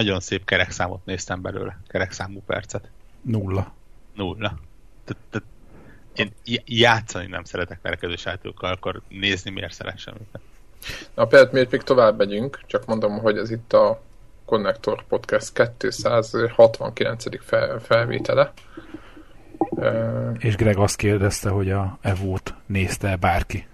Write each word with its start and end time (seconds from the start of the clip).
Na, 0.00 0.06
nagyon 0.06 0.20
szép 0.20 0.44
kerekszámot 0.44 1.04
néztem 1.04 1.42
belőle, 1.42 1.78
kerekszámú 1.88 2.42
percet. 2.46 2.90
Nulla. 3.22 3.74
Nulla. 4.14 4.58
Tehát 5.04 5.46
én 6.14 6.32
játszani 6.64 7.26
nem 7.26 7.44
szeretek 7.44 7.78
verekedős 7.82 8.24
játékokkal, 8.24 8.72
akkor 8.72 9.00
nézni 9.08 9.50
miért 9.50 9.72
szeressem 9.72 10.14
őket. 10.14 10.40
Na 11.14 11.26
például 11.26 11.52
miért 11.52 11.70
még 11.70 11.82
tovább 11.82 12.18
megyünk, 12.18 12.60
csak 12.66 12.86
mondom, 12.86 13.18
hogy 13.18 13.38
ez 13.38 13.50
itt 13.50 13.72
a 13.72 14.02
Connector 14.44 15.04
Podcast 15.08 15.52
269. 15.78 17.44
Fel, 17.44 17.78
felvétele. 17.78 18.52
És 20.38 20.56
Greg 20.56 20.78
azt 20.78 20.96
kérdezte, 20.96 21.48
hogy 21.48 21.70
a 21.70 21.98
Evo-t 22.00 22.54
nézte 22.66 23.16
bárki 23.16 23.66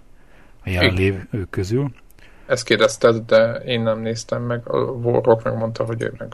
a 0.63 0.69
jelenlévők 0.69 1.49
közül. 1.49 1.91
Ezt 2.47 2.63
kérdezted, 2.63 3.25
de 3.25 3.53
én 3.65 3.81
nem 3.81 3.99
néztem 3.99 4.41
meg. 4.41 4.61
A 4.69 4.77
Warrock 4.77 5.43
megmondta, 5.43 5.83
hogy 5.83 6.01
ő 6.01 6.13
meg. 6.17 6.27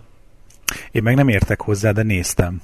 Én 0.92 1.04
meg 1.04 1.16
nem 1.16 1.28
értek 1.28 1.62
hozzá, 1.62 1.92
de 1.92 2.04
néztem. 2.04 2.62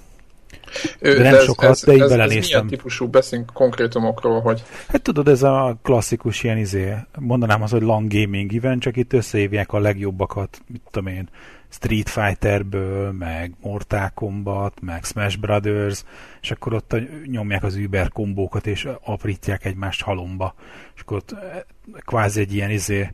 De 1.00 1.22
nem 1.22 1.34
ez, 1.34 1.44
sokat, 1.44 1.70
ez, 1.70 1.84
de 1.84 1.94
így 1.94 2.02
ez, 2.02 2.10
belenéztem. 2.10 2.42
Ez 2.42 2.48
milyen 2.48 2.68
típusú, 2.68 3.08
beszélünk 3.08 3.54
konkrétumokról, 3.54 4.42
hogy... 4.42 4.64
Hát 4.88 5.02
tudod, 5.02 5.28
ez 5.28 5.44
a 5.44 5.78
klasszikus 5.82 6.44
ilyen 6.44 6.58
izé, 6.58 6.94
mondanám 7.20 7.62
az, 7.62 7.72
hogy 7.72 7.82
long 7.82 8.14
gaming 8.14 8.54
event, 8.54 8.82
csak 8.82 8.98
itt 8.98 9.14
összehívják 9.14 9.74
a 9.74 9.80
legjobbakat, 9.80 10.62
mit 10.68 10.82
tudom 10.92 11.14
én, 11.14 11.30
Street 11.70 12.10
Fighterből, 12.10 13.12
meg 13.12 13.54
Mortal 13.62 14.12
Kombat, 14.14 14.82
meg 14.82 15.04
Smash 15.04 15.40
Brothers, 15.40 16.04
és 16.42 16.52
akkor 16.52 16.74
ott 16.74 16.96
nyomják 17.26 17.64
az 17.64 17.76
Uber 17.76 18.10
kombókat, 18.10 18.68
és 18.68 18.88
aprítják 19.04 19.66
egymást 19.66 20.02
halomba. 20.02 20.54
És 20.96 21.02
akkor 21.02 21.18
ott 21.18 21.32
eh, 21.32 21.62
kvázi 22.06 22.40
egy 22.40 22.54
ilyen 22.54 22.70
izé, 22.70 23.12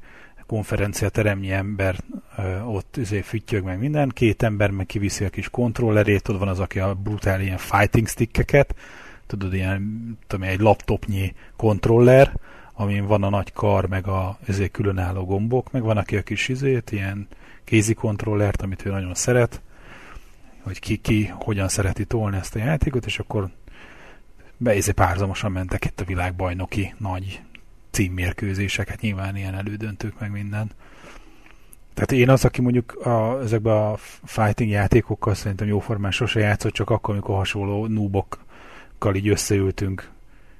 konferencia 0.48 1.10
teremnyi 1.10 1.52
ember 1.52 1.96
ott 2.66 2.98
izé 2.98 3.22
füttyög 3.22 3.64
meg 3.64 3.80
minden, 3.80 4.10
két 4.10 4.44
ember 4.44 4.70
meg 4.72 4.86
kiviszi 4.86 5.26
a 5.26 5.30
kis 5.30 5.50
kontrollerét, 5.50 6.28
ott 6.28 6.40
van 6.40 6.48
az, 6.48 6.60
aki 6.60 6.80
a 6.80 6.94
brutál 6.94 7.42
ilyen 7.42 7.58
fighting 7.58 8.08
stickeket, 8.08 8.76
tudod, 9.28 9.54
ilyen 9.54 10.18
tudom, 10.28 10.48
egy 10.48 10.60
laptopnyi 10.60 11.34
kontroller, 11.56 12.38
amin 12.73 13.06
van 13.06 13.23
a 13.23 13.30
nagy 13.30 13.54
kar, 13.54 13.88
meg 13.88 14.08
a 14.08 14.38
izé, 14.48 14.68
különálló 14.68 15.26
gombok, 15.26 15.72
meg 15.72 15.82
van, 15.82 15.98
aki 15.98 16.18
a 16.18 16.22
kis 16.22 16.48
izét, 16.48 16.92
ilyen 16.92 17.28
kézi 17.64 17.94
kontrollert, 17.94 18.62
amit 18.62 18.86
ő 18.86 18.90
nagyon 18.90 19.14
szeret, 19.14 19.62
hogy 20.62 20.80
ki, 20.80 20.98
ki 20.98 21.26
hogyan 21.26 21.68
szereti 21.68 22.06
tolni 22.06 22.38
ezt 22.38 22.56
a 22.56 22.60
játékot, 22.60 23.06
és 23.06 23.20
akkor 23.20 23.50
beizé 24.58 24.92
párzamosan 24.92 25.52
mentek 25.52 25.86
itt 25.86 26.02
a 26.02 26.06
világbajnoki 26.06 26.94
nagy 26.98 27.42
címmérkőzéseket, 27.96 29.02
nyilván 29.02 29.36
ilyen 29.36 29.56
elődöntők, 29.56 30.20
meg 30.20 30.32
minden. 30.32 30.72
Tehát 31.94 32.12
én 32.12 32.30
az, 32.30 32.46
aki 32.46 32.62
mondjuk 32.62 33.06
a, 33.06 33.40
ezekben 33.42 33.76
a 33.76 33.96
fighting 34.24 34.70
játékokkal 34.70 35.34
szerintem 35.34 35.68
jóformán 35.68 36.12
sose 36.12 36.40
játszott, 36.40 36.73
csak 36.73 36.90
akkor, 36.90 37.14
amikor 37.14 37.36
hasonló 37.36 37.86
noobokkal 37.86 39.16
így 39.16 39.28
összeültünk, 39.28 40.10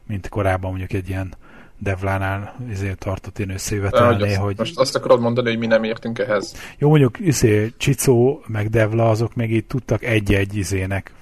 mint 0.08 0.30
korábban 0.30 0.70
mondjuk 0.70 0.94
egy 0.94 1.10
ilyen 1.10 1.34
Devlánál 1.78 2.56
ezért 2.72 3.00
tartott 3.00 3.40
én 3.40 3.50
összejövetelné, 3.50 4.34
hogy, 4.34 4.38
hogy... 4.38 4.58
Most 4.58 4.80
azt 4.80 4.96
akarod 4.96 5.20
mondani, 5.20 5.50
hogy 5.50 5.58
mi 5.58 5.66
nem 5.66 5.84
értünk 5.84 6.20
ehhez? 6.20 6.56
Jó, 6.78 6.90
mondjuk 6.90 7.20
izé, 7.20 7.74
Csicó 7.78 8.44
meg 8.48 8.70
Devla 8.70 9.10
azok 9.10 9.36
meg 9.36 9.52
így 9.52 9.66
tudtak 9.66 10.04
egy-egy 10.04 10.58
izének, 10.58 11.14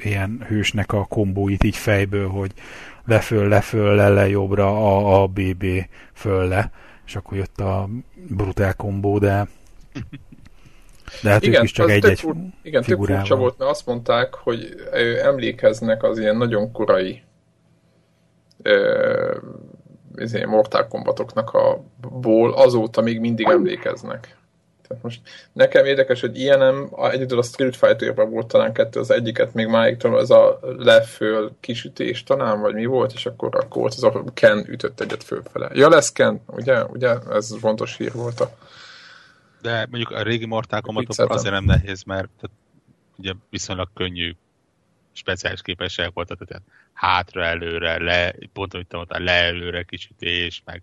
ilyen 0.00 0.44
hősnek 0.48 0.92
a 0.92 1.04
kombóit 1.04 1.64
így 1.64 1.76
fejből, 1.76 2.28
hogy 2.28 2.52
leföl, 3.08 3.48
leföl, 3.48 3.94
le, 3.94 4.08
le, 4.08 4.28
jobbra, 4.28 4.66
A, 4.66 5.22
A, 5.22 5.26
B, 5.26 5.56
B, 5.56 5.64
föl, 6.12 6.48
le, 6.48 6.70
és 7.06 7.16
akkor 7.16 7.36
jött 7.36 7.60
a 7.60 7.88
brutál 8.28 8.74
kombó, 8.74 9.18
de 9.18 9.48
de 11.22 11.30
hát 11.30 11.42
igen, 11.42 11.58
ők 11.58 11.64
is 11.64 11.72
csak 11.72 11.90
egy-egy 11.90 12.20
fur, 12.20 12.34
Igen, 12.62 12.82
tök 12.82 13.04
furcsa 13.04 13.36
volt, 13.36 13.58
mert 13.58 13.70
azt 13.70 13.86
mondták, 13.86 14.34
hogy 14.34 14.74
emlékeznek 15.22 16.02
az 16.02 16.18
ilyen 16.18 16.36
nagyon 16.36 16.72
korai 16.72 17.22
ö, 18.62 19.36
ilyen 20.16 20.48
Mortal 20.48 20.86
Kombatoknak 20.88 21.50
a 21.50 21.84
ból, 22.10 22.52
azóta 22.52 23.00
még 23.00 23.20
mindig 23.20 23.46
emlékeznek. 23.46 24.36
Tehát 24.88 25.02
most 25.02 25.20
nekem 25.52 25.84
érdekes, 25.84 26.20
hogy 26.20 26.38
ilyenem, 26.38 26.90
egyedül 27.10 27.38
a 27.38 27.42
Street 27.42 27.76
Fighter-ben 27.76 28.30
volt 28.30 28.46
talán 28.46 28.72
kettő, 28.72 29.00
az 29.00 29.10
egyiket 29.10 29.54
még 29.54 29.66
máigtól 29.66 30.20
ez 30.20 30.30
a 30.30 30.58
leföl 30.62 31.56
kisütés 31.60 32.22
talán, 32.22 32.60
vagy 32.60 32.74
mi 32.74 32.84
volt, 32.84 33.12
és 33.12 33.26
akkor, 33.26 33.56
akkor 33.56 33.80
volt 33.80 33.94
az 33.94 34.04
a 34.04 34.24
Ken 34.34 34.64
ütött 34.68 35.00
egyet 35.00 35.24
fölfele. 35.24 35.70
Ja, 35.72 35.88
lesz 35.88 36.12
Ken, 36.12 36.40
ugye? 36.46 36.84
ugye? 36.84 37.14
Ez 37.30 37.56
fontos 37.58 37.96
hír 37.96 38.12
volt 38.12 38.40
a 38.40 38.50
de 39.60 39.86
mondjuk 39.90 40.10
a 40.10 40.22
régi 40.22 40.46
Mortal 40.46 40.80
Kombat 40.80 41.18
azért 41.18 41.54
nem 41.54 41.64
nehéz, 41.64 42.02
mert 42.02 42.28
tehát, 42.40 42.56
ugye 43.16 43.32
viszonylag 43.50 43.88
könnyű 43.94 44.34
speciális 45.12 45.62
képességek 45.62 46.12
voltak, 46.14 46.44
tehát 46.44 46.62
hátra, 46.92 47.44
előre, 47.44 48.02
le, 48.02 48.34
pont 48.52 48.74
amit 48.74 48.92
mondtál, 48.92 49.20
le, 49.20 49.32
előre 49.32 49.82
kisütés, 49.82 50.62
meg 50.64 50.82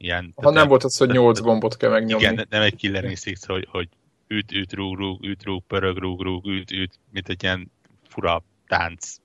ilyen... 0.00 0.32
Ha 0.36 0.50
nem 0.50 0.68
volt 0.68 0.84
az, 0.84 0.96
hogy 0.96 1.10
nyolc 1.10 1.40
gombot 1.40 1.76
kell 1.76 1.90
megnyomni. 1.90 2.24
Igen, 2.24 2.46
nem 2.50 2.62
egy 2.62 2.76
killer 2.76 3.04
instinct, 3.04 3.44
hogy, 3.44 3.66
hogy 3.70 3.88
üt, 4.26 4.52
üt, 4.52 4.72
rúg, 4.72 4.98
rúg, 4.98 5.24
üt, 5.24 5.44
rúg, 5.44 5.62
pörög, 5.66 5.96
rúg, 5.96 6.22
rúg, 6.22 6.46
üt, 6.46 6.70
üt, 6.70 6.98
mint 7.12 7.28
egy 7.28 7.42
ilyen 7.42 7.70
fura 8.08 8.42
tánc 8.68 9.16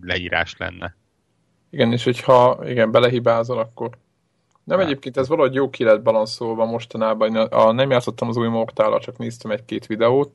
leírás 0.00 0.56
lenne. 0.58 0.96
Igen, 1.70 1.92
és 1.92 2.04
hogyha 2.04 2.60
igen, 2.64 2.90
belehibázol, 2.90 3.58
akkor 3.58 3.90
nem 4.64 4.78
hát. 4.78 4.86
egyébként 4.86 5.16
ez 5.16 5.28
valahogy 5.28 5.54
jó 5.54 5.70
ki 5.70 5.84
lett 5.84 6.02
balanszolva 6.02 6.64
mostanában. 6.64 7.36
A, 7.36 7.72
nem 7.72 7.90
játszottam 7.90 8.28
az 8.28 8.36
új 8.36 8.48
mortál 8.48 8.98
csak 8.98 9.18
néztem 9.18 9.50
egy-két 9.50 9.86
videót, 9.86 10.32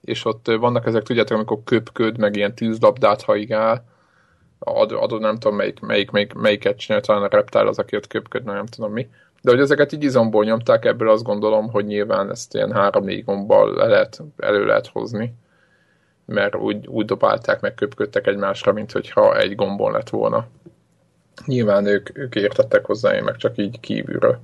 és 0.00 0.24
ott 0.24 0.46
vannak 0.46 0.86
ezek, 0.86 1.02
tudjátok, 1.02 1.36
amikor 1.36 1.60
köpköd, 1.64 2.18
meg 2.18 2.36
ilyen 2.36 2.54
tűzlabdát 2.54 3.22
haigál, 3.22 3.84
ad, 4.58 4.92
adod 4.92 5.20
nem 5.20 5.38
tudom 5.38 5.56
melyik, 5.56 5.80
melyik, 5.80 6.10
melyik, 6.10 6.32
melyiket 6.32 6.78
csinál, 6.78 7.00
talán 7.00 7.22
a 7.22 7.28
Reptile 7.28 7.68
az, 7.68 7.78
aki 7.78 7.96
ott 7.96 8.06
köpköd, 8.06 8.44
nem 8.44 8.66
tudom 8.66 8.92
mi. 8.92 9.08
De 9.42 9.50
hogy 9.50 9.60
ezeket 9.60 9.92
így 9.92 10.04
izomból 10.04 10.44
nyomták, 10.44 10.84
ebből 10.84 11.10
azt 11.10 11.22
gondolom, 11.22 11.70
hogy 11.70 11.84
nyilván 11.84 12.30
ezt 12.30 12.54
ilyen 12.54 12.72
három-négy 12.72 13.24
gombbal 13.24 13.74
le 13.74 13.86
lehet, 13.86 14.22
elő 14.36 14.64
lehet 14.64 14.86
hozni. 14.86 15.34
Mert 16.24 16.56
úgy, 16.56 16.86
úgy 16.86 17.04
dobálták, 17.04 17.60
meg 17.60 17.74
köpködtek 17.74 18.26
egymásra, 18.26 18.72
mint 18.72 18.92
hogyha 18.92 19.38
egy 19.38 19.54
gombon 19.54 19.92
lett 19.92 20.08
volna. 20.08 20.46
Nyilván 21.44 21.86
ők, 21.86 22.18
ők 22.18 22.34
értettek 22.34 22.84
hozzá, 22.84 23.14
én 23.14 23.24
meg 23.24 23.36
csak 23.36 23.58
így 23.58 23.80
kívülről. 23.80 24.38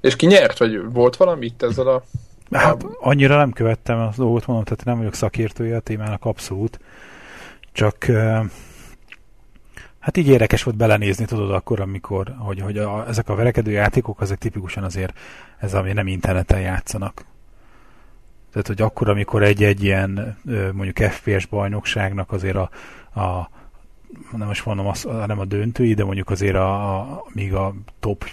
És 0.00 0.16
ki 0.16 0.26
nyert, 0.26 0.58
vagy 0.58 0.92
volt 0.92 1.16
valami 1.16 1.44
itt 1.46 1.62
ezzel 1.62 1.86
a... 1.86 2.02
Hát 2.50 2.84
annyira 3.00 3.36
nem 3.36 3.52
követtem 3.52 3.98
a 3.98 4.10
dolgot, 4.16 4.46
mondom, 4.46 4.64
tehát 4.64 4.84
nem 4.84 4.96
vagyok 4.96 5.14
szakértője 5.14 5.76
a 5.76 5.80
témának 5.80 6.24
abszolút. 6.24 6.80
Csak 7.72 8.06
Hát 9.98 10.16
így 10.16 10.28
érdekes 10.28 10.62
volt 10.62 10.76
belenézni, 10.76 11.24
tudod, 11.24 11.50
akkor, 11.50 11.80
amikor, 11.80 12.34
hogy, 12.38 12.60
hogy 12.60 12.78
a, 12.78 13.08
ezek 13.08 13.28
a 13.28 13.34
verekedő 13.34 13.70
játékok, 13.70 14.20
ezek 14.20 14.38
tipikusan 14.38 14.84
azért, 14.84 15.18
ez 15.58 15.74
ami 15.74 15.92
nem 15.92 16.06
interneten 16.06 16.60
játszanak. 16.60 17.24
Tehát, 18.52 18.66
hogy 18.66 18.82
akkor, 18.82 19.08
amikor 19.08 19.42
egy-egy 19.42 19.84
ilyen 19.84 20.38
mondjuk 20.72 21.10
FPS 21.10 21.46
bajnokságnak 21.46 22.32
azért 22.32 22.56
a, 22.56 22.70
a 23.20 23.50
nem 24.36 24.46
most 24.46 24.64
mondom, 24.64 24.86
az, 24.86 25.08
nem 25.26 25.38
a 25.38 25.44
döntői, 25.44 25.94
de 25.94 26.04
mondjuk 26.04 26.30
azért 26.30 26.54
a, 26.54 26.98
a 27.00 27.24
míg 27.32 27.54
a 27.54 27.74
top 28.00 28.24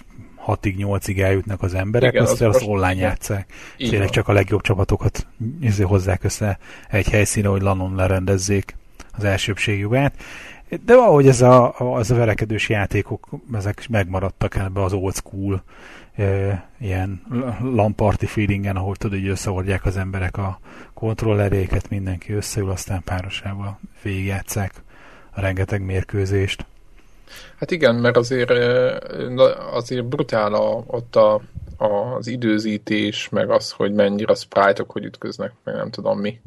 6-ig, 0.46 0.74
8-ig 0.78 1.20
eljutnak 1.20 1.62
az 1.62 1.74
emberek, 1.74 2.12
Igen, 2.12 2.24
azt, 2.24 2.40
az, 2.40 2.56
az 2.56 2.62
online 2.62 2.94
játszák. 2.94 3.52
Tényleg 3.76 4.10
csak 4.10 4.28
a 4.28 4.32
legjobb 4.32 4.60
csapatokat 4.60 5.26
izé 5.60 5.82
hozzák 5.82 6.24
össze 6.24 6.58
egy 6.88 7.08
helyszíne, 7.08 7.48
hogy 7.48 7.62
lanon 7.62 7.94
lerendezzék 7.94 8.76
az 9.12 9.24
elsőbségjogát. 9.24 10.14
De 10.68 10.96
valahogy 10.96 11.26
ez 11.28 11.42
a, 11.42 11.78
az 11.78 12.10
a 12.10 12.14
verekedős 12.14 12.68
játékok, 12.68 13.28
ezek 13.52 13.88
megmaradtak 13.88 14.56
ebbe 14.56 14.82
az 14.82 14.92
old 14.92 15.14
school 15.14 15.62
e, 16.14 16.68
ilyen 16.80 17.22
lamparti 17.62 18.26
feelingen, 18.26 18.76
ahol 18.76 18.96
tudod, 18.96 19.18
hogy 19.18 19.28
összeordják 19.28 19.84
az 19.84 19.96
emberek 19.96 20.36
a 20.36 20.58
kontrolleréket, 20.94 21.88
mindenki 21.88 22.32
összeül, 22.32 22.70
aztán 22.70 23.02
párosával 23.04 23.78
végigjátszák 24.02 24.72
a 25.30 25.40
rengeteg 25.40 25.84
mérkőzést. 25.84 26.66
Hát 27.58 27.70
igen, 27.70 27.94
mert 27.94 28.16
azért, 28.16 28.50
azért 29.72 30.04
brutál 30.04 30.54
a, 30.54 30.84
ott 30.86 31.16
a, 31.16 31.40
a, 31.76 31.86
az 32.16 32.26
időzítés, 32.26 33.28
meg 33.28 33.50
az, 33.50 33.70
hogy 33.70 33.92
mennyire 33.92 34.32
a 34.32 34.34
sprite-ok 34.34 34.90
hogy 34.90 35.04
ütköznek, 35.04 35.52
meg 35.64 35.74
nem 35.74 35.90
tudom 35.90 36.18
mi. 36.18 36.40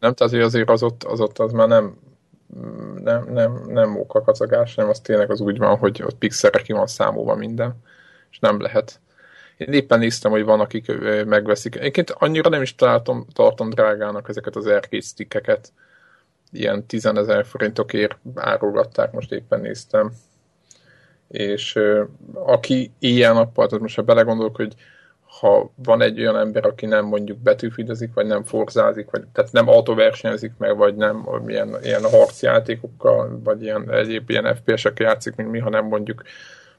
Nem, 0.00 0.14
tehát 0.14 0.44
azért 0.44 0.70
az 0.70 0.82
ott, 0.82 1.04
az 1.04 1.20
ott 1.20 1.38
az 1.38 1.52
már 1.52 1.68
nem 1.68 1.96
nem, 2.94 3.28
nem, 3.32 3.62
nem 3.66 3.90
mókakacagás, 3.90 4.74
hanem 4.74 4.90
az 4.90 5.00
tényleg 5.00 5.30
az 5.30 5.40
úgy 5.40 5.58
van, 5.58 5.76
hogy 5.76 6.02
ott 6.02 6.18
pixelre 6.18 6.62
ki 6.62 6.72
van 6.72 6.86
számolva 6.86 7.34
minden, 7.34 7.82
és 8.30 8.38
nem 8.38 8.60
lehet. 8.60 9.00
Én 9.56 9.72
éppen 9.72 9.98
néztem, 9.98 10.30
hogy 10.30 10.44
van, 10.44 10.60
akik 10.60 10.92
megveszik. 11.24 11.76
Egyébként 11.76 12.10
annyira 12.10 12.48
nem 12.48 12.62
is 12.62 12.74
találtam, 12.74 13.26
tartom 13.32 13.70
drágának 13.70 14.28
ezeket 14.28 14.56
az 14.56 14.66
arcade 14.66 15.00
stickeket. 15.00 15.72
Ilyen 16.52 16.86
10 16.86 17.06
ezer 17.06 17.46
forintokért 17.46 18.18
árulgatták, 18.34 19.12
most 19.12 19.32
éppen 19.32 19.60
néztem. 19.60 20.12
És 21.28 21.78
aki 22.32 22.92
ilyen 22.98 23.34
nappal, 23.34 23.66
tehát 23.66 23.82
most 23.82 23.96
ha 23.96 24.02
belegondolok, 24.02 24.56
hogy 24.56 24.74
ha 25.40 25.70
van 25.74 26.02
egy 26.02 26.20
olyan 26.20 26.36
ember, 26.36 26.66
aki 26.66 26.86
nem 26.86 27.04
mondjuk 27.04 27.38
betűfidezik, 27.38 28.14
vagy 28.14 28.26
nem 28.26 28.44
forzázik, 28.44 29.10
vagy 29.10 29.24
tehát 29.32 29.52
nem 29.52 29.68
autóversenyezik 29.68 30.52
meg, 30.58 30.76
vagy 30.76 30.96
nem 30.96 31.28
ilyen, 31.46 31.76
ilyen 31.82 32.04
harcjátékokkal, 32.04 33.40
vagy 33.44 33.62
ilyen 33.62 33.90
egyéb 33.90 34.30
ilyen 34.30 34.56
FPS-ek 34.56 34.98
játszik, 34.98 35.34
mint 35.34 35.50
mi, 35.50 35.58
hanem 35.58 35.84
mondjuk 35.84 36.22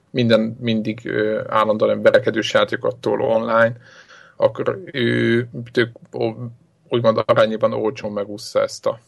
minden 0.09 0.57
mindig 0.59 0.99
ö, 1.03 1.41
állandóan 1.47 2.01
verekedős 2.01 2.53
játékoktól 2.53 3.21
online, 3.21 3.75
akkor 4.35 4.81
ő 4.91 5.49
tök, 5.71 5.89
úgymond 6.89 7.23
arányban 7.25 7.73
olcsón 7.73 8.11
megúszza 8.11 8.61
ezt 8.61 8.85
a 8.85 8.99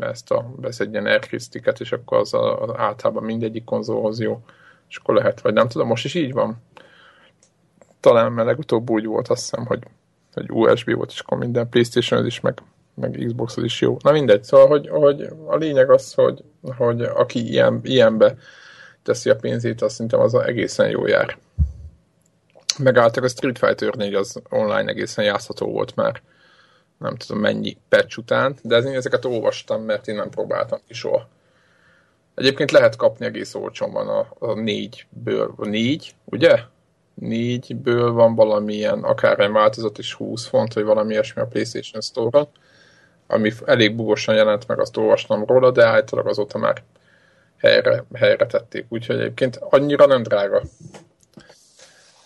ezt 0.00 0.30
a, 0.30 0.50
vesz 0.56 0.80
egy 0.80 0.92
ilyen 0.92 1.20
és 1.78 1.92
akkor 1.92 2.18
az, 2.18 2.34
a, 2.34 2.62
az 2.62 2.70
általában 2.76 3.24
mindegyik 3.24 3.64
konzolhoz 3.64 4.20
jó, 4.20 4.42
és 4.88 4.96
akkor 4.96 5.14
lehet, 5.14 5.40
vagy 5.40 5.52
nem 5.52 5.68
tudom, 5.68 5.86
most 5.86 6.04
is 6.04 6.14
így 6.14 6.32
van. 6.32 6.56
Talán 8.02 8.32
mert 8.32 8.46
legutóbb 8.46 8.90
úgy 8.90 9.06
volt, 9.06 9.28
azt 9.28 9.40
hiszem, 9.40 9.66
hogy, 9.66 9.82
hogy 10.32 10.50
USB 10.50 10.94
volt, 10.94 11.10
és 11.10 11.20
akkor 11.20 11.38
minden 11.38 11.68
playstation 11.68 12.26
is, 12.26 12.40
meg, 12.40 12.62
meg 12.94 13.24
xbox 13.26 13.56
is 13.56 13.80
jó. 13.80 13.96
Na 14.02 14.12
mindegy, 14.12 14.42
szóval, 14.42 14.66
hogy, 14.66 14.88
hogy 14.88 15.28
a 15.46 15.56
lényeg 15.56 15.90
az, 15.90 16.14
hogy, 16.14 16.44
hogy 16.76 17.02
aki 17.02 17.48
ilyen, 17.48 17.80
ilyenbe 17.82 18.36
teszi 19.02 19.30
a 19.30 19.36
pénzét, 19.36 19.82
azt 19.82 19.94
szerintem 19.94 20.20
az 20.20 20.34
egészen 20.34 20.88
jó 20.88 21.06
jár. 21.06 21.38
Megálltak 22.78 23.24
a 23.24 23.28
Street 23.28 23.58
Fighter 23.58 23.94
4, 23.94 24.14
az 24.14 24.42
online 24.50 24.90
egészen 24.90 25.24
játszható 25.24 25.66
volt 25.66 25.94
már 25.94 26.22
nem 26.98 27.16
tudom 27.16 27.42
mennyi 27.42 27.76
patch 27.88 28.18
után, 28.18 28.56
de 28.62 28.76
ezeket 28.76 29.24
olvastam, 29.24 29.82
mert 29.82 30.08
én 30.08 30.14
nem 30.14 30.30
próbáltam 30.30 30.78
ki 30.86 30.94
soha. 30.94 31.28
Egyébként 32.34 32.70
lehet 32.70 32.96
kapni 32.96 33.26
egész 33.26 33.54
olcsón 33.54 33.92
van 33.92 34.08
a, 34.08 34.26
a 34.38 34.54
négyből, 34.54 35.54
a 35.56 35.66
négy, 35.66 36.14
ugye? 36.24 36.60
Négyből 37.14 38.12
van 38.12 38.34
valamilyen, 38.34 39.02
akár 39.02 39.40
egy 39.40 39.50
változat 39.50 39.98
is 39.98 40.14
20 40.14 40.46
font, 40.46 40.72
vagy 40.72 40.84
valami 40.84 41.12
ilyesmi 41.12 41.42
a 41.42 41.46
PlayStation 41.46 42.00
Store-on, 42.00 42.48
ami 43.26 43.52
elég 43.64 43.96
bugosan 43.96 44.34
jelent 44.34 44.66
meg, 44.66 44.80
azt 44.80 44.96
olvastam 44.96 45.44
róla, 45.44 45.70
de 45.70 45.86
általában 45.86 46.30
azóta 46.30 46.58
már 46.58 46.82
helyre, 47.58 48.04
helyre 48.12 48.46
tették, 48.46 48.86
úgyhogy 48.88 49.16
egyébként 49.20 49.56
annyira 49.60 50.06
nem 50.06 50.22
drága 50.22 50.62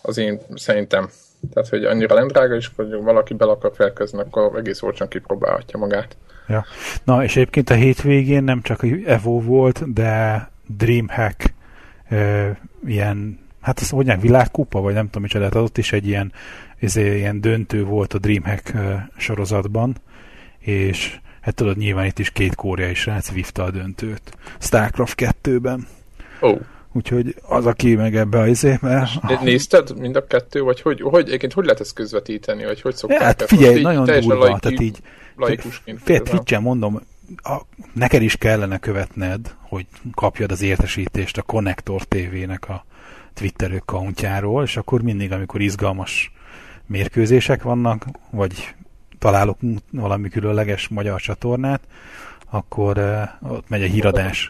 az 0.07 0.17
én 0.17 0.39
szerintem 0.55 1.09
tehát, 1.53 1.69
hogy 1.69 1.85
annyira 1.85 2.15
nem 2.15 2.27
drága, 2.27 2.55
és 2.55 2.69
hogy 2.75 2.91
valaki 2.91 3.33
bel 3.33 3.49
akar 3.49 3.71
felkezni, 3.75 4.19
akkor 4.19 4.57
egész 4.57 4.81
olcsón 4.81 5.07
kipróbálhatja 5.07 5.79
magát. 5.79 6.17
Ja. 6.47 6.65
Na, 7.03 7.23
és 7.23 7.35
egyébként 7.35 7.69
a 7.69 7.73
hétvégén 7.73 8.43
nem 8.43 8.61
csak 8.61 8.85
Evo 9.05 9.41
volt, 9.41 9.93
de 9.93 10.49
Dreamhack 10.65 11.53
e, 12.09 12.59
ilyen, 12.85 13.39
hát 13.61 13.79
ez 13.81 13.89
hogy 13.89 14.21
világkupa, 14.21 14.81
vagy 14.81 14.93
nem 14.93 15.05
tudom 15.05 15.21
micsoda, 15.21 15.49
tehát 15.49 15.67
ott 15.67 15.77
is 15.77 15.91
egy 15.91 16.07
ilyen, 16.07 16.31
ezért 16.79 17.15
ilyen 17.15 17.41
döntő 17.41 17.83
volt 17.83 18.13
a 18.13 18.17
Dreamhack 18.17 18.73
sorozatban, 19.17 19.95
és 20.59 21.19
hát 21.41 21.55
tudod, 21.55 21.77
nyilván 21.77 22.05
itt 22.05 22.19
is 22.19 22.29
két 22.29 22.55
koreai 22.55 22.93
srác 22.93 23.31
vívta 23.31 23.63
a 23.63 23.71
döntőt. 23.71 24.37
Starcraft 24.59 25.33
2-ben. 25.43 25.87
Oh. 26.39 26.59
Úgyhogy 26.93 27.35
az, 27.41 27.65
aki 27.65 27.95
meg 27.95 28.15
ebbe 28.15 28.39
az 28.39 28.47
izé, 28.47 28.77
mert... 28.81 29.41
Nézted 29.41 29.99
mind 29.99 30.15
a 30.15 30.27
kettő, 30.27 30.61
vagy 30.61 30.81
hogy, 30.81 31.01
hogy, 31.01 31.27
egyébként 31.27 31.53
hogy 31.53 31.65
lehet 31.65 31.79
ezt 31.79 31.93
közvetíteni, 31.93 32.65
vagy 32.65 32.81
hogy 32.81 32.95
szokták 32.95 33.21
Hát 33.21 33.41
figyelj, 33.41 33.73
ezt? 33.73 33.83
nagyon 33.83 34.05
durva, 34.05 34.59
tehát 34.59 34.79
így... 34.79 34.97
Laikusként. 35.35 36.59
Mondom, 36.59 37.01
a, 37.35 37.57
neked 37.93 38.21
is 38.21 38.35
kellene 38.35 38.77
követned, 38.77 39.55
hogy 39.61 39.85
kapjad 40.13 40.51
az 40.51 40.61
értesítést 40.61 41.37
a 41.37 41.41
Connector 41.41 42.03
TV-nek 42.03 42.69
a 42.69 42.85
Twitter 43.37 43.71
accountjáról, 43.71 44.63
és 44.63 44.77
akkor 44.77 45.01
mindig, 45.01 45.31
amikor 45.31 45.61
izgalmas 45.61 46.31
mérkőzések 46.85 47.63
vannak, 47.63 48.05
vagy 48.29 48.75
találok 49.19 49.57
valami 49.91 50.29
különleges 50.29 50.87
magyar 50.87 51.21
csatornát, 51.21 51.81
akkor 52.49 52.97
uh, 52.97 53.51
ott 53.51 53.69
megy 53.69 53.83
a 53.83 53.85
híradás. 53.85 54.49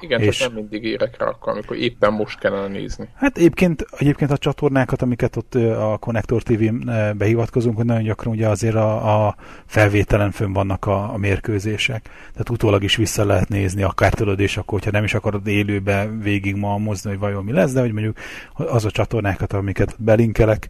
Igen, 0.00 0.20
és... 0.20 0.36
csak 0.36 0.48
nem 0.48 0.56
mindig 0.56 0.84
érek 0.84 1.18
rá 1.18 1.26
akkor, 1.26 1.52
amikor 1.52 1.76
éppen 1.76 2.12
most 2.12 2.38
kellene 2.38 2.66
nézni. 2.66 3.08
Hát 3.14 3.36
egyébként, 3.36 3.86
egyébként 3.98 4.30
a 4.30 4.38
csatornákat, 4.38 5.02
amiket 5.02 5.36
ott 5.36 5.54
a 5.54 5.96
Connector 6.00 6.42
TV-n 6.42 6.90
behivatkozunk, 7.16 7.76
hogy 7.76 7.84
nagyon 7.84 8.02
gyakran 8.02 8.34
ugye 8.34 8.48
azért 8.48 8.74
a, 8.74 9.26
a 9.26 9.36
felvételen 9.66 10.30
fönn 10.30 10.52
vannak 10.52 10.86
a, 10.86 11.12
a 11.12 11.16
mérkőzések. 11.16 12.02
Tehát 12.32 12.50
utólag 12.50 12.82
is 12.82 12.96
vissza 12.96 13.24
lehet 13.24 13.48
nézni, 13.48 13.82
akár 13.82 14.12
tudod, 14.12 14.40
és 14.40 14.56
akkor, 14.56 14.78
hogyha 14.78 14.90
nem 14.90 15.04
is 15.04 15.14
akarod 15.14 15.46
élőbe 15.46 16.08
végig 16.22 16.56
malmozni, 16.56 17.10
hogy 17.10 17.18
vajon 17.18 17.44
mi 17.44 17.52
lesz, 17.52 17.72
de 17.72 17.80
hogy 17.80 17.92
mondjuk 17.92 18.18
az 18.54 18.84
a 18.84 18.90
csatornákat, 18.90 19.52
amiket 19.52 19.94
belinkelek, 19.98 20.68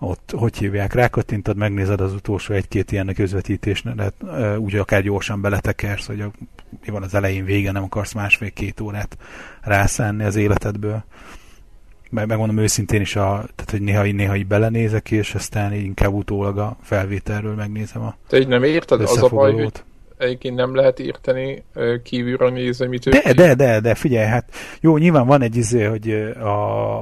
ott 0.00 0.32
hogy 0.36 0.56
hívják, 0.56 0.92
rákattintad, 0.92 1.56
megnézed 1.56 2.00
az 2.00 2.12
utolsó 2.12 2.54
egy-két 2.54 2.92
ilyen 2.92 3.14
közvetítést, 3.14 3.94
de 3.94 4.12
úgy 4.56 4.76
akár 4.76 5.02
gyorsan 5.02 5.40
beletekersz, 5.40 6.06
hogy 6.06 6.20
a, 6.20 6.30
mi 6.84 6.90
van 6.90 7.02
az 7.02 7.14
elején, 7.14 7.44
vége, 7.44 7.72
nem 7.72 7.82
akarsz 7.82 8.12
másfél-két 8.12 8.80
órát 8.80 9.16
rászánni 9.60 10.24
az 10.24 10.36
életedből. 10.36 11.04
Meg, 12.10 12.26
megmondom 12.26 12.58
őszintén 12.58 13.00
is, 13.00 13.16
a, 13.16 13.28
tehát, 13.54 13.70
hogy 13.70 13.80
néha, 13.82 14.02
néha 14.02 14.36
így 14.36 14.46
belenézek, 14.46 15.10
és 15.10 15.34
aztán 15.34 15.72
inkább 15.72 16.12
utólag 16.12 16.58
a 16.58 16.76
felvételről 16.82 17.54
megnézem 17.54 18.02
a 18.02 18.14
Te 18.28 18.38
így 18.38 18.48
nem 18.48 18.62
érted? 18.62 19.00
Az 19.00 19.22
a 19.22 19.28
baj, 19.28 19.52
hogy 19.52 19.82
egyébként 20.20 20.56
nem 20.56 20.74
lehet 20.74 20.98
írteni 20.98 21.62
kívülről 22.02 22.50
nézni, 22.50 22.86
mit 22.86 23.08
De, 23.08 23.20
de, 23.22 23.32
de, 23.32 23.54
de, 23.54 23.80
de, 23.80 23.94
figyelj, 23.94 24.26
hát 24.26 24.44
jó, 24.80 24.96
nyilván 24.96 25.26
van 25.26 25.42
egy 25.42 25.56
izé, 25.56 25.84
hogy, 25.84 26.10
a, 26.40 26.50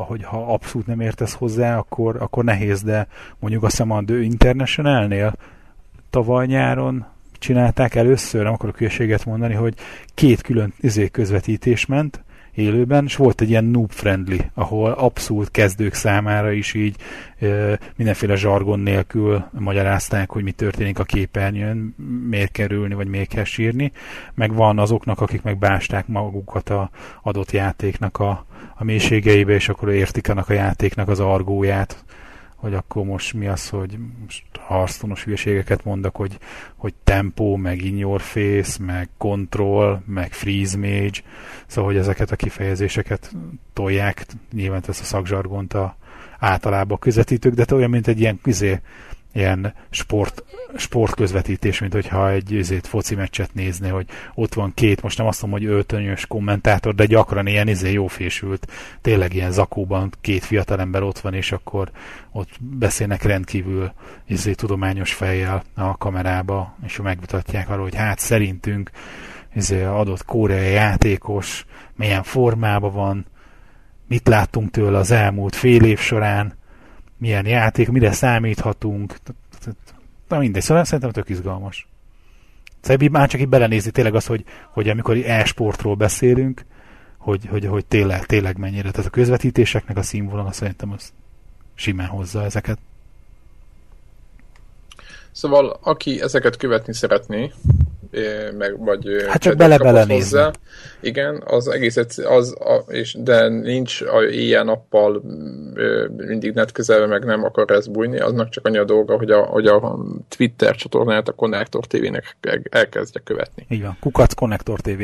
hogy 0.07 0.25
ha 0.25 0.53
abszolút 0.53 0.87
nem 0.87 1.01
értesz 1.01 1.35
hozzá, 1.35 1.79
akkor, 1.79 2.17
akkor 2.21 2.45
nehéz, 2.45 2.83
de 2.83 3.07
mondjuk 3.39 3.63
a 3.63 4.03
The 4.07 4.21
International-nél 4.21 5.33
tavaly 6.11 6.47
nyáron 6.47 7.07
csinálták 7.39 7.95
először, 7.95 8.43
nem 8.43 8.53
akarok 8.53 8.77
hülyeséget 8.77 9.25
mondani, 9.25 9.55
hogy 9.55 9.75
két 10.15 10.43
külön 10.43 10.73
izé 10.81 11.09
közvetítés 11.09 11.87
ment, 11.87 12.25
élőben, 12.59 13.05
és 13.05 13.17
volt 13.17 13.41
egy 13.41 13.49
ilyen 13.49 13.65
noob 13.65 13.91
friendly, 13.91 14.39
ahol 14.55 14.91
abszolút 14.91 15.51
kezdők 15.51 15.95
számára 15.95 16.53
is 16.53 16.75
így 16.75 16.97
e, 17.39 17.79
mindenféle 17.97 18.37
zsargon 18.37 18.81
nélkül 18.81 19.45
magyarázták, 19.59 20.31
hogy 20.31 20.43
mi 20.43 20.53
történik 20.53 20.99
a 20.99 21.05
képernyőn, 21.05 21.95
miért 22.29 22.53
kerülni, 22.53 22.95
vagy 22.95 23.09
miért 23.09 23.29
kell 23.29 23.45
sírni, 23.45 23.93
meg 24.35 24.55
van 24.55 24.79
azoknak, 24.79 25.21
akik 25.21 25.43
meg 25.43 25.59
básták 25.59 26.07
magukat 26.07 26.69
a 26.69 26.91
adott 27.23 27.51
játéknak 27.51 28.19
a, 28.19 28.47
a 28.75 28.85
mélységeibe, 28.85 29.53
és 29.53 29.69
akkor 29.69 29.89
értik 29.89 30.29
annak 30.29 30.49
a 30.49 30.53
játéknak 30.53 31.09
az 31.09 31.21
argóját, 31.21 32.05
hogy 32.59 32.75
akkor 32.75 33.05
most 33.05 33.35
mi 33.35 33.47
az, 33.47 33.69
hogy 33.69 33.99
most 34.23 34.45
harctonos 34.59 35.25
hülyeségeket 35.25 35.85
mondok, 35.85 36.17
hogy, 36.17 36.39
hogy 36.77 36.95
tempo, 37.05 37.57
meg 37.57 37.85
in 37.85 37.97
your 37.97 38.21
face, 38.21 38.85
meg 38.85 39.09
control, 39.17 40.03
meg 40.07 40.33
freeze 40.33 40.77
mage, 40.77 41.21
szóval, 41.67 41.91
hogy 41.91 42.01
ezeket 42.01 42.31
a 42.31 42.37
kifejezéseket 42.37 43.33
tolják, 43.73 44.27
nyilván 44.53 44.83
ezt 44.87 45.01
a 45.01 45.05
szakzsargont 45.05 45.75
a, 45.75 45.97
általában 46.39 46.99
közvetítők, 46.99 47.55
de 47.55 47.75
olyan, 47.75 47.91
mint 47.91 48.09
egy 48.09 48.21
ilyen 48.21 48.41
izé, 48.45 48.81
ilyen 49.39 49.75
sport, 49.91 50.45
sportközvetítés, 50.77 51.79
mint 51.81 51.93
hogyha 51.93 52.31
egy 52.31 52.53
izét, 52.53 52.87
foci 52.87 53.15
meccset 53.15 53.55
nézni, 53.55 53.89
hogy 53.89 54.07
ott 54.35 54.55
van 54.55 54.73
két, 54.75 55.03
most 55.03 55.19
nem 55.19 55.27
azt 55.27 55.43
mondom, 55.43 55.61
hogy 55.61 55.69
öltönyös 55.69 56.27
kommentátor, 56.27 56.95
de 56.95 57.07
gyakran 57.07 57.47
ilyen 57.47 57.69
izé 57.69 57.93
jófésült, 57.93 58.73
tényleg 59.01 59.35
ilyen 59.35 59.53
zakóban 59.53 60.13
két 60.21 60.45
fiatalember 60.45 61.03
ott 61.03 61.19
van, 61.19 61.35
és 61.35 61.53
akkor 61.53 61.91
ott 62.33 62.51
beszélnek 62.61 63.23
rendkívül 63.23 63.93
izé, 64.27 64.53
tudományos 64.53 65.13
fejjel 65.13 65.63
a 65.75 65.97
kamerába, 65.97 66.77
és 66.87 66.97
megmutatják 66.97 67.69
arról, 67.69 67.83
hogy 67.83 67.95
hát 67.95 68.19
szerintünk 68.19 68.91
izé, 69.55 69.83
adott 69.83 70.25
koreai 70.25 70.73
játékos 70.73 71.67
milyen 71.97 72.23
formában 72.23 72.93
van, 72.93 73.27
mit 74.09 74.29
láttunk 74.29 74.71
tőle 74.71 74.99
az 74.99 75.11
elmúlt 75.11 75.55
fél 75.55 75.85
év 75.85 75.99
során, 75.99 76.57
milyen 77.19 77.47
játék, 77.47 77.89
mire 77.89 78.13
számíthatunk. 78.13 79.15
Na 80.29 80.39
mindegy, 80.39 80.63
szóval 80.63 80.85
szerintem 80.85 81.11
tök 81.11 81.29
izgalmas. 81.29 81.89
Szóval 82.81 83.09
már 83.09 83.29
csak 83.29 83.41
így 83.41 83.49
belenézni 83.49 83.91
tényleg 83.91 84.15
az, 84.15 84.27
hogy, 84.27 84.45
hogy 84.71 84.89
amikor 84.89 85.17
e-sportról 85.17 85.95
beszélünk, 85.95 86.65
hogy, 87.17 87.47
hogy, 87.47 87.65
hogy 87.65 87.87
tényleg, 87.87 88.27
tényleg 88.27 88.59
mennyire. 88.59 88.91
Tehát 88.91 89.07
a 89.07 89.11
közvetítéseknek 89.11 89.97
a 89.97 90.03
színvonala 90.03 90.53
szerintem 90.53 90.93
az 90.93 91.13
simán 91.75 92.07
hozza 92.07 92.45
ezeket. 92.45 92.79
Szóval 95.31 95.79
aki 95.83 96.21
ezeket 96.21 96.57
követni 96.57 96.95
szeretné, 96.95 97.53
meg 98.59 98.79
vagy 98.79 99.25
hát 99.27 99.43
csak 99.43 99.57
bele 99.57 99.79
bele 99.79 100.05
hozzá. 100.15 100.51
Igen, 101.01 101.43
az 101.47 101.69
egész 101.69 101.97
az, 102.25 102.57
a, 102.61 102.85
és, 102.89 103.17
de 103.19 103.49
nincs 103.49 104.01
a 104.01 104.23
éjjel-nappal 104.23 105.23
mindig 106.17 106.55
net 106.55 106.73
közelve, 106.73 107.07
meg 107.07 107.25
nem 107.25 107.45
akar 107.45 107.71
ez 107.71 107.87
bújni, 107.87 108.19
aznak 108.19 108.49
csak 108.49 108.67
annyi 108.67 108.79
a 108.79 108.85
dolga, 108.85 109.17
hogy 109.17 109.31
a, 109.31 109.43
hogy 109.43 109.67
a 109.67 109.99
Twitter 110.29 110.75
csatornát 110.75 111.29
a 111.29 111.33
Connector 111.33 111.87
TV-nek 111.87 112.37
elkezdje 112.71 113.21
követni. 113.25 113.67
Így 113.69 113.83
van, 113.83 113.97
Kukac 114.01 114.35
Connector 114.35 114.81
TV. 114.81 115.03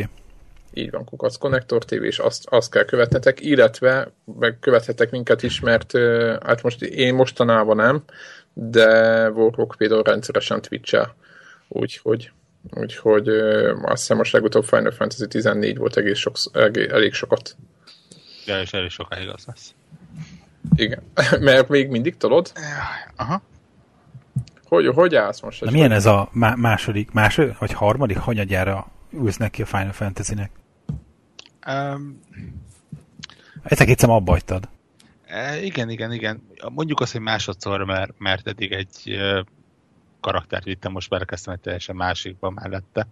így 0.75 0.91
van, 0.91 1.05
Kukac 1.05 1.37
Connector 1.37 1.85
TV, 1.85 2.03
és 2.03 2.19
azt, 2.19 2.47
azt 2.49 2.71
kell 2.71 2.85
követnetek, 2.85 3.41
illetve 3.41 4.13
meg 4.39 4.57
követhetek 4.61 5.11
minket 5.11 5.43
is, 5.43 5.61
mert 5.61 5.93
hát 6.43 6.63
most 6.63 6.83
én 6.83 7.15
mostanában 7.15 7.77
nem, 7.77 8.03
de 8.53 9.31
Warrock 9.31 9.75
például 9.77 10.03
rendszeresen 10.03 10.61
Twitch-el, 10.61 11.15
úgyhogy 11.69 12.31
úgyhogy 12.71 13.29
azt 13.83 14.01
hiszem 14.01 14.17
most 14.17 14.33
legutóbb 14.33 14.65
Final 14.65 14.91
Fantasy 14.91 15.27
14 15.27 15.77
volt 15.77 15.97
egész 15.97 16.19
sok, 16.19 16.37
elég, 16.53 16.91
elég 16.91 17.13
sokat. 17.13 17.57
Ja, 18.47 18.61
és 18.61 18.73
elég 18.73 18.91
sokáig 18.91 19.29
az 19.29 19.45
lesz. 19.47 19.75
Igen, 20.75 21.03
mert 21.41 21.69
még 21.69 21.89
mindig 21.89 22.17
tolod? 22.17 22.53
Aha. 23.17 23.43
Hogy, 24.65 24.87
hogy 24.87 25.15
állsz 25.15 25.41
most? 25.41 25.65
Na 25.65 25.71
milyen 25.71 25.93
ez 25.93 26.07
a 26.07 26.29
második, 26.57 27.11
második, 27.11 27.59
vagy 27.59 27.73
harmadik 27.73 28.19
hanyadjára 28.19 28.87
ülsz 29.13 29.37
neki 29.37 29.63
a 29.63 29.67
Final 29.67 29.93
Fantasy-nek? 29.93 30.51
Um, 31.67 32.21
Ezek 33.63 33.89
egyszer 33.89 34.09
abba 34.09 34.31
hagytad. 34.31 34.69
E, 35.27 35.63
igen, 35.63 35.91
igen, 35.91 36.13
igen. 36.13 36.43
Mondjuk 36.73 37.01
azt, 37.01 37.13
hogy 37.13 37.21
másodszor, 37.21 37.85
mert, 37.85 38.13
mert 38.19 38.47
eddig 38.47 38.73
egy 38.73 39.19
karaktert 40.25 40.65
vittem, 40.65 40.93
most 40.93 41.09
belekezdtem 41.09 41.55
egy 41.55 41.61
teljesen 41.61 41.97
másikba 41.97 42.51
mellette. 42.51 43.07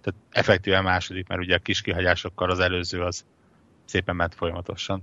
Tehát 0.00 0.20
effektíven 0.30 0.82
második, 0.82 1.28
mert 1.28 1.40
ugye 1.40 1.54
a 1.54 1.58
kis 1.58 1.80
kihagyásokkal 1.80 2.50
az 2.50 2.58
előző 2.58 3.02
az 3.02 3.24
szépen 3.84 4.16
ment 4.16 4.34
folyamatosan. 4.34 5.02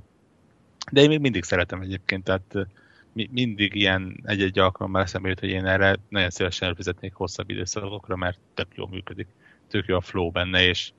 De 0.92 1.02
én 1.02 1.08
még 1.08 1.20
mindig 1.20 1.44
szeretem 1.44 1.82
egyébként, 1.82 2.24
tehát 2.24 2.56
mi, 3.14 3.30
mindig 3.32 3.76
ilyen 3.76 4.20
egy-egy 4.24 4.60
alkalommal 4.60 5.02
eszembe 5.02 5.28
jut, 5.28 5.40
hogy 5.40 5.50
én 5.50 5.66
erre 5.66 5.96
nagyon 6.10 6.30
szívesen 6.30 6.68
előfizetnék 6.68 7.14
hosszabb 7.14 7.50
időszakokra, 7.50 8.16
mert 8.16 8.40
tök 8.54 8.68
jól 8.76 8.88
működik. 8.88 9.28
Tök 9.68 9.86
jó 9.86 9.96
a 9.96 10.02
flow 10.02 10.32
benne, 10.32 10.64
és 10.64 10.92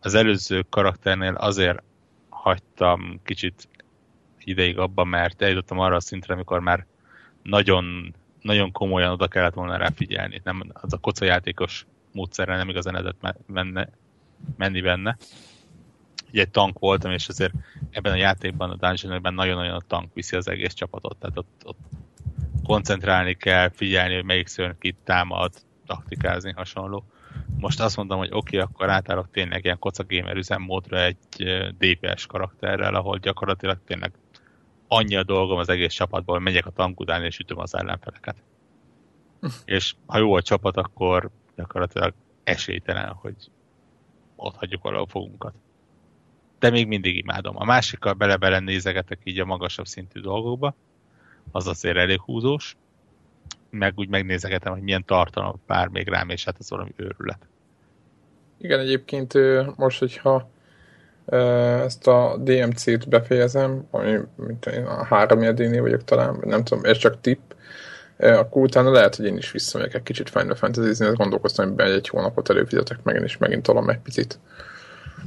az 0.00 0.14
előző 0.14 0.64
karakternél 0.70 1.34
azért 1.34 1.82
hagytam 2.28 3.20
kicsit 3.24 3.68
ideig 4.38 4.78
abban, 4.78 5.08
mert 5.08 5.42
eljutottam 5.42 5.78
arra 5.78 5.96
a 5.96 6.00
szintre, 6.00 6.34
amikor 6.34 6.60
már 6.60 6.86
nagyon, 7.42 8.14
nagyon 8.46 8.72
komolyan 8.72 9.12
oda 9.12 9.28
kellett 9.28 9.54
volna 9.54 9.76
rá 9.76 9.90
figyelni. 9.94 10.40
Nem, 10.44 10.62
az 10.72 10.92
a 10.92 10.98
kocajátékos 10.98 11.86
módszerrel 12.12 12.56
nem 12.56 12.68
igazán 12.68 12.94
lehetett 12.94 13.34
menne, 13.46 13.88
menni 14.56 14.80
benne. 14.80 15.16
Ugye 16.28 16.40
egy 16.40 16.50
tank 16.50 16.78
voltam, 16.78 17.10
és 17.10 17.28
azért 17.28 17.52
ebben 17.90 18.12
a 18.12 18.16
játékban, 18.16 18.70
a 18.70 18.76
dungeon 18.76 19.34
nagyon-nagyon 19.34 19.74
a 19.74 19.80
tank 19.86 20.14
viszi 20.14 20.36
az 20.36 20.48
egész 20.48 20.72
csapatot, 20.72 21.16
tehát 21.16 21.38
ott, 21.38 21.62
ott 21.64 21.78
koncentrálni 22.64 23.34
kell, 23.34 23.70
figyelni, 23.70 24.14
hogy 24.14 24.24
melyik 24.24 24.46
szörny 24.46 24.78
kit 24.78 24.96
támad, 25.04 25.52
taktikázni, 25.86 26.52
hasonló. 26.56 27.04
Most 27.58 27.80
azt 27.80 27.96
mondom, 27.96 28.18
hogy 28.18 28.30
oké, 28.32 28.36
okay, 28.36 28.58
akkor 28.58 28.90
átállok 28.90 29.30
tényleg 29.30 29.64
ilyen 29.64 29.78
koca 29.78 30.04
gamer 30.08 30.36
üzemmódra 30.36 31.02
egy 31.02 31.16
DPS 31.78 32.26
karakterrel, 32.26 32.94
ahol 32.94 33.18
gyakorlatilag 33.18 33.78
tényleg 33.86 34.12
annyi 34.88 35.16
a 35.16 35.22
dolgom 35.22 35.58
az 35.58 35.68
egész 35.68 35.92
csapatból, 35.92 36.34
hogy 36.34 36.44
megyek 36.44 36.66
a 36.66 36.70
tank 36.70 37.00
után 37.00 37.24
és 37.24 37.38
ütöm 37.38 37.58
az 37.58 37.74
ellenfeleket. 37.74 38.36
és 39.64 39.94
ha 40.06 40.18
jó 40.18 40.34
a 40.34 40.42
csapat, 40.42 40.76
akkor 40.76 41.30
gyakorlatilag 41.56 42.14
esélytelen, 42.44 43.12
hogy 43.12 43.34
ott 44.36 44.56
hagyjuk 44.56 44.82
valahol 44.82 45.06
fogunkat. 45.06 45.54
De 46.58 46.70
még 46.70 46.86
mindig 46.86 47.16
imádom. 47.16 47.56
A 47.56 47.64
másikkal 47.64 48.12
bele-bele 48.12 48.58
nézegetek 48.58 49.20
így 49.24 49.40
a 49.40 49.44
magasabb 49.44 49.86
szintű 49.86 50.20
dolgokba, 50.20 50.74
az 51.50 51.66
azért 51.66 51.96
elég 51.96 52.20
húzós, 52.20 52.76
meg 53.70 53.92
úgy 53.96 54.08
megnézegetem, 54.08 54.72
hogy 54.72 54.82
milyen 54.82 55.04
tartalom 55.04 55.62
pár 55.66 55.88
még 55.88 56.08
rám, 56.08 56.28
és 56.28 56.44
hát 56.44 56.56
ez 56.58 56.70
valami 56.70 56.92
őrület. 56.96 57.48
Igen, 58.58 58.80
egyébként 58.80 59.34
most, 59.76 59.98
hogyha 59.98 60.50
ezt 61.84 62.06
a 62.06 62.36
DMC-t 62.38 63.08
befejezem, 63.08 63.86
ami 63.90 64.18
mint 64.36 64.66
én 64.66 64.84
a 64.84 65.04
három 65.04 65.38
nél 65.38 65.82
vagyok 65.82 66.04
talán, 66.04 66.38
nem 66.44 66.64
tudom, 66.64 66.84
ez 66.84 66.96
csak 66.96 67.20
tipp, 67.20 67.50
akkor 68.18 68.62
utána 68.62 68.90
lehet, 68.90 69.16
hogy 69.16 69.26
én 69.26 69.36
is 69.36 69.52
visszamegyek 69.52 69.94
egy 69.94 70.02
kicsit 70.02 70.30
Final 70.30 70.54
Fantasy-zni, 70.54 71.06
gondolkoztam, 71.14 71.74
hogy 71.76 71.90
egy 71.90 72.08
hónapot 72.08 72.50
előfizetek 72.50 73.02
meg, 73.02 73.22
és 73.22 73.36
megint 73.36 73.62
tolom 73.62 73.88
egy 73.88 73.98
picit 73.98 74.38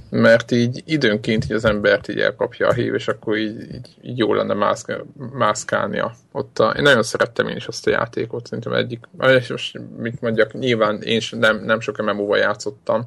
mert 0.10 0.52
így 0.52 0.84
időnként 0.86 1.44
így 1.44 1.52
az 1.52 1.66
embert 1.66 2.08
így 2.08 2.20
elkapja 2.20 2.68
a 2.68 2.74
hív, 2.74 2.94
és 2.94 3.08
akkor 3.08 3.38
így, 3.38 3.62
így, 3.62 3.96
így 4.02 4.18
jó 4.18 4.34
lenne 4.34 4.54
mászk, 4.54 5.04
mászkálnia. 5.34 6.16
Ott 6.32 6.60
a, 6.60 6.70
én 6.70 6.84
nagyon 6.84 7.04
szerettem 7.04 7.48
én 7.48 7.56
is 7.56 7.68
azt 7.68 7.88
a 7.88 7.90
játékot, 7.90 8.48
szerintem 8.48 8.74
egyik, 8.74 9.00
és 9.20 9.50
most 9.50 9.80
mit 9.98 10.22
mondjak, 10.22 10.54
nyilván 10.54 11.02
én 11.02 11.18
is 11.18 11.32
nem, 11.32 11.64
nem 11.64 11.80
sok 11.80 12.02
MMO-val 12.04 12.38
játszottam, 12.38 13.06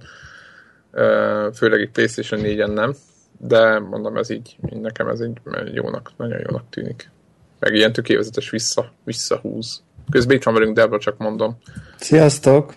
főleg 1.55 1.81
egy 1.81 1.91
PlayStation 1.91 2.41
4-en 2.45 2.73
nem, 2.73 2.95
de 3.39 3.79
mondom, 3.79 4.17
ez 4.17 4.31
így, 4.31 4.57
nekem 4.61 5.09
ez 5.09 5.23
így 5.23 5.41
jónak, 5.73 6.11
nagyon 6.17 6.39
jónak 6.39 6.65
tűnik. 6.71 7.11
Meg 7.59 7.75
ilyen 7.75 7.93
tökéletes 7.93 8.51
vissza, 8.51 8.93
visszahúz. 9.05 9.83
Közben 10.11 10.37
itt 10.37 10.43
van 10.43 10.55
velünk 10.55 10.77
Debra, 10.77 10.99
csak 10.99 11.19
mondom. 11.19 11.59
Sziasztok! 11.97 12.75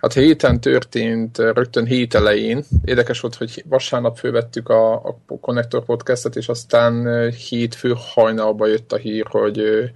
Hát 0.00 0.12
héten 0.12 0.60
történt, 0.60 1.38
rögtön 1.38 1.84
hét 1.84 2.14
elején. 2.14 2.64
Érdekes 2.84 3.20
volt, 3.20 3.34
hogy 3.34 3.64
vasárnap 3.68 4.18
fővettük 4.18 4.68
a, 4.68 4.94
a 4.94 5.18
Connector 5.40 5.84
podcastet, 5.84 6.36
és 6.36 6.48
aztán 6.48 7.30
hétfő 7.30 7.94
hajnalba 7.96 8.66
jött 8.66 8.92
a 8.92 8.96
hír, 8.96 9.26
hogy 9.28 9.90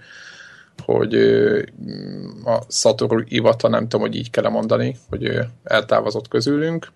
hogy 0.84 1.14
a 2.44 2.58
Satoru 2.68 3.22
Iwata, 3.24 3.68
nem 3.68 3.82
tudom, 3.82 4.00
hogy 4.00 4.16
így 4.16 4.30
kell 4.30 4.48
mondani, 4.48 4.96
hogy 5.08 5.38
eltávozott 5.64 6.28
közülünk, 6.28 6.88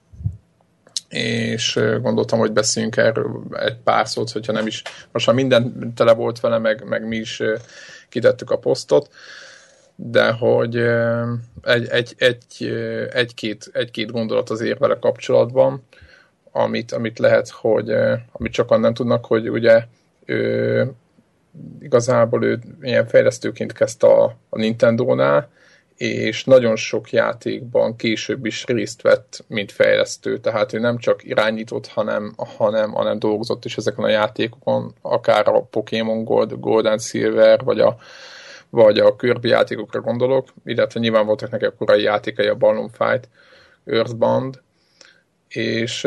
és 1.15 1.81
gondoltam, 2.01 2.39
hogy 2.39 2.53
beszéljünk 2.53 2.97
erről 2.97 3.43
egy 3.53 3.77
pár 3.85 4.09
szót, 4.09 4.31
hogyha 4.31 4.53
nem 4.53 4.67
is, 4.67 4.83
most 5.13 5.27
már 5.27 5.37
minden 5.37 5.93
tele 5.97 6.13
volt 6.13 6.41
vele, 6.41 6.59
meg, 6.59 6.85
meg 6.85 7.07
mi 7.07 7.17
is 7.17 7.43
kitettük 8.09 8.51
a 8.51 8.59
posztot, 8.59 9.11
de 9.97 10.31
hogy 10.31 10.77
egy, 11.63 11.87
egy, 11.89 12.15
egy, 12.19 12.73
egy-két, 13.13 13.71
egy-két 13.73 14.11
gondolat 14.11 14.51
azért 14.51 14.79
vele 14.79 14.99
kapcsolatban, 14.99 15.83
amit, 16.53 16.93
amit 16.93 17.19
lehet, 17.19 17.49
hogy 17.49 17.91
amit 18.33 18.53
sokan 18.53 18.81
nem 18.81 18.95
tudnak, 18.95 19.25
hogy 19.25 19.51
ugye 19.51 19.85
ő, 20.25 20.91
igazából 21.81 22.45
ő 22.45 22.59
ilyen 22.83 23.07
fejlesztőként 23.07 23.73
kezdte 23.73 24.07
a, 24.07 24.37
a 24.49 24.59
Nintendo-nál, 24.59 25.49
és 25.97 26.45
nagyon 26.45 26.77
sok 26.77 27.11
játékban 27.11 27.97
később 27.97 28.47
is 28.47 28.65
részt 28.65 29.03
vett, 29.03 29.45
mint 29.47 29.73
fejlesztő, 29.73 30.39
tehát 30.39 30.73
ő 30.73 30.79
nem 30.79 30.99
csak 30.99 31.25
irányított, 31.25 31.87
hanem, 31.87 32.35
hanem, 32.37 32.93
hanem 32.93 33.19
dolgozott 33.19 33.65
is 33.65 33.77
ezeken 33.77 34.05
a 34.05 34.09
játékokon, 34.09 34.95
akár 35.01 35.49
a 35.49 35.61
Pokémon 35.61 36.25
Gold, 36.25 36.53
Gold 36.61 36.87
and 36.87 37.01
Silver, 37.01 37.65
vagy 37.65 37.81
a, 37.81 37.97
vagy 38.71 38.99
a 38.99 39.17
Kirby 39.17 39.49
játékokra 39.49 40.01
gondolok, 40.01 40.49
illetve 40.65 41.01
nyilván 41.01 41.27
voltak 41.27 41.51
neki 41.51 41.65
a 41.65 41.75
korai 41.75 42.03
játékai, 42.03 42.47
a 42.47 42.55
Balloon 42.55 42.89
Fight, 42.89 43.29
Earthbound, 43.85 44.61
és 45.49 46.07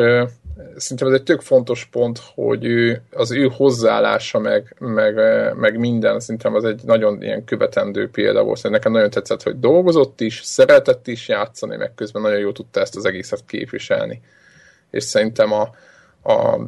szerintem 0.76 1.08
ez 1.08 1.14
egy 1.14 1.24
tök 1.24 1.42
fontos 1.42 1.86
pont, 1.86 2.22
hogy 2.36 2.66
ő, 2.66 3.02
az 3.12 3.32
ő 3.32 3.50
hozzáállása, 3.56 4.40
meg, 4.40 4.76
meg, 4.80 5.16
meg 5.56 5.80
minden, 5.80 6.20
szerintem 6.20 6.56
az 6.56 6.64
egy 6.64 6.82
nagyon 6.84 7.22
ilyen 7.22 7.44
követendő 7.44 8.10
példa 8.10 8.44
volt. 8.44 8.58
Szerintem 8.58 8.72
nekem 8.72 8.92
nagyon 8.92 9.10
tetszett, 9.10 9.44
hogy 9.44 9.60
dolgozott 9.60 10.22
is, 10.22 10.42
szeretett 10.44 11.08
is 11.08 11.28
játszani, 11.28 11.76
meg 11.76 11.92
közben 11.96 12.22
nagyon 12.22 12.40
jól 12.40 12.54
tudta 12.54 12.80
ezt 12.80 12.96
az 12.96 13.06
egészet 13.06 13.46
képviselni. 13.46 14.22
És 14.92 15.04
szerintem 15.04 15.52
a, 15.52 15.70
a, 16.32 16.60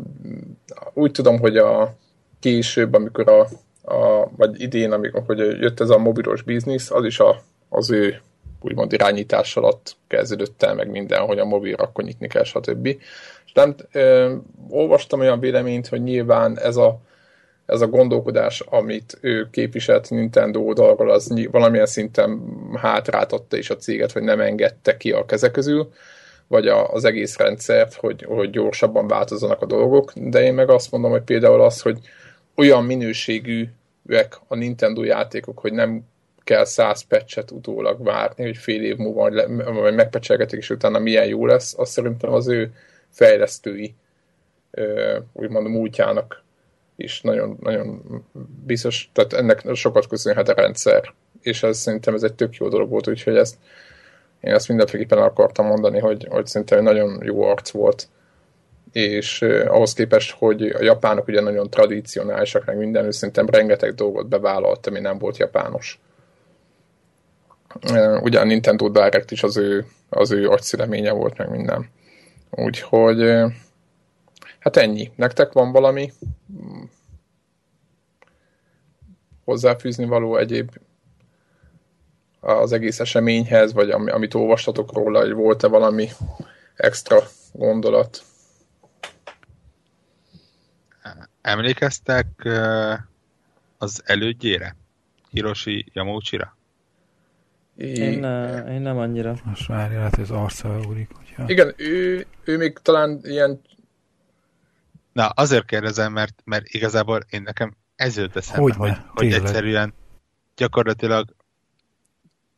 úgy 0.93 1.12
tudom, 1.12 1.39
hogy 1.39 1.58
a 1.58 1.96
később, 2.39 2.93
amikor 2.93 3.29
a 3.29 3.48
a, 3.89 4.29
vagy 4.38 4.62
idén, 4.62 4.91
amikor 4.91 5.24
hogy 5.25 5.38
jött 5.38 5.79
ez 5.79 5.89
a 5.89 5.98
mobilos 5.98 6.41
biznisz, 6.41 6.91
az 6.91 7.05
is 7.05 7.19
a, 7.19 7.41
az 7.69 7.91
ő 7.91 8.22
úgymond 8.62 8.93
irányítás 8.93 9.55
alatt 9.55 9.96
kezdődött 10.08 10.63
el 10.63 10.75
meg 10.75 10.89
minden, 10.89 11.22
hogy 11.22 11.39
a 11.39 11.46
mobil 11.46 11.75
akkor 11.75 12.03
nyitni 12.03 12.27
kell, 12.27 12.43
stb. 12.43 12.89
Nem, 13.53 13.75
ö, 13.91 14.36
olvastam 14.70 15.20
olyan 15.20 15.39
véleményt, 15.39 15.88
hogy 15.88 16.03
nyilván 16.03 16.60
ez 16.60 16.75
a, 16.75 17.00
ez 17.65 17.82
a 17.82 17.88
gondolkodás, 17.88 18.60
amit 18.60 19.18
ő 19.22 19.48
képviselt 19.51 20.10
Nintendo 20.10 20.60
oldalról, 20.60 21.12
az 21.12 21.48
valamilyen 21.51 21.86
szinten 21.86 22.41
hátráltatta 22.75 23.58
is 23.58 23.70
a 23.70 23.77
céget, 23.77 24.12
hogy 24.12 24.24
nem 24.24 24.39
engedte 24.39 24.98
ki 24.98 25.12
a 25.12 25.25
keze 25.25 25.51
közül, 25.51 25.91
vagy 26.48 26.68
a, 26.68 26.94
az 26.94 27.06
egész 27.06 27.38
rendszert, 27.38 27.94
hogy, 27.94 28.24
hogy 28.24 28.50
gyorsabban 28.50 29.08
változzanak 29.08 29.62
a 29.62 29.65
dolgok, 29.65 30.12
de 30.15 30.44
én 30.44 30.53
meg 30.53 30.70
azt 30.70 30.91
mondom, 30.91 31.12
hogy 31.12 31.22
például 31.22 31.62
az, 31.62 31.82
hogy 31.82 32.00
olyan 32.56 32.84
minőségű 32.84 33.68
a 34.48 34.56
Nintendo 34.56 35.03
játékok, 35.03 35.60
hogy 35.60 35.74
nem 35.74 36.01
kell 36.44 36.65
száz 36.65 37.01
patchet 37.01 37.51
utólag 37.51 38.03
várni, 38.03 38.44
hogy 38.44 38.58
fél 38.58 38.84
év 38.84 38.98
múlva 38.98 39.29
vagy 39.82 39.96
megpecselgetik, 39.96 40.60
és 40.60 40.70
utána 40.70 41.00
milyen 41.00 41.25
jó 41.25 41.46
lesz, 41.46 41.74
azt 41.77 41.91
szerintem 41.91 42.34
az 42.34 42.48
ő 42.48 42.74
fejlesztői 43.09 43.95
úgymond 45.33 45.67
múltjának 45.67 46.43
is 46.95 47.21
nagyon, 47.21 47.57
nagyon 47.59 48.01
biztos, 48.65 49.09
tehát 49.13 49.33
ennek 49.33 49.61
sokat 49.73 50.07
köszönhet 50.07 50.49
a 50.49 50.53
rendszer, 50.53 51.13
és 51.41 51.63
ez 51.63 51.77
szerintem 51.77 52.13
ez 52.13 52.23
egy 52.23 52.33
tök 52.33 52.55
jó 52.55 52.67
dolog 52.67 52.89
volt, 52.89 53.07
úgyhogy 53.07 53.37
ezt 53.37 53.55
én 54.39 54.53
ezt 54.53 54.67
mindenféleképpen 54.67 55.23
akartam 55.23 55.65
mondani, 55.65 55.99
hogy, 55.99 56.27
hogy 56.29 56.45
szerintem 56.45 56.83
nagyon 56.83 57.19
jó 57.23 57.43
arc 57.43 57.69
volt 57.69 58.07
és 58.91 59.41
ahhoz 59.67 59.93
képest, 59.93 60.31
hogy 60.31 60.63
a 60.63 60.83
japánok 60.83 61.27
ugye 61.27 61.41
nagyon 61.41 61.69
tradicionálisak, 61.69 62.65
meg 62.65 62.77
minden, 62.77 63.11
szerintem 63.11 63.47
rengeteg 63.49 63.93
dolgot 63.93 64.27
bevállalt, 64.27 64.87
ami 64.87 64.99
nem 64.99 65.17
volt 65.17 65.37
japános. 65.37 65.99
Ugye 68.21 68.39
a 68.39 68.43
Nintendo 68.43 68.89
Direct 68.89 69.31
is 69.31 69.43
az 69.43 69.57
ő, 69.57 69.85
az 70.09 70.31
ő 70.31 70.49
agyszüleménye 70.49 71.11
volt, 71.11 71.37
meg 71.37 71.49
minden. 71.49 71.89
Úgyhogy 72.50 73.44
hát 74.60 74.77
ennyi. 74.77 75.12
Nektek 75.15 75.53
van 75.53 75.72
valami 75.72 76.12
hozzáfűzni 79.44 80.06
való 80.06 80.38
egyéb 80.38 80.77
az 82.39 82.72
egész 82.72 83.00
eseményhez, 83.00 83.74
vagy 83.74 83.89
amit 83.89 84.34
olvastatok 84.34 84.94
róla, 84.94 85.20
hogy 85.20 85.34
volt-e 85.34 85.68
valami 85.68 86.10
extra 86.75 87.20
gondolat? 87.53 88.24
Emlékeztek 91.41 92.27
az 93.77 94.01
elődjére? 94.06 94.75
Hiroshi 95.29 95.86
Yamauchi-ra? 95.94 96.58
Én, 97.79 98.24
én 98.67 98.81
nem 98.81 98.98
annyira. 98.98 99.36
Most 99.43 99.67
várja, 99.67 99.98
lehet, 99.98 100.15
hogy 100.15 100.24
az 100.24 100.31
arca 100.31 100.79
úrik. 100.88 101.09
Hogyha... 101.15 101.43
Igen, 101.48 101.74
ő, 101.77 102.25
ő 102.43 102.57
még 102.57 102.77
talán 102.81 103.19
ilyen... 103.24 103.62
Na, 105.12 105.27
azért 105.27 105.65
kérdezem, 105.65 106.13
mert, 106.13 106.41
mert 106.43 106.67
igazából 106.67 107.21
én 107.29 107.41
nekem 107.41 107.75
ez 107.95 108.17
jött 108.17 108.36
eszembe, 108.36 108.62
hogy, 108.62 108.75
hogy, 108.75 108.98
hogy 109.07 109.33
egyszerűen 109.33 109.93
gyakorlatilag 110.55 111.36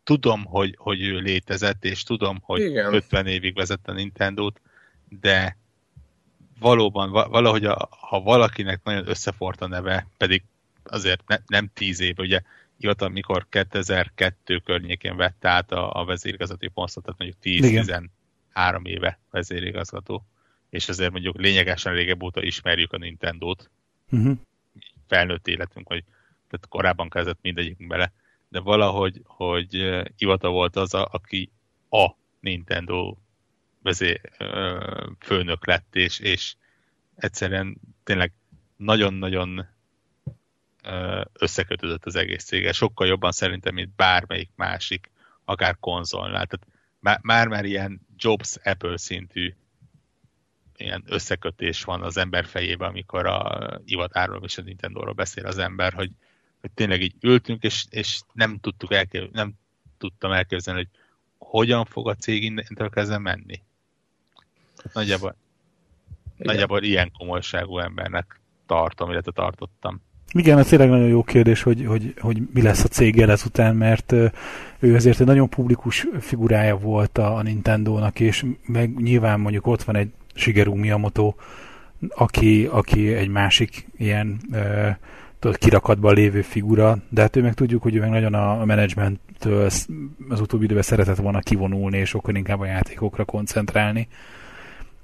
tudom, 0.03 0.45
hogy, 0.45 0.75
hogy 0.77 1.01
ő 1.01 1.17
létezett, 1.17 1.85
és 1.85 2.03
tudom, 2.03 2.39
hogy 2.41 2.61
Igen. 2.61 2.93
50 2.93 3.27
évig 3.27 3.55
vezette 3.55 3.91
a 3.91 3.95
Nintendo-t, 3.95 4.61
de 5.21 5.57
valóban, 6.59 7.11
valahogy 7.11 7.65
a, 7.65 7.89
ha 7.89 8.21
valakinek 8.21 8.79
nagyon 8.83 9.09
összefort 9.09 9.61
a 9.61 9.67
neve, 9.67 10.07
pedig 10.17 10.43
azért 10.83 11.21
ne, 11.27 11.37
nem 11.47 11.71
10 11.73 11.99
év, 11.99 12.17
ugye 12.17 12.41
hivatal, 12.81 13.09
mikor 13.09 13.45
2002 13.49 14.61
környékén 14.63 15.15
vette 15.15 15.49
át 15.49 15.71
a, 15.71 15.93
a 15.93 16.05
vezérigazgatói 16.05 16.67
posztot, 16.69 17.03
tehát 17.03 17.19
mondjuk 17.19 18.07
10-13 18.53 18.85
éve 18.87 19.19
vezérigazgató, 19.29 20.25
és 20.69 20.89
azért 20.89 21.11
mondjuk 21.11 21.37
lényegesen 21.37 21.93
régebb 21.93 22.23
óta 22.23 22.43
ismerjük 22.43 22.93
a 22.93 22.97
Nintendo-t. 22.97 23.69
Uh-huh. 24.09 24.37
Felnőtt 25.07 25.47
életünk, 25.47 25.87
hogy 25.87 26.03
tehát 26.49 26.67
korábban 26.69 27.09
kezdett 27.09 27.39
mindegyikünk 27.41 27.89
bele, 27.89 28.13
de 28.49 28.59
valahogy, 28.59 29.21
hogy 29.23 30.01
Ivata 30.17 30.49
volt 30.49 30.75
az, 30.75 30.93
a, 30.93 31.07
aki 31.11 31.51
a 31.89 32.09
Nintendo 32.39 33.15
vezé, 33.81 34.21
főnök 35.19 35.65
lett, 35.65 35.95
és, 35.95 36.19
és 36.19 36.55
egyszerűen 37.15 37.77
tényleg 38.03 38.31
nagyon-nagyon 38.75 39.67
összekötődött 41.33 42.05
az 42.05 42.15
egész 42.15 42.43
cége. 42.43 42.71
Sokkal 42.71 43.07
jobban 43.07 43.31
szerintem, 43.31 43.73
mint 43.73 43.95
bármelyik 43.95 44.49
másik, 44.55 45.11
akár 45.45 45.77
konzolnál. 45.79 46.47
Tehát 46.47 47.21
már-már 47.21 47.65
ilyen 47.65 48.01
Jobs 48.17 48.57
Apple 48.63 48.97
szintű 48.97 49.53
ilyen 50.77 51.03
összekötés 51.07 51.83
van 51.83 52.01
az 52.01 52.17
ember 52.17 52.45
fejében, 52.45 52.89
amikor 52.89 53.25
a 53.25 53.79
Ivatáról 53.85 54.43
és 54.43 54.57
a 54.57 54.61
Nintendo-ról 54.61 55.13
beszél 55.13 55.45
az 55.45 55.57
ember, 55.57 55.93
hogy, 55.93 56.11
hogy 56.61 56.71
tényleg 56.71 57.01
így 57.01 57.15
ültünk, 57.19 57.63
és, 57.63 57.85
és 57.89 58.21
nem 58.33 58.59
tudtuk 58.59 58.93
elképzelni, 58.93 59.31
nem 59.33 59.53
tudtam 59.97 60.31
elképzelni, 60.31 60.79
hogy 60.79 61.01
hogyan 61.37 61.85
fog 61.85 62.07
a 62.07 62.15
cég 62.15 62.43
innentől 62.43 62.89
kezdve 62.89 63.17
menni. 63.17 63.61
Hát 64.83 64.93
nagyjából, 64.93 65.35
nagyjából 66.37 66.83
ilyen 66.83 67.11
komolyságú 67.11 67.77
embernek 67.77 68.39
tartom, 68.65 69.11
illetve 69.11 69.31
tartottam. 69.31 70.01
Igen, 70.33 70.57
ez 70.57 70.67
tényleg 70.67 70.89
nagyon 70.89 71.07
jó 71.07 71.23
kérdés, 71.23 71.61
hogy, 71.61 71.85
hogy, 71.85 72.13
hogy 72.19 72.41
mi 72.53 72.61
lesz 72.61 72.83
a 72.83 72.87
céggel 72.87 73.31
ezután, 73.31 73.75
mert 73.75 74.11
ő 74.79 74.95
azért 74.95 75.19
egy 75.19 75.25
nagyon 75.25 75.49
publikus 75.49 76.07
figurája 76.19 76.77
volt 76.77 77.17
a, 77.17 77.41
Nintendo-nak, 77.41 78.19
és 78.19 78.45
meg 78.65 79.01
nyilván 79.01 79.39
mondjuk 79.39 79.67
ott 79.67 79.83
van 79.83 79.95
egy 79.95 80.09
Shigeru 80.33 80.75
Miyamoto, 80.75 81.33
aki, 82.09 82.67
aki 82.71 83.13
egy 83.13 83.27
másik 83.27 83.87
ilyen 83.97 84.39
uh, 84.51 85.53
kirakatban 85.53 86.13
lévő 86.13 86.41
figura, 86.41 86.97
de 87.09 87.21
hát 87.21 87.35
ő 87.35 87.41
meg 87.41 87.53
tudjuk, 87.53 87.81
hogy 87.81 87.95
ő 87.95 87.99
meg 87.99 88.09
nagyon 88.09 88.33
a, 88.33 88.61
a 88.61 88.65
menedzsmenttől 88.65 89.63
az 90.29 90.39
utóbbi 90.39 90.63
időben 90.63 90.83
szeretett 90.83 91.17
volna 91.17 91.39
kivonulni, 91.39 91.97
és 91.97 92.09
sokkal 92.09 92.35
inkább 92.35 92.59
a 92.59 92.65
játékokra 92.65 93.25
koncentrálni, 93.25 94.07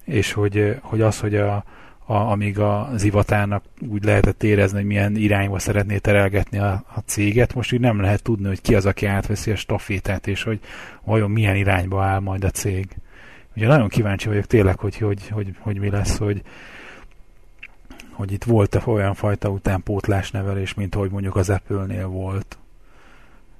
és 0.04 0.32
hogy, 0.32 0.76
hogy 0.82 1.02
az, 1.02 1.20
hogy 1.20 1.36
a, 1.36 1.64
a, 2.10 2.16
amíg 2.16 2.60
az 2.60 3.04
Ivatának 3.04 3.64
úgy 3.88 4.04
lehetett 4.04 4.44
érezni, 4.44 4.78
hogy 4.78 4.88
milyen 4.88 5.16
irányba 5.16 5.60
szeretné 5.60 5.98
terelgetni 5.98 6.58
a, 6.58 6.84
a 6.96 7.00
céget. 7.06 7.54
Most 7.54 7.74
úgy 7.74 7.80
nem 7.80 8.02
lehet 8.02 8.24
tudni, 8.24 8.48
hogy 8.48 8.62
ki 8.62 8.76
az, 8.76 8.86
aki 8.86 9.06
átveszi 9.06 9.52
a 9.52 9.56
stafétát, 9.56 10.28
és 10.28 10.44
hogy 10.44 10.60
vajon 11.04 11.32
milyen 11.32 11.56
irányba 11.56 12.04
áll 12.04 12.20
majd 12.20 12.44
a 12.44 12.50
cég. 12.50 12.88
Ugye 13.56 13.68
nagyon 13.68 13.88
kíváncsi 13.88 14.28
vagyok 14.28 14.46
tényleg, 14.46 14.80
hogy, 14.80 14.98
hogy, 14.98 15.28
hogy, 15.28 15.56
hogy 15.60 15.80
mi 15.80 15.90
lesz, 15.90 16.18
hogy, 16.18 16.42
hogy 18.12 18.32
itt 18.32 18.44
volt-e 18.44 18.82
olyan 18.86 19.14
fajta 19.14 19.50
utánpótlás 19.50 20.32
nevelés, 20.32 20.74
mint 20.74 20.96
hogy 20.96 21.12
mondjuk 21.12 21.36
az 21.36 21.50
Apple-nél 21.50 22.08
volt. 22.08 22.58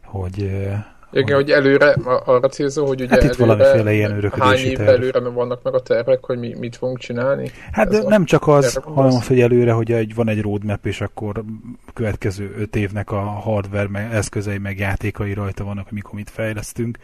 Hogy, 0.04 0.68
igen, 1.18 1.36
hogy 1.36 1.52
előre 1.52 1.96
arra 2.26 2.48
célzó, 2.48 2.86
hogy 2.86 3.02
ugye 3.02 3.10
hát 3.10 3.24
itt 3.24 3.40
előre, 3.40 3.46
valamiféle 3.46 3.94
ilyen 3.94 4.32
hány 4.40 4.58
év 4.58 4.80
előre 4.80 5.20
vannak 5.20 5.64
meg 5.64 5.74
a 5.74 5.80
tervek, 5.80 6.26
hogy 6.26 6.40
mi, 6.40 6.56
mit 6.60 6.76
fogunk 6.76 6.98
csinálni? 6.98 7.52
Hát 7.72 7.90
de 7.90 8.02
nem 8.08 8.26
csak 8.26 8.48
az, 8.48 8.80
hanem 8.84 9.16
az, 9.16 9.28
hogy 9.28 9.42
előre, 9.42 9.72
hogy 9.72 9.92
egy, 9.92 10.16
van 10.16 10.30
egy 10.30 10.42
roadmap, 10.42 10.86
és 10.86 11.02
akkor 11.02 11.44
következő 11.94 12.54
öt 12.58 12.76
évnek 12.76 13.12
a 13.12 13.20
hardware 13.20 13.88
meg, 13.88 14.14
eszközei 14.14 14.58
meg 14.58 14.80
játékai 14.80 15.34
rajta 15.34 15.64
vannak, 15.64 15.84
hogy 15.84 15.94
mikor 15.94 16.14
mit 16.14 16.30
fejlesztünk, 16.30 16.98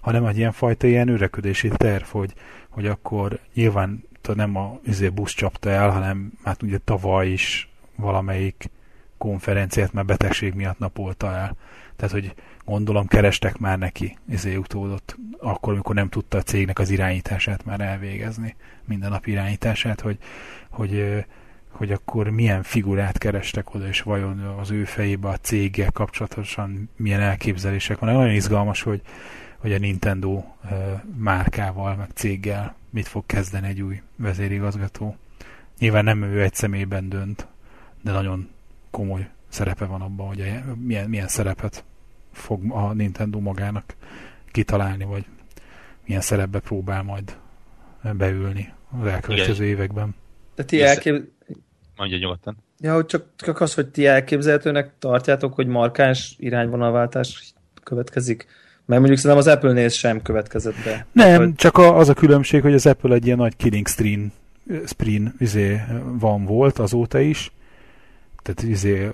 hanem 0.00 0.26
egy 0.26 0.36
ilyen 0.36 0.52
fajta 0.52 0.86
ilyen 0.86 1.08
öreködési 1.08 1.68
terv, 1.76 2.04
hogy, 2.04 2.32
hogy 2.70 2.86
akkor 2.86 3.38
nyilván 3.54 4.04
nem 4.34 4.56
a 4.56 4.78
izé, 4.84 5.08
busz 5.08 5.32
csapta 5.32 5.70
el, 5.70 5.90
hanem 5.90 6.32
hát 6.44 6.62
ugye 6.62 6.78
tavaly 6.84 7.28
is 7.28 7.70
valamelyik 7.96 8.70
konferenciát 9.18 9.92
már 9.92 10.04
betegség 10.04 10.54
miatt 10.54 10.78
napolta 10.78 11.26
el. 11.26 11.56
Tehát, 11.96 12.12
hogy 12.12 12.34
gondolom 12.66 13.06
kerestek 13.06 13.58
már 13.58 13.78
neki 13.78 14.16
izé 14.30 14.56
utódott, 14.56 15.16
akkor, 15.38 15.72
amikor 15.72 15.94
nem 15.94 16.08
tudta 16.08 16.38
a 16.38 16.42
cégnek 16.42 16.78
az 16.78 16.90
irányítását 16.90 17.64
már 17.64 17.80
elvégezni, 17.80 18.54
minden 18.84 19.10
nap 19.10 19.26
irányítását, 19.26 20.00
hogy, 20.00 20.18
hogy, 20.70 21.24
hogy 21.68 21.92
akkor 21.92 22.30
milyen 22.30 22.62
figurát 22.62 23.18
kerestek 23.18 23.74
oda, 23.74 23.86
és 23.86 24.00
vajon 24.00 24.38
az 24.38 24.70
ő 24.70 24.84
fejébe 24.84 25.28
a 25.28 25.36
céggel 25.36 25.90
kapcsolatosan 25.90 26.90
milyen 26.96 27.20
elképzelések 27.20 27.98
van. 27.98 28.12
Nagyon 28.12 28.34
izgalmas, 28.34 28.82
hogy, 28.82 29.00
hogy 29.56 29.72
a 29.72 29.78
Nintendo 29.78 30.44
márkával, 31.16 31.96
meg 31.96 32.08
céggel 32.14 32.74
mit 32.90 33.08
fog 33.08 33.26
kezdeni 33.26 33.68
egy 33.68 33.82
új 33.82 34.02
vezérigazgató. 34.16 35.16
Nyilván 35.78 36.04
nem 36.04 36.22
ő 36.22 36.42
egy 36.42 36.54
személyben 36.54 37.08
dönt, 37.08 37.46
de 38.02 38.12
nagyon 38.12 38.48
komoly 38.90 39.28
szerepe 39.48 39.84
van 39.84 40.02
abban, 40.02 40.26
hogy 40.26 40.62
milyen, 40.82 41.08
milyen 41.08 41.28
szerepet 41.28 41.84
fog 42.36 42.60
a 42.68 42.92
Nintendo 42.92 43.40
magának 43.40 43.94
kitalálni, 44.52 45.04
vagy 45.04 45.24
milyen 46.06 46.20
szerepbe 46.20 46.58
próbál 46.58 47.02
majd 47.02 47.36
beülni 48.12 48.72
az 49.00 49.06
elkövetkező 49.06 49.64
Igen. 49.64 49.76
években. 49.76 50.14
De 50.54 50.64
ti 50.64 50.82
elkép... 50.82 51.24
Mondja 51.96 52.18
nyugodtan. 52.18 52.56
Ja, 52.80 52.94
hogy 52.94 53.06
csak, 53.06 53.24
csak 53.36 53.60
az, 53.60 53.74
hogy 53.74 53.86
ti 53.86 54.06
elképzelhetőnek 54.06 54.92
tartjátok, 54.98 55.54
hogy 55.54 55.66
markáns 55.66 56.34
irányvonalváltás 56.38 57.54
következik? 57.82 58.46
Mert 58.84 59.00
mondjuk 59.00 59.20
szerintem 59.20 59.46
az 59.46 59.56
Apple-nél 59.56 59.88
sem 59.88 60.22
következett 60.22 60.74
be. 60.84 61.06
Nem, 61.12 61.40
hogy... 61.40 61.54
csak 61.54 61.78
az 61.78 62.08
a 62.08 62.14
különbség, 62.14 62.62
hogy 62.62 62.74
az 62.74 62.86
Apple 62.86 63.14
egy 63.14 63.26
ilyen 63.26 63.36
nagy 63.38 63.56
killing 63.56 63.86
screen, 63.88 64.32
screen 64.84 65.34
izé 65.38 65.80
van 66.18 66.44
volt 66.44 66.78
azóta 66.78 67.18
is, 67.18 67.52
tehát 68.46 68.72
izé, 68.72 69.10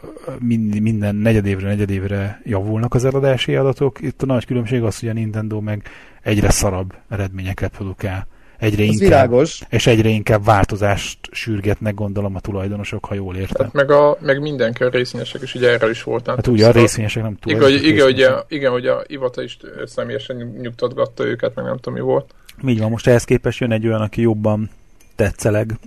minden 0.81 1.15
negyedévre, 1.15 1.67
negyedévre 1.67 2.41
javulnak 2.45 2.95
az 2.95 3.05
eladási 3.05 3.57
adatok. 3.57 4.01
Itt 4.01 4.23
a 4.23 4.27
nagy 4.27 4.45
különbség 4.45 4.83
az, 4.83 5.01
hogy 5.01 5.09
a 5.09 5.13
Nintendo 5.13 5.61
meg 5.61 5.83
egyre 6.23 6.51
szarabb 6.51 6.95
eredményeket 7.09 7.71
produkál. 7.71 8.27
Egyre 8.59 8.83
inkább, 8.83 8.99
világos. 8.99 9.61
És 9.69 9.87
egyre 9.87 10.09
inkább 10.09 10.45
változást 10.45 11.19
sürgetnek, 11.31 11.95
gondolom 11.95 12.35
a 12.35 12.41
tulajdonosok, 12.41 13.05
ha 13.05 13.15
jól 13.15 13.37
értem. 13.37 13.65
Hát 13.65 13.75
meg, 13.75 13.91
a, 13.91 14.17
meg 14.21 14.41
mindenki, 14.41 14.83
a 14.83 14.89
részvényesek 14.89 15.43
is, 15.43 15.55
ugye 15.55 15.71
erről 15.71 15.91
is 15.91 16.03
voltam. 16.03 16.37
Hát 16.37 16.47
ugye 16.47 16.67
a 16.67 16.71
részvényesek 16.71 17.23
nem 17.23 17.37
túl. 17.37 17.53
Igen, 17.53 17.85
igen, 17.85 18.07
ugye, 18.07 18.31
igen, 18.49 18.71
hogy 18.71 18.87
a 18.87 19.03
Ivata 19.07 19.43
is 19.43 19.59
személyesen 19.85 20.37
nyugtatgatta 20.61 21.25
őket, 21.25 21.55
meg 21.55 21.65
nem 21.65 21.77
tudom 21.77 21.95
mi 21.95 22.05
volt. 22.05 22.35
Így 22.67 22.79
van, 22.79 22.91
most 22.91 23.07
ehhez 23.07 23.25
képest 23.25 23.61
jön 23.61 23.73
egy 23.73 23.87
olyan, 23.87 24.01
aki 24.01 24.21
jobban 24.21 24.71
tetszeleg 25.17 25.79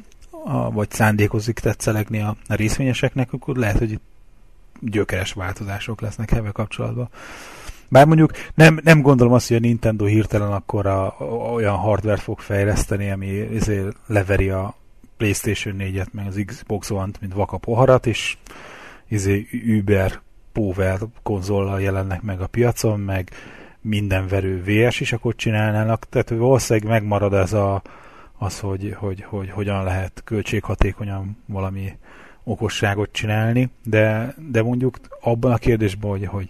a, 0.45 0.71
vagy 0.71 0.91
szándékozik 0.91 1.59
tetszelegni 1.59 2.21
a, 2.21 2.35
a 2.47 2.55
részvényeseknek, 2.55 3.33
akkor 3.33 3.55
lehet, 3.55 3.77
hogy 3.77 3.99
gyökeres 4.79 5.33
változások 5.33 6.01
lesznek 6.01 6.31
ebben 6.31 6.51
kapcsolatban. 6.51 7.09
Bár 7.89 8.05
mondjuk 8.05 8.31
nem, 8.53 8.79
nem 8.83 9.01
gondolom 9.01 9.33
azt, 9.33 9.47
hogy 9.47 9.57
a 9.57 9.59
Nintendo 9.59 10.05
hirtelen 10.05 10.51
akkor 10.51 10.85
a, 10.85 11.05
a, 11.19 11.23
olyan 11.53 11.75
hardware 11.75 12.17
fog 12.17 12.39
fejleszteni, 12.39 13.11
ami 13.11 13.39
ezért 13.39 13.97
leveri 14.07 14.49
a 14.49 14.75
Playstation 15.17 15.75
4-et, 15.79 16.11
meg 16.11 16.27
az 16.27 16.43
Xbox 16.45 16.89
One-t, 16.89 17.21
mint 17.21 17.33
vaka 17.33 17.57
poharat, 17.57 18.05
és 18.05 18.37
izé 19.07 19.47
Uber 19.79 20.21
Power 20.51 20.99
konzollal 21.23 21.81
jelennek 21.81 22.21
meg 22.21 22.41
a 22.41 22.47
piacon, 22.47 22.99
meg 22.99 23.29
minden 23.81 24.27
verő 24.27 24.63
VS 24.63 24.99
is 24.99 25.13
akkor 25.13 25.35
csinálnának, 25.35 26.09
tehát 26.09 26.29
valószínűleg 26.29 26.89
megmarad 26.89 27.33
ez 27.33 27.53
a, 27.53 27.81
az, 28.37 28.59
hogy, 28.59 28.95
hogy, 28.97 29.23
hogy 29.23 29.49
hogyan 29.49 29.83
lehet 29.83 30.21
költséghatékonyan 30.23 31.37
valami 31.45 31.97
okosságot 32.43 33.11
csinálni, 33.11 33.69
de, 33.83 34.35
de 34.51 34.61
mondjuk 34.61 34.99
abban 35.21 35.51
a 35.51 35.57
kérdésben, 35.57 36.09
hogy, 36.09 36.25
hogy, 36.25 36.49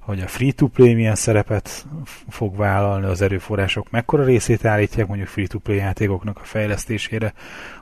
hogy 0.00 0.20
a 0.20 0.26
free-to-play 0.26 0.94
milyen 0.94 1.14
szerepet 1.14 1.86
fog 2.28 2.56
vállalni, 2.56 3.06
az 3.06 3.20
erőforrások 3.20 3.90
mekkora 3.90 4.24
részét 4.24 4.64
állítják 4.64 5.06
mondjuk 5.06 5.28
free-to-play 5.28 5.76
játékoknak 5.76 6.38
a 6.38 6.44
fejlesztésére, 6.44 7.32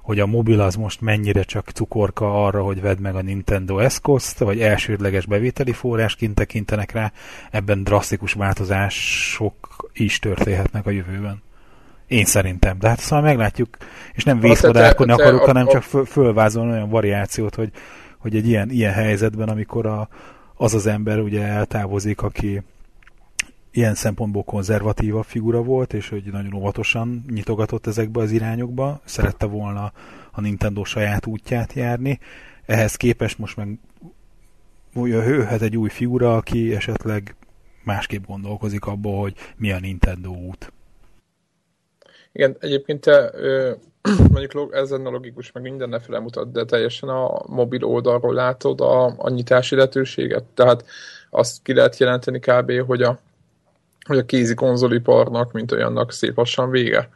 hogy 0.02 0.20
a 0.20 0.26
mobil 0.26 0.60
az 0.60 0.74
most 0.74 1.00
mennyire 1.00 1.42
csak 1.42 1.68
cukorka 1.68 2.44
arra, 2.44 2.62
hogy 2.62 2.80
vedd 2.80 3.00
meg 3.00 3.14
a 3.14 3.22
Nintendo 3.22 3.78
eszközt, 3.78 4.38
vagy 4.38 4.60
elsődleges 4.60 5.26
bevételi 5.26 5.72
forrásként 5.72 6.34
tekintenek 6.34 6.92
rá, 6.92 7.12
ebben 7.50 7.84
drasztikus 7.84 8.32
változások 8.32 9.88
is 9.92 10.18
történhetnek 10.18 10.86
a 10.86 10.90
jövőben. 10.90 11.42
Én 12.06 12.24
szerintem. 12.24 12.78
De 12.78 12.88
hát 12.88 13.00
szóval 13.00 13.24
meglátjuk, 13.24 13.76
és 14.12 14.24
nem 14.24 14.40
vészvadálkodni 14.40 15.12
akarok, 15.12 15.42
a, 15.42 15.46
hanem 15.46 15.66
csak 15.66 15.82
fölvázolni 16.06 16.72
olyan 16.72 16.88
variációt, 16.88 17.54
hogy, 17.54 17.70
hogy 18.18 18.36
egy 18.36 18.48
ilyen, 18.48 18.70
ilyen 18.70 18.92
helyzetben, 18.92 19.48
amikor 19.48 19.86
a, 19.86 20.08
az 20.54 20.74
az 20.74 20.86
ember 20.86 21.18
ugye 21.18 21.42
eltávozik, 21.42 22.22
aki 22.22 22.62
ilyen 23.70 23.94
szempontból 23.94 24.42
konzervatívabb 24.42 25.24
figura 25.24 25.62
volt, 25.62 25.92
és 25.92 26.08
hogy 26.08 26.22
nagyon 26.32 26.54
óvatosan 26.54 27.24
nyitogatott 27.30 27.86
ezekbe 27.86 28.20
az 28.20 28.30
irányokba, 28.30 29.00
szerette 29.04 29.46
volna 29.46 29.92
a 30.30 30.40
Nintendo 30.40 30.84
saját 30.84 31.26
útját 31.26 31.72
járni. 31.72 32.18
Ehhez 32.66 32.96
képest 32.96 33.38
most 33.38 33.56
meg 33.56 33.78
jöhet 34.94 35.62
egy 35.62 35.76
új 35.76 35.88
figura, 35.88 36.36
aki 36.36 36.74
esetleg 36.74 37.34
másképp 37.84 38.26
gondolkozik 38.26 38.84
abból, 38.84 39.20
hogy 39.20 39.34
mi 39.56 39.72
a 39.72 39.80
Nintendo 39.80 40.30
út. 40.30 40.72
Igen, 42.34 42.56
egyébként 42.60 43.00
te 43.00 43.30
mondjuk 44.32 44.70
ez 44.72 44.90
a 44.90 44.96
logikus, 44.96 45.52
meg 45.52 45.62
mindenne 45.62 46.18
mutat, 46.18 46.52
de 46.52 46.64
teljesen 46.64 47.08
a 47.08 47.42
mobil 47.46 47.84
oldalról 47.84 48.34
látod 48.34 48.80
a, 48.80 49.14
a 49.16 49.30
nyitási 49.30 49.74
lehetőséget. 49.74 50.44
Tehát 50.54 50.84
azt 51.30 51.62
ki 51.62 51.74
lehet 51.74 51.98
jelenteni 51.98 52.38
kb., 52.38 52.72
hogy 52.86 53.02
a, 53.02 53.18
hogy 54.06 54.18
a 54.18 54.24
kézi 54.24 54.54
konzoliparnak, 54.54 55.52
mint 55.52 55.72
olyannak 55.72 56.12
szép 56.12 56.36
lassan 56.36 56.70
vége. 56.70 57.08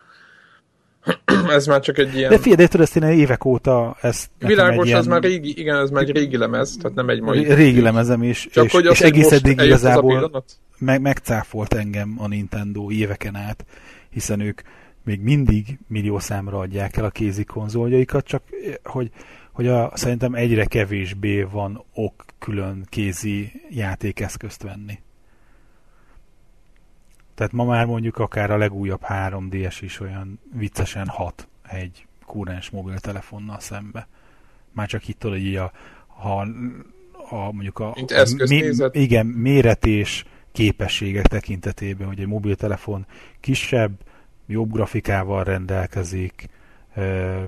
ez 1.48 1.66
már 1.66 1.80
csak 1.80 1.98
egy 1.98 2.14
ilyen... 2.14 2.30
De 2.30 2.38
figyelj, 2.38 2.56
de 2.56 2.66
tudod, 2.66 2.86
ezt 2.86 2.96
én 2.96 3.02
évek 3.02 3.44
óta 3.44 3.96
ezt... 4.00 4.30
Világos, 4.38 4.86
ilyen... 4.86 4.98
ez 4.98 5.06
már 5.06 5.22
régi, 5.22 5.58
igen, 5.60 5.76
ez 5.76 5.90
már 5.90 6.02
egy 6.02 6.12
régi 6.12 6.36
lemez, 6.36 6.76
tehát 6.80 6.96
nem 6.96 7.08
egy 7.08 7.20
mai... 7.20 7.54
Régi 7.54 7.80
lemezem 7.80 8.22
is, 8.22 8.48
csak 8.50 8.64
és, 8.64 8.72
hogy 8.72 8.84
és 8.84 9.00
egész 9.00 9.32
eddig 9.32 9.60
igazából 9.60 10.44
meg, 10.78 11.00
megcáfolt 11.00 11.74
engem 11.74 12.14
a 12.18 12.26
Nintendo 12.28 12.90
éveken 12.90 13.36
át, 13.36 13.64
hiszen 14.10 14.40
ők 14.40 14.60
még 15.08 15.20
mindig 15.20 15.78
millió 15.86 16.18
számra 16.18 16.58
adják 16.58 16.96
el 16.96 17.04
a 17.04 17.10
kézi 17.10 17.44
konzoljaikat, 17.44 18.26
csak 18.26 18.42
hogy, 18.82 19.10
hogy 19.52 19.66
a, 19.66 19.90
szerintem 19.94 20.34
egyre 20.34 20.64
kevésbé 20.64 21.42
van 21.42 21.84
ok 21.94 22.24
külön 22.38 22.86
kézi 22.88 23.52
játékeszközt 23.70 24.62
venni. 24.62 24.98
Tehát 27.34 27.52
ma 27.52 27.64
már 27.64 27.86
mondjuk 27.86 28.18
akár 28.18 28.50
a 28.50 28.56
legújabb 28.56 29.00
3DS 29.08 29.76
is 29.80 30.00
olyan 30.00 30.40
viccesen 30.52 31.06
hat 31.06 31.48
egy 31.68 32.06
kúrens 32.26 32.70
mobiltelefonnal 32.70 33.60
szembe. 33.60 34.08
Már 34.72 34.88
csak 34.88 35.08
itt 35.08 35.22
hogy 35.22 35.56
a, 35.56 35.72
ha 36.06 36.46
a, 37.30 37.52
mondjuk 37.52 37.78
a, 37.78 37.90
a 37.90 38.46
mé, 38.48 38.70
igen, 38.92 39.26
méret 39.26 39.86
és 39.86 40.24
képességek 40.52 41.26
tekintetében, 41.26 42.06
hogy 42.06 42.20
egy 42.20 42.26
mobiltelefon 42.26 43.06
kisebb, 43.40 43.92
jobb 44.48 44.72
grafikával 44.72 45.44
rendelkezik, 45.44 46.48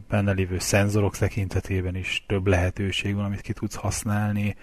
benne 0.08 0.32
lévő 0.32 0.58
szenzorok 0.58 1.16
tekintetében 1.16 1.96
is 1.96 2.24
több 2.28 2.46
lehetőség 2.46 3.14
van, 3.14 3.24
amit 3.24 3.40
ki 3.40 3.52
tudsz 3.52 3.74
használni. 3.74 4.56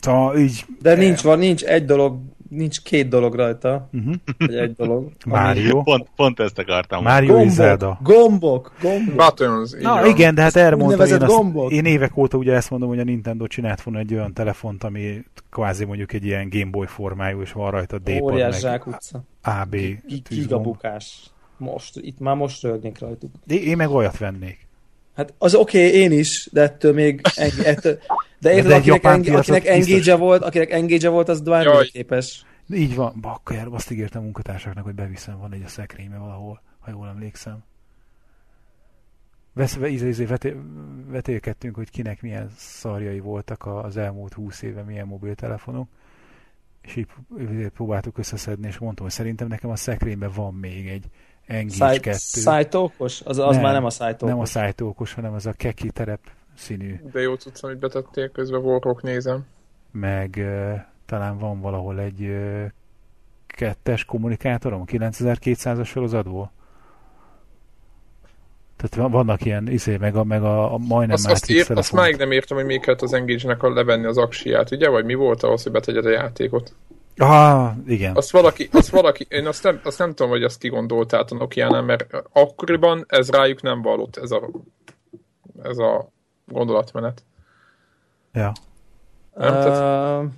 Szóval 0.00 0.38
így... 0.38 0.64
De 0.80 0.94
nincs, 0.94 1.20
van, 1.20 1.38
nincs 1.38 1.62
egy 1.62 1.84
dolog, 1.84 2.20
nincs 2.50 2.82
két 2.82 3.08
dolog 3.08 3.34
rajta. 3.34 3.88
Uh-huh. 3.92 4.14
Vagy 4.38 4.56
egy 4.56 4.72
dolog. 4.72 5.12
Mario. 5.26 5.82
Pont, 5.82 6.08
pont 6.16 6.40
ezt 6.40 6.58
akartam. 6.58 7.02
Mario 7.02 7.32
gombok, 7.32 7.50
Zelda. 7.50 7.98
Gombok, 8.02 8.72
gombok. 8.80 9.14
Buttons. 9.14 9.70
Na 9.80 10.06
igen, 10.06 10.34
de 10.34 10.42
hát 10.42 10.56
erre 10.56 10.76
mondtam, 10.76 11.06
én, 11.06 11.22
azt, 11.22 11.72
én 11.72 11.84
évek 11.84 12.16
óta 12.16 12.36
ugye 12.36 12.52
ezt 12.52 12.70
mondom, 12.70 12.88
hogy 12.88 12.98
a 12.98 13.04
Nintendo 13.04 13.46
csinált 13.46 13.82
volna 13.82 14.00
egy 14.00 14.14
olyan 14.14 14.34
telefont, 14.34 14.84
ami 14.84 15.24
kvázi 15.50 15.84
mondjuk 15.84 16.12
egy 16.12 16.24
ilyen 16.24 16.48
Game 16.48 16.70
Boy 16.70 16.86
formájú, 16.86 17.40
és 17.40 17.52
van 17.52 17.70
rajta 17.70 17.98
D-pad, 17.98 18.22
Óriás 18.22 18.60
meg 18.60 18.86
utca. 18.86 19.22
AB 19.42 19.76
Gigabukás. 20.28 21.30
Most, 21.56 21.96
itt 21.96 22.18
már 22.18 22.36
most 22.36 22.62
rögnék 22.62 22.98
rajtuk. 22.98 23.30
De 23.44 23.54
én 23.54 23.76
meg 23.76 23.90
olyat 23.90 24.18
vennék. 24.18 24.68
Hát 25.16 25.34
az 25.38 25.54
oké, 25.54 25.86
okay, 25.86 26.00
én 26.00 26.12
is, 26.12 26.48
de 26.52 26.60
ettől 26.60 26.92
még 26.92 27.20
ettől, 27.62 27.98
de 28.40 28.52
érted, 28.52 28.72
akinek, 28.72 29.04
eng- 29.04 29.28
akinek 29.28 29.66
engage 29.66 30.14
volt, 30.14 30.42
akinek 30.42 30.70
engage 30.70 31.08
volt, 31.08 31.28
az 31.28 31.40
bármire 31.40 31.84
képes. 31.84 32.44
Így 32.72 32.94
van, 32.94 33.14
bakker, 33.20 33.66
azt 33.70 33.90
ígértem 33.90 34.22
munkatársaknak, 34.22 34.84
hogy 34.84 34.94
beviszem, 34.94 35.38
van 35.38 35.52
egy 35.52 35.62
a 35.64 35.68
szekrénybe 35.68 36.16
valahol, 36.16 36.62
ha 36.78 36.90
jól 36.90 37.08
emlékszem. 37.08 37.62
Vesz, 39.52 39.78
izé, 39.82 40.08
izé, 40.08 40.24
veté, 40.24 40.56
vetélkedtünk, 41.08 41.74
hogy 41.74 41.90
kinek 41.90 42.22
milyen 42.22 42.50
szarjai 42.56 43.20
voltak 43.20 43.66
az 43.66 43.96
elmúlt 43.96 44.32
húsz 44.32 44.62
éve, 44.62 44.82
milyen 44.82 45.06
mobiltelefonok, 45.06 45.88
és 46.82 46.96
így 46.96 47.06
próbáltuk 47.74 48.18
összeszedni, 48.18 48.66
és 48.66 48.78
mondtam, 48.78 49.04
hogy 49.04 49.14
szerintem 49.14 49.48
nekem 49.48 49.70
a 49.70 49.76
szekrényben 49.76 50.30
van 50.34 50.54
még 50.54 50.88
egy 50.88 51.04
Engage 51.46 51.98
2. 52.00 52.16
Szájtókos? 52.16 53.20
Az, 53.20 53.38
az 53.38 53.54
nem, 53.54 53.64
már 53.64 53.72
nem 53.72 53.84
a 53.84 53.90
szájtókos. 53.90 54.28
Nem 54.28 54.38
a 54.38 54.44
szájtókos, 54.44 55.12
hanem 55.12 55.32
az 55.32 55.46
a 55.46 55.52
keki 55.52 55.90
terep 55.90 56.20
színű. 56.60 57.00
De 57.12 57.20
jó 57.20 57.36
tudsz, 57.36 57.62
amit 57.62 57.78
betettél, 57.78 58.28
közben 58.28 58.60
Warrock 58.60 59.02
nézem. 59.02 59.46
Meg 59.92 60.34
uh, 60.38 60.74
talán 61.06 61.38
van 61.38 61.60
valahol 61.60 62.00
egy 62.00 62.20
uh, 62.20 62.64
kettes 63.46 64.04
kommunikátorom, 64.04 64.84
9200-as 64.86 65.86
sorozatból. 65.86 66.52
Tehát 68.76 69.10
vannak 69.10 69.44
ilyen, 69.44 69.68
izé, 69.68 69.96
meg 69.96 70.16
a, 70.16 70.24
meg 70.24 70.42
a, 70.42 70.72
a 70.72 70.78
majdnem 70.78 71.16
azt, 71.16 71.30
azt, 71.30 71.50
írt, 71.50 71.70
azt 71.70 71.92
máig 71.92 72.16
nem 72.16 72.30
értem, 72.30 72.56
hogy 72.56 72.66
még 72.66 72.80
kellett 72.80 73.02
az 73.02 73.12
Engage-nek 73.12 73.62
levenni 73.62 74.06
az 74.06 74.18
aksiát, 74.18 74.70
ugye? 74.70 74.88
Vagy 74.88 75.04
mi 75.04 75.14
volt 75.14 75.42
ahhoz, 75.42 75.62
hogy 75.62 75.72
betegyed 75.72 76.06
a 76.06 76.10
játékot? 76.10 76.72
Ah, 77.16 77.72
igen. 77.86 78.16
Azt 78.16 78.30
valaki, 78.30 78.68
azt 78.72 78.88
valaki 78.88 79.26
én 79.28 79.46
azt 79.46 79.62
nem, 79.62 79.80
azt 79.84 79.98
nem 79.98 80.08
tudom, 80.08 80.30
hogy 80.30 80.42
azt 80.42 80.58
kigondolták 80.58 81.24
a 81.30 81.34
nokia 81.34 81.80
mert 81.80 82.06
akkoriban 82.32 83.04
ez 83.08 83.30
rájuk 83.30 83.62
nem 83.62 83.82
vallott, 83.82 84.16
ez 84.16 84.30
a, 84.30 84.50
ez 85.62 85.78
a 85.78 86.12
gondolatmenet. 86.52 87.24
Ja. 88.32 88.52
Nem, 89.34 89.54
uh, 89.54 89.62
tehát... 89.62 90.28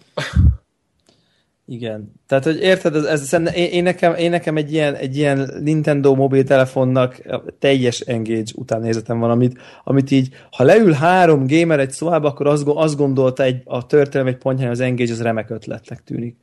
Igen. 1.66 2.12
Tehát, 2.26 2.44
hogy 2.44 2.60
érted, 2.60 2.96
ez, 2.96 3.04
ez, 3.04 3.32
ez 3.32 3.54
én, 3.54 3.64
én, 3.64 3.82
nekem, 3.82 4.14
én 4.14 4.30
nekem 4.30 4.56
egy 4.56 4.72
ilyen, 4.72 4.94
egy 4.94 5.16
ilyen 5.16 5.50
Nintendo 5.60 6.14
mobiltelefonnak 6.14 7.22
teljes 7.58 8.00
engage 8.00 8.52
utánnézetem 8.54 9.18
van, 9.18 9.30
amit, 9.30 9.58
amit 9.84 10.10
így, 10.10 10.28
ha 10.50 10.64
leül 10.64 10.92
három 10.92 11.46
gamer 11.46 11.80
egy 11.80 11.90
szobába, 11.90 12.28
akkor 12.28 12.46
azt, 12.46 12.66
azt 12.66 12.96
gondolta 12.96 13.42
egy, 13.42 13.62
a 13.64 13.86
történelem 13.86 14.32
egy 14.32 14.40
pontján, 14.40 14.68
hogy 14.68 14.76
az 14.76 14.84
engage 14.84 15.12
az 15.12 15.22
remek 15.22 15.50
ötletnek 15.50 16.04
tűnik 16.04 16.36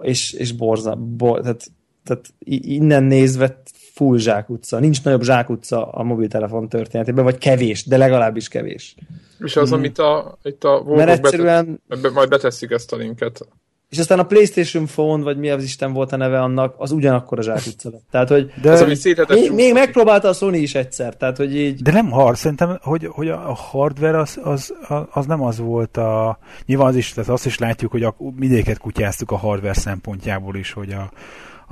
és, 0.00 0.32
és 0.32 0.52
borza, 0.52 0.94
bor, 0.94 1.40
tehát, 1.40 1.70
tehát 2.04 2.24
innen 2.44 3.02
nézve 3.02 3.62
full 4.02 4.18
zsákutca. 4.18 4.78
Nincs 4.78 5.02
nagyobb 5.02 5.22
zsákutca 5.22 5.86
a 5.86 6.02
mobiltelefon 6.02 6.68
történetében, 6.68 7.24
vagy 7.24 7.38
kevés, 7.38 7.86
de 7.86 7.96
legalábbis 7.96 8.48
kevés. 8.48 8.94
És 9.38 9.56
az, 9.56 9.70
mm. 9.70 9.72
amit 9.72 9.98
a, 9.98 10.38
itt 10.42 10.64
a 10.64 10.82
Mert 10.86 11.10
egyszerűen... 11.10 11.80
Betesz, 11.88 12.12
majd 12.12 12.28
beteszik 12.28 12.70
ezt 12.70 12.92
a 12.92 12.96
linket. 12.96 13.46
És 13.88 13.98
aztán 13.98 14.18
a 14.18 14.22
PlayStation 14.22 14.86
Phone, 14.86 15.22
vagy 15.22 15.38
mi 15.38 15.50
az 15.50 15.62
Isten 15.62 15.92
volt 15.92 16.12
a 16.12 16.16
neve 16.16 16.40
annak, 16.40 16.74
az 16.78 16.92
ugyanakkor 16.92 17.38
a 17.38 17.42
zsákutca 17.42 17.90
lett. 17.90 18.04
Tehát, 18.10 18.28
hogy 18.28 18.52
de 18.62 18.70
az, 18.70 18.80
amit 18.80 19.28
még, 19.28 19.52
még, 19.52 19.72
megpróbálta 19.72 20.28
a 20.28 20.32
Sony 20.32 20.54
is 20.54 20.74
egyszer, 20.74 21.16
tehát, 21.16 21.36
hogy 21.36 21.56
így... 21.56 21.82
De 21.82 21.92
nem 21.92 22.10
hard, 22.10 22.36
szerintem, 22.36 22.78
hogy, 22.82 23.06
hogy 23.10 23.28
a 23.28 23.54
hardware 23.54 24.18
az, 24.18 24.40
az, 24.42 24.74
az, 25.10 25.26
nem 25.26 25.42
az 25.42 25.58
volt 25.58 25.96
a... 25.96 26.38
Nyilván 26.66 26.86
az 26.86 26.96
is, 26.96 27.12
tehát 27.12 27.30
azt 27.30 27.46
is 27.46 27.58
látjuk, 27.58 27.90
hogy 27.90 28.02
a, 28.02 28.16
mindéket 28.36 28.78
kutyáztuk 28.78 29.30
a 29.30 29.36
hardware 29.36 29.74
szempontjából 29.74 30.56
is, 30.56 30.72
hogy 30.72 30.92
a, 30.92 31.10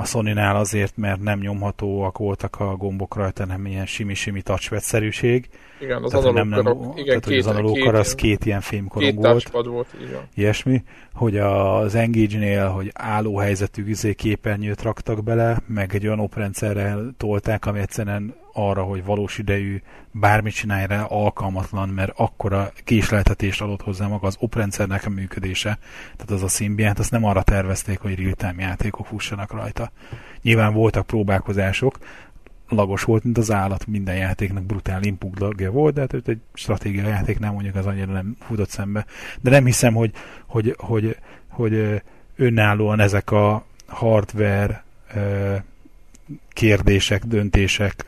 a 0.00 0.04
Sony-nál 0.04 0.56
azért, 0.56 0.96
mert 0.96 1.20
nem 1.20 1.38
nyomhatóak 1.38 2.18
voltak 2.18 2.60
a 2.60 2.76
gombok 2.76 3.14
rajta, 3.16 3.44
nem 3.44 3.66
ilyen 3.66 3.86
simi-simi 3.86 4.42
touchpad-szerűség. 4.42 5.48
Igen, 5.80 6.02
az 6.02 6.14
analóg 6.14 6.34
nem, 6.34 6.48
nem, 6.48 6.92
igen, 6.94 7.04
tehát, 7.04 7.24
két, 7.24 7.38
az 7.38 7.46
analóg 7.46 7.74
két, 7.74 7.86
az 7.86 8.14
két 8.14 8.44
ilyen 8.44 8.60
fémkorong 8.60 9.18
volt. 9.18 9.66
volt 9.66 9.94
igen. 10.00 10.20
Ilyesmi, 10.34 10.82
hogy 11.14 11.36
az 11.38 11.94
Engage-nél, 11.94 12.68
hogy 12.68 12.90
álló 12.94 13.36
helyzetű 13.36 13.88
izé 13.88 14.14
képernyőt 14.14 14.82
raktak 14.82 15.24
bele, 15.24 15.62
meg 15.66 15.94
egy 15.94 16.06
olyan 16.06 16.20
oprendszerrel 16.20 17.14
tolták, 17.16 17.66
ami 17.66 17.78
egyszerűen 17.78 18.34
arra, 18.52 18.82
hogy 18.82 19.04
valós 19.04 19.38
idejű 19.38 19.82
bármit 20.10 20.54
csinálj 20.54 20.86
rá, 20.86 21.02
alkalmatlan, 21.02 21.88
mert 21.88 22.12
akkora 22.16 22.72
késleltetést 22.84 23.60
adott 23.60 23.82
hozzá 23.82 24.06
maga 24.06 24.26
az 24.26 24.36
oprendszernek 24.38 25.06
a 25.06 25.10
működése, 25.10 25.78
tehát 26.16 26.30
az 26.30 26.42
a 26.42 26.48
szimbiát, 26.48 26.98
azt 26.98 27.10
nem 27.10 27.24
arra 27.24 27.42
tervezték, 27.42 27.98
hogy 27.98 28.18
real-time 28.18 28.62
játékok 28.62 29.06
fussanak 29.06 29.52
rajta. 29.52 29.92
Nyilván 30.42 30.72
voltak 30.72 31.06
próbálkozások, 31.06 31.98
lagos 32.68 33.04
volt, 33.04 33.24
mint 33.24 33.38
az 33.38 33.50
állat, 33.50 33.86
minden 33.86 34.16
játéknak 34.16 34.64
brutál 34.64 35.02
input 35.02 35.38
volt, 35.70 35.94
de 35.94 36.00
hát 36.00 36.28
egy 36.28 36.40
stratégia 36.54 37.08
játék 37.08 37.38
nem 37.38 37.52
mondjuk 37.52 37.74
az 37.74 37.86
annyira 37.86 38.12
nem 38.12 38.36
futott 38.40 38.68
szembe. 38.68 39.06
De 39.40 39.50
nem 39.50 39.64
hiszem, 39.64 39.94
hogy, 39.94 40.12
hogy, 40.46 40.74
hogy, 40.78 41.16
hogy 41.48 42.02
önállóan 42.36 43.00
ezek 43.00 43.30
a 43.30 43.64
hardware 43.86 44.84
kérdések, 46.52 47.24
döntések 47.24 48.06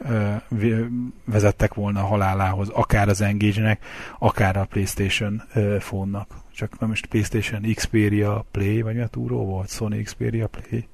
vezettek 1.24 1.74
volna 1.74 2.00
a 2.00 2.06
halálához, 2.06 2.68
akár 2.68 3.08
az 3.08 3.20
Engage-nek, 3.20 3.84
akár 4.18 4.56
a 4.56 4.64
PlayStation 4.64 5.42
fónnak. 5.80 6.28
Csak 6.54 6.78
nem 6.78 6.88
most 6.88 7.06
PlayStation 7.06 7.74
Xperia 7.74 8.44
Play, 8.50 8.82
vagy 8.82 8.94
mi 8.94 9.00
a 9.00 9.06
túró 9.06 9.44
volt? 9.44 9.68
Sony 9.68 10.04
Xperia 10.04 10.46
Play? 10.46 10.88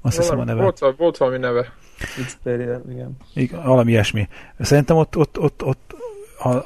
Azt 0.00 0.16
hiszem 0.16 0.38
a 0.38 0.44
neve. 0.44 0.62
Volt, 0.62 0.94
volt 0.96 1.16
valami 1.16 1.38
neve. 1.38 1.72
Xperia, 2.24 2.82
igen. 2.90 3.16
igen. 3.34 3.62
Valami 3.62 3.90
ilyesmi. 3.90 4.28
Szerintem 4.58 4.96
ott, 4.96 5.16
ott, 5.16 5.38
ott, 5.38 5.64
ott 5.64 5.94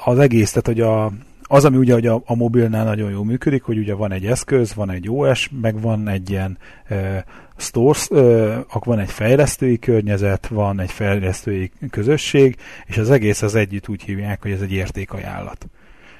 az 0.04 0.18
egész, 0.18 0.48
tehát 0.48 0.66
hogy 0.66 0.80
a, 0.80 1.12
az, 1.46 1.64
ami 1.64 1.76
ugye 1.76 1.92
hogy 1.92 2.06
a, 2.06 2.22
a 2.24 2.34
mobilnál 2.34 2.84
nagyon 2.84 3.10
jól 3.10 3.24
működik, 3.24 3.62
hogy 3.62 3.78
ugye 3.78 3.94
van 3.94 4.12
egy 4.12 4.26
eszköz, 4.26 4.74
van 4.74 4.90
egy 4.90 5.10
OS, 5.10 5.50
meg 5.60 5.80
van 5.80 6.08
egy 6.08 6.30
ilyen 6.30 6.58
e, 6.84 7.24
stores, 7.56 8.10
e, 8.10 8.64
van 8.68 8.98
egy 8.98 9.10
fejlesztői 9.10 9.78
környezet, 9.78 10.46
van 10.46 10.80
egy 10.80 10.90
fejlesztői 10.90 11.70
közösség, 11.90 12.56
és 12.86 12.98
az 12.98 13.10
egész 13.10 13.42
az 13.42 13.54
együtt 13.54 13.88
úgy 13.88 14.02
hívják, 14.02 14.42
hogy 14.42 14.50
ez 14.50 14.60
egy 14.60 14.72
értékajánlat. 14.72 15.68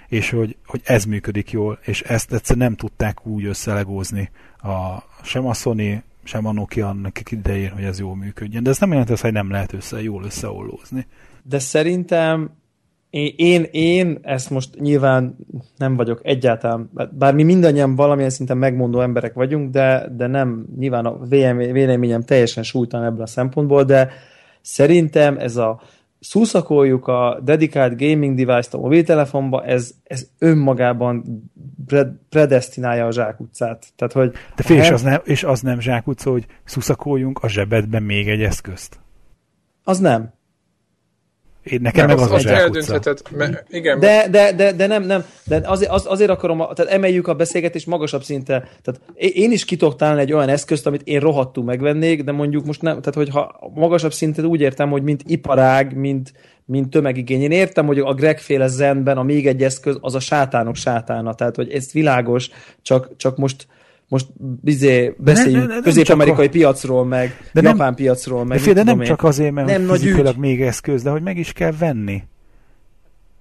És 0.09 0.31
hogy, 0.31 0.57
hogy 0.67 0.81
ez 0.85 1.05
működik 1.05 1.51
jól, 1.51 1.79
és 1.83 2.03
ezt 2.03 2.33
egyszer 2.33 2.57
nem 2.57 2.75
tudták 2.75 3.27
úgy 3.27 3.45
összelegózni 3.45 4.31
a, 4.59 5.03
sem 5.23 5.47
a 5.47 5.55
Sony, 5.55 6.03
sem 6.25 6.47
a 6.47 6.53
Nokia 6.53 6.89
annak 6.89 7.31
idején, 7.31 7.71
hogy 7.71 7.85
ez 7.85 7.99
jól 7.99 8.17
működjön. 8.17 8.63
De 8.63 8.71
ez 8.71 8.79
nem 8.79 8.91
jelenti 8.91 9.15
hogy 9.21 9.33
nem 9.33 9.51
lehet 9.51 9.73
össze, 9.73 10.03
jól 10.03 10.25
összeollózni. 10.25 11.07
De 11.43 11.59
szerintem 11.59 12.51
én, 13.37 13.67
én 13.71 14.19
ezt 14.23 14.51
most 14.51 14.81
nyilván 14.81 15.37
nem 15.77 15.97
vagyok 15.97 16.21
egyáltalán, 16.23 16.91
bár 17.11 17.35
mi 17.35 17.43
mindannyian 17.43 17.95
valamilyen 17.95 18.31
szinten 18.31 18.57
megmondó 18.57 19.01
emberek 19.01 19.35
vagyunk, 19.35 19.71
de, 19.71 20.09
de 20.17 20.27
nem, 20.27 20.67
nyilván 20.79 21.07
a 21.07 21.19
véleményem 21.73 22.23
teljesen 22.23 22.63
súlytalan 22.63 23.07
ebből 23.07 23.23
a 23.23 23.27
szempontból, 23.27 23.85
de 23.85 24.11
szerintem 24.61 25.39
ez 25.39 25.57
a 25.57 25.81
szuszakoljuk 26.21 27.07
a 27.07 27.41
dedikált 27.43 28.01
gaming 28.01 28.37
device-t 28.37 28.75
a 28.75 28.79
mobiltelefonba, 28.79 29.65
ez, 29.65 29.91
ez 30.05 30.27
önmagában 30.39 31.43
predestinálja 32.29 33.07
a 33.07 33.13
zsákutcát. 33.13 33.87
Tehát, 33.97 34.13
hogy 34.13 34.33
De 34.57 34.63
fél, 34.63 34.79
és, 34.79 34.91
az 34.91 35.03
nem, 35.03 35.21
és 35.25 35.45
az 35.45 35.61
nem 35.61 35.81
zsákutca, 35.81 36.31
hogy 36.31 36.47
szuszakoljunk 36.65 37.39
a 37.39 37.49
zsebedben 37.49 38.03
még 38.03 38.29
egy 38.29 38.43
eszközt? 38.43 38.99
Az 39.85 39.99
nem. 39.99 40.34
Én 41.65 41.81
nekem 41.83 42.07
meg 42.07 42.17
az, 42.17 42.23
az, 42.23 42.31
az 42.31 42.47
eldöntheted, 42.47 43.21
mert, 43.31 43.65
igen. 43.69 44.01
De, 44.01 44.29
de, 44.31 44.53
de, 44.53 44.73
de 44.73 44.87
nem, 44.87 45.03
nem, 45.03 45.25
de 45.45 45.61
azért, 45.65 45.91
az, 45.91 46.07
azért 46.09 46.31
akarom, 46.31 46.59
tehát 46.59 46.93
emeljük 46.93 47.29
a 47.29 47.35
beszélgetést 47.35 47.87
magasabb 47.87 48.23
szintre. 48.23 48.69
Tehát 48.83 49.01
én 49.35 49.53
is 49.53 49.65
kitok 49.65 49.97
találni 49.97 50.21
egy 50.21 50.33
olyan 50.33 50.49
eszközt, 50.49 50.87
amit 50.87 51.03
én 51.05 51.21
rohadtul 51.21 51.65
megvennék, 51.65 52.25
de 52.25 52.33
mondjuk 52.33 52.65
most 52.65 52.83
nem, 52.83 52.93
tehát 52.93 53.15
hogyha 53.15 53.71
magasabb 53.75 54.13
szinten 54.13 54.45
úgy 54.45 54.61
értem, 54.61 54.91
hogy 54.91 55.03
mint 55.03 55.23
iparág, 55.27 55.97
mint, 55.97 56.33
mint 56.65 56.91
tömegigény. 56.91 57.43
Én 57.43 57.51
értem, 57.51 57.87
hogy 57.87 57.99
a 57.99 58.15
Greg 58.15 58.39
féle 58.39 58.67
zenben 58.67 59.19
a 59.19 59.23
még 59.23 59.47
egy 59.47 59.63
eszköz 59.63 59.99
az 60.01 60.15
a 60.15 60.21
sátánok 60.21 60.77
sátána, 60.77 61.35
tehát 61.35 61.57
hogy 61.57 61.73
ez 61.73 61.93
világos, 61.93 62.51
csak, 62.83 63.17
csak 63.17 63.37
most 63.37 63.67
most 64.15 64.27
bizé 64.63 65.15
beszéljünk 65.19 65.83
közép-amerikai 65.83 66.47
a... 66.47 66.51
piacról, 66.51 67.05
meg 67.05 67.51
de 67.53 67.63
japán 67.63 67.77
nem, 67.77 67.95
piacról, 67.95 68.45
meg 68.45 68.59
de, 68.59 68.65
fél, 68.65 68.75
de 68.75 68.83
nem 68.83 69.01
csak 69.01 69.23
azért, 69.23 69.53
mert 69.53 69.67
nem 69.67 69.87
fizikailag 69.87 70.37
még 70.37 70.63
eszköz, 70.63 71.03
de 71.03 71.11
hogy 71.11 71.23
meg 71.23 71.39
is 71.39 71.53
kell 71.53 71.73
venni. 71.79 72.23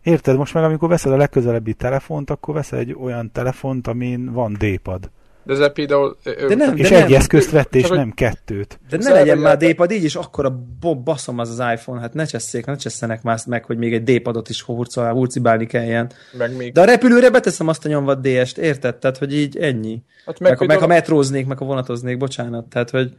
Érted? 0.03 0.37
Most 0.37 0.53
meg 0.53 0.63
amikor 0.63 0.89
veszed 0.89 1.11
a 1.11 1.15
legközelebbi 1.15 1.73
telefont, 1.73 2.29
akkor 2.29 2.53
veszel 2.53 2.79
egy 2.79 2.95
olyan 3.01 3.31
telefont, 3.31 3.87
amin 3.87 4.31
van 4.31 4.53
D-pad. 4.59 5.09
De 5.43 5.53
ez 5.53 5.71
például... 5.71 6.17
De 6.23 6.55
nem, 6.55 6.77
és 6.77 6.89
de 6.89 6.95
egy 6.95 7.09
nem, 7.09 7.19
eszközt 7.19 7.51
vett, 7.51 7.75
és 7.75 7.87
nem 7.87 8.11
kettőt. 8.11 8.79
De 8.89 8.97
ne 8.97 9.13
legyen 9.13 9.37
már 9.37 9.57
D-pad, 9.57 9.91
így 9.91 10.03
is 10.03 10.15
akkora 10.15 10.59
baszom 11.03 11.39
az 11.39 11.59
az 11.59 11.71
iPhone, 11.73 11.99
hát 11.99 12.13
ne 12.13 12.25
cseszék, 12.25 12.65
ne 12.65 12.75
csesszenek 12.75 13.23
már 13.23 13.39
meg, 13.45 13.65
hogy 13.65 13.77
még 13.77 13.93
egy 13.93 14.03
D-padot 14.03 14.49
is 14.49 14.61
hurcibálni 14.61 15.17
hurcibálni 15.17 15.65
kelljen. 15.65 16.11
Meg 16.37 16.55
még... 16.55 16.73
De 16.73 16.81
a 16.81 16.85
repülőre 16.85 17.29
beteszem 17.29 17.67
azt 17.67 17.85
a 17.85 17.89
nyomvat 17.89 18.21
DS-t, 18.21 18.57
érted? 18.57 18.95
Tehát, 18.95 19.17
hogy 19.17 19.33
így 19.35 19.57
ennyi. 19.57 20.01
Hát 20.25 20.39
meg, 20.39 20.49
meg, 20.49 20.57
például... 20.57 20.67
meg 20.67 20.79
ha 20.79 20.87
metróznék, 20.87 21.45
meg 21.45 21.57
ha 21.57 21.65
vonatoznék, 21.65 22.17
bocsánat. 22.17 22.65
Tehát, 22.65 22.89
hogy... 22.89 23.11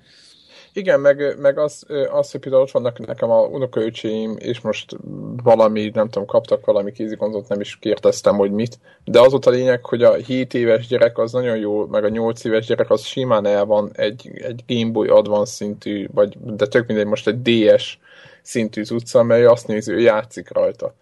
Igen, 0.77 1.01
meg, 1.01 1.39
meg 1.41 1.59
az, 1.59 1.87
az, 2.11 2.31
hogy 2.31 2.41
például 2.41 2.63
ott 2.63 2.71
vannak 2.71 3.07
nekem 3.07 3.31
a 3.31 3.41
unokaöcséim, 3.41 4.37
és 4.39 4.61
most 4.61 4.97
valami, 5.43 5.91
nem 5.95 6.09
tudom, 6.09 6.27
kaptak 6.27 6.67
valami 6.67 6.93
kézikonzolt, 6.93 7.49
nem 7.49 7.61
is 7.61 7.79
kérdeztem, 7.79 8.37
hogy 8.37 8.51
mit, 8.51 8.79
de 9.05 9.21
az 9.21 9.35
ott 9.35 9.47
a 9.47 9.51
lényeg, 9.51 9.85
hogy 9.85 10.03
a 10.03 10.15
7 10.15 10.55
éves 10.55 10.87
gyerek 10.87 11.19
az 11.19 11.33
nagyon 11.33 11.57
jó, 11.57 11.87
meg 11.87 12.05
a 12.05 12.09
8 12.09 12.45
éves 12.45 12.67
gyerek 12.67 12.91
az 12.91 13.05
simán 13.05 13.47
el 13.47 13.65
van 13.65 13.91
egy, 13.93 14.31
egy 14.35 14.65
Game 14.67 14.91
Boy 14.91 15.09
Advance 15.09 15.53
szintű, 15.53 16.09
vagy, 16.13 16.37
de 16.41 16.67
tök 16.67 16.87
mindegy, 16.87 17.07
most 17.07 17.27
egy 17.27 17.43
DS 17.43 17.99
szintű 18.43 18.83
utca, 18.91 19.23
mely 19.23 19.45
azt 19.45 19.67
nézi, 19.67 19.93
ő 19.93 20.01
játszik 20.01 20.53
rajta 20.53 20.95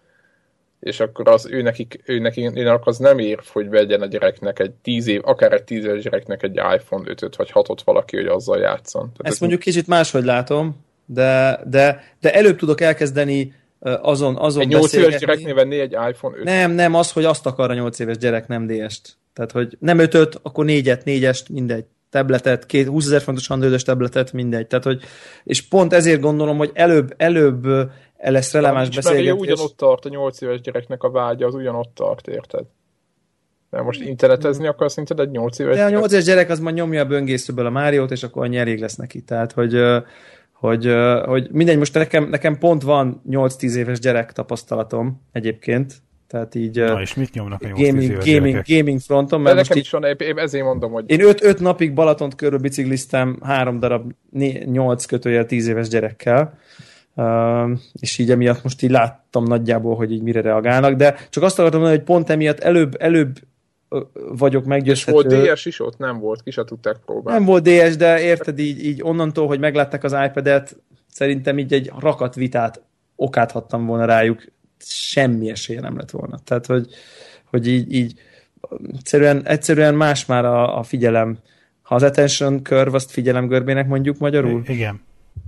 és 0.83 0.99
akkor 0.99 1.27
az 1.29 1.47
ő 1.49 1.61
nekik, 1.61 2.01
ő 2.05 2.19
nekik 2.19 2.51
az 2.83 2.97
nem 2.97 3.19
ér, 3.19 3.39
hogy 3.47 3.69
vegyen 3.69 4.01
a 4.01 4.05
gyereknek 4.05 4.59
egy 4.59 4.71
tíz 4.71 5.07
év, 5.07 5.21
akár 5.23 5.53
egy 5.53 5.63
tíz 5.63 5.85
éves 5.85 6.03
gyereknek 6.03 6.43
egy 6.43 6.55
iPhone 6.55 7.09
5 7.09 7.35
vagy 7.35 7.51
6-ot 7.53 7.77
valaki, 7.83 8.15
hogy 8.15 8.25
azzal 8.25 8.59
játszon. 8.59 9.01
Tehát 9.01 9.19
Ezt 9.23 9.33
ez 9.33 9.39
mondjuk 9.39 9.61
kicsit 9.61 9.87
máshogy 9.87 10.23
látom, 10.23 10.85
de, 11.05 11.59
de, 11.65 12.03
de 12.21 12.33
előbb 12.33 12.57
tudok 12.57 12.81
elkezdeni 12.81 13.53
azon, 13.79 14.35
azon 14.35 14.61
Egy 14.61 14.67
8 14.67 14.93
éves 14.93 15.17
gyereknél 15.19 15.53
venni 15.53 15.79
egy 15.79 15.91
iPhone 15.91 16.37
5 16.37 16.43
Nem, 16.43 16.71
nem, 16.71 16.93
az, 16.93 17.11
hogy 17.11 17.25
azt 17.25 17.45
akar 17.45 17.69
a 17.69 17.73
8 17.73 17.99
éves 17.99 18.17
gyerek, 18.17 18.47
nem 18.47 18.67
DS-t. 18.67 19.17
Tehát, 19.33 19.51
hogy 19.51 19.77
nem 19.79 19.99
5 19.99 20.39
akkor 20.41 20.65
4-et, 20.67 21.01
4-est, 21.05 21.49
mindegy 21.49 21.85
tabletet, 22.09 22.65
két 22.65 22.87
20 22.87 23.05
ezer 23.05 23.21
fontos 23.21 23.49
androidos 23.49 23.83
tabletet, 23.83 24.33
mindegy. 24.33 24.67
Tehát, 24.67 24.85
hogy, 24.85 25.01
és 25.43 25.61
pont 25.61 25.93
ezért 25.93 26.21
gondolom, 26.21 26.57
hogy 26.57 26.71
előbb, 26.73 27.13
előbb 27.17 27.67
lesz 28.31 28.53
releváns 28.53 28.89
beszélgetés. 28.89 29.39
ugyanott 29.39 29.77
tart 29.77 30.05
a 30.05 30.09
8 30.09 30.41
éves 30.41 30.61
gyereknek 30.61 31.03
a 31.03 31.11
vágya, 31.11 31.47
az 31.47 31.53
ugyanott 31.53 31.91
tart, 31.93 32.27
érted? 32.27 32.65
Mert 33.69 33.85
most 33.85 34.01
internetezni 34.01 34.67
akar 34.67 34.89
szerinted 34.89 35.19
egy 35.19 35.29
8 35.29 35.59
éves 35.59 35.75
De 35.75 35.83
a 35.83 35.89
8 35.89 36.11
éves 36.11 36.23
gyerek 36.23 36.49
az 36.49 36.59
majd 36.59 36.75
nyomja 36.75 37.01
a 37.01 37.05
böngészőből 37.05 37.65
a 37.65 37.69
Máriót, 37.69 38.11
és 38.11 38.23
akkor 38.23 38.43
annyi 38.43 38.57
elég 38.57 38.79
lesz 38.79 38.95
neki. 38.95 39.21
Tehát, 39.21 39.51
hogy, 39.51 39.79
hogy, 40.51 40.93
hogy 41.25 41.47
mindegy, 41.51 41.77
most 41.77 41.93
nekem, 41.93 42.29
nekem 42.29 42.57
pont 42.57 42.83
van 42.83 43.21
8-10 43.29 43.75
éves 43.75 43.99
gyerek 43.99 44.31
tapasztalatom 44.31 45.21
egyébként, 45.31 45.93
tehát 46.27 46.55
így... 46.55 46.77
Na, 46.77 47.01
és 47.01 47.13
mit 47.13 47.33
nyomnak 47.33 47.61
a 47.63 47.67
gaming, 47.67 48.23
gaming, 48.23 48.61
gaming 48.65 48.99
fronton? 48.99 49.41
Mert 49.41 49.55
most 49.55 49.75
is 49.75 49.89
van, 49.89 50.03
épp 50.03 50.21
ezért 50.21 50.63
mondom, 50.63 50.91
hogy... 50.91 51.03
Én 51.07 51.21
5 51.21 51.59
napig 51.59 51.93
Balatont 51.93 52.35
körül 52.35 52.59
bicikliztem 52.59 53.39
három 53.41 53.79
darab 53.79 54.11
8 54.31 55.05
kötőjel 55.05 55.45
10 55.45 55.67
éves 55.67 55.87
gyerekkel, 55.87 56.41
Uh, 56.43 56.92
és 57.99 58.17
így 58.17 58.31
emiatt 58.31 58.63
most 58.63 58.81
így 58.81 58.89
láttam 58.89 59.43
nagyjából, 59.43 59.95
hogy 59.95 60.11
így 60.11 60.21
mire 60.21 60.41
reagálnak, 60.41 60.93
de 60.93 61.15
csak 61.29 61.43
azt 61.43 61.59
akartam 61.59 61.79
mondani, 61.79 61.99
hogy 61.99 62.07
pont 62.07 62.29
emiatt 62.29 62.59
előbb, 62.59 62.95
előbb 62.99 63.39
vagyok 64.13 64.65
meggyőzhető. 64.65 65.17
És 65.17 65.23
volt 65.23 65.53
DS 65.53 65.65
is 65.65 65.79
ott? 65.79 65.97
Nem 65.97 66.19
volt, 66.19 66.43
ki 66.43 66.51
se 66.51 66.63
tudták 66.63 66.97
próbálni. 67.05 67.39
Nem 67.39 67.47
volt 67.47 67.63
DS, 67.63 67.95
de 67.95 68.21
érted 68.21 68.59
így, 68.59 68.85
így 68.85 69.01
onnantól, 69.03 69.47
hogy 69.47 69.59
meglátták 69.59 70.03
az 70.03 70.15
iPad-et, 70.25 70.75
szerintem 71.07 71.57
így 71.57 71.73
egy 71.73 71.91
rakat 71.99 72.35
vitát 72.35 72.81
okáthattam 73.15 73.85
volna 73.85 74.05
rájuk, 74.05 74.43
semmi 74.85 75.49
esélye 75.49 75.81
nem 75.81 75.97
lett 75.97 76.11
volna. 76.11 76.39
Tehát, 76.43 76.65
hogy, 76.65 76.87
hogy 77.45 77.67
így, 77.67 77.93
így 77.93 78.19
egyszerűen, 78.93 79.45
egyszerűen 79.45 79.95
más 79.95 80.25
már 80.25 80.45
a, 80.45 80.77
a 80.77 80.83
figyelem. 80.83 81.37
Ha 81.81 81.95
az 81.95 82.03
attention 82.03 82.63
curve, 82.63 82.95
azt 82.95 83.11
figyelem 83.11 83.47
görbének 83.47 83.87
mondjuk 83.87 84.17
magyarul? 84.17 84.61
Igen 84.67 85.01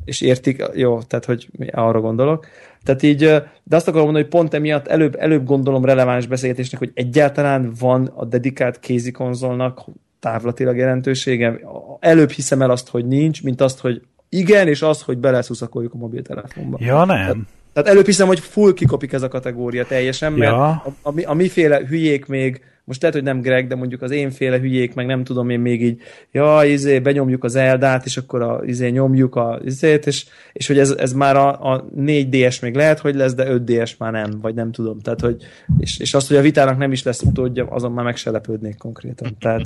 és 0.05 0.21
értik, 0.21 0.63
jó, 0.73 1.01
tehát 1.01 1.25
hogy 1.25 1.47
arra 1.71 2.01
gondolok. 2.01 2.45
Tehát 2.83 3.03
így, 3.03 3.19
de 3.63 3.75
azt 3.75 3.87
akarom 3.87 4.03
mondani, 4.03 4.23
hogy 4.23 4.33
pont 4.33 4.53
emiatt 4.53 4.87
előbb, 4.87 5.15
előbb 5.19 5.45
gondolom 5.45 5.85
releváns 5.85 6.27
beszélgetésnek, 6.27 6.79
hogy 6.79 6.91
egyáltalán 6.93 7.73
van 7.79 8.05
a 8.15 8.25
dedikált 8.25 8.79
kézi 8.79 9.11
konzolnak 9.11 9.85
távlatilag 10.19 10.77
jelentősége. 10.77 11.59
Előbb 11.99 12.29
hiszem 12.29 12.61
el 12.61 12.69
azt, 12.69 12.89
hogy 12.89 13.05
nincs, 13.05 13.43
mint 13.43 13.61
azt, 13.61 13.79
hogy 13.79 14.01
igen, 14.29 14.67
és 14.67 14.81
az, 14.81 15.01
hogy 15.01 15.17
beleszuszakoljuk 15.17 15.93
a 15.93 15.97
mobiltelefonba. 15.97 16.77
Ja, 16.81 17.05
nem. 17.05 17.17
Tehát, 17.17 17.37
tehát 17.73 17.89
előbb 17.89 18.05
hiszem, 18.05 18.27
hogy 18.27 18.39
full 18.39 18.73
kikopik 18.73 19.13
ez 19.13 19.21
a 19.21 19.27
kategória 19.27 19.85
teljesen, 19.85 20.33
mert 20.33 20.51
ja. 20.51 20.69
a, 20.69 20.93
a, 21.01 21.13
a 21.25 21.33
miféle 21.33 21.87
hülyék 21.87 22.25
még 22.25 22.61
most 22.85 23.01
lehet, 23.01 23.15
hogy 23.15 23.25
nem 23.25 23.41
Greg, 23.41 23.67
de 23.67 23.75
mondjuk 23.75 24.01
az 24.01 24.11
énféle 24.11 24.59
hülyék, 24.59 24.93
meg 24.93 25.05
nem 25.05 25.23
tudom 25.23 25.49
én 25.49 25.59
még 25.59 25.81
így, 25.81 26.01
ja, 26.31 26.61
izé, 26.63 26.99
benyomjuk 26.99 27.43
az 27.43 27.55
Eldát, 27.55 28.05
és 28.05 28.17
akkor 28.17 28.41
a, 28.41 28.61
izé, 28.65 28.89
nyomjuk 28.89 29.35
a 29.35 29.59
izét, 29.63 30.05
és, 30.07 30.25
és 30.53 30.67
hogy 30.67 30.79
ez, 30.79 30.91
ez 30.91 31.13
már 31.13 31.35
a, 31.35 31.73
a 31.73 31.85
4DS 31.97 32.61
még 32.61 32.75
lehet, 32.75 32.99
hogy 32.99 33.15
lesz, 33.15 33.33
de 33.33 33.47
5DS 33.49 33.97
már 33.97 34.11
nem, 34.11 34.39
vagy 34.41 34.55
nem 34.55 34.71
tudom. 34.71 34.99
Tehát, 34.99 35.19
hogy, 35.19 35.43
és, 35.79 35.99
és 35.99 36.13
azt, 36.13 36.27
hogy 36.27 36.37
a 36.37 36.41
vitának 36.41 36.77
nem 36.77 36.91
is 36.91 37.03
lesz 37.03 37.21
utódja, 37.21 37.65
azon 37.65 37.91
már 37.91 38.05
meg 38.05 38.15
se 38.15 38.31
lepődnék 38.31 38.77
konkrétan. 38.77 39.37
Tehát, 39.39 39.63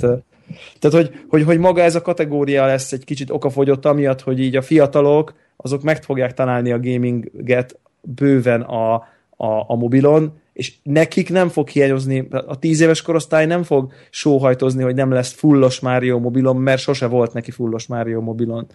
tehát 0.78 0.96
hogy, 0.96 1.10
hogy, 1.28 1.42
hogy 1.42 1.58
maga 1.58 1.82
ez 1.82 1.94
a 1.94 2.02
kategória 2.02 2.66
lesz 2.66 2.92
egy 2.92 3.04
kicsit 3.04 3.30
okafogyott, 3.30 3.84
amiatt, 3.84 4.20
hogy 4.20 4.40
így 4.40 4.56
a 4.56 4.62
fiatalok, 4.62 5.34
azok 5.56 5.82
meg 5.82 6.02
fogják 6.02 6.34
találni 6.34 6.72
a 6.72 6.80
gaminget 6.80 7.78
bőven 8.00 8.60
a, 8.60 8.94
a, 9.36 9.64
a 9.66 9.74
mobilon, 9.74 10.39
és 10.52 10.72
nekik 10.82 11.30
nem 11.30 11.48
fog 11.48 11.68
hiányozni, 11.68 12.28
a 12.30 12.58
tíz 12.58 12.80
éves 12.80 13.02
korosztály 13.02 13.46
nem 13.46 13.62
fog 13.62 13.92
sóhajtozni, 14.10 14.82
hogy 14.82 14.94
nem 14.94 15.10
lesz 15.10 15.32
fullos 15.32 15.80
Mario 15.80 16.18
mobilon, 16.18 16.56
mert 16.56 16.80
sose 16.80 17.06
volt 17.06 17.32
neki 17.32 17.50
fullos 17.50 17.86
Mario 17.86 18.20
mobilon. 18.20 18.66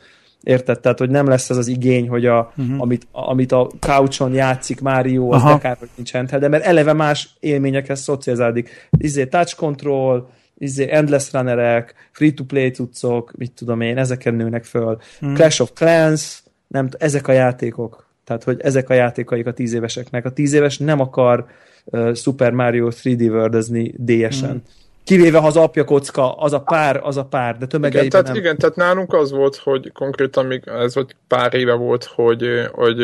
Érted? 0.44 0.80
Tehát, 0.80 1.00
hogy 1.00 1.10
nem 1.10 1.28
lesz 1.28 1.50
ez 1.50 1.58
az 1.58 1.68
igény, 1.68 2.10
hogy 2.10 2.26
a, 2.26 2.54
uh-huh. 2.58 2.82
amit, 2.82 3.08
amit 3.12 3.52
a 3.52 3.70
couchon 3.80 4.34
játszik 4.34 4.82
Mario, 4.82 5.32
az 5.32 5.44
akár, 5.44 5.78
hogy 5.78 5.90
nincs 5.96 6.12
handheld, 6.12 6.42
de 6.42 6.48
mert 6.48 6.66
eleve 6.66 6.94
más 6.94 7.36
élményekhez 7.40 8.02
szocializálódik. 8.02 8.90
Izé 8.98 9.26
touch 9.26 9.56
control, 9.56 10.30
izé 10.58 10.90
endless 10.92 11.34
runnerek, 11.34 11.94
free-to-play 12.12 12.70
cuccok, 12.72 13.34
mit 13.38 13.52
tudom 13.52 13.82
én, 13.82 13.98
ezeken 13.98 14.34
nőnek 14.34 14.64
föl. 14.64 14.98
Uh-huh. 15.22 15.38
Clash 15.38 15.62
of 15.62 15.72
Clans, 15.74 16.44
nem, 16.68 16.90
ezek 16.98 17.28
a 17.28 17.32
játékok. 17.32 18.05
Tehát, 18.26 18.44
hogy 18.44 18.60
ezek 18.62 18.90
a 18.90 18.94
játékaik 18.94 19.48
a 19.48 19.54
tíz 19.54 19.74
éveseknek. 19.74 20.26
A 20.26 20.32
tíz 20.32 20.54
éves 20.54 20.78
nem 20.78 21.00
akar 21.00 21.46
uh, 21.86 22.14
Super 22.14 22.52
Mario 22.52 22.90
3D 22.92 23.30
world 23.30 23.56
DS-en. 23.98 24.54
Mm. 24.54 24.58
Kivéve, 25.04 25.38
ha 25.38 25.48
az 25.48 25.58
apja 25.58 25.84
kocka, 25.84 26.34
az 26.34 26.54
a 26.54 26.62
pár, 26.62 27.00
az 27.04 27.18
a 27.18 27.26
pár, 27.26 27.58
de 27.58 27.66
tömegeiben 27.66 28.06
igen, 28.06 28.10
tehát, 28.10 28.28
nem. 28.28 28.36
Igen, 28.36 28.58
tehát 28.58 28.76
nálunk 28.76 29.14
az 29.14 29.32
volt, 29.32 29.56
hogy 29.56 29.92
konkrétan 29.92 30.46
még 30.46 30.64
ez 30.66 30.96
volt 30.96 31.16
pár 31.28 31.54
éve 31.54 31.74
volt, 31.74 32.04
hogy, 32.04 32.48
hogy 32.72 32.98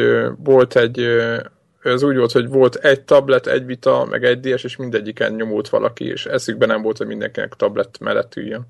volt 0.44 0.76
egy 0.76 1.08
ez 1.84 2.04
úgy 2.04 2.18
volt, 2.18 2.32
hogy 2.32 2.48
volt 2.48 2.76
egy 2.76 3.02
tablet, 3.02 3.48
egy 3.48 3.66
vita, 3.66 4.06
meg 4.10 4.24
egy 4.24 4.40
DS, 4.40 4.64
és 4.64 4.76
mindegyiken 4.76 5.34
nyomult 5.34 5.70
valaki, 5.70 6.06
és 6.06 6.26
eszükben 6.26 6.68
nem 6.68 6.82
volt, 6.82 6.98
hogy 6.98 7.08
mindenkinek 7.08 7.54
tablet 7.54 8.00
mellett 8.00 8.36
üljön. 8.36 8.68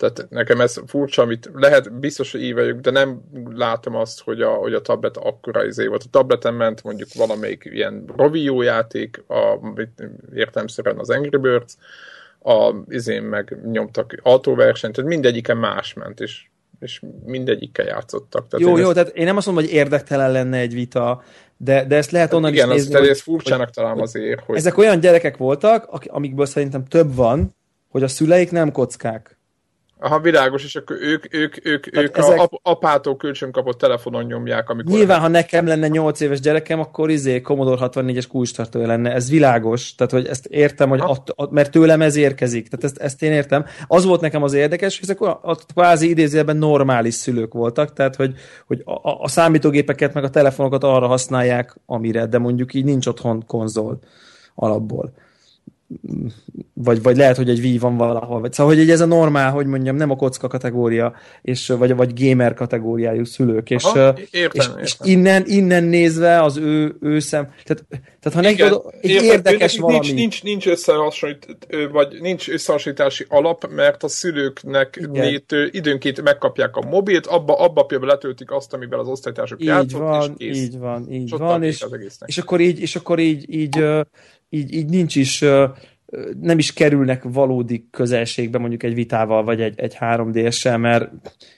Tehát 0.00 0.26
nekem 0.30 0.60
ez 0.60 0.80
furcsa, 0.86 1.22
amit 1.22 1.50
lehet, 1.54 1.92
biztos, 1.92 2.32
hogy 2.32 2.42
íveljük, 2.42 2.80
de 2.80 2.90
nem 2.90 3.20
látom 3.54 3.94
azt, 3.94 4.20
hogy 4.20 4.40
a, 4.40 4.50
hogy 4.50 4.74
a 4.74 4.80
tablet 4.80 5.16
akkora 5.16 5.64
izé 5.64 5.86
volt. 5.86 6.02
A 6.02 6.10
tableten 6.10 6.54
ment 6.54 6.82
mondjuk 6.82 7.08
valamelyik 7.14 7.64
ilyen 7.64 8.04
Rovio 8.16 8.62
játék, 8.62 9.24
a, 9.28 9.58
értelmszerűen 10.34 10.98
az 10.98 11.10
Angry 11.10 11.36
Birds, 11.36 11.74
a 12.42 12.74
izén 12.88 13.22
meg 13.22 13.58
nyomtak 13.70 14.20
autóversenyt, 14.22 14.94
tehát 14.94 15.10
mindegyiken 15.10 15.56
más 15.56 15.94
ment, 15.94 16.20
és, 16.20 16.46
és 16.78 17.02
mindegyikkel 17.24 17.86
játszottak. 17.86 18.48
Tehát 18.48 18.66
jó, 18.66 18.76
jó, 18.76 18.84
ezt... 18.84 18.94
tehát 18.94 19.16
én 19.16 19.24
nem 19.24 19.36
azt 19.36 19.46
mondom, 19.46 19.64
hogy 19.64 19.72
érdektelen 19.72 20.32
lenne 20.32 20.58
egy 20.58 20.74
vita, 20.74 21.22
de, 21.56 21.84
de 21.84 21.96
ezt 21.96 22.10
lehet 22.10 22.32
onnan 22.32 22.44
hát 22.44 22.54
igen, 22.54 22.68
is 22.68 22.74
nézni, 22.74 22.98
Igen, 22.98 23.10
ezt 23.10 23.20
furcsának 23.20 23.70
találom 23.70 24.00
azért, 24.00 24.40
hogy... 24.44 24.56
Ezek 24.56 24.78
olyan 24.78 25.00
gyerekek 25.00 25.36
voltak, 25.36 26.06
amikből 26.06 26.46
szerintem 26.46 26.84
több 26.84 27.14
van, 27.14 27.54
hogy 27.88 28.02
a 28.02 28.08
szüleik 28.08 28.50
nem 28.50 28.72
kockák. 28.72 29.39
Aha, 30.02 30.20
világos, 30.20 30.64
és 30.64 30.76
akkor 30.76 30.96
ők, 31.00 31.34
ők, 31.34 31.66
ők, 31.66 31.96
ők 31.96 32.16
ezek... 32.16 32.38
a 32.38 32.42
ap- 32.42 32.60
apától 32.62 33.16
kölcsön 33.16 33.52
kapott 33.52 33.78
telefonon 33.78 34.24
nyomják, 34.24 34.68
amikor... 34.68 34.94
Nyilván, 34.94 35.20
ha 35.20 35.28
nekem 35.28 35.66
lenne 35.66 35.88
8 35.88 36.20
éves 36.20 36.40
gyerekem, 36.40 36.80
akkor 36.80 37.10
izé 37.10 37.40
Commodore 37.40 37.90
64-es 37.92 38.24
kulcstartója 38.28 38.86
lenne, 38.86 39.12
ez 39.12 39.30
világos, 39.30 39.94
tehát 39.94 40.12
hogy 40.12 40.26
ezt 40.26 40.46
értem, 40.46 40.88
hogy 40.88 41.00
att, 41.02 41.30
att, 41.34 41.50
mert 41.50 41.70
tőlem 41.70 42.02
ez 42.02 42.16
érkezik, 42.16 42.68
tehát 42.68 42.84
ezt, 42.84 42.98
ezt 42.98 43.22
én 43.22 43.32
értem. 43.32 43.64
Az 43.86 44.04
volt 44.04 44.20
nekem 44.20 44.42
az 44.42 44.52
érdekes, 44.52 45.00
hogy 45.00 45.08
ezek 45.08 45.20
a, 45.20 45.40
a 45.42 45.56
kvázi 45.74 46.08
idézőjelben 46.08 46.56
normális 46.56 47.14
szülők 47.14 47.52
voltak, 47.52 47.92
tehát 47.92 48.16
hogy, 48.16 48.34
hogy 48.66 48.82
a, 48.84 49.22
a 49.22 49.28
számítógépeket 49.28 50.14
meg 50.14 50.24
a 50.24 50.30
telefonokat 50.30 50.84
arra 50.84 51.06
használják, 51.06 51.76
amire, 51.86 52.26
de 52.26 52.38
mondjuk 52.38 52.74
így 52.74 52.84
nincs 52.84 53.06
otthon 53.06 53.44
konzol 53.46 53.98
alapból 54.54 55.12
vagy, 56.74 57.02
vagy 57.02 57.16
lehet, 57.16 57.36
hogy 57.36 57.48
egy 57.48 57.58
Wii 57.58 57.78
van 57.78 57.96
valahol. 57.96 58.40
Vagy, 58.40 58.52
szóval, 58.52 58.74
hogy 58.74 58.90
ez 58.90 59.00
a 59.00 59.06
normál, 59.06 59.50
hogy 59.50 59.66
mondjam, 59.66 59.96
nem 59.96 60.10
a 60.10 60.16
kocka 60.16 60.48
kategória, 60.48 61.14
és, 61.42 61.68
vagy, 61.68 61.96
vagy 61.96 62.24
gamer 62.24 62.54
kategóriájú 62.54 63.24
szülők. 63.24 63.70
És, 63.70 63.84
Aha, 63.84 64.14
értem, 64.30 64.50
és, 64.52 64.66
értem. 64.66 64.82
és 64.82 64.96
innen, 65.02 65.42
innen 65.46 65.84
nézve 65.84 66.42
az 66.42 66.56
ő, 66.56 66.96
ő 67.00 67.18
szem, 67.18 67.48
tehát, 67.64 67.86
tehát 68.20 68.32
ha 68.32 68.40
neked 68.40 68.80
egy 69.00 69.10
értem, 69.10 69.28
érdekes 69.28 69.72
nincs, 69.72 69.82
valami... 69.82 70.12
Nincs, 70.12 70.42
nincs, 70.42 70.66
összehasonlít, 70.66 71.46
vagy 71.92 72.16
nincs 72.20 72.48
összehasonlítási 72.48 73.24
alap, 73.28 73.68
mert 73.74 74.02
a 74.02 74.08
szülőknek 74.08 75.08
létő, 75.12 75.68
időnként 75.72 76.22
megkapják 76.22 76.76
a 76.76 76.80
mobilt, 76.80 77.26
abba, 77.26 77.58
abba 77.58 77.82
például 77.82 78.10
letöltik 78.10 78.50
azt, 78.50 78.72
amivel 78.72 78.98
az 78.98 79.08
osztálytársak 79.08 79.64
játszott, 79.64 80.00
van, 80.00 80.34
és 80.36 80.46
kész. 80.46 80.58
Így 80.58 80.78
van, 80.78 81.12
így 81.12 81.22
és 81.22 81.30
van, 81.30 81.62
és, 81.62 81.84
és, 82.24 82.38
akkor 82.38 82.60
így, 82.60 82.80
és 82.80 82.96
akkor 82.96 83.18
így, 83.18 83.54
így 83.54 83.84
így, 84.50 84.74
így 84.74 84.88
nincs 84.88 85.16
is, 85.16 85.44
nem 86.40 86.58
is 86.58 86.72
kerülnek 86.72 87.22
valódi 87.22 87.88
közelségbe 87.90 88.58
mondjuk 88.58 88.82
egy 88.82 88.94
vitával, 88.94 89.44
vagy 89.44 89.60
egy, 89.60 89.80
egy 89.80 89.96
3D-sel, 90.00 90.78
mert 90.78 91.10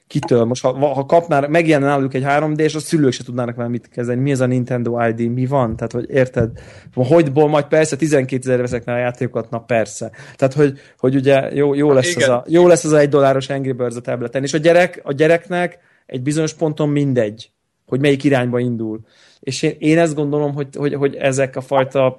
kitől, 0.06 0.44
most 0.44 0.62
ha, 0.62 0.72
ha 0.86 1.06
kapnának, 1.06 1.50
megjelen 1.50 1.88
náluk 1.88 2.14
egy 2.14 2.24
3D, 2.26 2.58
és 2.58 2.74
a 2.74 2.78
szülők 2.78 3.12
se 3.12 3.24
tudnának 3.24 3.56
vele 3.56 3.68
mit 3.68 3.88
kezdeni. 3.88 4.20
Mi 4.20 4.30
ez 4.30 4.40
a 4.40 4.46
Nintendo 4.46 5.06
ID, 5.06 5.32
mi 5.32 5.46
van? 5.46 5.76
Tehát, 5.76 5.92
hogy 5.92 6.10
érted? 6.10 6.50
Hogyból 6.94 7.48
majd 7.48 7.64
persze 7.64 7.96
12 7.96 8.48
ezer 8.48 8.60
veszek 8.60 8.86
a 8.86 8.96
játékokat, 8.96 9.50
na 9.50 9.58
persze. 9.58 10.10
Tehát, 10.36 10.54
hogy, 10.54 10.78
hogy 10.98 11.14
ugye 11.14 11.54
jó, 11.54 11.74
jó, 11.74 11.92
lesz 11.92 12.16
az 12.16 12.28
a, 12.28 12.44
jó 12.48 12.66
lesz 12.66 12.84
az 12.84 12.92
a 12.92 12.98
egy 12.98 13.08
dolláros 13.08 13.48
Angry 13.48 13.72
Birds 13.72 13.96
a 13.96 14.00
tableten, 14.00 14.42
és 14.42 14.54
a 14.54 14.58
gyerek, 14.58 15.00
a 15.04 15.12
gyereknek 15.12 15.78
egy 16.06 16.22
bizonyos 16.22 16.54
ponton 16.54 16.88
mindegy, 16.88 17.50
hogy 17.86 18.00
melyik 18.00 18.24
irányba 18.24 18.58
indul. 18.58 19.00
És 19.40 19.62
én, 19.62 19.76
én 19.78 19.98
ezt 19.98 20.14
gondolom, 20.14 20.54
hogy, 20.54 20.68
hogy, 20.76 20.94
hogy 20.94 21.14
ezek 21.14 21.56
a 21.56 21.60
fajta 21.60 22.16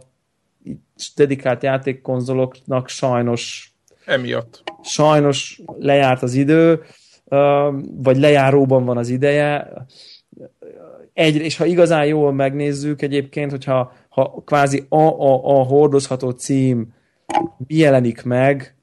dedikált 1.16 1.64
játékkonzoloknak 1.64 2.88
sajnos 2.88 3.74
emiatt. 4.06 4.64
Sajnos 4.84 5.62
lejárt 5.78 6.22
az 6.22 6.34
idő, 6.34 6.82
vagy 7.96 8.18
lejáróban 8.18 8.86
van 8.86 8.98
az 8.98 9.10
ideje. 9.10 9.72
Egy, 11.14 11.36
és 11.36 11.58
ha 11.58 11.66
igazán 11.66 12.06
jól 12.06 12.34
megnézzük 12.34 13.02
egyébként, 13.02 13.52
hogyha 13.52 13.94
ha 14.10 14.42
kvázi 14.46 14.86
a, 14.90 15.02
a, 15.02 15.60
a 15.60 15.64
hordozható 15.64 16.30
cím 16.30 16.94
jelenik 17.68 18.24
meg, 18.24 18.76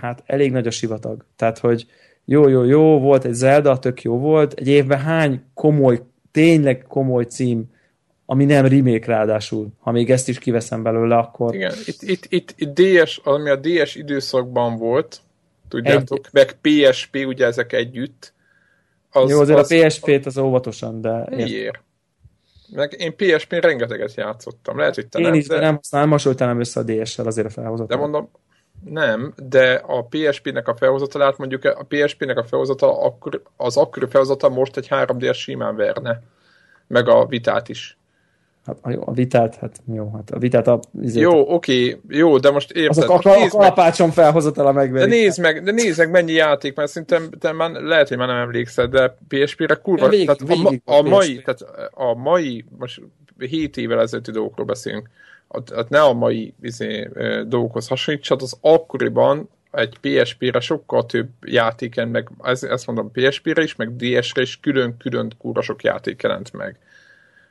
hát 0.00 0.22
elég 0.26 0.52
nagy 0.52 0.66
a 0.66 0.70
sivatag. 0.70 1.24
Tehát, 1.36 1.58
hogy 1.58 1.86
jó, 2.24 2.48
jó, 2.48 2.64
jó, 2.64 2.98
volt 2.98 3.24
egy 3.24 3.32
Zelda, 3.32 3.78
tök 3.78 4.02
jó 4.02 4.18
volt. 4.18 4.52
Egy 4.52 4.68
évben 4.68 4.98
hány 4.98 5.42
komoly, 5.54 6.02
tényleg 6.30 6.84
komoly 6.88 7.24
cím 7.24 7.70
ami 8.30 8.44
nem 8.44 8.66
remake 8.66 9.06
ráadásul. 9.06 9.68
Ha 9.78 9.90
még 9.90 10.10
ezt 10.10 10.28
is 10.28 10.38
kiveszem 10.38 10.82
belőle, 10.82 11.16
akkor... 11.16 11.54
Igen, 11.54 11.72
itt, 11.84 12.02
itt, 12.02 12.24
itt, 12.28 12.54
itt 12.56 12.80
DS, 12.80 13.20
ami 13.24 13.50
a 13.50 13.56
DS 13.56 13.94
időszakban 13.94 14.76
volt, 14.76 15.20
tudjátok, 15.68 16.26
Egy... 16.26 16.32
meg 16.32 16.56
PSP, 16.60 17.24
ugye 17.26 17.46
ezek 17.46 17.72
együtt. 17.72 18.32
Az, 19.10 19.30
Jó, 19.30 19.40
azért 19.40 19.58
az, 19.58 19.72
a 19.72 19.86
PSP-t 19.86 20.26
az 20.26 20.38
óvatosan, 20.38 21.00
de... 21.00 21.26
Miért? 21.30 21.82
Meg 22.74 22.96
én 22.98 23.16
PSP-n 23.16 23.56
rengeteget 23.56 24.14
játszottam. 24.14 24.78
Lehet, 24.78 24.94
hogy 24.94 25.08
te 25.08 25.18
én 25.18 25.24
nem, 25.24 25.34
is, 25.34 25.46
de 25.46 25.60
nem 25.60 25.74
használom, 25.74 26.10
hasonlítanám 26.10 26.60
össze 26.60 26.80
a 26.80 26.82
DS-sel 26.82 27.26
azért 27.26 27.46
a 27.46 27.50
felhozatot. 27.50 27.88
De 27.88 27.96
mondom, 27.96 28.30
nem, 28.84 29.34
de 29.48 29.74
a 29.86 30.04
PSP-nek 30.04 30.68
a 30.68 30.76
felhozatalát 30.76 31.38
mondjuk 31.38 31.64
a 31.64 31.86
PSP-nek 31.88 32.38
a 32.38 32.44
felhozatala 32.44 33.02
akkor, 33.02 33.42
az 33.56 33.76
akkori 33.76 34.06
felhozatal 34.06 34.50
most 34.50 34.76
egy 34.76 34.86
3D-es 34.90 35.36
simán 35.36 35.76
verne. 35.76 36.22
Meg 36.86 37.08
a 37.08 37.26
vitát 37.26 37.68
is. 37.68 37.98
Hát 38.66 38.76
jó, 38.88 39.02
a 39.04 39.12
vitát, 39.12 39.56
hát 39.56 39.80
jó, 39.94 40.10
hát 40.14 40.30
a 40.30 40.38
vitát 40.38 40.66
a... 40.66 40.80
Izét, 41.02 41.22
jó, 41.22 41.54
oké, 41.54 42.00
jó, 42.08 42.38
de 42.38 42.50
most 42.50 42.70
érted. 42.70 43.02
Azok 43.02 43.24
a, 43.24 43.42
a 43.42 43.48
kalapácsom 43.48 44.10
felhozatala 44.10 44.72
megverik. 44.72 45.08
De 45.08 45.14
nézd 45.16 45.40
meg, 45.40 45.62
de 45.62 45.70
nézd 45.70 45.98
meg 45.98 46.10
mennyi 46.10 46.32
játék, 46.32 46.76
mert 46.76 46.90
szerintem 46.90 47.30
te 47.38 47.52
már, 47.52 47.70
lehet, 47.70 48.08
hogy 48.08 48.16
már 48.16 48.28
nem 48.28 48.36
emlékszed, 48.36 48.90
de 48.90 49.16
PSP-re 49.28 49.74
kurva, 49.74 50.08
végig, 50.08 50.26
tehát 50.26 50.56
végig 50.56 50.82
a, 50.84 50.92
a, 50.92 50.96
a 50.96 51.02
mai, 51.02 51.42
tehát 51.42 51.90
a 51.90 52.14
mai, 52.14 52.64
most 52.78 53.00
7 53.38 53.76
évvel 53.76 54.00
ezelőtti 54.00 54.30
dolgokról 54.30 54.66
beszélünk, 54.66 55.10
hát 55.74 55.88
ne 55.88 56.00
a 56.00 56.12
mai 56.12 56.54
izé, 56.62 57.08
dolgokhoz 57.46 57.88
hasonlítsad, 57.88 58.42
az 58.42 58.56
akkoriban 58.60 59.48
egy 59.70 59.98
PSP-re 60.00 60.60
sokkal 60.60 61.06
több 61.06 61.28
játéken, 61.46 62.08
meg 62.08 62.28
ezt 62.42 62.86
mondom 62.86 63.10
PSP-re 63.10 63.62
is, 63.62 63.76
meg 63.76 63.96
DS-re 63.96 64.42
is 64.42 64.60
külön-külön 64.60 65.32
kurva 65.38 65.62
sok 65.62 65.82
játék 65.82 66.22
jelent 66.22 66.52
meg. 66.52 66.78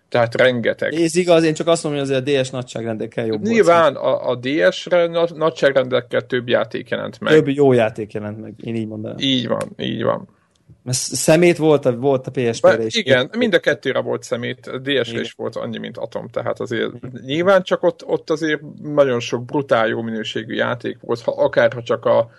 Tehát 0.09 0.35
rengeteg. 0.35 0.93
Ez 0.93 1.15
igaz, 1.15 1.43
én 1.43 1.53
csak 1.53 1.67
azt 1.67 1.83
mondom, 1.83 2.01
hogy 2.01 2.11
azért 2.11 2.37
a 2.37 2.41
DS 2.41 2.49
nagyságrendekkel 2.49 3.25
jobb 3.25 3.41
Nyilván 3.41 3.95
a, 3.95 4.29
a 4.29 4.35
DS-re 4.35 5.07
nagyságrendekkel 5.35 6.21
több 6.21 6.47
játék 6.47 6.89
jelent 6.89 7.19
meg. 7.19 7.33
Több 7.33 7.47
jó 7.47 7.71
játék 7.71 8.11
jelent 8.11 8.41
meg, 8.41 8.53
én 8.63 8.75
így 8.75 8.87
mondanám. 8.87 9.17
Így 9.19 9.47
van, 9.47 9.71
így 9.77 10.03
van. 10.03 10.27
Mert 10.83 10.97
szemét 10.97 11.57
volt 11.57 11.85
a, 11.85 11.95
volt 11.95 12.27
a 12.27 12.31
PSP-re 12.31 12.85
is. 12.85 12.95
Igen, 12.95 13.29
mind 13.37 13.53
a 13.53 13.59
kettőre 13.59 13.99
volt 13.99 14.23
szemét, 14.23 14.67
a 14.67 14.77
DS-re 14.77 15.19
is 15.19 15.31
volt 15.31 15.55
annyi, 15.55 15.77
mint 15.77 15.97
Atom, 15.97 16.27
tehát 16.27 16.59
azért 16.59 16.91
nyilván 17.25 17.63
csak 17.63 17.83
ott, 17.83 18.05
ott 18.05 18.29
azért 18.29 18.61
nagyon 18.81 19.19
sok 19.19 19.45
brutál 19.45 19.87
jó 19.87 20.01
minőségű 20.01 20.53
játék 20.53 20.97
volt, 21.01 21.21
ha 21.21 21.31
akárha 21.31 21.83
csak 21.83 22.05
a, 22.05 22.29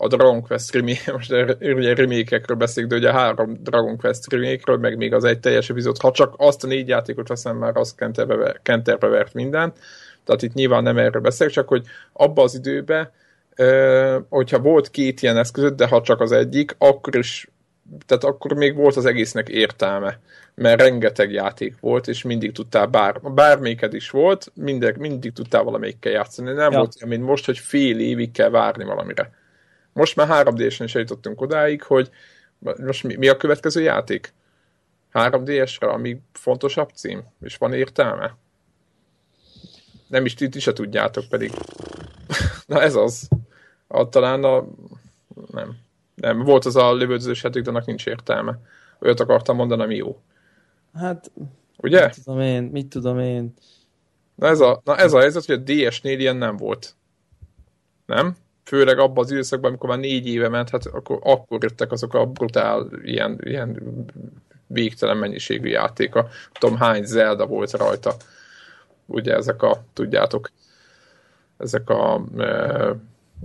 a 0.00 0.06
Dragon 0.06 0.42
Quest 0.42 0.74
remake, 0.74 1.12
most 1.16 1.32
ugye 1.60 1.94
remake 1.94 2.54
beszélünk, 2.54 2.92
de 2.92 2.98
ugye 2.98 3.12
három 3.12 3.56
Dragon 3.62 3.96
Quest 3.96 4.32
remake 4.32 4.76
meg 4.76 4.96
még 4.96 5.14
az 5.14 5.24
egy 5.24 5.40
teljes 5.40 5.70
epizód, 5.70 5.98
ha 5.98 6.10
csak 6.10 6.34
azt 6.36 6.64
a 6.64 6.66
négy 6.66 6.88
játékot 6.88 7.28
veszem, 7.28 7.56
már 7.56 7.76
az 7.76 7.94
kenterbe, 7.94 8.60
kenterbe 8.62 9.06
vert 9.06 9.34
minden, 9.34 9.72
tehát 10.24 10.42
itt 10.42 10.54
nyilván 10.54 10.82
nem 10.82 10.98
erről 10.98 11.22
beszélek, 11.22 11.52
csak 11.52 11.68
hogy 11.68 11.86
abba 12.12 12.42
az 12.42 12.54
időben, 12.54 13.10
hogyha 14.28 14.58
volt 14.58 14.90
két 14.90 15.22
ilyen 15.22 15.36
eszközöd, 15.36 15.74
de 15.74 15.86
ha 15.86 16.00
csak 16.00 16.20
az 16.20 16.32
egyik, 16.32 16.74
akkor 16.78 17.16
is 17.16 17.48
tehát 18.06 18.24
akkor 18.24 18.52
még 18.52 18.74
volt 18.74 18.96
az 18.96 19.06
egésznek 19.06 19.48
értelme, 19.48 20.18
mert 20.54 20.80
rengeteg 20.80 21.32
játék 21.32 21.74
volt, 21.80 22.08
és 22.08 22.22
mindig 22.22 22.52
tudtál, 22.52 22.86
bár, 22.86 23.20
bármelyiked 23.20 23.94
is 23.94 24.10
volt, 24.10 24.52
mindig, 24.54 24.96
mindig 24.96 25.32
tudtál 25.32 25.62
valamelyikkel 25.62 26.12
játszani. 26.12 26.52
Nem 26.52 26.72
ja. 26.72 26.78
volt 26.78 26.94
olyan, 26.96 27.16
mint 27.16 27.28
most, 27.28 27.44
hogy 27.44 27.58
fél 27.58 27.98
évig 28.00 28.30
kell 28.30 28.50
várni 28.50 28.84
valamire. 28.84 29.30
Most 29.98 30.16
már 30.16 30.46
3D-sen 30.46 30.86
is 30.86 30.94
eljutottunk 30.94 31.40
odáig, 31.40 31.82
hogy 31.82 32.10
most 32.58 33.04
mi, 33.04 33.16
mi 33.16 33.28
a 33.28 33.36
következő 33.36 33.80
játék? 33.80 34.34
3DS-re, 35.12 35.88
ami 35.88 36.20
fontosabb 36.32 36.90
cím, 36.94 37.22
és 37.40 37.56
van 37.56 37.72
értelme? 37.72 38.36
Nem 40.08 40.24
is 40.24 40.34
ti, 40.34 40.48
ti 40.48 40.60
se 40.60 40.72
tudjátok 40.72 41.24
pedig. 41.28 41.52
Na 42.66 42.82
ez 42.82 42.94
az. 42.94 43.28
A, 43.86 44.08
talán 44.08 44.44
a... 44.44 44.64
Nem. 45.50 45.76
Nem, 46.14 46.42
volt 46.42 46.64
az 46.64 46.76
a 46.76 46.94
lövöldözős 46.94 47.42
játék, 47.42 47.62
de 47.62 47.70
annak 47.70 47.86
nincs 47.86 48.06
értelme. 48.06 48.58
Olyat 49.00 49.20
akartam 49.20 49.56
mondani, 49.56 49.82
ami 49.82 49.96
jó. 49.96 50.20
Hát, 50.94 51.30
Ugye? 51.76 52.04
Mit 52.04 52.24
tudom 52.24 52.40
én, 52.40 52.62
mit 52.62 52.86
tudom 52.86 53.18
én. 53.18 53.54
Na 54.34 54.46
ez 54.46 54.60
a, 54.60 54.80
na 54.84 54.96
ez 54.96 55.12
a 55.12 55.18
helyzet, 55.18 55.44
hogy 55.44 55.54
a 55.54 55.72
DS-nél 55.72 56.18
ilyen 56.18 56.36
nem 56.36 56.56
volt. 56.56 56.96
Nem? 58.06 58.36
Főleg 58.68 58.98
abban 58.98 59.24
az 59.24 59.30
időszakban, 59.30 59.70
amikor 59.70 59.88
már 59.88 59.98
négy 59.98 60.26
éve 60.26 60.48
ment, 60.48 60.70
hát 60.70 60.86
akkor, 60.86 61.18
akkor 61.22 61.62
jöttek 61.62 61.92
azok 61.92 62.14
a 62.14 62.26
brutál, 62.26 62.88
ilyen, 63.02 63.38
ilyen 63.42 63.82
végtelen 64.66 65.16
mennyiségű 65.16 65.68
játéka. 65.68 66.28
Tudom, 66.52 66.76
hány 66.76 67.04
Zelda 67.04 67.46
volt 67.46 67.70
rajta. 67.70 68.14
Ugye 69.06 69.34
ezek 69.34 69.62
a, 69.62 69.84
tudjátok, 69.92 70.50
ezek 71.58 71.90
a 71.90 72.24
e, 72.38 72.94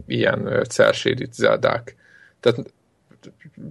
ilyen 0.07 0.63
celsédít 0.69 1.33
Zeldák. 1.33 1.95
Tehát 2.39 2.73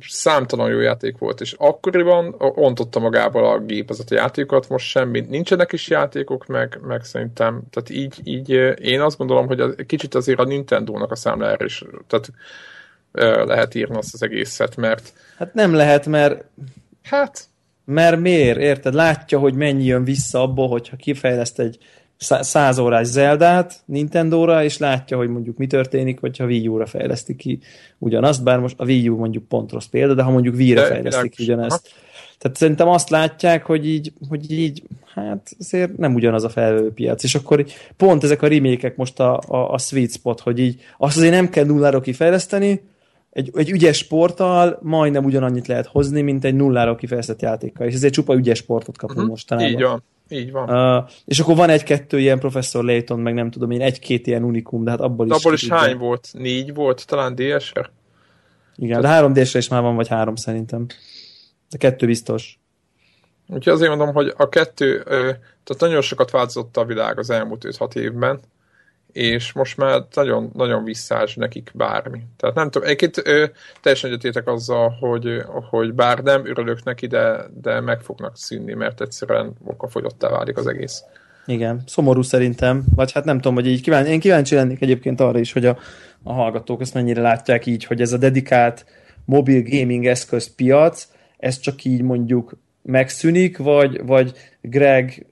számtalan 0.01 0.71
jó 0.71 0.79
játék 0.79 1.19
volt, 1.19 1.41
és 1.41 1.55
akkoriban 1.59 2.35
ontotta 2.39 3.01
magából 3.01 3.45
a 3.45 3.59
gépezet 3.59 4.11
a 4.11 4.15
játékokat, 4.15 4.69
most 4.69 4.87
semmi, 4.87 5.21
nincsenek 5.21 5.73
is 5.73 5.89
játékok, 5.89 6.47
meg, 6.47 6.79
meg 6.87 7.05
szerintem, 7.05 7.63
tehát 7.71 7.91
így, 7.91 8.21
így 8.25 8.49
én 8.81 9.01
azt 9.01 9.19
gondolom, 9.19 9.47
hogy 9.47 9.61
az, 9.61 9.75
kicsit 9.87 10.15
azért 10.15 10.39
a 10.39 10.45
Nintendo-nak 10.45 11.11
a 11.11 11.17
számlájára 11.17 11.65
is, 11.65 11.85
tehát 12.07 12.31
lehet 13.47 13.75
írni 13.75 13.97
azt 13.97 14.15
az 14.15 14.23
egészet, 14.23 14.77
mert... 14.77 15.13
Hát 15.37 15.55
nem 15.55 15.75
lehet, 15.75 16.07
mert... 16.07 16.45
Hát... 17.03 17.51
Mert 17.85 18.21
miért? 18.21 18.59
Érted? 18.59 18.95
Látja, 18.95 19.39
hogy 19.39 19.55
mennyi 19.55 19.85
jön 19.85 20.05
vissza 20.05 20.43
abból, 20.43 20.69
hogyha 20.69 20.97
kifejleszt 20.97 21.59
egy 21.59 21.79
száz 22.23 22.79
órás 22.79 23.07
Zeldát 23.07 23.83
Nintendo-ra, 23.85 24.65
és 24.65 24.79
látja, 24.79 25.17
hogy 25.17 25.29
mondjuk 25.29 25.57
mi 25.57 25.67
történik, 25.67 26.21
hogyha 26.21 26.45
Wii 26.45 26.69
U-ra 26.69 26.87
fejlesztik 26.87 27.37
ki 27.37 27.59
ugyanazt, 27.99 28.43
bár 28.43 28.59
most 28.59 28.75
a 28.79 28.85
Wii 28.85 29.09
U 29.09 29.17
mondjuk 29.17 29.49
pont 29.49 29.73
rossz 29.73 29.87
példa, 29.87 30.15
de 30.15 30.23
ha 30.23 30.31
mondjuk 30.31 30.55
Wii-re 30.55 30.85
fejlesztik 30.85 31.31
ki 31.31 31.43
ugyanezt. 31.43 31.91
Tehát 32.39 32.57
szerintem 32.57 32.89
azt 32.89 33.11
látják, 33.11 33.65
hogy 33.65 33.89
így, 33.89 34.13
hogy 34.29 34.51
így, 34.51 34.83
hát 35.15 35.51
azért 35.59 35.97
nem 35.97 36.15
ugyanaz 36.15 36.45
a 36.45 36.49
felvevőpiac. 36.49 37.23
És 37.23 37.35
akkor 37.35 37.67
pont 37.97 38.25
ezek 38.25 38.43
a 38.43 38.47
remékek 38.49 38.97
most 38.97 39.21
a, 39.21 39.41
a, 39.47 39.73
a 39.73 39.79
sweet 39.79 40.13
spot, 40.13 40.41
hogy 40.41 40.59
így 40.59 40.81
azt 40.99 41.17
azért 41.17 41.33
nem 41.33 41.49
kell 41.49 41.65
nullára 41.65 42.01
kifejleszteni, 42.01 42.81
egy, 43.33 43.51
egy 43.55 43.71
ügyes 43.71 43.97
sporttal 43.97 44.79
majdnem 44.83 45.25
ugyanannyit 45.25 45.67
lehet 45.67 45.87
hozni, 45.87 46.21
mint 46.21 46.45
egy 46.45 46.55
nullára 46.55 46.95
kifejlesztett 46.95 47.43
játékkal. 47.43 47.87
És 47.87 47.95
ezért 47.95 48.13
csupa 48.13 48.35
ügyes 48.35 48.59
sportot 48.59 48.97
kapunk 48.97 49.19
uh-huh. 49.19 49.31
mostanában. 49.31 49.73
Így 49.73 49.83
van. 49.83 50.03
Így 50.33 50.51
van. 50.51 50.97
Uh, 50.99 51.11
és 51.25 51.41
akkor 51.41 51.57
van 51.57 51.69
egy-kettő 51.69 52.21
ilyen 52.21 52.39
Professor 52.39 52.85
Layton, 52.85 53.19
meg 53.19 53.35
nem 53.35 53.51
tudom 53.51 53.71
én, 53.71 53.81
egy-két 53.81 54.27
ilyen 54.27 54.43
unikum, 54.45 54.85
de 54.85 54.91
hát 54.91 55.01
abból 55.01 55.27
is... 55.27 55.33
abból 55.33 55.53
is 55.53 55.69
hány 55.69 55.97
volt? 55.97 56.29
Négy 56.33 56.75
volt? 56.75 57.07
Talán 57.07 57.35
DS-re? 57.35 57.91
Igen, 58.77 59.01
de 59.01 59.09
három 59.09 59.33
DS-re 59.33 59.59
is 59.59 59.69
már 59.69 59.83
van, 59.83 59.97
vagy 59.97 60.09
három 60.09 60.37
szerintem. 60.37 60.87
De 61.71 61.79
kettő 61.79 62.07
biztos. 62.07 62.59
Úgyhogy 63.49 63.73
azért 63.73 63.97
mondom, 63.97 64.15
hogy 64.15 64.33
a 64.37 64.49
kettő, 64.49 65.03
tehát 65.03 65.77
nagyon 65.79 66.01
sokat 66.01 66.31
változott 66.31 66.77
a 66.77 66.85
világ 66.85 67.19
az 67.19 67.31
elmúlt 67.31 67.65
5-6 67.69 67.95
évben, 67.95 68.41
és 69.13 69.53
most 69.53 69.77
már 69.77 70.05
nagyon, 70.15 70.51
nagyon 70.55 70.85
visszás 70.85 71.35
nekik 71.35 71.71
bármi. 71.75 72.21
Tehát 72.37 72.55
nem 72.55 72.71
tudom, 72.71 72.89
egyébként 72.89 73.27
ö, 73.27 73.45
teljesen 73.81 74.11
egyetétek 74.11 74.47
azzal, 74.49 74.97
hogy, 75.01 75.43
hogy 75.71 75.93
bár 75.95 76.19
nem 76.19 76.47
örülök 76.47 76.85
neki, 76.85 77.07
de, 77.07 77.45
de 77.63 77.81
meg 77.81 78.01
fognak 78.01 78.37
szűnni, 78.37 78.75
mert 78.75 79.01
egyszerűen 79.01 79.53
okafogyottá 79.65 80.29
válik 80.29 80.57
az 80.57 80.67
egész. 80.67 81.03
Igen, 81.47 81.83
szomorú 81.87 82.23
szerintem, 82.23 82.85
vagy 82.95 83.13
hát 83.13 83.25
nem 83.25 83.37
tudom, 83.37 83.55
hogy 83.55 83.67
így 83.67 83.83
kíváncsi, 83.83 84.11
én 84.11 84.21
kíváncsi 84.21 84.55
lennék 84.55 84.83
egyébként 84.83 85.21
arra 85.21 85.39
is, 85.39 85.53
hogy 85.53 85.67
a, 85.67 85.79
a 86.23 86.33
hallgatók 86.33 86.81
ezt 86.81 86.95
mennyire 86.95 87.21
látják 87.21 87.67
így, 87.67 87.85
hogy 87.85 88.01
ez 88.01 88.13
a 88.13 88.17
dedikált 88.17 88.85
mobil 89.25 89.63
gaming 89.63 90.07
eszköz 90.07 90.55
piac, 90.55 91.09
ez 91.39 91.59
csak 91.59 91.85
így 91.85 92.03
mondjuk 92.03 92.57
megszűnik, 92.83 93.59
vagy, 93.59 94.07
vagy 94.07 94.33
Greg 94.61 95.27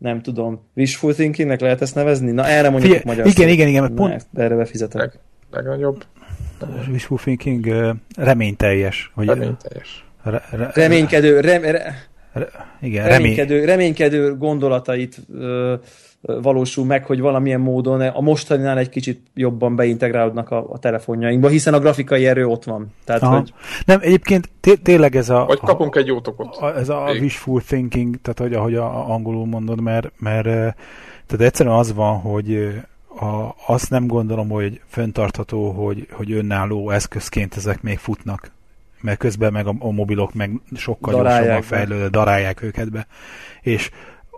nem 0.00 0.22
tudom, 0.22 0.60
wishful 0.76 1.14
thinkingnek 1.14 1.60
lehet 1.60 1.80
ezt 1.80 1.94
nevezni? 1.94 2.30
Na 2.30 2.46
erre 2.46 2.70
mondjuk 2.70 2.92
Fie, 2.92 3.02
magyar 3.04 3.26
Igen, 3.26 3.48
igen, 3.48 3.68
igen, 3.68 3.82
mert 3.82 3.94
pont... 3.94 4.26
De 4.30 4.42
erre 4.42 4.54
befizetek. 4.54 5.00
Leg, 5.00 5.12
legnagyobb. 5.50 6.04
Wishful 6.88 7.18
thinking 7.18 7.94
reményteljes. 8.16 9.10
Hogy, 9.14 9.26
reményteljes. 9.26 10.04
Re, 10.22 10.42
re, 10.50 10.70
reménykedő, 10.74 11.40
re, 11.40 11.58
re, 11.58 11.70
re, 11.70 12.08
igen, 12.80 13.08
reménykedő, 13.08 13.64
reménykedő 13.64 14.36
gondolatait 14.36 15.20
ö, 15.32 15.74
valósul 16.22 16.84
meg, 16.84 17.04
hogy 17.04 17.20
valamilyen 17.20 17.60
módon 17.60 18.00
a 18.00 18.20
mostaninál 18.20 18.78
egy 18.78 18.88
kicsit 18.88 19.20
jobban 19.34 19.76
beintegrálódnak 19.76 20.50
a, 20.50 20.70
a 20.70 20.78
telefonjainkba, 20.78 21.48
hiszen 21.48 21.74
a 21.74 21.78
grafikai 21.78 22.26
erő 22.26 22.46
ott 22.46 22.64
van. 22.64 22.86
Tehát, 23.04 23.22
hogy... 23.22 23.52
Nem, 23.84 23.98
egyébként 24.02 24.48
té- 24.60 24.82
tényleg 24.82 25.16
ez 25.16 25.28
a... 25.30 25.44
Vagy 25.44 25.58
kapunk 25.58 25.96
a, 25.96 25.98
egy 25.98 26.06
jótokot. 26.06 26.56
A, 26.56 26.76
ez 26.76 26.88
a 26.88 27.10
Ég. 27.12 27.20
wishful 27.20 27.62
thinking, 27.62 28.16
tehát 28.22 28.38
hogy 28.38 28.52
ahogy 28.52 28.74
a, 28.74 29.10
angolul 29.10 29.46
mondod, 29.46 29.80
mert, 29.80 30.12
mert 30.18 30.44
tehát 31.26 31.46
egyszerűen 31.46 31.74
az 31.74 31.94
van, 31.94 32.18
hogy 32.18 32.80
a, 33.20 33.54
azt 33.66 33.90
nem 33.90 34.06
gondolom, 34.06 34.48
hogy 34.48 34.80
föntartható, 34.86 35.70
hogy, 35.70 36.06
hogy 36.10 36.32
önálló 36.32 36.90
eszközként 36.90 37.56
ezek 37.56 37.82
még 37.82 37.98
futnak 37.98 38.50
mert 39.02 39.18
közben 39.18 39.52
meg 39.52 39.66
a, 39.66 39.74
a 39.78 39.90
mobilok 39.90 40.34
meg 40.34 40.50
sokkal 40.74 41.14
darálják 41.14 41.44
gyorsabban 41.44 41.78
fejlődő, 41.78 42.08
darálják 42.08 42.62
őket 42.62 42.90
be. 42.90 43.06
És 43.60 43.90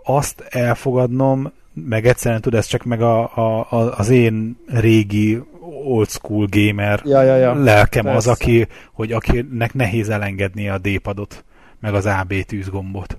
azt 0.03 0.41
elfogadnom 0.49 1.51
meg 1.73 2.05
egyszerűen 2.05 2.41
tud, 2.41 2.53
ez 2.53 2.65
csak 2.65 2.83
meg 2.83 3.01
a, 3.01 3.37
a, 3.37 3.67
a, 3.69 3.97
az 3.97 4.09
én 4.09 4.57
régi 4.67 5.41
old 5.83 6.09
school 6.09 6.47
gamer 6.49 7.01
ja, 7.05 7.21
ja, 7.21 7.35
ja. 7.35 7.53
lelkem 7.53 8.03
Persze. 8.03 8.17
az, 8.17 8.27
aki, 8.27 8.67
hogy 8.93 9.11
akinek 9.11 9.73
nehéz 9.73 10.09
elengedni 10.09 10.69
a 10.69 10.77
D-padot, 10.77 11.43
meg 11.79 11.93
az 11.93 12.05
AB 12.05 12.33
tűzgombot. 12.33 13.17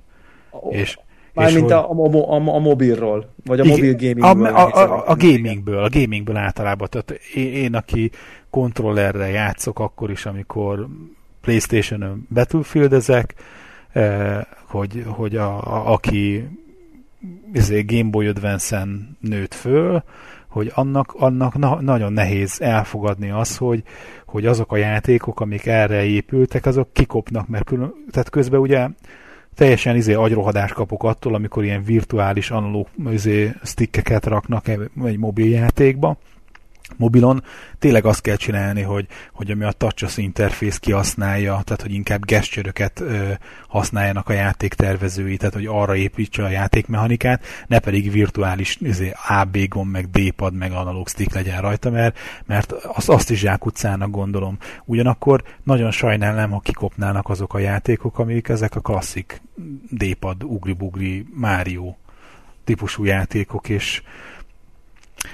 Oh. 0.51 0.77
És, 0.77 0.99
Mármint 1.35 1.71
a, 1.71 1.91
a, 1.91 2.35
a, 2.35 2.55
a 2.55 2.59
mobilról, 2.59 3.35
vagy 3.45 3.61
a 3.61 3.65
mobil 3.65 3.95
gamingből. 3.97 4.47
A, 4.47 4.59
a, 4.59 4.83
a, 4.83 5.09
a 5.09 5.17
gamingből, 5.17 5.85
a 5.85 5.89
gamingből 5.89 6.37
általában. 6.37 6.89
Tehát 6.91 7.11
én, 7.35 7.53
én, 7.53 7.75
aki 7.75 8.11
kontrollerre 8.51 9.29
játszok, 9.29 9.79
akkor 9.79 10.11
is, 10.11 10.27
amikor 10.27 10.89
Playstation-ön 11.45 12.27
Battlefield-ezek, 12.31 13.35
eh, 13.93 14.41
hogy, 14.67 15.05
hogy 15.07 15.37
a, 15.37 15.75
a, 15.75 15.93
aki 15.93 16.49
izé, 17.53 17.83
Game 17.83 18.11
Boy 18.11 18.27
Advance-en 18.27 19.17
nőtt 19.21 19.55
föl, 19.55 20.03
hogy 20.49 20.73
annak, 20.75 21.15
annak 21.19 21.59
na, 21.59 21.81
nagyon 21.81 22.13
nehéz 22.13 22.61
elfogadni 22.61 23.31
az, 23.31 23.57
hogy, 23.57 23.83
hogy 24.27 24.47
azok 24.47 24.73
a 24.73 24.77
játékok, 24.77 25.41
amik 25.41 25.67
erre 25.67 26.05
épültek, 26.05 26.67
azok 26.67 26.93
kikopnak, 26.93 27.49
mert 27.49 27.65
külön, 27.65 27.95
tehát 28.11 28.31
közben 28.31 28.61
ugye 28.61 28.89
teljesen 29.55 29.97
izé 29.97 30.13
agyrohadás 30.13 30.73
kapok 30.73 31.05
attól, 31.05 31.35
amikor 31.35 31.65
ilyen 31.65 31.85
virtuális 31.85 32.51
analóg 32.51 32.89
izé, 33.11 33.53
stickeket 33.63 34.27
raknak 34.27 34.69
egy 35.05 35.19
mobiljátékba, 35.19 36.17
mobilon 36.97 37.43
tényleg 37.79 38.05
azt 38.05 38.21
kell 38.21 38.37
csinálni, 38.37 38.83
hogy, 38.83 39.07
hogy 39.33 39.51
ami 39.51 39.65
a 39.65 39.73
touch 39.73 40.19
interfész 40.19 40.79
kihasználja, 40.79 41.61
tehát 41.65 41.83
hogy 41.83 41.93
inkább 41.93 42.25
gesztcsöröket 42.25 43.03
használjanak 43.69 44.29
a 44.29 44.33
játéktervezői, 44.33 45.37
tehát 45.37 45.55
hogy 45.55 45.67
arra 45.67 45.97
építse 45.97 46.45
a 46.45 46.49
játékmechanikát, 46.49 47.45
ne 47.67 47.79
pedig 47.79 48.11
virtuális 48.11 48.77
izé, 48.81 49.13
AB 49.29 49.69
gomb, 49.69 49.91
meg 49.91 50.11
D-pad, 50.11 50.55
meg 50.55 50.73
analóg 50.73 51.09
stick 51.09 51.35
legyen 51.35 51.61
rajta, 51.61 51.91
mert, 51.91 52.19
mert 52.47 52.73
azt, 52.73 53.09
azt 53.09 53.31
is 53.31 53.39
zsákutcának 53.39 54.11
gondolom. 54.11 54.59
Ugyanakkor 54.85 55.43
nagyon 55.63 55.91
sajnálom, 55.91 56.51
ha 56.51 56.61
kikopnának 56.61 57.29
azok 57.29 57.55
a 57.55 57.59
játékok, 57.59 58.19
amik 58.19 58.49
ezek 58.49 58.77
a 58.77 58.81
klasszik 58.81 59.43
D-pad, 59.91 60.45
ugri-bugri, 60.45 61.27
Mario 61.35 61.95
típusú 62.65 63.05
játékok, 63.05 63.69
és 63.69 64.03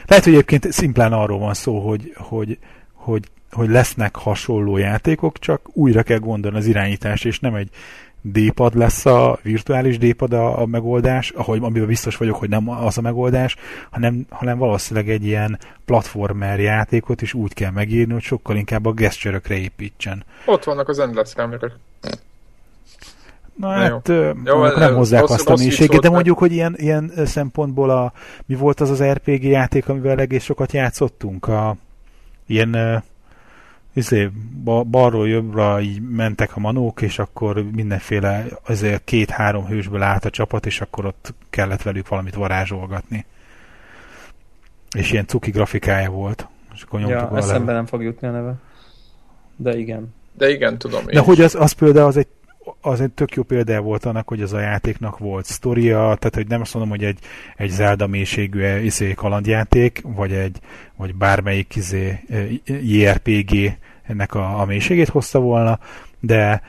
lehet, 0.06 0.24
hogy 0.24 0.32
egyébként 0.32 0.72
szimplán 0.72 1.12
arról 1.12 1.38
van 1.38 1.54
szó, 1.54 1.88
hogy, 1.88 2.12
hogy, 2.16 2.58
hogy, 2.92 3.24
hogy 3.50 3.68
lesznek 3.68 4.16
hasonló 4.16 4.76
játékok, 4.76 5.38
csak 5.38 5.60
újra 5.72 6.02
kell 6.02 6.18
gondolni 6.18 6.58
az 6.58 6.66
irányítást, 6.66 7.24
és 7.24 7.38
nem 7.38 7.54
egy 7.54 7.70
D-pad 8.22 8.76
lesz 8.76 9.06
a 9.06 9.38
virtuális 9.42 9.98
D-pad 9.98 10.32
a, 10.32 10.60
a 10.60 10.66
megoldás, 10.66 11.30
ahogy 11.30 11.58
amiben 11.62 11.86
biztos 11.86 12.16
vagyok, 12.16 12.36
hogy 12.36 12.48
nem 12.48 12.68
az 12.68 12.98
a 12.98 13.00
megoldás, 13.00 13.56
hanem, 13.90 14.26
hanem 14.30 14.58
valószínűleg 14.58 15.08
egy 15.08 15.24
ilyen 15.24 15.58
platformer 15.84 16.60
játékot 16.60 17.22
is 17.22 17.34
úgy 17.34 17.54
kell 17.54 17.70
megírni, 17.70 18.12
hogy 18.12 18.22
sokkal 18.22 18.56
inkább 18.56 18.86
a 18.86 18.92
geszcsörökre 18.92 19.56
építsen. 19.56 20.24
Ott 20.44 20.64
vannak 20.64 20.88
az 20.88 20.98
endless 20.98 21.34
kamerák. 21.34 21.72
Na 23.60 23.68
hát 23.68 24.08
jó, 24.44 24.66
nem 24.66 24.94
hozzák 24.94 25.20
rossz, 25.20 25.30
azt 25.30 25.48
a 25.48 25.56
mélységet, 25.56 26.00
de 26.00 26.10
mondjuk, 26.10 26.38
hogy 26.38 26.52
ilyen, 26.52 26.74
ilyen 26.78 27.12
szempontból 27.24 27.90
a, 27.90 28.12
mi 28.46 28.54
volt 28.54 28.80
az 28.80 28.90
az 28.90 29.02
RPG 29.02 29.42
játék, 29.42 29.88
amivel 29.88 30.18
egész 30.18 30.44
sokat 30.44 30.72
játszottunk? 30.72 31.48
A, 31.48 31.76
ilyen 32.46 33.02
izé, 33.92 34.30
balról 34.90 35.28
jobbra 35.28 35.80
így 35.80 36.00
mentek 36.02 36.56
a 36.56 36.60
manók, 36.60 37.02
és 37.02 37.18
akkor 37.18 37.64
mindenféle 37.72 38.46
azért 38.66 39.04
két-három 39.04 39.66
hősből 39.66 40.02
állt 40.02 40.24
a 40.24 40.30
csapat, 40.30 40.66
és 40.66 40.80
akkor 40.80 41.06
ott 41.06 41.34
kellett 41.50 41.82
velük 41.82 42.08
valamit 42.08 42.34
varázsolgatni. 42.34 43.24
És 44.96 45.12
ilyen 45.12 45.26
cuki 45.26 45.50
grafikája 45.50 46.10
volt. 46.10 46.48
És 46.74 46.82
akkor 46.82 47.00
ja, 47.00 47.36
eszembe 47.36 47.72
nem 47.72 47.86
fog 47.86 48.02
jutni 48.02 48.28
a 48.28 48.30
neve. 48.30 48.54
De 49.56 49.78
igen. 49.78 50.14
De 50.32 50.50
igen, 50.50 50.78
tudom. 50.78 51.04
De 51.06 51.20
hogy 51.20 51.40
az, 51.40 51.54
az 51.54 51.72
például 51.72 52.06
az 52.06 52.16
egy 52.16 52.26
az 52.80 53.00
egy 53.00 53.10
tök 53.10 53.34
jó 53.34 53.42
példa 53.42 53.80
volt 53.80 54.04
annak, 54.04 54.28
hogy 54.28 54.42
az 54.42 54.52
a 54.52 54.60
játéknak 54.60 55.18
volt 55.18 55.44
sztoria, 55.44 55.96
tehát 55.96 56.34
hogy 56.34 56.46
nem 56.46 56.60
azt 56.60 56.74
mondom, 56.74 56.92
hogy 56.92 57.04
egy, 57.04 57.18
egy 57.56 57.70
Zelda 57.70 58.06
mélységű 58.06 58.78
izé, 58.78 59.14
kalandjáték, 59.14 60.02
vagy 60.04 60.32
egy 60.32 60.58
vagy 60.96 61.14
bármelyik 61.14 61.76
izé, 61.76 62.20
JRPG 62.64 63.78
ennek 64.02 64.34
a, 64.34 64.60
a 64.60 64.64
mélységét 64.64 65.08
hozta 65.08 65.38
volna, 65.38 65.78
de 66.20 66.62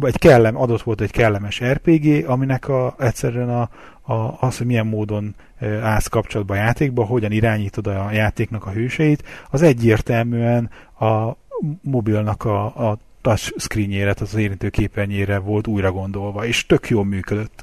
egy 0.00 0.18
kellem, 0.18 0.56
adott 0.56 0.82
volt 0.82 1.00
egy 1.00 1.10
kellemes 1.10 1.62
RPG, 1.64 2.28
aminek 2.28 2.68
a, 2.68 2.94
egyszerűen 2.98 3.48
a, 3.48 3.70
a, 4.12 4.36
az, 4.40 4.58
hogy 4.58 4.66
milyen 4.66 4.86
módon 4.86 5.34
állsz 5.82 6.06
kapcsolatba 6.06 6.54
a 6.54 6.56
játékba, 6.56 7.04
hogyan 7.04 7.32
irányítod 7.32 7.86
a 7.86 8.10
játéknak 8.12 8.66
a 8.66 8.70
hőseit, 8.70 9.24
az 9.50 9.62
egyértelműen 9.62 10.70
a 10.98 11.36
mobilnak 11.82 12.44
a, 12.44 12.64
a 12.90 12.98
touch 13.22 13.52
screenjére, 13.56 14.12
tehát 14.12 14.32
az 14.32 14.34
érintő 14.34 14.68
képernyőre 14.68 15.38
volt 15.38 15.66
újra 15.66 15.92
gondolva, 15.92 16.46
és 16.46 16.66
tök 16.66 16.88
jól 16.88 17.04
működött. 17.04 17.62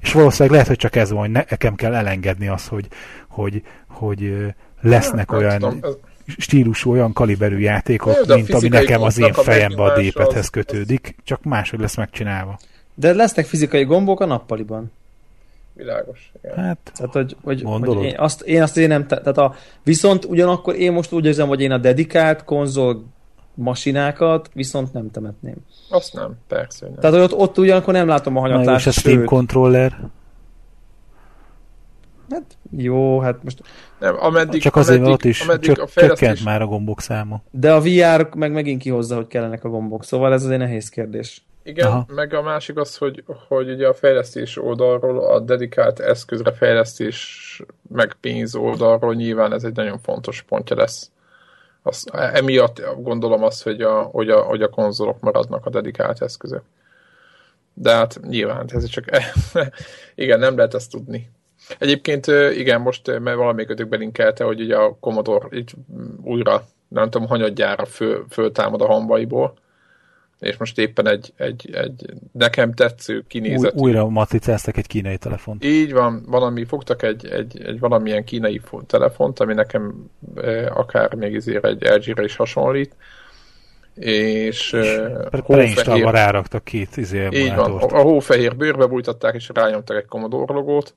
És 0.00 0.12
valószínűleg 0.12 0.52
lehet, 0.52 0.66
hogy 0.66 0.76
csak 0.76 0.96
ez 0.96 1.10
van, 1.10 1.20
hogy 1.20 1.30
nekem 1.30 1.74
kell 1.74 1.94
elengedni 1.94 2.48
azt, 2.48 2.68
hogy, 2.68 2.86
hogy, 3.28 3.62
hogy 3.88 4.34
lesznek 4.80 5.32
olyan 5.32 5.58
tudom, 5.58 5.80
stílusú, 6.26 6.90
olyan 6.90 7.12
kaliberű 7.12 7.58
játékok, 7.58 8.24
Jó, 8.26 8.34
mint 8.34 8.50
ami 8.50 8.68
nekem 8.68 9.02
az 9.02 9.18
én 9.18 9.32
fejembe 9.32 9.82
a 9.82 9.94
dépethez 9.94 10.48
kötődik, 10.48 11.16
csak 11.24 11.42
máshogy 11.42 11.80
lesz 11.80 11.96
megcsinálva. 11.96 12.58
De 12.94 13.12
lesznek 13.12 13.46
fizikai 13.46 13.84
gombok 13.84 14.20
a 14.20 14.26
nappaliban. 14.26 14.92
Világos. 15.72 16.32
Igen. 16.42 16.56
Hát, 16.56 16.92
tehát, 16.94 17.12
hogy, 17.12 17.36
hogy, 17.42 17.62
hogy 17.62 18.04
én, 18.04 18.14
azt, 18.18 18.40
én 18.40 18.62
azt 18.62 18.76
én 18.76 18.88
nem, 18.88 19.06
tehát 19.06 19.38
a, 19.38 19.54
viszont 19.82 20.24
ugyanakkor 20.24 20.74
én 20.74 20.92
most 20.92 21.12
úgy 21.12 21.24
érzem, 21.24 21.48
hogy 21.48 21.60
én 21.60 21.70
a 21.70 21.78
dedikált 21.78 22.44
konzol 22.44 23.04
masinákat 23.60 24.50
viszont 24.52 24.92
nem 24.92 25.10
temetném. 25.10 25.56
Azt 25.88 26.14
nem, 26.14 26.36
persze. 26.48 26.86
Nem. 26.86 26.98
Tehát 26.98 27.16
ott, 27.16 27.38
ott 27.38 27.58
ugyanakkor 27.58 27.94
nem 27.94 28.06
látom 28.06 28.36
a 28.36 28.40
hanyatlást. 28.40 28.86
És 28.86 28.96
a 28.96 29.00
Steam 29.00 29.24
controller? 29.24 29.98
Hát 32.30 32.58
jó, 32.76 33.20
hát 33.20 33.42
most... 33.42 33.62
Nem, 33.98 34.16
ameddig, 34.18 34.60
Csak 34.60 34.76
azért 34.76 34.98
ameddig, 34.98 35.14
ott 35.14 35.24
is 35.24 35.40
ameddig 35.40 35.74
csök, 35.74 35.82
a 35.82 35.86
fejlesztés... 35.86 36.28
csökkent 36.28 36.44
már 36.44 36.62
a 36.62 36.66
gombok 36.66 37.00
száma. 37.00 37.42
De 37.50 37.72
a 37.72 37.80
VR 37.80 38.28
meg 38.34 38.52
megint 38.52 38.82
kihozza, 38.82 39.14
hogy 39.14 39.26
kellenek 39.26 39.64
a 39.64 39.68
gombok, 39.68 40.04
szóval 40.04 40.32
ez 40.32 40.44
azért 40.44 40.60
nehéz 40.60 40.88
kérdés. 40.88 41.44
Igen, 41.62 41.86
Aha. 41.86 42.06
meg 42.14 42.34
a 42.34 42.42
másik 42.42 42.76
az, 42.76 42.96
hogy, 42.96 43.24
hogy 43.48 43.70
ugye 43.70 43.88
a 43.88 43.94
fejlesztés 43.94 44.56
oldalról, 44.56 45.18
a 45.18 45.40
dedikált 45.40 46.00
eszközre 46.00 46.52
fejlesztés 46.52 47.62
meg 47.88 48.16
pénz 48.20 48.54
oldalról 48.54 49.14
nyilván 49.14 49.52
ez 49.52 49.64
egy 49.64 49.76
nagyon 49.76 49.98
fontos 49.98 50.42
pontja 50.42 50.76
lesz 50.76 51.10
az, 51.82 52.06
emiatt 52.12 52.82
gondolom 53.02 53.42
azt, 53.42 53.62
hogy 53.62 53.82
a, 53.82 54.02
hogy, 54.02 54.28
a, 54.28 54.40
hogy 54.42 54.62
a 54.62 54.68
konzolok 54.68 55.20
maradnak 55.20 55.66
a 55.66 55.70
dedikált 55.70 56.22
eszközök. 56.22 56.62
De 57.74 57.94
hát 57.94 58.20
nyilván, 58.22 58.68
ez 58.72 58.86
csak 58.86 59.04
igen, 60.14 60.38
nem 60.38 60.56
lehet 60.56 60.74
ezt 60.74 60.90
tudni. 60.90 61.30
Egyébként 61.78 62.26
igen, 62.56 62.80
most 62.80 63.06
mert 63.06 63.36
valamelyikötök 63.36 63.88
belinkelte, 63.88 64.44
hogy 64.44 64.60
ugye 64.60 64.76
a 64.76 64.96
Commodore 65.00 65.56
így 65.56 65.72
újra, 66.22 66.64
nem 66.88 67.10
tudom, 67.10 67.28
hanyadjára 67.28 67.84
föl, 67.84 68.26
föltámad 68.30 68.80
a 68.80 68.86
hambaiból, 68.86 69.54
és 70.40 70.56
most 70.56 70.78
éppen 70.78 71.08
egy, 71.08 71.32
egy, 71.36 71.70
egy 71.72 72.04
nekem 72.32 72.72
tetsző 72.72 73.24
kinézet. 73.28 73.72
Új, 73.74 73.90
újra 73.90 74.08
matricáztak 74.08 74.76
egy 74.76 74.86
kínai 74.86 75.16
telefont. 75.16 75.64
Így 75.64 75.92
van, 75.92 76.24
valami, 76.26 76.64
fogtak 76.64 77.02
egy, 77.02 77.26
egy, 77.26 77.62
egy 77.62 77.78
valamilyen 77.78 78.24
kínai 78.24 78.60
telefont, 78.86 79.40
ami 79.40 79.54
nekem 79.54 80.10
e, 80.36 80.72
akár 80.74 81.14
még 81.14 81.34
ezért 81.34 81.64
egy 81.64 81.82
LG-re 81.82 82.24
is 82.24 82.36
hasonlít, 82.36 82.96
és 83.94 84.76
Preinstalva 85.30 86.10
ráraktak 86.10 86.64
két 86.64 86.96
izé 86.96 87.28
Így 87.30 87.54
van, 87.54 87.72
a, 87.72 87.98
a 87.98 88.02
hófehér 88.02 88.56
bőrbe 88.56 88.86
bújtatták, 88.86 89.34
és 89.34 89.50
rányomtak 89.54 89.96
egy 89.96 90.06
Commodore 90.06 90.52
logót, 90.52 90.94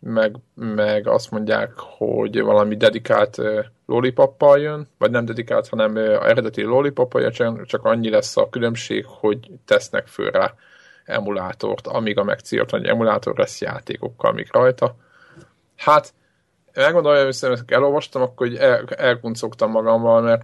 meg, 0.00 0.36
meg 0.54 1.08
azt 1.08 1.30
mondják, 1.30 1.72
hogy 1.76 2.40
valami 2.40 2.76
dedikált 2.76 3.36
lollipoppal 3.86 4.58
jön, 4.58 4.88
vagy 4.98 5.10
nem 5.10 5.24
dedikált, 5.24 5.68
hanem 5.68 5.96
eredeti 5.96 6.62
lollipopja, 6.62 7.30
csak 7.64 7.84
annyi 7.84 8.10
lesz 8.10 8.36
a 8.36 8.48
különbség, 8.48 9.04
hogy 9.06 9.50
tesznek 9.64 10.06
föl 10.06 10.30
rá 10.30 10.54
emulátort, 11.04 11.86
amíg 11.86 12.18
a 12.18 12.24
megcélt, 12.24 12.70
hogy 12.70 12.86
emulátor 12.86 13.38
lesz 13.38 13.60
játékokkal, 13.60 14.30
amik 14.30 14.52
rajta. 14.52 14.96
Hát, 15.76 16.14
megmondom, 16.74 17.12
hogy 17.40 17.58
elolvastam, 17.66 18.22
akkor 18.22 18.46
hogy 18.46 18.56
el, 18.56 18.84
elkuncogtam 18.84 19.70
magammal, 19.70 20.20
mert 20.20 20.42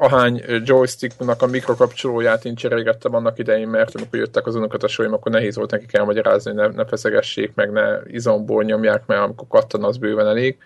ahány 0.00 0.42
joysticknak 0.64 1.42
a 1.42 1.46
mikrokapcsolóját 1.46 2.44
én 2.44 2.54
cserélgettem 2.54 3.14
annak 3.14 3.38
idején, 3.38 3.68
mert 3.68 3.94
amikor 3.94 4.18
jöttek 4.18 4.46
az 4.46 4.54
unokatasoim, 4.54 5.12
akkor 5.12 5.32
nehéz 5.32 5.56
volt 5.56 5.70
nekik 5.70 5.94
elmagyarázni, 5.94 6.50
hogy 6.50 6.60
ne, 6.60 6.66
ne 6.66 6.84
feszegessék, 6.84 7.52
meg 7.54 7.72
ne 7.72 7.98
izomból 8.06 8.64
nyomják, 8.64 9.06
mert 9.06 9.22
amikor 9.22 9.48
kattan, 9.48 9.84
az 9.84 9.96
bőven 9.96 10.26
elég. 10.26 10.58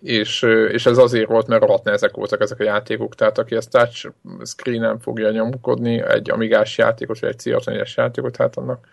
És, 0.00 0.42
és 0.72 0.86
ez 0.86 0.98
azért 0.98 1.28
volt, 1.28 1.46
mert 1.46 1.62
rohadt 1.62 1.84
nehezek 1.84 2.14
voltak 2.14 2.40
ezek 2.40 2.60
a 2.60 2.64
játékok, 2.64 3.14
tehát 3.14 3.38
aki 3.38 3.54
ezt 3.54 3.70
touch 3.70 4.12
screen-en 4.44 4.98
fogja 4.98 5.30
nyomkodni, 5.30 6.02
egy 6.02 6.30
amigás 6.30 6.78
játékos, 6.78 7.20
vagy 7.20 7.30
egy 7.30 7.38
ciatanyes 7.38 7.96
játékot, 7.96 8.36
hát 8.36 8.56
annak 8.56 8.86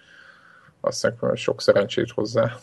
azt 0.81 1.01
hiszem, 1.01 1.35
sok 1.35 1.61
szerencsét 1.61 2.11
hozzá. 2.11 2.59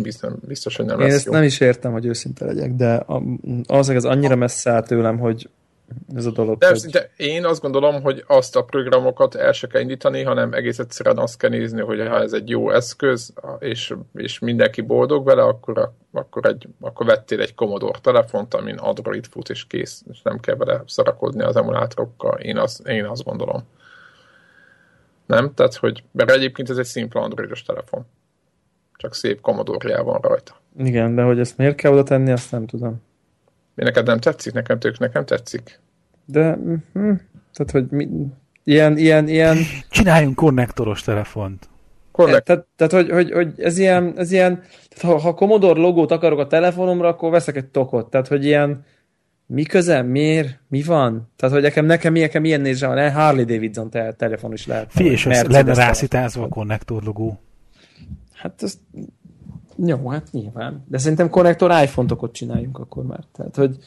Biztos, 0.00 0.32
biztos, 0.46 0.76
hogy 0.76 0.86
nem 0.86 1.00
Én 1.00 1.06
lesz 1.06 1.14
ezt 1.14 1.26
jó. 1.26 1.32
nem 1.32 1.42
is 1.42 1.60
értem, 1.60 1.92
hogy 1.92 2.06
őszinte 2.06 2.44
legyek, 2.44 2.72
de 2.72 3.04
az, 3.66 3.88
az 3.88 4.04
annyira 4.04 4.36
messze 4.36 4.70
áll 4.70 4.82
tőlem, 4.82 5.18
hogy 5.18 5.48
ez 6.14 6.26
a 6.26 6.30
dolog. 6.30 6.58
De, 6.58 6.68
hogy... 6.68 7.08
én 7.16 7.44
azt 7.44 7.60
gondolom, 7.60 8.02
hogy 8.02 8.24
azt 8.26 8.56
a 8.56 8.64
programokat 8.64 9.34
el 9.34 9.52
se 9.52 9.66
kell 9.66 9.80
indítani, 9.80 10.22
hanem 10.22 10.52
egész 10.52 10.78
egyszerűen 10.78 11.18
azt 11.18 11.38
kell 11.38 11.50
nézni, 11.50 11.80
hogy 11.80 11.98
ha 11.98 12.20
ez 12.20 12.32
egy 12.32 12.48
jó 12.48 12.70
eszköz, 12.70 13.32
és, 13.58 13.94
és 14.14 14.38
mindenki 14.38 14.80
boldog 14.80 15.24
vele, 15.24 15.42
akkor, 15.42 15.92
akkor, 16.12 16.46
egy, 16.46 16.68
akkor 16.80 17.06
vettél 17.06 17.40
egy 17.40 17.54
Commodore 17.54 17.98
telefont, 17.98 18.54
amin 18.54 18.76
Android 18.76 19.26
fut, 19.26 19.48
és 19.48 19.66
kész, 19.66 20.02
és 20.10 20.22
nem 20.22 20.40
kell 20.40 20.54
vele 20.56 20.82
szarakodni 20.86 21.42
az 21.42 21.56
emulátorokkal. 21.56 22.38
Én 22.38 22.56
azt, 22.56 22.86
én 22.88 23.04
azt 23.04 23.24
gondolom. 23.24 23.62
Nem? 25.26 25.54
Tehát, 25.54 25.74
hogy, 25.74 26.04
mert 26.12 26.30
egyébként 26.30 26.70
ez 26.70 26.78
egy 26.78 26.84
szimpla 26.84 27.20
androidos 27.20 27.62
telefon. 27.62 28.06
Csak 28.96 29.14
szép 29.14 29.40
commodore 29.40 30.00
van 30.00 30.20
rajta. 30.20 30.56
Igen, 30.78 31.14
de 31.14 31.22
hogy 31.22 31.38
ezt 31.38 31.56
miért 31.56 31.76
kell 31.76 31.92
oda 31.92 32.02
tenni, 32.02 32.30
azt 32.32 32.50
nem 32.50 32.66
tudom. 32.66 33.02
Mi 33.76 33.84
neked 33.84 34.06
nem 34.06 34.18
tetszik? 34.18 34.52
Nekem 34.52 34.78
tök 34.78 34.98
nekem 34.98 35.24
tetszik. 35.24 35.80
De, 36.24 36.52
hm, 36.92 37.12
tehát, 37.52 37.70
hogy 37.70 37.86
mi, 37.90 38.08
ilyen, 38.64 38.98
ilyen, 38.98 39.28
ilyen... 39.28 39.56
Csináljunk 39.90 40.34
konnektoros 40.34 41.02
telefont. 41.02 41.68
Connect. 42.12 42.44
Tehát, 42.44 42.66
tehát 42.76 42.92
hogy, 42.92 43.10
hogy, 43.10 43.30
hogy, 43.30 43.60
ez 43.60 43.78
ilyen, 43.78 44.12
ez 44.16 44.32
ilyen 44.32 44.62
tehát 44.88 45.16
ha, 45.16 45.20
ha 45.20 45.34
Commodore 45.34 45.80
logót 45.80 46.10
akarok 46.10 46.38
a 46.38 46.46
telefonomra, 46.46 47.08
akkor 47.08 47.30
veszek 47.30 47.56
egy 47.56 47.66
tokot. 47.66 48.10
Tehát, 48.10 48.28
hogy 48.28 48.44
ilyen, 48.44 48.84
mi 49.46 49.62
köze, 49.62 50.02
miért, 50.02 50.60
mi 50.68 50.82
van? 50.82 51.32
Tehát, 51.36 51.54
hogy 51.54 51.64
nekem, 51.64 51.86
nekem, 51.86 52.12
nekem 52.12 52.42
milyen 52.42 52.60
nézre 52.60 52.86
van, 52.86 53.12
Harley 53.12 53.44
Davidson 53.44 53.90
te, 53.90 54.12
telefon 54.12 54.52
is 54.52 54.66
lehet. 54.66 54.92
Fi, 54.92 55.04
és 55.04 55.24
lenne 55.24 55.74
rászítázva 55.74 56.42
a 56.42 56.48
konnektor 56.48 57.02
logó. 57.02 57.40
Hát 58.32 58.62
ez 58.62 58.78
jó, 59.84 60.08
hát 60.08 60.28
nyilván. 60.30 60.84
De 60.88 60.98
szerintem 60.98 61.30
konnektor 61.30 61.70
iPhone-tokot 61.82 62.32
csináljunk 62.32 62.78
akkor 62.78 63.04
már. 63.04 63.24
Tehát, 63.32 63.56
hogy 63.56 63.78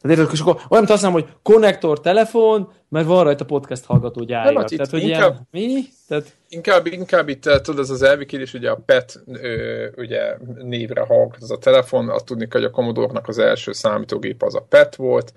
tehát 0.00 0.18
érted, 0.18 0.34
és 0.34 0.40
akkor 0.40 0.60
olyan, 0.68 0.84
azt 0.88 1.02
mondom, 1.02 1.22
hogy 1.22 1.32
konnektor 1.42 2.00
telefon, 2.00 2.72
mert 2.88 3.06
van 3.06 3.24
rajta 3.24 3.44
podcast 3.44 3.84
hallgató 3.84 4.24
gyárja. 4.24 4.58
Hát 4.58 4.68
Tehát, 4.68 4.90
hogy 4.90 5.02
inkább, 5.02 5.46
ilyen, 5.50 5.74
mi? 5.74 5.82
Tehát... 6.08 6.32
Inkább, 6.48 6.86
inkább 6.86 7.28
itt, 7.28 7.46
eh, 7.46 7.60
tudod, 7.60 7.80
ez 7.80 7.90
az 7.90 8.02
elvikélés, 8.02 8.54
ugye 8.54 8.70
a 8.70 8.82
PET 8.86 9.22
ö, 9.26 9.86
ugye 9.96 10.36
névre 10.62 11.00
hallgat 11.00 11.42
ez 11.42 11.50
a 11.50 11.58
telefon, 11.58 12.08
azt 12.08 12.24
tudni, 12.24 12.46
hogy 12.50 12.64
a 12.64 12.70
Commodore-nak 12.70 13.28
az 13.28 13.38
első 13.38 13.72
számítógép 13.72 14.42
az 14.42 14.54
a 14.54 14.66
PET 14.68 14.96
volt, 14.96 15.32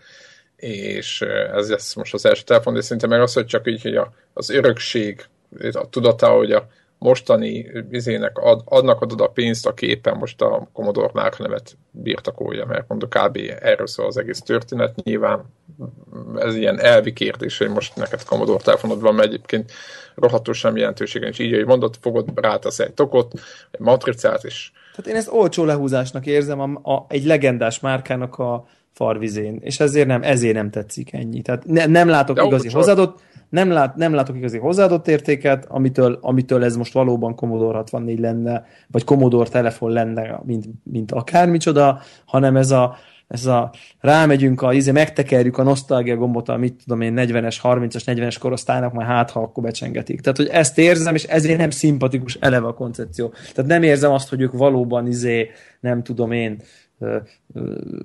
és 0.55 1.21
eh, 1.21 1.53
ez 1.53 1.69
lesz 1.69 1.93
most 1.93 2.13
az 2.13 2.25
első 2.25 2.43
telefon, 2.43 2.73
de 2.73 2.81
szerintem 2.81 3.09
meg 3.09 3.21
az, 3.21 3.33
hogy 3.33 3.45
csak 3.45 3.67
így, 3.67 3.81
hogy 3.81 3.95
a, 3.95 4.13
az 4.33 4.49
örökség, 4.49 5.25
a 5.71 5.89
tudata, 5.89 6.29
hogy 6.29 6.51
a 6.51 6.67
mostani 7.01 7.71
izének 7.91 8.37
ad, 8.37 8.61
adnak 8.65 9.01
adod 9.01 9.21
a 9.21 9.27
pénzt, 9.27 9.67
a 9.67 9.73
képen 9.73 10.17
most 10.17 10.41
a 10.41 10.69
Commodore 10.73 11.09
márkanevet 11.13 11.77
birtakolja, 11.91 12.65
mert 12.65 12.87
mondjuk 12.87 13.09
kb. 13.09 13.39
erről 13.61 13.87
szól 13.87 14.05
az 14.05 14.17
egész 14.17 14.39
történet. 14.39 15.03
Nyilván 15.03 15.45
ez 16.35 16.55
ilyen 16.55 16.79
elvi 16.79 17.13
kérdés, 17.13 17.57
hogy 17.57 17.69
most 17.69 17.95
neked 17.95 18.23
Commodore 18.23 18.63
telefonod 18.63 19.01
van, 19.01 19.15
mert 19.15 19.27
egyébként 19.27 19.71
rohadtul 20.15 20.53
sem 20.53 20.77
jelentősége 20.77 21.27
és 21.27 21.39
így, 21.39 21.53
hogy 21.53 21.65
mondod, 21.65 21.95
fogod, 22.01 22.29
rátesz 22.35 22.79
egy 22.79 22.93
tokot, 22.93 23.33
egy 23.71 23.79
matricát, 23.79 24.43
és... 24.43 24.71
Tehát 24.95 25.11
én 25.11 25.15
ezt 25.15 25.31
olcsó 25.31 25.65
lehúzásnak 25.65 26.25
érzem 26.25 26.59
a, 26.59 26.93
a, 26.93 27.05
egy 27.09 27.25
legendás 27.25 27.79
márkának 27.79 28.37
a 28.39 28.67
farvizén, 28.93 29.59
és 29.61 29.79
ezért 29.79 30.07
nem, 30.07 30.23
ezért 30.23 30.55
nem 30.55 30.69
tetszik 30.69 31.13
ennyi. 31.13 31.41
Tehát 31.41 31.65
ne, 31.65 31.85
nem 31.85 32.07
látok 32.07 32.35
De 32.35 32.43
igazi 32.43 32.69
hozadott, 32.69 33.19
nem, 33.51 33.71
lát, 33.71 33.95
nem 33.95 34.13
látok 34.13 34.35
igazi 34.35 34.57
hozzáadott 34.57 35.07
értéket, 35.07 35.65
amitől, 35.69 36.17
amitől 36.21 36.63
ez 36.63 36.75
most 36.75 36.93
valóban 36.93 37.35
Commodore 37.35 37.77
64 37.77 38.19
lenne, 38.19 38.65
vagy 38.87 39.03
Commodore 39.03 39.49
telefon 39.49 39.91
lenne, 39.91 40.41
mint, 40.43 40.65
mint 40.83 41.11
akármicsoda, 41.11 42.01
hanem 42.25 42.55
ez 42.55 42.71
a, 42.71 42.95
ez 43.27 43.45
a 43.45 43.71
rámegyünk, 43.99 44.61
a, 44.61 44.73
izé, 44.73 44.91
megtekerjük 44.91 45.57
a 45.57 45.63
nosztalgia 45.63 46.15
gombot, 46.15 46.49
a 46.49 46.57
mit 46.57 46.81
tudom 46.83 47.01
én, 47.01 47.13
40-es, 47.17 47.57
30-as, 47.63 48.01
40-es 48.05 48.35
korosztálynak, 48.39 48.93
majd 48.93 49.07
hát, 49.07 49.31
ha 49.31 49.39
akkor 49.39 49.63
becsengetik. 49.63 50.21
Tehát, 50.21 50.37
hogy 50.37 50.47
ezt 50.47 50.77
érzem, 50.77 51.15
és 51.15 51.23
ezért 51.23 51.57
nem 51.57 51.69
szimpatikus 51.69 52.35
eleve 52.35 52.67
a 52.67 52.73
koncepció. 52.73 53.33
Tehát 53.53 53.69
nem 53.69 53.83
érzem 53.83 54.11
azt, 54.11 54.29
hogy 54.29 54.41
ők 54.41 54.51
valóban 54.51 55.07
izé, 55.07 55.49
nem 55.79 56.03
tudom 56.03 56.31
én, 56.31 56.61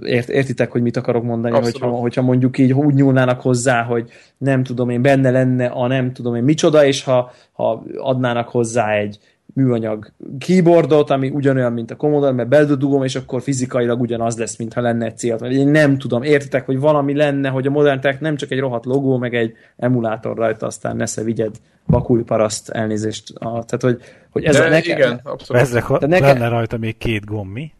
ért, 0.05 0.28
értitek, 0.28 0.70
hogy 0.70 0.82
mit 0.82 0.97
akarok 0.97 1.24
mondani, 1.24 1.55
hogyha, 1.55 1.88
hogyha 1.88 2.22
mondjuk 2.22 2.59
így 2.59 2.72
úgy 2.72 2.94
nyúlnának 2.94 3.40
hozzá, 3.40 3.82
hogy 3.82 4.11
nem 4.38 4.62
tudom 4.62 4.88
én, 4.88 5.03
benne 5.03 5.30
lenne 5.30 5.66
a 5.66 5.86
nem 5.86 6.12
tudom 6.12 6.34
én 6.34 6.42
micsoda, 6.42 6.84
és 6.84 7.05
ha, 7.05 7.32
ha 7.53 7.84
adnának 7.97 8.49
hozzá 8.49 8.92
egy 8.92 9.18
műanyag 9.55 10.12
keyboardot, 10.38 11.11
ami 11.11 11.28
ugyanolyan, 11.28 11.72
mint 11.72 11.90
a 11.90 11.97
Commodore, 11.97 12.32
mert 12.32 12.49
beldudugom, 12.49 13.03
és 13.03 13.16
akkor 13.16 13.42
fizikailag 13.42 14.01
ugyanaz 14.01 14.38
lesz, 14.38 14.57
mintha 14.57 14.80
lenne 14.80 15.07
egy 15.07 15.18
cél. 15.18 15.34
Én 15.34 15.68
nem 15.68 15.99
tudom, 15.99 16.22
értitek, 16.22 16.66
hogy 16.66 16.78
valami 16.78 17.14
lenne, 17.14 17.49
hogy 17.49 17.66
a 17.66 17.70
Modern 17.70 18.01
Tech 18.01 18.20
nem 18.20 18.36
csak 18.36 18.51
egy 18.51 18.59
rohadt 18.59 18.84
logó, 18.84 19.18
meg 19.18 19.34
egy 19.34 19.53
emulátor 19.76 20.36
rajta, 20.36 20.66
aztán 20.66 20.97
nesze 20.97 21.22
vigyed 21.22 21.57
bakúj 21.86 22.22
paraszt 22.22 22.68
elnézést. 22.68 23.30
A, 23.34 23.64
tehát, 23.64 23.80
hogy, 23.80 24.01
hogy 24.30 24.44
ez 24.44 24.57
De 24.57 24.64
a 24.64 24.68
nekem... 24.68 24.97
Igen, 24.97 25.20
abszolút. 25.22 25.62
Ezek, 25.62 25.88
lenne 25.88 26.49
rajta 26.49 26.76
még 26.76 26.99
két 26.99 27.24
gomb, 27.24 27.53
mi? 27.53 27.72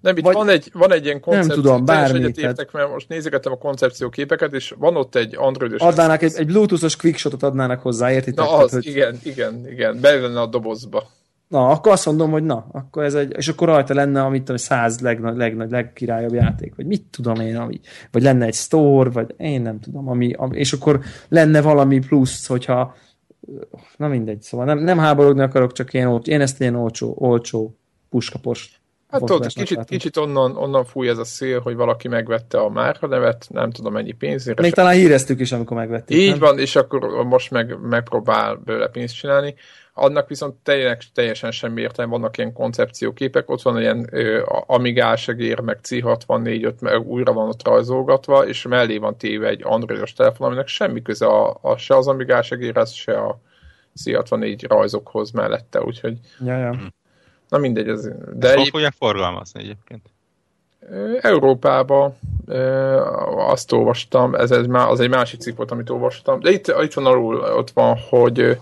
Nem, 0.00 0.16
itt 0.16 0.24
Vagy 0.24 0.34
van, 0.34 0.48
egy, 0.48 0.70
van 0.72 0.92
egy 0.92 1.04
ilyen 1.04 1.20
koncepció, 1.20 1.54
nem 1.54 1.62
tudom, 1.62 1.84
bármi. 1.84 2.32
Tehát... 2.32 2.72
mert 2.72 2.90
most 2.90 3.08
nézegetem 3.08 3.52
a 3.52 3.58
koncepcióképeket, 3.58 4.52
és 4.52 4.74
van 4.78 4.96
ott 4.96 5.14
egy 5.14 5.34
androidos... 5.36 5.80
Adnának 5.80 6.22
egy, 6.22 6.32
egy 6.36 6.46
bluetoothos 6.46 6.96
quickshotot 6.96 7.42
adnának 7.42 7.80
hozzá, 7.80 8.12
értitek? 8.12 8.44
Na 8.44 8.56
az, 8.56 8.70
tehát, 8.70 8.84
hogy... 8.84 8.86
igen, 8.86 9.18
igen, 9.22 9.68
igen, 9.70 10.00
bejönne 10.00 10.40
a 10.40 10.46
dobozba. 10.46 11.08
Na, 11.48 11.68
akkor 11.68 11.92
azt 11.92 12.06
mondom, 12.06 12.30
hogy 12.30 12.44
na, 12.44 12.66
akkor 12.72 13.04
ez 13.04 13.14
egy, 13.14 13.34
és 13.36 13.48
akkor 13.48 13.68
rajta 13.68 13.94
lenne, 13.94 14.22
amit 14.22 14.40
tudom, 14.40 14.56
száz 14.56 15.00
legnagy, 15.00 15.36
legnagy, 15.36 15.70
legkirályabb 15.70 16.34
játék, 16.34 16.74
vagy 16.76 16.86
mit 16.86 17.02
tudom 17.10 17.40
én, 17.40 17.56
ami, 17.56 17.80
vagy 18.10 18.22
lenne 18.22 18.46
egy 18.46 18.54
store, 18.54 19.10
vagy 19.10 19.34
én 19.36 19.62
nem 19.62 19.80
tudom, 19.80 20.08
ami, 20.08 20.32
ami 20.32 20.58
és 20.58 20.72
akkor 20.72 21.00
lenne 21.28 21.60
valami 21.60 21.98
plusz, 21.98 22.46
hogyha 22.46 22.96
na 23.96 24.08
mindegy, 24.08 24.42
szóval 24.42 24.66
nem, 24.66 24.78
nem 24.78 24.98
háborogni 24.98 25.42
akarok, 25.42 25.72
csak 25.72 25.94
én, 25.94 26.20
én 26.24 26.40
ezt 26.40 26.60
ilyen 26.60 26.74
olcsó, 26.74 27.14
olcsó 27.18 27.76
puskapost 28.10 28.77
Hát 29.08 29.24
tudod, 29.24 29.46
kicsit, 29.46 29.84
kicsit 29.84 30.16
onnan, 30.16 30.56
onnan 30.56 30.84
fúj 30.84 31.08
ez 31.08 31.18
a 31.18 31.24
szél, 31.24 31.60
hogy 31.60 31.74
valaki 31.74 32.08
megvette 32.08 32.58
a 32.58 32.68
márka 32.68 33.06
nevet, 33.06 33.46
nem 33.48 33.70
tudom 33.70 33.92
mennyi 33.92 34.12
pénzért. 34.12 34.60
Még 34.60 34.72
talán 34.72 34.94
híreztük 34.94 35.40
is, 35.40 35.52
amikor 35.52 35.76
megvették. 35.76 36.18
Így 36.18 36.30
nem? 36.30 36.38
van, 36.38 36.58
és 36.58 36.76
akkor 36.76 37.24
most 37.24 37.50
meg, 37.50 37.78
megpróbál 37.80 38.54
belőle 38.64 38.88
pénzt 38.88 39.14
csinálni. 39.14 39.54
Annak 39.92 40.28
viszont 40.28 40.54
teljesen, 40.62 41.10
teljesen 41.14 41.50
semmi 41.50 41.80
értelme, 41.80 42.12
vannak 42.12 42.36
ilyen 42.36 42.52
koncepcióképek, 42.52 43.50
ott 43.50 43.62
van 43.62 43.80
ilyen 43.80 44.08
ö, 44.10 44.42
Amigás 44.66 45.28
egér, 45.28 45.60
meg 45.60 45.78
C64, 45.88 46.78
meg 46.80 47.06
újra 47.06 47.32
van 47.32 47.48
ott 47.48 47.66
rajzolgatva, 47.66 48.46
és 48.46 48.62
mellé 48.62 48.98
van 48.98 49.16
téve 49.16 49.48
egy 49.48 49.60
androidos 49.64 50.12
telefon, 50.12 50.46
aminek 50.46 50.66
semmi 50.66 51.02
köze 51.02 51.26
a, 51.26 51.58
a 51.60 51.76
se 51.76 51.96
az 51.96 52.08
Amigás 52.08 52.50
egérhez, 52.50 52.92
se 52.92 53.12
a 53.20 53.40
C64 54.04 54.64
rajzokhoz 54.68 55.30
mellette, 55.30 55.82
úgyhogy 55.82 56.18
ja, 56.44 56.58
ja. 56.58 56.92
Na 57.48 57.58
mindegy, 57.58 57.88
ez... 57.88 58.08
De 58.32 58.56
Hol 58.56 58.64
fogják 58.64 58.94
forgalmazni 58.98 59.60
egyébként? 59.60 60.10
Európába 61.20 62.16
azt 63.36 63.72
olvastam, 63.72 64.34
ez 64.34 64.50
egy, 64.50 64.70
az 64.70 65.00
egy 65.00 65.08
másik 65.08 65.40
cikk 65.40 65.56
volt, 65.56 65.70
amit 65.70 65.90
olvastam, 65.90 66.40
de 66.40 66.50
itt, 66.50 66.66
itt 66.66 66.92
van 66.92 67.06
alul, 67.06 67.36
ott 67.36 67.70
van, 67.70 67.98
hogy, 68.08 68.58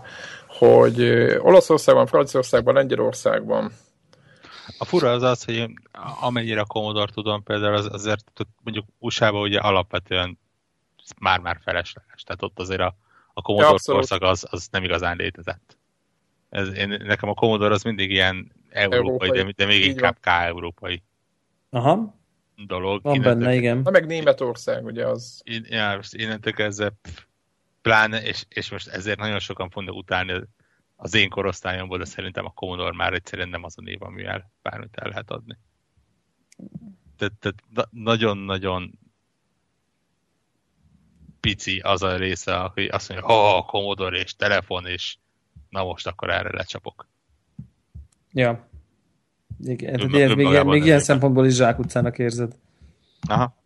hogy 0.47 1.03
Olaszországban, 1.39 2.07
Franciaországban, 2.07 2.75
Lengyelországban. 2.75 3.73
A 4.79 4.85
fura 4.85 5.11
az 5.11 5.23
az, 5.23 5.45
hogy 5.45 5.71
amennyire 6.21 6.61
a 6.61 6.65
Commodore 6.65 7.13
tudom 7.15 7.43
például, 7.43 7.75
az, 7.75 7.89
azért 7.93 8.25
mondjuk 8.63 8.87
USA-ban 8.99 9.41
ugye 9.41 9.59
alapvetően 9.59 10.39
már-már 11.19 11.59
felesleges, 11.65 12.23
tehát 12.23 12.43
ott 12.43 12.59
azért 12.59 12.81
a, 12.81 12.97
a 13.35 13.43
Commodore 13.43 13.79
ja, 13.87 13.95
korszak 13.95 14.23
az, 14.23 14.47
az 14.51 14.69
nem 14.71 14.85
igazán 14.85 15.17
létezett. 15.17 15.77
Ez, 16.49 16.75
én, 16.75 17.03
nekem 17.05 17.29
a 17.29 17.35
Commodore 17.35 17.75
az 17.75 17.83
mindig 17.83 18.11
ilyen 18.11 18.53
európai, 18.77 19.29
európai. 19.29 19.43
De, 19.43 19.53
de 19.57 19.67
még 19.67 19.81
Így 19.81 19.87
inkább 19.87 20.17
K-európai. 20.21 21.03
Aha. 21.71 22.15
Dolog. 22.67 23.03
Van 23.03 23.15
innentől, 23.15 23.39
benne, 23.39 23.55
igen. 23.55 23.79
Na 23.79 23.91
meg 23.91 24.07
Németország, 24.07 24.85
ugye 24.85 25.07
az. 25.07 25.41
Én, 25.45 25.67
ja, 25.69 25.97
most 25.97 26.15
innentől 26.15 26.53
kezdve 26.53 26.93
pláne, 27.83 28.23
és, 28.23 28.45
és 28.49 28.71
most 28.71 28.89
ezért 28.89 29.19
nagyon 29.19 29.39
sokan 29.39 29.71
fognak 29.71 29.95
utálni 29.95 30.43
az 30.97 31.15
én 31.15 31.29
korosztályomból, 31.29 31.99
de 31.99 32.05
szerintem 32.05 32.45
a 32.45 32.51
Commodore 32.51 32.97
már 32.97 33.13
egyszerűen 33.13 33.49
nem 33.49 33.65
az 33.65 33.75
a 33.79 33.83
név, 33.83 34.03
amivel 34.03 34.53
bármit 34.63 34.97
el 34.97 35.09
lehet 35.09 35.31
adni. 35.31 35.59
Tehát, 37.17 37.55
nagyon-nagyon 37.91 38.99
pici 41.41 41.79
az 41.79 42.03
a 42.03 42.17
része, 42.17 42.57
hogy 42.57 42.85
azt 42.85 43.09
mondja, 43.09 43.27
ha 43.27 43.57
oh, 43.57 43.67
Commodore 43.67 44.19
és 44.19 44.35
telefon, 44.35 44.87
és 44.87 45.17
na 45.69 45.85
most 45.85 46.07
akkor 46.07 46.31
erre 46.31 46.51
lecsapok. 46.53 47.09
Ja. 48.37 48.69
Igen, 49.65 49.93
tehát 49.93 50.13
ilyen, 50.13 50.37
még, 50.37 50.47
ilyen, 50.47 50.67
még 50.67 50.85
ilyen 50.85 51.01
szempontból 51.01 51.47
is 51.47 51.55
zsákutcának 51.55 52.19
érzed. 52.19 52.53
Aha. 53.29 53.57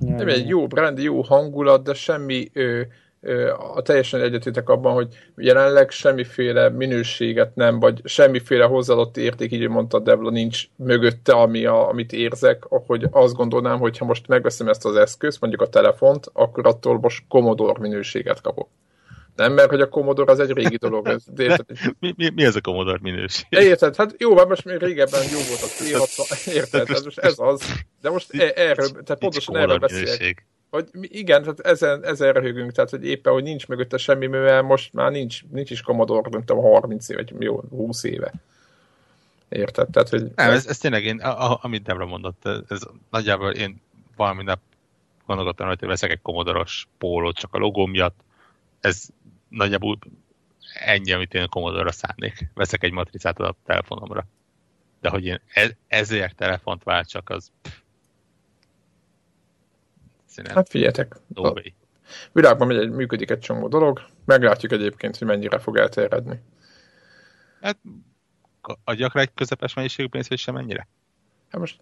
Ja, 0.00 0.14
nem 0.14 0.28
egy 0.28 0.48
jó 0.48 0.66
brand, 0.66 0.98
jó 0.98 1.22
hangulat, 1.22 1.82
de 1.82 1.94
semmi 1.94 2.50
ö, 2.52 2.80
ö, 3.20 3.52
a 3.74 3.82
teljesen 3.82 4.20
egyetétek 4.20 4.68
abban, 4.68 4.94
hogy 4.94 5.14
jelenleg 5.36 5.90
semmiféle 5.90 6.68
minőséget 6.68 7.54
nem, 7.54 7.80
vagy 7.80 8.00
semmiféle 8.04 8.64
hozzáadott 8.64 9.16
érték, 9.16 9.52
így 9.52 9.68
mondta 9.68 9.98
Devla, 9.98 10.30
nincs 10.30 10.68
mögötte, 10.76 11.32
ami 11.32 11.64
a, 11.64 11.88
amit 11.88 12.12
érzek, 12.12 12.64
hogy 12.64 13.06
azt 13.10 13.34
gondolnám, 13.34 13.78
hogy 13.78 13.98
ha 13.98 14.04
most 14.04 14.28
megveszem 14.28 14.68
ezt 14.68 14.84
az 14.84 14.96
eszközt, 14.96 15.40
mondjuk 15.40 15.62
a 15.62 15.68
telefont, 15.68 16.30
akkor 16.32 16.66
attól 16.66 16.98
most 16.98 17.24
Commodore 17.28 17.80
minőséget 17.80 18.40
kapok. 18.40 18.68
Nem, 19.38 19.52
mert 19.52 19.70
hogy 19.70 19.80
a 19.80 19.88
Commodore 19.88 20.32
az 20.32 20.40
egy 20.40 20.52
régi 20.52 20.76
dolog. 20.76 21.08
Ez, 21.08 21.24
de 21.34 21.42
érted? 21.42 21.66
mi, 21.98 22.14
mi, 22.16 22.30
mi, 22.34 22.44
ez 22.44 22.56
a 22.56 22.60
Commodore 22.60 22.98
minőség? 23.02 23.46
De 23.50 23.62
érted? 23.62 23.96
Hát 23.96 24.14
jó, 24.18 24.34
már 24.34 24.46
most 24.46 24.64
még 24.64 24.76
régebben 24.76 25.22
jó 25.22 25.38
volt 25.48 25.62
a 25.62 25.66
C6, 25.78 26.46
érted? 26.46 26.88
Hát 26.88 27.04
most 27.04 27.18
ez 27.18 27.34
az. 27.38 27.84
De 28.00 28.10
most 28.10 28.34
e, 28.34 28.52
erről, 28.54 28.90
tehát 28.90 29.18
pontosan 29.18 29.56
erről 29.56 29.78
beszélek. 29.78 30.46
Hogy 30.70 30.88
igen, 31.00 31.42
tehát 31.42 31.60
ezen, 31.60 32.04
ezen 32.04 32.32
röhögünk, 32.32 32.72
tehát 32.72 32.90
hogy 32.90 33.04
éppen, 33.04 33.32
hogy 33.32 33.42
nincs 33.42 33.66
mögötte 33.66 33.96
semmi, 33.96 34.26
mivel 34.26 34.62
most 34.62 34.92
már 34.92 35.10
nincs, 35.10 35.44
nincs 35.50 35.70
is 35.70 35.80
Commodore, 35.80 36.28
nem 36.30 36.44
tudom, 36.44 36.62
30 36.62 37.08
éve, 37.08 37.24
vagy 37.30 37.42
jó, 37.42 37.60
20 37.70 38.04
éve. 38.04 38.32
Érted? 39.48 39.88
Tehát, 39.90 40.08
hogy 40.08 40.22
nem, 40.34 40.50
ez, 40.50 40.66
ez 40.66 40.78
tényleg 40.78 41.04
én, 41.04 41.18
a, 41.18 41.58
amit 41.62 41.82
Debra 41.82 42.06
mondott, 42.06 42.48
ez 42.68 42.80
nagyjából 43.10 43.50
én 43.50 43.80
valami 44.16 44.42
nap 44.42 44.60
gondolkodtam, 45.26 45.66
hogy 45.66 45.78
veszek 45.80 46.10
egy 46.10 46.22
komodoros 46.22 46.88
pólót 46.98 47.36
csak 47.36 47.54
a 47.54 47.58
logó 47.58 47.86
miatt, 47.86 48.20
ez 48.80 49.08
nagyjából 49.48 49.98
ennyi, 50.74 51.12
amit 51.12 51.34
én 51.34 51.42
a 51.42 51.48
Commodore-ra 51.48 51.92
szánnék. 51.92 52.50
Veszek 52.54 52.82
egy 52.82 52.92
matricát 52.92 53.38
a 53.38 53.56
telefonomra. 53.64 54.26
De 55.00 55.08
hogy 55.08 55.24
én 55.24 55.40
e- 55.48 55.76
ezért 55.86 56.36
telefont 56.36 56.82
váltsak, 56.82 57.30
az... 57.30 57.52
Színen. 60.26 60.54
Hát 60.54 60.68
figyeljetek, 60.68 61.16
no 61.34 61.42
a 61.42 61.62
világban 62.32 62.66
megy 62.66 62.76
egy, 62.76 62.90
működik 62.90 63.30
egy 63.30 63.38
csomó 63.38 63.68
dolog, 63.68 64.00
meglátjuk 64.24 64.72
egyébként, 64.72 65.16
hogy 65.16 65.26
mennyire 65.26 65.58
fog 65.58 65.76
elterjedni. 65.76 66.40
Hát 67.60 67.78
adjak 68.84 69.14
rá 69.14 69.20
egy 69.20 69.34
közepes 69.34 69.74
mennyiségű 69.74 70.08
pénzt, 70.08 70.28
vagy 70.28 70.38
sem 70.38 70.54
mennyire? 70.54 70.88
Hát 71.48 71.60
most 71.60 71.80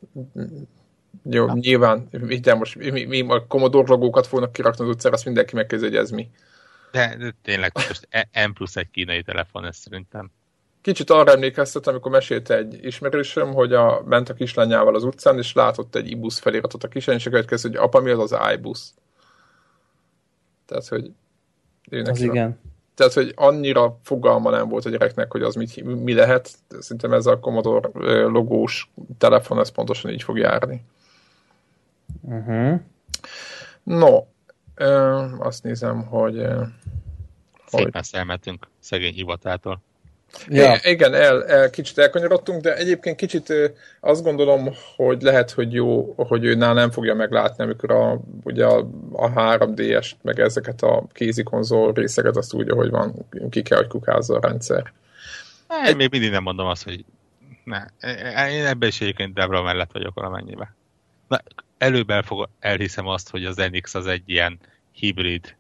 jó, 1.23 1.47
hát. 1.47 1.57
nyilván, 1.57 2.09
de 2.41 2.55
most 2.55 2.77
mi, 2.77 3.05
mi 3.05 3.21
a 3.29 3.47
Commodore 3.47 3.89
logókat 3.89 4.27
fognak 4.27 4.53
kirakni 4.53 4.85
az 4.85 4.91
utcára, 4.91 5.15
azt 5.15 5.25
mindenki 5.25 5.55
megkezdi, 5.55 5.87
hogy 5.87 5.97
ez 5.97 6.11
mi. 6.11 6.31
De, 6.97 7.17
de 7.17 7.35
tényleg, 7.43 7.73
most 7.75 8.07
e- 8.11 8.47
M 8.47 8.53
plusz 8.53 8.77
egy 8.77 8.91
kínai 8.91 9.23
telefon, 9.23 9.65
ez 9.65 9.77
szerintem. 9.77 10.31
Kicsit 10.81 11.11
arra 11.11 11.33
emlékeztet, 11.33 11.87
amikor 11.87 12.11
mesélte 12.11 12.57
egy 12.57 12.85
ismerősöm, 12.85 13.53
hogy 13.53 13.73
a, 13.73 14.03
ment 14.05 14.29
a 14.29 14.35
kislányával 14.35 14.95
az 14.95 15.05
utcán, 15.05 15.39
és 15.39 15.53
látott 15.53 15.95
egy 15.95 16.11
ibusz 16.11 16.39
feliratot 16.39 16.85
a 16.85 16.89
kislány, 16.89 17.17
és 17.17 17.23
következő, 17.23 17.69
hogy 17.69 17.79
apa, 17.79 18.01
mi 18.01 18.11
az 18.11 18.33
az 18.33 18.53
iBus? 18.55 18.81
Tehát, 20.67 20.89
hogy 20.89 21.11
az 21.91 22.21
igen. 22.21 22.59
Tehát, 22.95 23.13
hogy 23.13 23.33
annyira 23.37 23.99
fogalma 24.03 24.51
nem 24.51 24.69
volt 24.69 24.85
a 24.85 24.91
gyereknek, 24.91 25.33
hogy 25.33 25.43
az 25.43 25.55
mit, 25.55 25.85
mi 26.03 26.15
lehet. 26.15 26.51
Szerintem 26.79 27.13
ez 27.13 27.27
a 27.27 27.39
Commodore 27.39 27.89
logós 28.23 28.91
telefon, 29.19 29.59
ez 29.59 29.71
pontosan 29.71 30.11
így 30.11 30.23
fog 30.23 30.39
járni. 30.39 30.85
Uh-huh. 32.21 32.81
No, 33.83 34.25
ö, 34.77 35.23
azt 35.39 35.63
nézem, 35.63 36.05
hogy... 36.05 36.35
Szépen 37.67 37.91
hogy... 37.93 38.09
elmentünk 38.13 38.69
szegény 38.81 39.13
hivatától. 39.13 39.81
Ja. 40.49 40.79
igen, 40.83 41.15
el, 41.15 41.45
el, 41.45 41.71
kicsit 41.71 41.99
elkanyarodtunk, 41.99 42.63
de 42.63 42.77
egyébként 42.77 43.17
kicsit 43.17 43.53
azt 44.01 44.23
gondolom, 44.23 44.69
hogy 44.97 45.23
lehet, 45.23 45.51
hogy 45.51 45.73
jó, 45.73 46.15
hogy 46.17 46.45
ő 46.45 46.55
nál 46.55 46.75
nem 46.75 46.91
fogja 46.91 47.15
meglátni, 47.15 47.65
amikor 47.65 47.91
a, 47.91 48.21
ugye 48.43 48.67
a, 48.67 48.89
a 49.13 49.33
3D-est, 49.33 50.11
meg 50.23 50.41
ezeket 50.41 50.83
a 50.83 51.07
kézi 51.13 51.43
konzol 51.43 51.93
részeket 51.93 52.37
azt 52.37 52.53
úgy, 52.53 52.71
hogy 52.71 52.91
van, 52.91 53.27
ki 53.51 53.63
kell, 53.63 53.79
hogy 53.79 53.89
kukázza 53.89 54.37
a 54.37 54.41
rendszer. 54.41 54.93
Én 55.71 55.85
Egy... 55.85 55.97
még 55.97 56.11
mindig 56.11 56.31
nem 56.31 56.43
mondom 56.43 56.67
azt, 56.67 56.85
hogy 56.85 57.05
ne. 57.65 57.85
Én 58.49 58.67
ebben 58.67 58.89
is 58.89 59.01
egyébként 59.01 59.35
Debra 59.35 59.63
mellett 59.63 59.93
vagyok 59.93 60.15
valamennyibe. 60.15 60.75
Na, 61.29 61.41
előbb 61.79 62.11
elfog, 62.11 62.49
elhiszem 62.61 63.07
azt, 63.07 63.31
hogy 63.31 63.45
az 63.45 63.57
NX 63.57 63.95
az 63.95 64.07
egy 64.07 64.23
ilyen 64.27 64.59
hibrid 64.93 65.57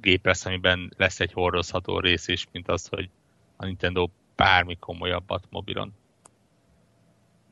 gép 0.00 0.26
lesz, 0.26 0.46
amiben 0.46 0.92
lesz 0.96 1.20
egy 1.20 1.32
hordozható 1.32 2.00
rész 2.00 2.28
is, 2.28 2.46
mint 2.52 2.68
az, 2.68 2.86
hogy 2.86 3.08
a 3.56 3.64
Nintendo 3.64 4.08
bármi 4.36 4.76
komolyabbat 4.76 5.44
mobilon 5.50 5.92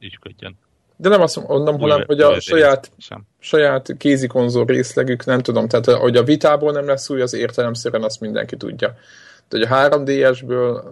ügyködjön. 0.01 0.59
De 0.97 1.09
nem 1.09 1.21
azt 1.21 1.47
mondom, 1.47 1.79
hanem, 1.79 2.03
hogy 2.07 2.21
a 2.21 2.41
saját, 2.41 2.93
saját 3.39 3.97
kézi 3.97 4.27
konzol 4.27 4.65
részlegük, 4.65 5.25
nem 5.25 5.41
tudom, 5.41 5.69
tehát 5.69 5.87
hogy 5.87 6.17
a 6.17 6.23
vitából 6.23 6.73
nem 6.73 6.87
lesz 6.87 7.11
új, 7.11 7.21
az 7.21 7.35
értelemszerűen 7.35 8.03
azt 8.03 8.21
mindenki 8.21 8.57
tudja. 8.57 8.97
De 9.49 9.59
hogy 9.59 9.63
a 9.63 9.89
3DS-ből 9.89 10.83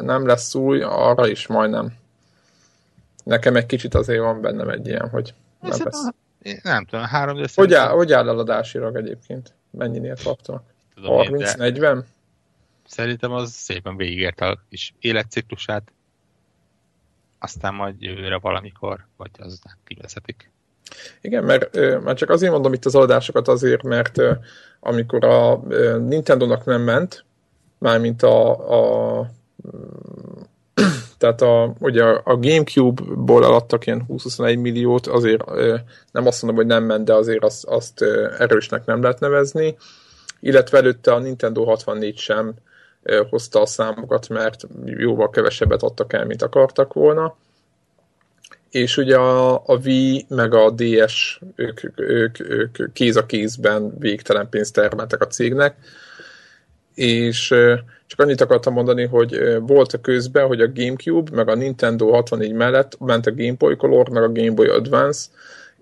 nem 0.00 0.26
lesz 0.26 0.54
új, 0.54 0.82
arra 0.82 1.28
is 1.28 1.46
majdnem. 1.46 1.92
Nekem 3.24 3.56
egy 3.56 3.66
kicsit 3.66 3.94
azért 3.94 4.20
van 4.20 4.40
bennem 4.40 4.68
egy 4.68 4.86
ilyen, 4.86 5.08
hogy 5.08 5.34
nem 5.68 5.78
lesz. 5.84 6.08
Nem 6.62 6.84
tudom, 6.84 7.04
3D 7.12 7.50
hogy 7.54 7.74
áll, 7.74 7.88
hogy 7.88 8.12
áll 8.12 8.28
eladásilag 8.28 8.96
egyébként? 8.96 9.54
Mennyinél 9.70 10.16
tartanak? 10.16 10.64
30-40? 10.96 12.04
Szerintem 12.86 13.32
az 13.32 13.50
szépen 13.50 13.96
végigért 13.96 14.40
a 14.40 14.58
kis 14.68 14.94
életciklusát, 15.00 15.92
aztán 17.38 17.74
majd 17.74 17.94
jövőre 18.02 18.38
valamikor, 18.38 19.06
vagy 19.16 19.30
azután 19.38 19.76
kivezetik. 19.84 20.50
Igen, 21.20 21.44
mert 21.44 21.76
már 22.02 22.14
csak 22.14 22.30
azért 22.30 22.52
mondom 22.52 22.72
itt 22.72 22.84
az 22.84 22.94
adásokat 22.94 23.48
azért, 23.48 23.82
mert 23.82 24.20
amikor 24.80 25.24
a 25.24 25.56
Nintendo-nak 25.98 26.64
nem 26.64 26.82
ment, 26.82 27.24
mármint 27.78 28.22
a, 28.22 29.20
a 29.20 29.30
tehát 31.24 31.42
a, 31.42 31.74
ugye 31.78 32.04
a 32.04 32.36
Gamecube-ból 32.36 33.44
eladtak 33.44 33.86
ilyen 33.86 34.04
20-21 34.08 34.60
milliót, 34.60 35.06
azért 35.06 35.44
nem 36.12 36.26
azt 36.26 36.42
mondom, 36.42 36.60
hogy 36.60 36.70
nem 36.70 36.84
ment, 36.84 37.04
de 37.04 37.14
azért 37.14 37.44
azt, 37.44 37.64
azt 37.64 38.02
erősnek 38.38 38.84
nem 38.84 39.02
lehet 39.02 39.20
nevezni, 39.20 39.76
illetve 40.40 40.78
előtte 40.78 41.12
a 41.12 41.18
Nintendo 41.18 41.64
64 41.64 42.16
sem 42.16 42.52
hozta 43.30 43.60
a 43.60 43.66
számokat, 43.66 44.28
mert 44.28 44.66
jóval 44.84 45.30
kevesebbet 45.30 45.82
adtak 45.82 46.12
el, 46.12 46.24
mint 46.24 46.42
akartak 46.42 46.92
volna. 46.92 47.36
És 48.70 48.96
ugye 48.96 49.16
a, 49.16 49.54
a 49.54 49.76
Wii 49.84 50.26
meg 50.28 50.54
a 50.54 50.70
DS, 50.70 51.40
ők, 51.54 51.80
ők, 51.96 52.40
ők 52.50 52.92
kéz 52.92 53.16
a 53.16 53.26
kézben 53.26 53.98
végtelen 53.98 54.48
pénzt 54.48 54.74
termeltek 54.74 55.20
a 55.20 55.26
cégnek, 55.26 55.76
és 56.94 57.54
csak 58.06 58.20
annyit 58.20 58.40
akartam 58.40 58.72
mondani, 58.72 59.04
hogy 59.04 59.58
volt 59.60 59.92
a 59.92 60.00
közben, 60.00 60.46
hogy 60.46 60.60
a 60.60 60.72
Gamecube 60.74 61.30
meg 61.34 61.48
a 61.48 61.54
Nintendo 61.54 62.10
64 62.10 62.52
mellett 62.52 62.98
ment 62.98 63.26
a 63.26 63.34
Game 63.34 63.54
Boy 63.58 63.76
Color 63.76 64.08
meg 64.08 64.22
a 64.22 64.32
Game 64.32 64.50
Boy 64.50 64.68
Advance, 64.68 65.26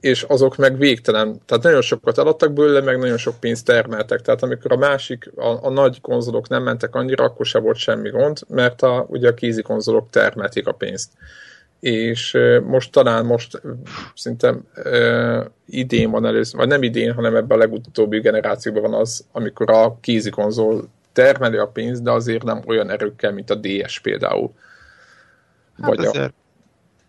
és 0.02 0.22
azok 0.22 0.56
meg 0.56 0.78
végtelen, 0.78 1.40
tehát 1.46 1.62
nagyon 1.62 1.80
sokat 1.80 2.18
eladtak 2.18 2.52
belőle, 2.52 2.80
meg 2.80 2.98
nagyon 2.98 3.16
sok 3.16 3.40
pénzt 3.40 3.64
termeltek. 3.64 4.20
Tehát 4.20 4.42
amikor 4.42 4.72
a 4.72 4.76
másik, 4.76 5.30
a, 5.36 5.66
a 5.66 5.70
nagy 5.70 6.00
konzolok 6.00 6.48
nem 6.48 6.62
mentek 6.62 6.94
annyira, 6.94 7.24
akkor 7.24 7.46
se 7.46 7.58
volt 7.58 7.76
semmi 7.76 8.10
gond, 8.10 8.38
mert 8.48 8.82
a, 8.82 9.06
ugye 9.08 9.28
a 9.28 9.34
kézi 9.34 9.62
konzolok 9.62 10.10
termelték 10.10 10.66
a 10.66 10.72
pénzt. 10.72 11.10
És 11.80 12.38
most 12.64 12.92
talán 12.92 13.24
most 13.24 13.62
szinte 14.14 14.56
uh, 14.84 15.44
idén 15.66 16.10
van 16.10 16.26
először, 16.26 16.58
vagy 16.58 16.68
nem 16.68 16.82
idén, 16.82 17.12
hanem 17.12 17.36
ebben 17.36 17.56
a 17.56 17.60
legutóbbi 17.60 18.20
generációban 18.20 18.82
van 18.82 18.94
az, 18.94 19.24
amikor 19.32 19.70
a 19.70 19.98
kézi 20.00 20.30
konzol 20.30 20.88
termeli 21.12 21.56
a 21.56 21.66
pénzt, 21.66 22.02
de 22.02 22.10
azért 22.10 22.42
nem 22.42 22.62
olyan 22.66 22.90
erőkkel, 22.90 23.32
mint 23.32 23.50
a 23.50 23.54
DS 23.54 23.98
például. 23.98 24.54
Hát 25.80 25.88
vagy 25.88 26.04
azért 26.04 26.30
a... 26.30 26.34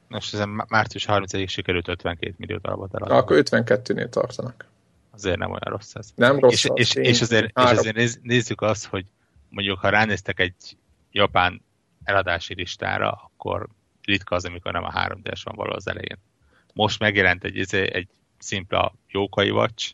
Most 0.08 0.34
ezen 0.34 0.64
március 0.68 1.06
30-ig 1.08 1.50
sikerült 1.50 1.88
52 1.88 2.34
millió 2.38 2.58
darabot 2.58 2.94
eladni. 2.94 3.16
Akkor 3.16 3.38
52-nél 3.40 4.10
tartanak. 4.10 4.66
Azért 5.12 5.38
nem 5.38 5.50
olyan 5.50 5.62
rossz 5.64 5.96
ez. 5.96 6.10
Nem 6.16 6.40
rossz 6.40 6.54
és, 6.54 6.66
az 6.66 6.78
és, 6.80 6.94
és, 6.96 7.22
azért, 7.22 7.46
és 7.46 7.64
azért 7.64 8.22
nézzük 8.22 8.62
azt, 8.62 8.86
hogy 8.86 9.06
mondjuk 9.50 9.80
ha 9.80 9.90
ránéztek 9.90 10.40
egy 10.40 10.78
japán 11.12 11.62
eladási 12.04 12.54
listára, 12.54 13.12
akkor 13.12 13.68
ritka 14.02 14.36
az, 14.36 14.46
amikor 14.46 14.72
nem 14.72 14.84
a 14.84 14.92
3D-es 14.92 15.42
van 15.44 15.56
való 15.56 15.72
az 15.74 15.88
elején. 15.88 16.18
Most 16.74 17.00
megjelent 17.00 17.44
egy, 17.44 17.56
izé, 17.56 17.94
egy 17.94 18.08
szimpla 18.38 18.94
jókai 19.08 19.50
watch, 19.50 19.94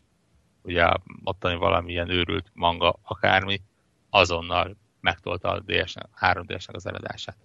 ugye 0.62 0.86
ottani 1.24 1.56
valamilyen 1.56 2.10
őrült 2.10 2.46
manga 2.52 2.98
akármi, 3.02 3.62
azonnal 4.10 4.76
megtolta 5.00 5.48
a 5.48 5.60
DS, 5.60 5.94
3DS-nek 6.20 6.74
az 6.74 6.86
eladását 6.86 7.36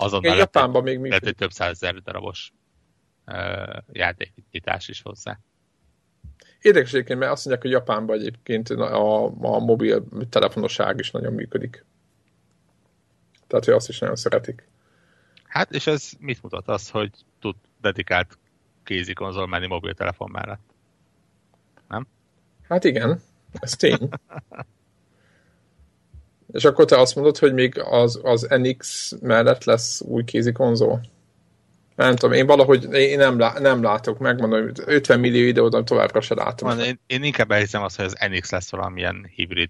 azonnal 0.00 0.36
Japánban 0.36 0.82
még 0.82 1.00
Lehet, 1.00 1.24
hogy 1.24 1.34
több 1.34 1.52
százezer 1.52 1.94
darabos 1.94 2.52
uh, 3.26 3.76
játékítás 3.92 4.88
is 4.88 5.02
hozzá. 5.02 5.38
Érdekes 6.60 6.92
egyébként, 6.92 7.18
mert 7.18 7.32
azt 7.32 7.44
mondják, 7.44 7.66
hogy 7.66 7.74
Japánban 7.74 8.18
egyébként 8.18 8.70
a, 8.70 9.24
a 9.24 9.58
mobil 9.58 10.04
telefonosság 10.28 10.98
is 10.98 11.10
nagyon 11.10 11.32
működik. 11.32 11.84
Tehát, 13.46 13.64
hogy 13.64 13.74
azt 13.74 13.88
is 13.88 13.98
nagyon 13.98 14.16
szeretik. 14.16 14.68
Hát, 15.44 15.70
és 15.70 15.86
ez 15.86 16.10
mit 16.18 16.42
mutat? 16.42 16.68
Az, 16.68 16.90
hogy 16.90 17.10
tud 17.40 17.56
dedikált 17.80 18.38
kézi 18.84 19.12
konzol 19.12 19.46
menni 19.46 19.66
mobiltelefon 19.66 20.30
mellett. 20.30 20.74
Nem? 21.88 22.06
Hát 22.68 22.84
igen, 22.84 23.22
ez 23.52 23.76
tény. 23.76 24.08
És 26.52 26.64
akkor 26.64 26.84
te 26.84 26.98
azt 26.98 27.14
mondod, 27.14 27.38
hogy 27.38 27.52
még 27.52 27.80
az, 27.90 28.20
az 28.22 28.46
NX 28.50 29.12
mellett 29.22 29.64
lesz 29.64 30.00
új 30.00 30.24
kézi 30.24 30.52
konzol? 30.52 31.00
Nem 31.96 32.16
tudom, 32.16 32.36
én 32.36 32.46
valahogy 32.46 32.92
én 32.92 33.18
nem, 33.18 33.38
lá, 33.38 33.58
nem 33.58 33.82
látok, 33.82 34.18
megmondom, 34.18 34.62
hogy 34.62 34.82
50 34.86 35.20
millió 35.20 35.46
ide 35.46 35.82
továbbra 35.82 36.20
se 36.20 36.34
látom. 36.34 36.68
Van, 36.68 36.80
én, 36.80 37.00
én 37.06 37.22
inkább 37.22 37.50
elhiszem 37.50 37.82
azt, 37.82 37.96
hogy 37.96 38.04
az 38.04 38.16
NX 38.30 38.50
lesz 38.50 38.70
valamilyen 38.70 39.30
hibrid 39.34 39.68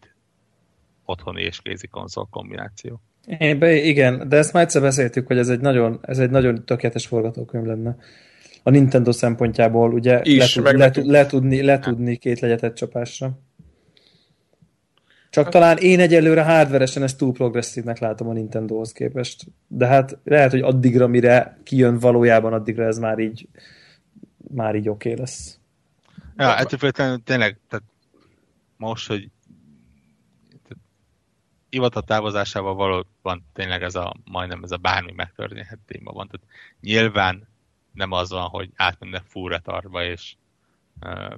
otthoni 1.04 1.42
és 1.42 1.60
kézi 1.62 1.86
konzol 1.86 2.28
kombináció. 2.30 3.00
Én 3.38 3.58
be, 3.58 3.72
igen, 3.74 4.28
de 4.28 4.36
ezt 4.36 4.52
már 4.52 4.62
egyszer 4.62 4.82
beszéltük, 4.82 5.26
hogy 5.26 5.38
ez 5.38 5.48
egy 5.48 5.60
nagyon, 5.60 5.98
ez 6.02 6.18
egy 6.18 6.30
nagyon 6.30 6.64
tökéletes 6.64 7.06
forgatókönyv 7.06 7.64
lenne. 7.64 7.96
A 8.62 8.70
Nintendo 8.70 9.12
szempontjából 9.12 9.92
ugye 9.92 10.20
Is, 10.22 10.54
letud, 10.54 10.78
letud, 10.78 11.06
letudni, 11.06 11.62
letudni 11.62 12.16
két 12.16 12.40
legyetet 12.40 12.76
csapásra. 12.76 13.38
Csak 15.30 15.48
talán 15.48 15.76
én 15.76 16.00
egyelőre 16.00 16.42
hardveresen 16.42 17.02
ezt 17.02 17.18
túl 17.18 17.32
progresszívnek 17.32 17.98
látom 17.98 18.28
a 18.28 18.32
Nintendohoz 18.32 18.92
képest. 18.92 19.46
De 19.68 19.86
hát 19.86 20.18
lehet, 20.24 20.50
hogy 20.50 20.60
addigra, 20.60 21.06
mire 21.06 21.58
kijön 21.62 21.98
valójában, 21.98 22.52
addigra 22.52 22.84
ez 22.84 22.98
már 22.98 23.18
így 23.18 23.48
már 24.54 24.74
így 24.74 24.88
oké 24.88 25.08
okay 25.08 25.20
lesz. 25.20 25.58
Ja, 26.36 26.56
ettől 26.56 26.78
függetlenül 26.78 27.22
tényleg, 27.24 27.58
tehát 27.68 27.84
most, 28.76 29.08
hogy 29.08 29.30
Ivata 31.68 32.00
távozásával 32.00 32.74
valóban 32.74 33.46
tényleg 33.52 33.82
ez 33.82 33.94
a 33.94 34.14
majdnem 34.24 34.62
ez 34.62 34.70
a 34.70 34.76
bármi 34.76 35.12
megtörténhet 35.12 35.78
téma 35.86 36.12
van. 36.12 36.28
Tehát 36.28 36.46
nyilván 36.80 37.48
nem 37.92 38.12
az 38.12 38.30
van, 38.30 38.48
hogy 38.48 38.70
átmennek 38.76 39.22
full 39.26 39.50
retardba, 39.50 40.04
és 40.04 40.34
uh, 41.00 41.34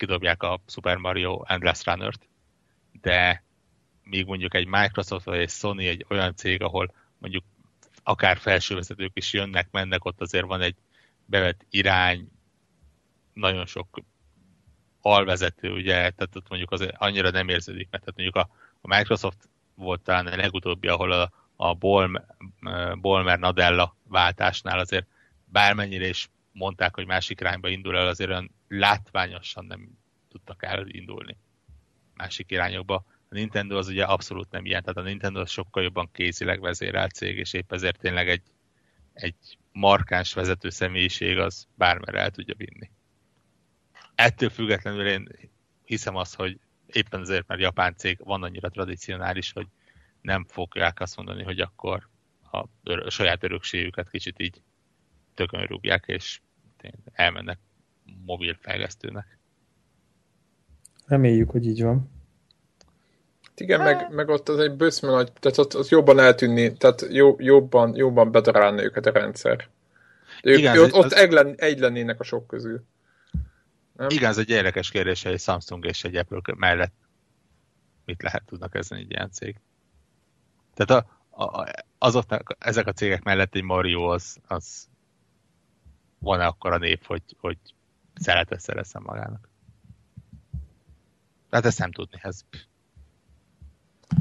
kidobják 0.00 0.42
a 0.42 0.60
Super 0.66 0.96
Mario 0.96 1.42
Endless 1.46 1.84
Runner-t, 1.84 2.28
de 3.00 3.44
még 4.02 4.26
mondjuk 4.26 4.54
egy 4.54 4.66
Microsoft 4.66 5.24
vagy 5.24 5.38
egy 5.38 5.50
Sony 5.50 5.84
egy 5.84 6.06
olyan 6.08 6.34
cég, 6.36 6.62
ahol 6.62 6.94
mondjuk 7.18 7.44
akár 8.02 8.36
felsővezetők 8.36 9.10
is 9.14 9.32
jönnek, 9.32 9.68
mennek, 9.70 10.04
ott 10.04 10.20
azért 10.20 10.46
van 10.46 10.60
egy 10.60 10.76
bevett 11.24 11.66
irány, 11.70 12.28
nagyon 13.32 13.66
sok 13.66 14.00
alvezető, 15.00 15.72
ugye, 15.72 15.94
tehát 15.94 16.36
ott 16.36 16.48
mondjuk 16.48 16.70
az 16.70 16.88
annyira 16.92 17.30
nem 17.30 17.48
érződik, 17.48 17.88
mert 17.90 18.04
tehát 18.04 18.18
mondjuk 18.18 18.36
a, 18.36 18.48
a 18.80 18.96
Microsoft 18.96 19.48
volt 19.74 20.02
talán 20.02 20.26
a 20.26 20.36
legutóbbi, 20.36 20.88
ahol 20.88 21.12
a, 21.12 21.32
a 21.56 21.74
Bolmer 22.94 23.38
Nadella 23.38 23.96
váltásnál 24.08 24.78
azért 24.78 25.06
bármennyire 25.44 26.08
is 26.08 26.30
mondták, 26.52 26.94
hogy 26.94 27.06
másik 27.06 27.40
irányba 27.40 27.68
indul 27.68 27.96
el, 27.96 28.06
azért 28.06 28.30
olyan 28.30 28.50
látványosan 28.68 29.64
nem 29.64 29.98
tudtak 30.28 30.62
elindulni 30.62 31.36
másik 32.20 32.50
irányokba. 32.50 33.04
A 33.28 33.34
Nintendo 33.34 33.76
az 33.76 33.88
ugye 33.88 34.04
abszolút 34.04 34.50
nem 34.50 34.64
ilyen, 34.64 34.82
tehát 34.82 34.98
a 34.98 35.02
Nintendo 35.02 35.40
az 35.40 35.50
sokkal 35.50 35.82
jobban 35.82 36.08
kézileg 36.12 36.60
vezérelt 36.60 37.12
cég, 37.12 37.38
és 37.38 37.52
épp 37.52 37.72
ezért 37.72 37.98
tényleg 37.98 38.28
egy, 38.28 38.42
egy 39.12 39.58
markáns 39.72 40.32
vezető 40.32 40.70
személyiség 40.70 41.38
az 41.38 41.66
bármerre 41.74 42.20
el 42.20 42.30
tudja 42.30 42.54
vinni. 42.56 42.90
Ettől 44.14 44.48
függetlenül 44.48 45.06
én 45.06 45.28
hiszem 45.84 46.16
azt, 46.16 46.34
hogy 46.34 46.58
éppen 46.86 47.20
azért, 47.20 47.46
mert 47.46 47.60
japán 47.60 47.94
cég 47.96 48.18
van 48.24 48.42
annyira 48.42 48.68
tradicionális, 48.68 49.52
hogy 49.52 49.66
nem 50.20 50.44
fogják 50.48 51.00
azt 51.00 51.16
mondani, 51.16 51.42
hogy 51.42 51.60
akkor 51.60 52.08
a, 52.50 52.58
a 52.82 53.10
saját 53.10 53.42
örökségüket 53.42 54.10
kicsit 54.10 54.40
így 54.40 54.62
tökön 55.40 55.66
rúgják, 55.66 56.04
és 56.06 56.40
elmennek 57.12 57.58
mobil 58.24 58.56
fejlesztőnek. 58.60 59.38
Reméljük, 61.06 61.50
hogy 61.50 61.66
így 61.66 61.82
van. 61.82 62.10
Igen, 63.54 63.80
meg, 63.80 64.10
meg 64.10 64.28
ott 64.28 64.48
az 64.48 64.58
egy 64.58 64.72
bőszme 64.72 65.10
nagy, 65.10 65.32
tehát 65.32 65.58
ott, 65.58 65.76
ott 65.76 65.88
jobban 65.88 66.18
eltűnni, 66.18 66.72
tehát 66.72 67.06
jó, 67.10 67.36
jobban, 67.38 67.96
jobban 67.96 68.32
bedarálni 68.32 68.82
őket 68.82 69.06
a 69.06 69.10
rendszer. 69.10 69.68
ők, 70.42 70.58
Igen, 70.58 70.78
ott, 70.78 70.92
ott 70.92 71.04
az... 71.04 71.14
egy, 71.14 71.32
len, 71.32 71.54
egy 71.56 71.78
lennének 71.78 72.20
a 72.20 72.24
sok 72.24 72.46
közül. 72.46 72.84
Nem? 73.96 74.08
Igen, 74.10 74.30
ez 74.30 74.38
egy 74.38 74.50
érdekes 74.50 74.90
kérdés, 74.90 75.22
hogy 75.22 75.32
egy 75.32 75.40
Samsung 75.40 75.84
és 75.84 76.04
egy 76.04 76.16
Apple 76.16 76.54
mellett 76.56 76.94
mit 78.04 78.22
lehet 78.22 78.44
tudnak 78.46 78.74
ezen 78.74 78.98
egy 78.98 79.10
ilyen 79.10 79.30
cég. 79.30 79.56
Tehát 80.74 81.04
a, 81.30 81.44
a, 81.44 81.68
azoknak, 81.98 82.56
ezek 82.58 82.86
a 82.86 82.92
cégek 82.92 83.22
mellett 83.22 83.54
egy 83.54 83.62
Mario 83.62 84.02
az, 84.02 84.36
az 84.46 84.89
van-e 86.20 86.46
akkor 86.46 86.72
a 86.72 86.78
nép, 86.78 87.06
hogy, 87.06 87.22
hogy 87.40 87.56
szeretet 88.14 88.60
szerezzen 88.60 89.02
magának. 89.04 89.48
Tehát 91.50 91.66
ezt 91.66 91.78
nem 91.78 91.92
tudni, 91.92 92.18
ez... 92.22 92.40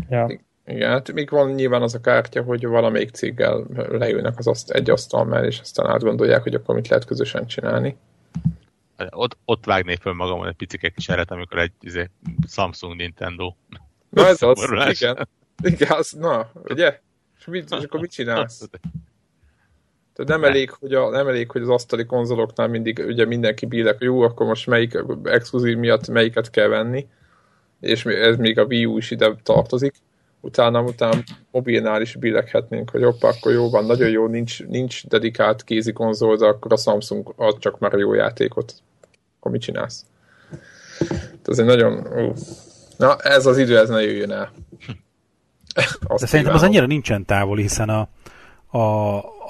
Ja. 0.09 0.39
Igen, 0.65 0.89
hát 0.89 1.11
még 1.11 1.29
van 1.29 1.51
nyilván 1.51 1.81
az 1.81 1.93
a 1.93 1.99
kártya, 1.99 2.43
hogy 2.43 2.65
valamelyik 2.65 3.09
céggel 3.09 3.65
leülnek 3.73 4.37
az 4.37 4.47
aszt, 4.47 4.69
egy 4.69 4.89
asztal 4.89 5.25
mellé, 5.25 5.47
és 5.47 5.59
aztán 5.59 5.85
átgondolják, 5.85 6.43
hogy 6.43 6.53
akkor 6.53 6.75
mit 6.75 6.87
lehet 6.87 7.05
közösen 7.05 7.47
csinálni. 7.47 7.97
Ott, 9.09 9.37
ott 9.45 9.65
vágnék 9.65 10.01
föl 10.01 10.13
magamon 10.13 10.47
egy 10.47 10.55
picike 10.55 10.89
kis 10.89 11.09
eret, 11.09 11.31
amikor 11.31 11.59
egy 11.59 11.71
izé, 11.81 12.09
Samsung 12.47 12.95
Nintendo 12.95 13.53
Na 14.09 14.27
ez 14.27 14.41
az, 14.41 14.71
igen. 14.99 15.27
Igen, 15.63 15.91
az, 15.91 16.11
na, 16.11 16.51
ugye? 16.63 16.99
És, 17.39 17.45
mit, 17.45 17.75
és 17.79 17.83
akkor 17.83 17.99
mit 17.99 18.11
csinálsz? 18.11 18.61
Tehát 20.19 20.41
nem 20.41 20.51
elég, 20.51 20.71
hogy 20.71 20.93
a, 20.93 21.09
nem 21.09 21.27
elég, 21.27 21.51
hogy 21.51 21.61
az 21.61 21.69
asztali 21.69 22.05
konzoloknál 22.05 22.67
mindig 22.67 23.03
ugye 23.07 23.25
mindenki 23.25 23.65
bílek, 23.65 23.97
hogy 23.97 24.07
jó, 24.07 24.21
akkor 24.21 24.45
most 24.45 24.67
melyik 24.67 25.03
exkluzív 25.23 25.77
miatt 25.77 26.07
melyiket 26.07 26.49
kell 26.49 26.67
venni, 26.67 27.07
és 27.79 28.05
ez 28.05 28.37
még 28.37 28.59
a 28.59 28.63
Wii 28.63 28.85
U 28.85 28.97
is 28.97 29.11
ide 29.11 29.35
tartozik. 29.43 29.95
Utána, 30.41 30.81
utána 30.81 31.19
mobilnál 31.51 32.01
is 32.01 32.15
billeghetnénk, 32.15 32.89
hogy 32.89 33.03
hoppá, 33.03 33.29
akkor 33.29 33.51
jó 33.51 33.69
van, 33.69 33.85
nagyon 33.85 34.09
jó, 34.09 34.27
nincs, 34.27 34.65
nincs 34.65 35.07
dedikált 35.07 35.63
kézi 35.63 35.93
konzol, 35.93 36.35
de 36.35 36.45
akkor 36.45 36.73
a 36.73 36.77
Samsung 36.77 37.33
ad 37.35 37.57
csak 37.59 37.79
már 37.79 37.93
jó 37.93 38.13
játékot. 38.13 38.73
Akkor 39.37 39.51
mit 39.51 39.61
csinálsz? 39.61 40.05
Ez 41.45 41.59
egy 41.59 41.65
nagyon... 41.65 42.07
Na, 42.97 43.15
ez 43.15 43.45
az 43.45 43.57
idő, 43.57 43.77
ez 43.77 43.89
ne 43.89 44.01
jöjjön 44.01 44.31
el. 44.31 44.51
de 46.19 46.25
szerintem 46.25 46.55
az 46.55 46.63
annyira 46.63 46.85
nincsen 46.85 47.25
távol, 47.25 47.57
hiszen 47.57 47.89
a, 47.89 48.09
a, 48.69 48.79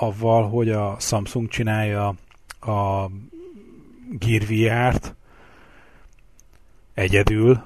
avval, 0.06 0.50
hogy 0.50 0.70
a 0.70 1.00
Samsung 1.00 1.48
csinálja 1.48 2.08
a 2.60 3.10
Gear 4.12 4.42
VR-t 4.48 5.16
egyedül, 6.94 7.64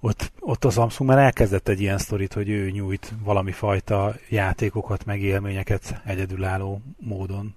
ott, 0.00 0.32
ott 0.40 0.64
a 0.64 0.70
Samsung 0.70 1.10
már 1.10 1.18
elkezdett 1.18 1.68
egy 1.68 1.80
ilyen 1.80 1.98
sztorit, 1.98 2.32
hogy 2.32 2.48
ő 2.48 2.70
nyújt 2.70 3.12
valami 3.22 3.52
fajta 3.52 4.14
játékokat, 4.28 5.04
meg 5.04 5.20
élményeket 5.20 6.00
egyedülálló 6.04 6.80
módon 6.96 7.54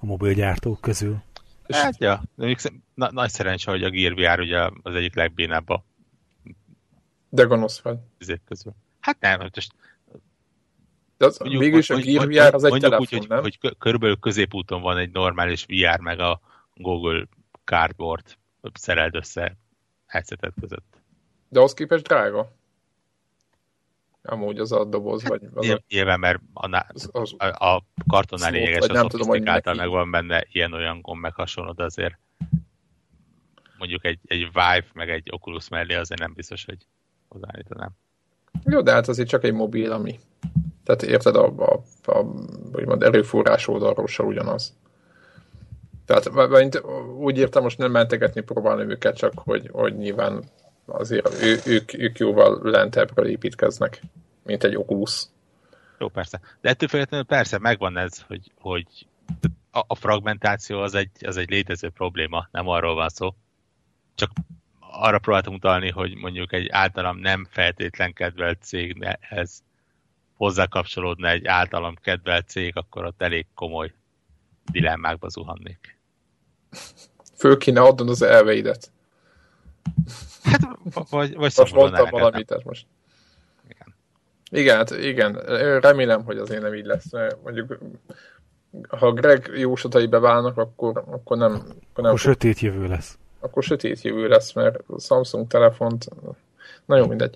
a 0.00 0.06
mobilgyártók 0.06 0.80
közül. 0.80 1.22
Hát, 1.68 1.98
ja, 1.98 2.22
na, 2.94 3.10
nagy 3.12 3.30
szerencse, 3.30 3.70
hogy 3.70 3.82
a 3.82 3.90
Gear 3.90 4.14
VR 4.14 4.40
ugye 4.40 4.70
az 4.82 4.94
egyik 4.94 5.14
legbénább 5.14 5.68
a 5.68 5.84
de 7.30 7.42
gonosz 7.42 7.80
vagy. 7.80 7.98
Közül. 8.44 8.72
Hát 9.00 9.20
nem, 9.20 9.40
most 9.40 9.74
de 11.20 11.26
az, 11.26 11.38
mondjuk, 11.38 11.62
mégis 11.62 11.90
a 11.90 11.96
Gear 11.96 12.26
VR 12.26 12.54
az 12.54 12.64
egy 12.64 12.80
telefon, 12.80 13.06
úgy, 13.18 13.28
nem? 13.28 13.40
Hogy, 13.40 13.58
hogy 13.60 13.76
körülbelül 13.78 14.18
középúton 14.18 14.82
van 14.82 14.96
egy 14.96 15.10
normális 15.10 15.64
VR, 15.64 16.00
meg 16.00 16.20
a 16.20 16.40
Google 16.74 17.26
Cardboard 17.64 18.24
szereld 18.72 19.14
össze 19.14 19.56
headsetet 20.06 20.52
között. 20.60 21.02
De 21.48 21.60
az 21.60 21.74
képest 21.74 22.02
drága. 22.02 22.52
Amúgy 24.22 24.58
az 24.58 24.72
a 24.72 24.84
doboz, 24.84 25.28
vagy... 25.28 25.42
Az 25.54 25.80
nyilván, 25.88 26.20
mert 26.20 26.40
a, 26.54 26.86
az, 26.88 27.08
az, 27.12 27.34
a, 27.38 27.66
a 27.66 27.84
kartonnál 28.08 28.50
lényeges, 28.50 28.88
a 28.88 29.06
hogy 29.26 29.46
által 29.46 29.74
meg 29.74 29.88
van 29.88 30.10
benne 30.10 30.44
ilyen-olyan 30.52 31.00
gomb 31.00 31.20
meg 31.20 31.34
hasonló, 31.34 31.72
de 31.72 31.84
azért 31.84 32.18
mondjuk 33.78 34.04
egy, 34.04 34.18
egy 34.24 34.38
Vive, 34.38 34.84
meg 34.92 35.10
egy 35.10 35.28
Oculus 35.30 35.68
mellé 35.68 35.94
azért 35.94 36.20
nem 36.20 36.32
biztos, 36.34 36.64
hogy 36.64 36.86
hozzáállítanám. 37.28 37.90
Jó, 38.64 38.80
de 38.80 38.92
hát 38.92 39.08
azért 39.08 39.28
csak 39.28 39.44
egy 39.44 39.52
mobil, 39.52 39.92
ami 39.92 40.20
tehát 40.84 41.02
érted, 41.02 41.36
a, 41.36 41.52
a, 41.56 41.82
a 42.12 42.24
úgymond 42.72 43.02
erőforrás 43.02 43.68
oldalról 43.68 44.06
se 44.06 44.22
ugyanaz. 44.22 44.74
Tehát 46.06 46.30
úgy 47.18 47.38
értem, 47.38 47.62
most 47.62 47.78
nem 47.78 47.90
mentegetni 47.90 48.40
próbálni 48.40 48.82
őket, 48.92 49.16
csak 49.16 49.32
hogy, 49.36 49.68
hogy 49.72 49.96
nyilván 49.96 50.44
azért 50.86 51.42
ő, 51.42 51.60
ők, 51.66 51.98
ők 51.98 52.18
jóval 52.18 52.60
lentebbről 52.62 53.26
építkeznek, 53.26 54.00
mint 54.44 54.64
egy 54.64 54.76
Oculus. 54.76 55.24
Jó, 55.98 56.08
persze. 56.08 56.40
De 56.60 56.68
ettől 56.68 56.88
függetlenül 56.88 57.26
persze 57.26 57.58
megvan 57.58 57.96
ez, 57.96 58.20
hogy, 58.26 58.52
hogy 58.60 58.86
a, 59.70 59.84
a 59.86 59.94
fragmentáció 59.94 60.80
az 60.80 60.94
egy, 60.94 61.10
az 61.26 61.36
egy 61.36 61.50
létező 61.50 61.90
probléma, 61.90 62.48
nem 62.50 62.68
arról 62.68 62.94
van 62.94 63.08
szó. 63.08 63.34
Csak 64.14 64.30
arra 64.78 65.18
próbáltam 65.18 65.54
utalni, 65.54 65.90
hogy 65.90 66.14
mondjuk 66.14 66.52
egy 66.52 66.68
általam 66.68 67.18
nem 67.18 67.46
feltétlen 67.50 68.12
kedvelt 68.12 68.62
céghez 68.62 69.62
hozzá 70.40 70.66
kapcsolódna 70.66 71.28
egy 71.28 71.46
általam 71.46 71.94
kedvelt 72.02 72.48
cég, 72.48 72.76
akkor 72.76 73.04
ott 73.04 73.22
elég 73.22 73.46
komoly 73.54 73.92
dilemmákba 74.72 75.28
zuhannék. 75.28 75.98
Föl 77.36 77.56
kéne 77.56 77.80
adnod 77.80 78.08
az 78.08 78.22
elveidet. 78.22 78.90
Hát, 80.42 80.60
vagy, 81.10 81.34
vagy 81.34 81.52
most 81.56 81.74
mondtam 81.74 82.08
valamit, 82.10 82.64
most. 82.64 82.86
Igen. 83.68 83.94
Igen, 84.50 84.76
hát 84.76 84.90
igen, 84.90 85.32
remélem, 85.80 86.24
hogy 86.24 86.38
azért 86.38 86.62
nem 86.62 86.74
így 86.74 86.84
lesz. 86.84 87.10
Mondjuk, 87.42 87.78
ha 88.88 89.12
Greg 89.12 89.50
jósatai 89.54 90.06
beválnak, 90.06 90.58
akkor, 90.58 91.04
akkor 91.06 91.36
nem... 91.36 91.52
Akkor, 91.52 91.70
nem 91.94 92.04
akkor 92.04 92.18
sötét 92.18 92.60
jövő 92.60 92.86
lesz. 92.86 93.18
Akkor 93.40 93.62
sötét 93.62 94.02
jövő 94.02 94.28
lesz, 94.28 94.52
mert 94.52 94.78
a 94.86 95.00
Samsung 95.00 95.46
telefont... 95.46 96.08
Na 96.84 96.96
jó, 96.96 97.06
mindegy 97.06 97.34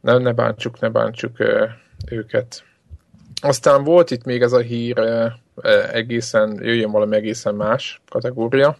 ne, 0.00 0.18
ne 0.18 0.32
bántsuk, 0.32 0.80
ne 0.80 0.88
bántsuk 0.88 1.36
őket. 2.10 2.64
Aztán 3.42 3.84
volt 3.84 4.10
itt 4.10 4.24
még 4.24 4.42
ez 4.42 4.52
a 4.52 4.58
hír 4.58 4.98
egészen, 5.92 6.58
jöjjön 6.62 6.90
valami 6.90 7.16
egészen 7.16 7.54
más 7.54 8.00
kategória. 8.08 8.76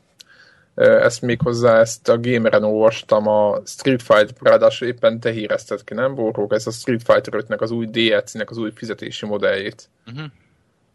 Ezt 0.75 1.23
még 1.23 1.41
hozzá, 1.43 1.79
ezt 1.79 2.09
a 2.09 2.21
Gameren 2.21 2.65
olvastam, 2.65 3.27
a 3.29 3.61
Street 3.65 4.03
Fighter, 4.03 4.35
ráadásul 4.41 4.89
éppen 4.89 5.21
te 5.21 5.31
hírezted 5.31 5.85
ki, 5.85 5.95
nem, 5.95 6.15
Borrók? 6.15 6.53
Ez 6.53 6.67
a 6.67 6.71
Street 6.71 7.03
Fighter 7.03 7.35
5 7.35 7.61
az 7.61 7.71
új 7.71 7.87
DLC-nek 7.87 8.51
az 8.51 8.57
új 8.57 8.71
fizetési 8.75 9.27
modelljét. 9.27 9.89
Uh-huh. 10.07 10.25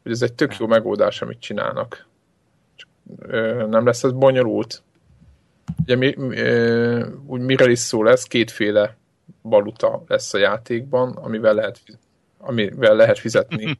Hogy 0.03 0.11
ez 0.11 0.21
egy 0.21 0.33
tök 0.33 0.57
jó 0.57 0.67
megoldás, 0.67 1.21
amit 1.21 1.39
csinálnak. 1.39 2.07
Csak, 2.75 2.89
nem 3.69 3.85
lesz 3.85 4.03
ez 4.03 4.11
bonyolult? 4.11 4.83
Ugye 5.83 5.95
mi, 5.95 6.15
mi, 6.17 6.37
úgy 7.25 7.41
miről 7.41 7.71
is 7.71 7.79
szól 7.79 8.09
ez? 8.09 8.23
Kétféle 8.23 8.97
valuta 9.49 10.03
lesz 10.07 10.33
a 10.33 10.37
játékban, 10.37 11.11
amivel 11.11 11.53
lehet, 11.53 11.79
amivel 12.37 12.95
lehet 12.95 13.19
fizetni. 13.19 13.79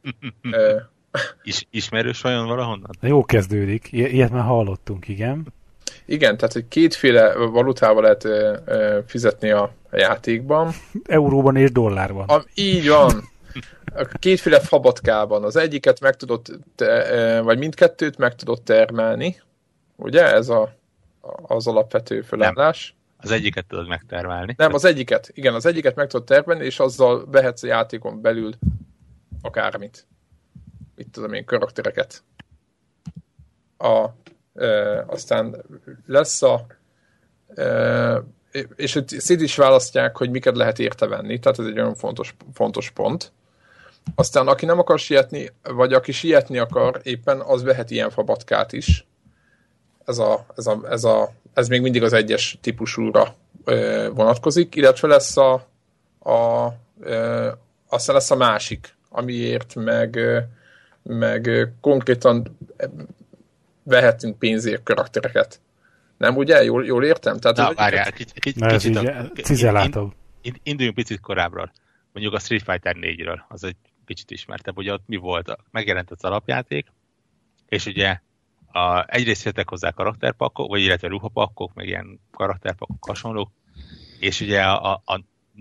Is, 1.42 1.66
ismerős 1.70 2.20
vajon 2.20 2.46
valahonnan? 2.46 2.90
Jó 3.00 3.24
kezdődik. 3.24 3.92
I- 3.92 4.14
ilyet 4.14 4.30
már 4.30 4.44
hallottunk, 4.44 5.08
igen. 5.08 5.46
Igen, 6.04 6.36
tehát 6.36 6.52
hogy 6.52 6.68
kétféle 6.68 7.34
valutával 7.34 8.02
lehet 8.02 8.24
ö, 8.24 8.56
ö, 8.64 8.98
fizetni 9.06 9.50
a, 9.50 9.62
a 9.90 9.96
játékban. 9.96 10.72
Euróban 11.04 11.56
és 11.56 11.72
dollárban. 11.72 12.28
A, 12.28 12.44
így 12.54 12.88
van. 12.88 13.28
Kétféle 14.18 14.60
fabatkában. 14.60 15.44
Az 15.44 15.56
egyiket 15.56 16.00
meg 16.00 16.16
tudott, 16.16 16.50
te, 16.74 17.40
vagy 17.40 17.58
mindkettőt 17.58 18.18
meg 18.18 18.34
tudott 18.34 18.64
termelni. 18.64 19.40
Ugye? 19.96 20.32
Ez 20.32 20.48
a, 20.48 20.72
az 21.42 21.66
alapvető 21.66 22.20
felállás. 22.20 22.94
Az 23.16 23.30
egyiket 23.30 23.66
tudod 23.66 23.88
megtermelni. 23.88 24.54
Nem, 24.56 24.74
az 24.74 24.84
egyiket. 24.84 25.30
Igen, 25.34 25.54
az 25.54 25.66
egyiket 25.66 25.94
meg 25.94 26.06
tudod 26.06 26.26
termelni, 26.26 26.64
és 26.64 26.78
azzal 26.78 27.30
vehetsz 27.30 27.62
a 27.62 27.66
játékon 27.66 28.20
belül 28.20 28.52
akármit. 29.42 30.06
Mit 30.94 31.08
tudom 31.08 31.32
én, 31.32 31.44
karaktereket. 31.44 32.22
A, 33.78 34.08
e, 34.54 35.00
aztán 35.06 35.64
lesz 36.06 36.42
a 36.42 36.66
e, 37.54 38.22
és 38.76 39.02
szét 39.06 39.40
is 39.40 39.56
választják, 39.56 40.16
hogy 40.16 40.30
miket 40.30 40.56
lehet 40.56 40.78
érte 40.78 41.06
venni, 41.06 41.38
tehát 41.38 41.58
ez 41.58 41.66
egy 41.66 41.78
olyan 41.78 41.94
fontos, 41.94 42.34
fontos 42.52 42.90
pont. 42.90 43.32
Aztán 44.14 44.48
aki 44.48 44.66
nem 44.66 44.78
akar 44.78 44.98
sietni, 44.98 45.50
vagy 45.62 45.92
aki 45.92 46.12
sietni 46.12 46.58
akar 46.58 47.00
éppen, 47.02 47.40
az 47.40 47.62
vehet 47.62 47.90
ilyen 47.90 48.10
fabatkát 48.10 48.72
is. 48.72 49.06
Ez, 50.06 50.18
a, 50.18 50.46
ez, 50.56 50.66
a, 50.66 50.80
ez, 50.90 51.04
a, 51.04 51.32
ez 51.54 51.68
még 51.68 51.80
mindig 51.80 52.02
az 52.02 52.12
egyes 52.12 52.58
típusúra 52.60 53.34
ö, 53.64 54.08
vonatkozik, 54.14 54.74
illetve 54.74 55.08
lesz 55.08 55.36
a, 55.36 55.52
a 56.18 56.68
ö, 57.00 57.50
aztán 57.88 58.14
lesz 58.14 58.30
a 58.30 58.36
másik, 58.36 58.94
amiért 59.08 59.74
meg, 59.74 60.16
ö, 60.16 60.38
meg 61.02 61.72
konkrétan 61.80 62.58
vehetünk 63.82 64.38
pénzért 64.38 64.82
karaktereket. 64.82 65.60
Nem 66.16 66.36
ugye? 66.36 66.64
Jól, 66.64 66.84
jól 66.84 67.04
értem? 67.04 67.38
Tehát 67.38 67.56
Na, 67.56 67.74
várjál, 67.74 68.12
kicsit, 68.12 68.38
kicsit, 68.38 68.66
kicsit 68.66 69.44
cizelátabb. 69.44 70.12
Induljunk 70.62 70.96
picit 70.96 71.20
korábbról. 71.20 71.72
Mondjuk 72.12 72.34
a 72.34 72.38
Street 72.38 72.62
Fighter 72.62 72.96
4-ről, 73.00 73.38
az 73.48 73.64
egy 73.64 73.76
kicsit 74.06 74.30
ismertebb. 74.30 74.76
Ugye 74.76 74.92
ott 74.92 75.02
mi 75.06 75.16
volt? 75.16 75.56
Megjelent 75.70 76.10
az 76.10 76.24
alapjáték, 76.24 76.86
és 77.68 77.86
ugye 77.86 78.20
a, 78.76 79.04
egyrészt 79.08 79.44
jöttek 79.44 79.68
hozzá 79.68 79.90
karakterpakkok, 79.90 80.68
vagy 80.68 80.80
illetve 80.80 81.08
ruhapakkok, 81.08 81.74
meg 81.74 81.86
ilyen 81.86 82.20
karakterpakkok 82.30 83.04
hasonlók, 83.04 83.50
és 84.20 84.40
ugye 84.40 84.62
a, 84.62 85.02
a, 85.04 85.14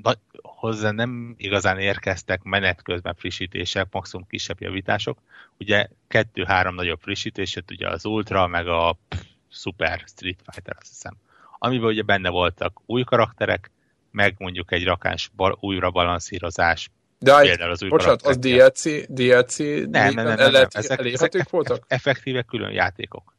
a, 0.04 0.14
hozzá 0.42 0.92
nem 0.92 1.34
igazán 1.38 1.80
érkeztek 1.80 2.44
menet 2.44 2.82
közben 2.82 3.16
frissítések, 3.16 3.88
maximum 3.92 4.28
kisebb 4.28 4.62
javítások. 4.62 5.18
Ugye 5.60 5.88
kettő-három 6.08 6.76
nagyobb 6.76 7.00
frissítés, 7.02 7.58
ugye 7.70 7.90
az 7.90 8.06
Ultra, 8.06 8.48
meg 8.48 8.68
a 8.68 8.98
pff, 9.08 9.24
Super 9.50 10.04
Street 10.06 10.42
Fighter, 10.52 10.76
azt 10.80 10.90
hiszem. 10.90 11.18
Amiben 11.58 11.88
ugye 11.88 12.02
benne 12.02 12.30
voltak 12.30 12.82
új 12.86 13.04
karakterek, 13.04 13.72
meg 14.12 14.36
mondjuk 14.38 14.72
egy 14.72 14.84
rakás 14.84 15.32
bal, 15.36 15.58
újra 15.60 15.92
balanszírozás, 15.92 16.90
de 17.26 17.42
például 17.42 17.72
az 17.72 17.84
új 17.84 17.90
bocsánat, 17.90 18.22
az 18.22 18.38
DLC, 18.38 18.84
DLC 19.08 19.58
nem, 19.58 19.88
nem, 19.88 20.14
nem, 20.14 20.36
nem, 20.36 20.52
nem. 20.52 20.68
Ezek, 20.70 21.00
ezek 21.00 21.50
voltak? 21.50 21.86
Effektíve 21.88 22.42
külön 22.42 22.72
játékok. 22.72 23.36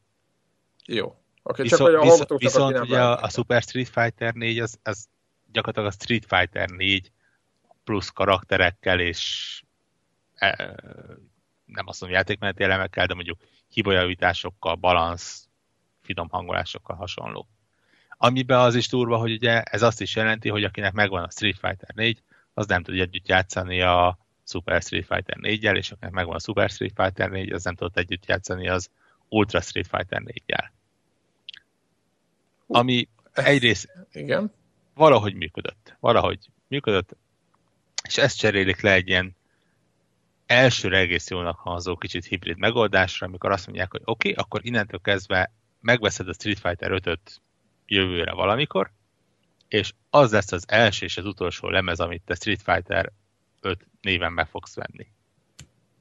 Jó. 0.85 1.15
Okay, 1.43 1.67
viszont 1.67 1.91
csak, 1.91 2.01
viszont, 2.01 2.39
viszont 2.39 2.79
ugye 2.79 3.01
a, 3.01 3.21
a 3.21 3.29
Super 3.29 3.61
Street 3.61 3.89
Fighter 3.89 4.33
4 4.33 4.59
az, 4.59 4.79
az 4.83 5.07
gyakorlatilag 5.51 5.87
a 5.87 6.03
Street 6.03 6.25
Fighter 6.27 6.69
4 6.69 7.11
plusz 7.83 8.09
karakterekkel 8.09 8.99
és 8.99 9.61
e, 10.33 10.75
nem 11.65 11.87
azt 11.87 12.01
mondom 12.01 12.19
játékmeneti 12.19 12.63
elemekkel, 12.63 13.05
de 13.05 13.13
mondjuk 13.13 13.39
hibajavításokkal, 13.69 14.75
balansz, 14.75 15.47
finom 16.01 16.29
hangolásokkal 16.29 16.95
hasonló. 16.95 17.47
Amiben 18.17 18.59
az 18.59 18.75
is 18.75 18.87
turva, 18.87 19.17
hogy 19.17 19.31
ugye 19.31 19.61
ez 19.61 19.81
azt 19.81 20.01
is 20.01 20.15
jelenti, 20.15 20.49
hogy 20.49 20.63
akinek 20.63 20.93
megvan 20.93 21.23
a 21.23 21.29
Street 21.29 21.59
Fighter 21.59 21.95
4, 21.95 22.21
az 22.57 22.67
nem 22.67 22.83
tud 22.83 22.99
együtt 22.99 23.27
játszani 23.27 23.81
a 23.81 24.17
Super 24.43 24.81
Street 24.81 25.05
Fighter 25.05 25.37
4-jel, 25.41 25.75
és 25.75 25.91
akinek 25.91 26.13
megvan 26.13 26.35
a 26.35 26.39
Super 26.39 26.69
Street 26.69 26.93
Fighter 26.95 27.29
4, 27.29 27.51
az 27.51 27.63
nem 27.63 27.75
tudott 27.75 27.97
együtt 27.97 28.25
játszani 28.25 28.69
az 28.69 28.89
Ultra 29.29 29.61
Street 29.61 29.87
Fighter 29.87 30.21
4-jel. 30.25 30.69
Ami 32.67 33.07
egyrészt 33.33 33.89
Igen. 34.11 34.51
valahogy 34.93 35.33
működött. 35.33 35.97
Valahogy 35.99 36.39
működött, 36.67 37.15
és 38.03 38.17
ezt 38.17 38.37
cserélik 38.37 38.81
le 38.81 38.91
egy 38.91 39.07
ilyen 39.07 39.35
elsőre 40.45 40.97
egész 40.97 41.29
jónak 41.29 41.59
hangzó 41.59 41.95
kicsit 41.95 42.25
hibrid 42.25 42.57
megoldásra, 42.57 43.27
amikor 43.27 43.51
azt 43.51 43.65
mondják, 43.65 43.91
hogy 43.91 44.01
oké, 44.03 44.29
okay, 44.29 44.43
akkor 44.43 44.65
innentől 44.65 44.99
kezdve 44.99 45.51
megveszed 45.81 46.27
a 46.27 46.33
Street 46.33 46.59
Fighter 46.59 46.91
5-öt 46.93 47.41
jövőre 47.85 48.33
valamikor, 48.33 48.91
és 49.67 49.93
az 50.09 50.31
lesz 50.31 50.51
az 50.51 50.63
első 50.67 51.05
és 51.05 51.17
az 51.17 51.25
utolsó 51.25 51.69
lemez, 51.69 51.99
amit 51.99 52.21
te 52.25 52.35
Street 52.35 52.61
Fighter 52.61 53.11
5 53.61 53.87
néven 54.01 54.33
meg 54.33 54.47
fogsz 54.47 54.75
venni. 54.75 55.07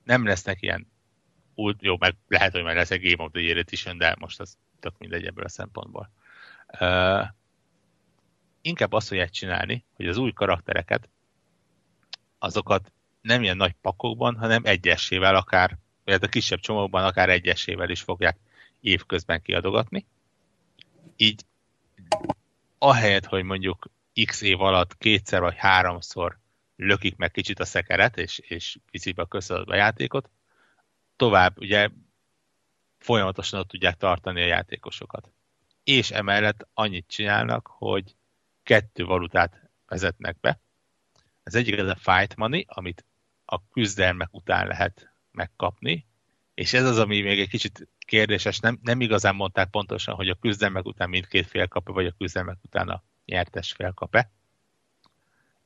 Nem 0.05 0.27
lesznek 0.27 0.63
ilyen 0.63 0.87
úgy, 1.55 1.77
jó, 1.81 1.97
meg 1.99 2.15
lehet, 2.29 2.53
hogy 2.53 2.63
majd 2.63 2.77
lesz 2.77 2.91
egy 2.91 3.11
Game 3.11 3.25
of 3.25 3.33
the 3.33 3.41
Year 3.41 3.57
Edition, 3.57 3.99
de 3.99 4.17
most 4.19 4.41
az 4.41 4.57
tök 4.81 4.99
mindegy 4.99 5.27
ebből 5.27 5.45
a 5.45 5.49
szempontból. 5.49 6.11
Uh, 6.81 7.27
inkább 8.61 8.93
azt 8.93 9.09
fogják 9.09 9.31
csinálni, 9.31 9.85
hogy 9.95 10.09
az 10.09 10.17
új 10.17 10.33
karaktereket, 10.33 11.09
azokat 12.39 12.93
nem 13.21 13.43
ilyen 13.43 13.57
nagy 13.57 13.75
pakokban, 13.81 14.37
hanem 14.37 14.63
egyesével 14.65 15.37
akár, 15.37 15.79
vagy 16.05 16.19
a 16.23 16.29
kisebb 16.29 16.61
csomagban 16.61 17.05
akár 17.05 17.29
egyesével 17.29 17.91
is 17.91 18.01
fogják 18.01 18.37
évközben 18.81 19.43
kiadogatni. 19.43 20.07
Így 21.17 21.43
ahelyett, 22.87 23.27
hogy 23.27 23.43
mondjuk 23.43 23.91
x 24.25 24.41
év 24.41 24.61
alatt 24.61 24.99
kétszer 24.99 25.41
vagy 25.41 25.57
háromszor 25.57 26.39
lökik 26.77 27.17
meg 27.17 27.31
kicsit 27.31 27.61
a 27.61 27.65
szekeret, 27.65 28.17
és, 28.17 28.39
és 28.39 28.79
viszik 28.91 29.15
be 29.15 29.27
a 29.29 29.55
a 29.67 29.75
játékot, 29.75 30.31
tovább 31.17 31.59
ugye 31.59 31.89
folyamatosan 32.99 33.61
ott 33.61 33.69
tudják 33.69 33.97
tartani 33.97 34.43
a 34.43 34.47
játékosokat. 34.47 35.31
És 35.85 36.11
emellett 36.11 36.69
annyit 36.75 37.09
csinálnak, 37.09 37.67
hogy 37.67 38.17
kettő 38.63 39.05
valutát 39.05 39.71
vezetnek 39.87 40.41
be. 40.41 40.61
Az 41.45 41.55
egyik 41.55 41.81
az 41.81 41.89
a 41.89 41.97
fight 41.97 42.37
money, 42.37 42.65
amit 42.69 43.05
a 43.45 43.69
küzdelmek 43.69 44.29
után 44.35 44.67
lehet 44.67 45.11
megkapni, 45.31 46.07
és 46.55 46.73
ez 46.73 46.85
az, 46.85 46.99
ami 46.99 47.21
még 47.21 47.41
egy 47.41 47.49
kicsit 47.49 47.89
kérdéses, 48.07 48.59
nem, 48.59 48.79
nem 48.83 49.01
igazán 49.01 49.35
mondták 49.35 49.71
pontosan, 49.71 50.15
hogy 50.15 50.29
a 50.29 50.37
küzdelmek 50.41 50.85
után 50.85 51.09
mindkét 51.09 51.47
fél 51.47 51.69
kap 51.69 51.89
vagy 51.89 52.07
a 52.07 52.15
küzdelmek 52.19 52.59
után 52.65 52.89
a 52.89 53.03
nyertes 53.25 53.73
fél 53.73 53.93
kap-e. 53.93 54.31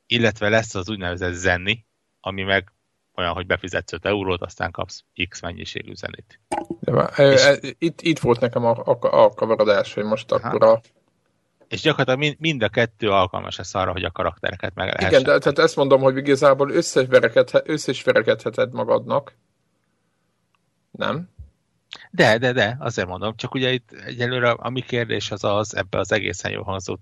Illetve 0.07 0.49
lesz 0.49 0.75
az 0.75 0.91
úgynevezett 0.91 1.33
zenni, 1.33 1.85
ami 2.21 2.43
meg 2.43 2.73
olyan, 3.15 3.33
hogy 3.33 3.47
befizetsz 3.47 3.93
5 3.93 4.05
eurót, 4.05 4.43
aztán 4.43 4.71
kapsz 4.71 5.05
X 5.29 5.41
mennyiségű 5.41 5.95
zenét. 5.95 6.41
De, 6.81 7.03
és, 7.33 7.75
itt, 7.79 8.01
itt 8.01 8.19
volt 8.19 8.41
nekem 8.41 8.65
a, 8.65 8.77
a, 8.85 8.99
a 9.01 9.35
kavarodás, 9.35 9.95
hogy 9.95 10.05
most 10.05 10.33
aha. 10.33 10.49
akkor 10.49 10.65
a 10.65 10.81
és 11.69 11.81
gyakorlatilag 11.81 12.37
mind, 12.39 12.63
a 12.63 12.69
kettő 12.69 13.11
alkalmas 13.11 13.57
lesz 13.57 13.75
arra, 13.75 13.93
hogy 13.93 14.05
a 14.05 14.11
karaktereket 14.11 14.75
meg 14.75 14.87
lehessen. 14.87 15.11
Igen, 15.11 15.23
de 15.23 15.39
tehát 15.39 15.59
ezt 15.59 15.77
mondom, 15.77 16.01
hogy 16.01 16.17
igazából 16.17 16.71
összesverekedheted 17.65 18.73
magadnak. 18.73 19.35
Nem? 20.91 21.29
De, 22.11 22.39
de, 22.39 22.53
de, 22.53 22.77
azért 22.79 23.09
mondom, 23.09 23.37
csak 23.37 23.55
ugye 23.55 23.73
itt 23.73 23.93
egyelőre 23.93 24.51
a 24.51 24.71
mi 24.71 24.81
kérdés 24.81 25.31
az 25.31 25.45
az 25.45 25.77
ebbe 25.77 25.99
az 25.99 26.13
egészen 26.13 26.51
jó 26.51 26.63
hangzó 26.63 26.97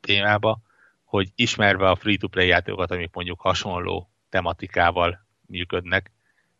témába, 0.00 0.60
hogy 1.04 1.32
ismerve 1.34 1.90
a 1.90 1.96
free-to-play 1.96 2.46
játékokat, 2.46 2.90
amik 2.90 3.14
mondjuk 3.14 3.40
hasonló 3.40 4.10
tematikával 4.28 5.26
működnek, 5.46 6.10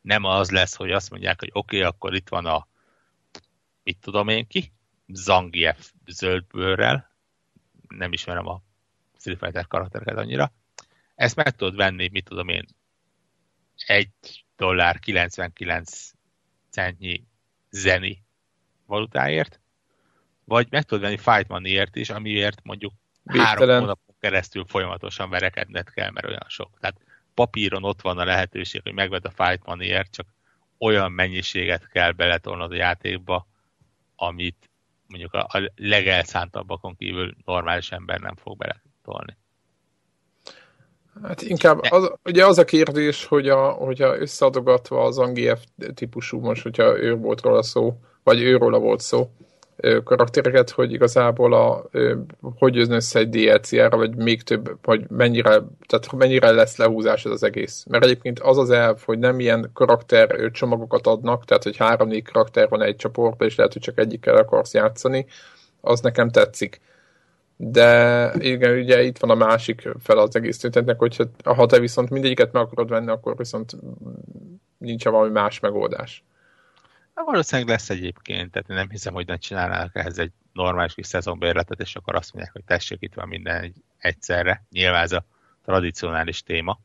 nem 0.00 0.24
az 0.24 0.50
lesz, 0.50 0.74
hogy 0.74 0.90
azt 0.90 1.10
mondják, 1.10 1.40
hogy 1.40 1.50
oké, 1.52 1.76
okay, 1.76 1.88
akkor 1.88 2.14
itt 2.14 2.28
van 2.28 2.46
a 2.46 2.66
mit 3.82 3.98
tudom 4.00 4.28
én 4.28 4.46
ki, 4.46 4.72
Zangief 5.06 5.92
zöldbőrrel, 6.06 7.10
nem 7.88 8.12
ismerem 8.12 8.46
a 8.46 8.62
Street 9.18 9.38
Fighter 9.38 9.66
karaktereket 9.66 10.16
annyira. 10.16 10.52
Ezt 11.14 11.36
meg 11.36 11.50
tudod 11.50 11.76
venni, 11.76 12.08
mit 12.12 12.24
tudom 12.24 12.48
én, 12.48 12.64
egy 13.86 14.10
dollár 14.56 14.98
99 14.98 16.10
centnyi 16.70 17.24
zeni 17.70 18.22
valutáért, 18.86 19.60
vagy 20.44 20.66
meg 20.70 20.82
tudod 20.82 21.04
venni 21.04 21.16
Fight 21.16 21.48
Money-ért 21.48 21.96
is, 21.96 22.10
amiért 22.10 22.60
mondjuk 22.62 22.92
Végtelen. 23.22 23.46
három 23.46 23.80
hónapon 23.80 24.14
keresztül 24.20 24.64
folyamatosan 24.64 25.30
verekedned 25.30 25.90
kell, 25.90 26.10
mert 26.10 26.26
olyan 26.26 26.46
sok. 26.48 26.78
Tehát 26.80 27.00
papíron 27.34 27.84
ott 27.84 28.00
van 28.00 28.18
a 28.18 28.24
lehetőség, 28.24 28.82
hogy 28.82 28.92
megved 28.92 29.24
a 29.24 29.30
Fight 29.30 29.66
Money-ért, 29.66 30.12
csak 30.12 30.26
olyan 30.78 31.12
mennyiséget 31.12 31.88
kell 31.88 32.12
beletolnod 32.12 32.72
a 32.72 32.74
játékba, 32.74 33.46
amit 34.16 34.70
mondjuk 35.06 35.34
a, 35.34 35.70
legelszántabbakon 35.74 36.96
kívül 36.96 37.34
normális 37.44 37.92
ember 37.92 38.20
nem 38.20 38.36
fog 38.36 38.56
beletolni. 38.56 39.36
Hát 41.22 41.42
inkább 41.42 41.78
az, 41.90 42.12
ugye 42.24 42.46
az 42.46 42.58
a 42.58 42.64
kérdés, 42.64 43.24
hogy 43.24 43.48
a, 43.48 43.68
hogyha 43.68 44.18
összeadogatva 44.18 45.02
az 45.02 45.18
Angief 45.18 45.60
típusú, 45.94 46.40
most 46.40 46.62
hogyha 46.62 46.98
ő 46.98 47.16
volt 47.16 47.40
róla 47.40 47.62
szó, 47.62 47.96
vagy 48.22 48.42
őróla 48.42 48.78
volt 48.78 49.00
szó, 49.00 49.30
karaktereket, 50.04 50.70
hogy 50.70 50.92
igazából 50.92 51.52
a, 51.52 51.88
hogy 52.58 52.74
jön 52.74 52.92
össze 52.92 53.18
egy 53.18 53.28
DLC-re, 53.28 53.96
vagy 53.96 54.16
még 54.16 54.42
több, 54.42 54.76
vagy 54.82 55.04
mennyire, 55.10 55.62
tehát 55.86 56.12
mennyire 56.16 56.50
lesz 56.50 56.76
lehúzás 56.76 57.24
ez 57.24 57.30
az 57.30 57.42
egész. 57.42 57.84
Mert 57.88 58.04
egyébként 58.04 58.40
az 58.40 58.58
az 58.58 58.70
elv, 58.70 59.02
hogy 59.04 59.18
nem 59.18 59.40
ilyen 59.40 59.70
karakter 59.74 60.50
csomagokat 60.50 61.06
adnak, 61.06 61.44
tehát 61.44 61.62
hogy 61.62 61.76
három-négy 61.76 62.24
karakter 62.24 62.68
van 62.68 62.82
egy 62.82 62.96
csoportban, 62.96 63.48
és 63.48 63.56
lehet, 63.56 63.72
hogy 63.72 63.82
csak 63.82 63.98
egyikkel 63.98 64.36
akarsz 64.36 64.74
játszani, 64.74 65.26
az 65.80 66.00
nekem 66.00 66.30
tetszik. 66.30 66.80
De 67.62 68.32
igen, 68.38 68.78
ugye 68.78 69.02
itt 69.02 69.18
van 69.18 69.30
a 69.30 69.34
másik 69.34 69.88
fel 69.98 70.18
az 70.18 70.36
egész 70.36 70.58
történetnek, 70.58 70.98
hogy 70.98 71.16
ha 71.44 71.66
te 71.66 71.78
viszont 71.78 72.10
mindegyiket 72.10 72.52
meg 72.52 72.62
akarod 72.62 72.88
venni, 72.88 73.10
akkor 73.10 73.36
viszont 73.36 73.76
nincs 74.78 75.04
valami 75.04 75.30
más 75.30 75.60
megoldás. 75.60 76.24
Na, 77.14 77.24
valószínűleg 77.24 77.70
lesz 77.70 77.90
egyébként, 77.90 78.50
tehát 78.50 78.70
én 78.70 78.76
nem 78.76 78.90
hiszem, 78.90 79.14
hogy 79.14 79.26
ne 79.26 79.36
csinálnának 79.36 79.96
ehhez 79.96 80.18
egy 80.18 80.32
normális 80.52 80.94
kis 80.94 81.06
szezonbérletet, 81.06 81.80
és 81.80 81.96
akkor 81.96 82.14
azt 82.14 82.32
mondják, 82.32 82.54
hogy 82.54 82.64
tessék, 82.64 82.98
itt 83.00 83.14
van 83.14 83.28
minden 83.28 83.62
egy, 83.62 83.76
egyszerre. 83.98 84.64
Nyilván 84.70 85.02
ez 85.02 85.12
a 85.12 85.24
tradicionális 85.64 86.42
téma. 86.42 86.80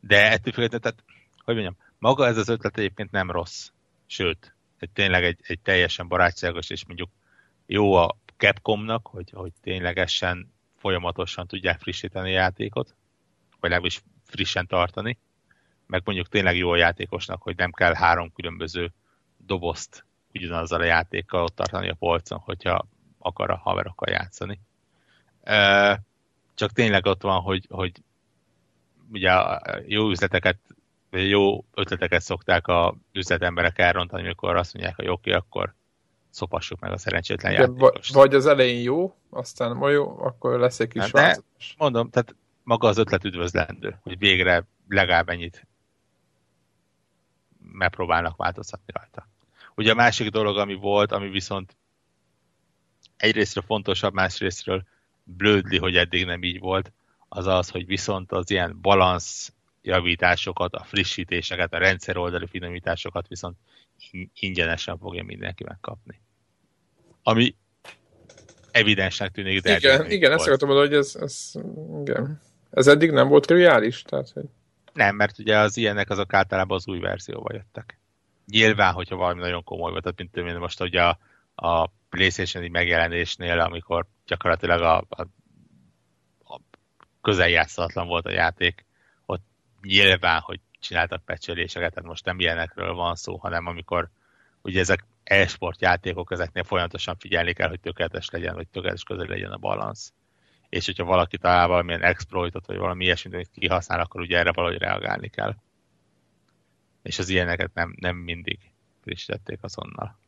De 0.00 0.30
ettől 0.30 0.52
függetlenül, 0.52 0.80
tehát, 0.80 1.04
hogy 1.44 1.54
mondjam, 1.54 1.76
maga 1.98 2.26
ez 2.26 2.36
az 2.36 2.48
ötlet 2.48 2.78
egyébként 2.78 3.10
nem 3.10 3.30
rossz. 3.30 3.68
Sőt, 4.06 4.54
egy, 4.78 4.90
tényleg 4.90 5.24
egy, 5.24 5.38
egy 5.42 5.60
teljesen 5.60 6.08
barátságos, 6.08 6.70
és 6.70 6.86
mondjuk 6.86 7.10
jó 7.66 7.94
a 7.94 8.16
Capcomnak, 8.36 9.06
hogy, 9.06 9.30
hogy 9.30 9.52
ténylegesen 9.60 10.52
folyamatosan 10.76 11.46
tudják 11.46 11.80
frissíteni 11.80 12.28
a 12.30 12.38
játékot, 12.38 12.94
vagy 13.60 13.70
legalábbis 13.70 14.02
frissen 14.24 14.66
tartani, 14.66 15.18
meg 15.86 16.02
mondjuk 16.04 16.28
tényleg 16.28 16.56
jó 16.56 16.70
a 16.70 16.76
játékosnak, 16.76 17.42
hogy 17.42 17.56
nem 17.56 17.72
kell 17.72 17.94
három 17.94 18.32
különböző 18.32 18.92
dobozt 19.36 20.04
ugyanazzal 20.34 20.80
a 20.80 20.84
játékkal 20.84 21.42
ott 21.42 21.54
tartani 21.54 21.88
a 21.88 21.94
polcon, 21.94 22.38
hogyha 22.38 22.86
akar 23.18 23.50
a 23.50 23.56
haverokkal 23.56 24.12
játszani. 24.12 24.60
Csak 26.54 26.72
tényleg 26.72 27.06
ott 27.06 27.22
van, 27.22 27.40
hogy, 27.40 27.66
hogy 27.68 27.92
ugye 29.12 29.32
jó 29.86 30.10
üzleteket, 30.10 30.58
jó 31.10 31.64
ötleteket 31.74 32.22
szokták 32.22 32.66
a 32.66 32.96
üzletemberek 33.12 33.78
elrontani, 33.78 34.22
amikor 34.22 34.56
azt 34.56 34.74
mondják, 34.74 34.96
hogy 34.96 35.08
oké, 35.08 35.30
okay, 35.30 35.32
akkor 35.32 35.74
szopassuk 36.36 36.80
meg 36.80 36.92
a 36.92 36.98
szerencsétlen 36.98 37.52
játékost. 37.52 38.12
Vagy 38.12 38.34
az 38.34 38.46
elején 38.46 38.82
jó, 38.82 39.16
aztán 39.30 39.76
ma 39.76 39.90
jó, 39.90 40.18
akkor 40.18 40.58
lesz 40.58 40.80
egy 40.80 40.88
kis 40.88 41.10
hát, 41.10 41.44
Mondom, 41.76 42.10
tehát 42.10 42.34
maga 42.62 42.88
az 42.88 42.98
ötlet 42.98 43.24
üdvözlendő, 43.24 43.98
hogy 44.02 44.18
végre 44.18 44.66
legalább 44.88 45.28
ennyit 45.28 45.66
megpróbálnak 47.72 48.36
változtatni 48.36 48.92
rajta. 48.96 49.28
Ugye 49.74 49.90
a 49.90 49.94
másik 49.94 50.28
dolog, 50.28 50.58
ami 50.58 50.74
volt, 50.74 51.12
ami 51.12 51.28
viszont 51.28 51.76
egyrésztről 53.16 53.64
fontosabb, 53.66 54.14
másrésztről 54.14 54.84
blödli, 55.22 55.78
hogy 55.78 55.96
eddig 55.96 56.24
nem 56.24 56.42
így 56.42 56.58
volt, 56.58 56.92
az 57.28 57.46
az, 57.46 57.70
hogy 57.70 57.86
viszont 57.86 58.32
az 58.32 58.50
ilyen 58.50 58.78
balansz 58.80 59.52
javításokat, 59.82 60.74
a 60.74 60.84
frissítéseket, 60.84 61.72
a 61.72 61.78
rendszer 61.78 62.16
oldali 62.16 62.46
finomításokat 62.46 63.28
viszont 63.28 63.56
ingyenesen 64.34 64.98
fogja 64.98 65.22
mindenki 65.22 65.64
megkapni. 65.64 66.20
Ami 67.28 67.54
evidensnek 68.70 69.30
tűnik, 69.30 69.60
de 69.60 69.76
Igen, 69.76 70.10
igen 70.10 70.32
ezt 70.32 70.46
akartam 70.46 70.68
mondani, 70.68 70.88
hogy 70.88 70.96
ez, 70.96 71.16
ez, 71.20 71.52
igen. 72.00 72.40
ez 72.70 72.86
eddig 72.86 73.10
nem 73.10 73.28
volt 73.28 73.46
triviális? 73.46 74.02
Tehát, 74.02 74.30
hogy... 74.30 74.44
Nem, 74.92 75.16
mert 75.16 75.38
ugye 75.38 75.58
az 75.58 75.76
ilyenek 75.76 76.10
azok 76.10 76.34
általában 76.34 76.76
az 76.76 76.88
új 76.88 76.98
verzióval 76.98 77.54
jöttek 77.54 77.98
nyilván, 78.46 78.92
hogyha 78.92 79.16
valami 79.16 79.40
nagyon 79.40 79.64
komoly 79.64 79.90
volt, 79.90 80.02
tehát 80.02 80.18
mint 80.18 80.32
tudom 80.32 80.58
most 80.58 80.80
ugye 80.80 81.02
a, 81.02 81.18
a 81.54 81.86
playstation 82.08 82.70
megjelenésnél, 82.70 83.60
amikor 83.60 84.06
gyakorlatilag 84.26 84.82
a, 84.82 85.04
a, 85.08 85.22
a 86.44 86.60
közeljátszatlan 87.22 88.06
volt 88.06 88.26
a 88.26 88.30
játék, 88.30 88.84
ott 89.26 89.44
nyilván, 89.82 90.40
hogy 90.40 90.60
csináltak 90.80 91.24
pecseléseket, 91.24 91.94
tehát 91.94 92.08
most 92.08 92.24
nem 92.24 92.40
ilyenekről 92.40 92.94
van 92.94 93.14
szó, 93.14 93.36
hanem 93.36 93.66
amikor 93.66 94.08
ugye 94.62 94.80
ezek 94.80 95.04
e-sport 95.28 95.80
játékok, 95.80 96.30
ezeknél 96.30 96.64
folyamatosan 96.64 97.16
figyelni 97.18 97.52
kell, 97.52 97.68
hogy 97.68 97.80
tökéletes 97.80 98.30
legyen, 98.30 98.54
vagy 98.54 98.68
tökéletes 98.68 99.02
közel 99.02 99.26
legyen 99.26 99.52
a 99.52 99.58
balansz. 99.58 100.12
És 100.68 100.86
hogyha 100.86 101.04
valaki 101.04 101.38
talál 101.38 101.68
valamilyen 101.68 102.02
exploitot, 102.02 102.66
vagy 102.66 102.76
valami 102.76 103.04
ilyesmit, 103.04 103.34
amit 103.34 103.50
kihasznál, 103.54 104.00
akkor 104.00 104.20
ugye 104.20 104.38
erre 104.38 104.52
valahogy 104.52 104.78
reagálni 104.78 105.28
kell 105.28 105.54
és 107.06 107.18
az 107.18 107.28
ilyeneket 107.28 107.74
nem, 107.74 107.94
nem 108.00 108.16
mindig 108.16 108.58
frissítették 109.02 109.58
azonnal. 109.62 110.18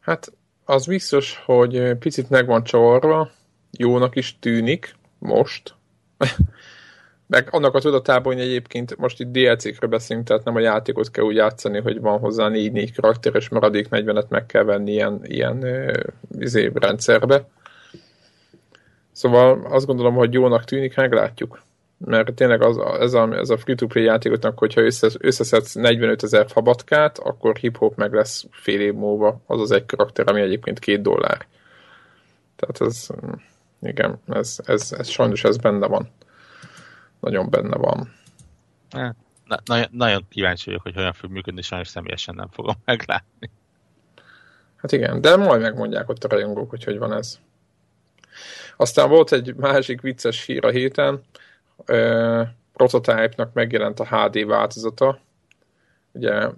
Hát 0.00 0.32
az 0.64 0.86
biztos, 0.86 1.36
hogy 1.36 1.94
picit 1.98 2.30
meg 2.30 2.46
van 2.46 2.64
csavarva, 2.64 3.30
jónak 3.70 4.16
is 4.16 4.38
tűnik 4.38 4.96
most, 5.18 5.74
meg 7.26 7.48
annak 7.50 7.74
a 7.74 7.80
tudatában, 7.80 8.32
hogy 8.32 8.42
egyébként 8.42 8.96
most 8.96 9.20
itt 9.20 9.32
DLC-kről 9.32 9.90
beszélünk, 9.90 10.26
tehát 10.26 10.44
nem 10.44 10.56
a 10.56 10.60
játékot 10.60 11.10
kell 11.10 11.24
úgy 11.24 11.34
játszani, 11.34 11.80
hogy 11.80 12.00
van 12.00 12.18
hozzá 12.18 12.48
4-4 12.52 12.90
karakteres 12.96 13.48
maradék 13.48 13.86
40-et 13.90 14.28
meg 14.28 14.46
kell 14.46 14.64
venni 14.64 14.92
ilyen, 14.92 15.20
ilyen 15.22 15.66
izé, 16.38 16.70
rendszerbe. 16.74 17.48
Szóval 19.12 19.66
azt 19.70 19.86
gondolom, 19.86 20.14
hogy 20.14 20.32
jónak 20.32 20.64
tűnik, 20.64 20.96
meglátjuk 20.96 21.62
mert 21.98 22.34
tényleg 22.34 22.62
az, 22.62 22.78
ez, 23.00 23.12
a, 23.12 23.32
ez 23.32 23.50
a 23.50 23.58
free-to-play 23.58 24.04
játékotnak, 24.04 24.58
hogyha 24.58 24.80
össze, 24.80 25.08
összeszedsz 25.18 25.74
45 25.74 26.22
ezer 26.22 26.46
fabatkát, 26.48 27.18
akkor 27.18 27.56
hip-hop 27.56 27.96
meg 27.96 28.12
lesz 28.12 28.44
fél 28.50 28.80
év 28.80 28.94
múlva 28.94 29.40
az 29.46 29.60
az 29.60 29.70
egy 29.70 29.86
karakter, 29.86 30.28
ami 30.28 30.40
egyébként 30.40 30.78
két 30.78 31.02
dollár. 31.02 31.46
Tehát 32.56 32.80
ez, 32.80 33.06
igen, 33.82 34.20
ez, 34.26 34.56
ez, 34.64 34.94
ez 34.98 35.08
sajnos 35.08 35.44
ez 35.44 35.56
benne 35.56 35.86
van. 35.86 36.10
Nagyon 37.24 37.50
benne 37.50 37.76
van. 37.76 38.12
Na, 39.44 39.58
na, 39.64 39.86
nagyon 39.90 40.26
kíváncsi 40.28 40.64
vagyok, 40.64 40.82
hogy 40.82 40.94
hogyan 40.94 41.12
fog 41.12 41.30
működni, 41.30 41.62
sajnos 41.62 41.88
személyesen 41.88 42.34
nem 42.34 42.48
fogom 42.50 42.74
meglátni. 42.84 43.50
Hát 44.76 44.92
igen, 44.92 45.20
de 45.20 45.36
majd 45.36 45.60
megmondják 45.60 46.08
ott 46.08 46.24
a 46.24 46.28
rajongók, 46.28 46.70
hogy 46.70 46.84
hogy 46.84 46.98
van 46.98 47.12
ez. 47.12 47.38
Aztán 48.76 49.08
volt 49.08 49.32
egy 49.32 49.54
másik 49.54 50.00
vicces 50.00 50.44
hír 50.44 50.64
a 50.64 50.70
héten, 50.70 51.22
prototype-nak 52.72 53.52
megjelent 53.52 54.00
a 54.00 54.06
HD 54.06 54.46
változata, 54.46 55.18
ugye, 56.12 56.48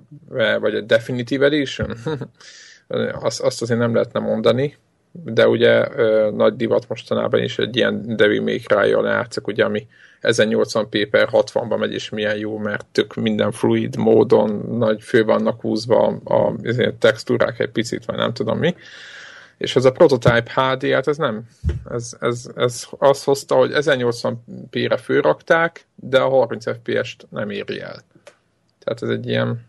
vagy 0.58 0.74
a 0.74 0.80
Definitive 0.80 1.46
Edition, 1.46 1.96
azt, 3.12 3.40
azt 3.40 3.62
azért 3.62 3.80
nem 3.80 3.94
lehetne 3.94 4.20
mondani, 4.20 4.76
de 5.12 5.48
ugye 5.48 5.88
nagy 6.30 6.56
divat 6.56 6.88
mostanában 6.88 7.42
is 7.42 7.58
egy 7.58 7.76
ilyen 7.76 8.16
Devil 8.16 8.42
May 8.42 8.58
Cry-jal 8.58 9.06
játszik, 9.06 9.46
ugye, 9.46 9.64
ami 9.64 9.86
1080p 10.32 11.08
per 11.10 11.28
60-ba 11.32 11.78
megy, 11.78 11.92
és 11.92 12.08
milyen 12.08 12.36
jó, 12.36 12.58
mert 12.58 12.86
tök 12.92 13.14
minden 13.14 13.52
fluid 13.52 13.96
módon 13.96 14.50
nagy 14.78 15.02
fő 15.02 15.24
vannak 15.24 15.60
húzva 15.60 16.20
a, 16.24 16.34
a 16.34 16.54
textúrák 16.98 17.58
egy 17.58 17.70
picit, 17.70 18.04
vagy 18.04 18.16
nem 18.16 18.32
tudom 18.32 18.58
mi. 18.58 18.74
És 19.56 19.76
ez 19.76 19.84
a 19.84 19.92
Prototype 19.92 20.52
HD, 20.54 20.90
hát 20.90 21.08
ez 21.08 21.16
nem. 21.16 21.48
Ez, 21.90 22.16
ez, 22.20 22.50
ez 22.56 22.86
azt 22.98 23.24
hozta, 23.24 23.54
hogy 23.54 23.70
1080p-re 23.74 24.96
főrakták, 24.96 25.86
de 25.94 26.20
a 26.20 26.28
30 26.28 26.64
FPS-t 26.70 27.26
nem 27.30 27.50
éri 27.50 27.80
el. 27.80 28.00
Tehát 28.78 29.02
ez 29.02 29.08
egy 29.08 29.26
ilyen... 29.26 29.64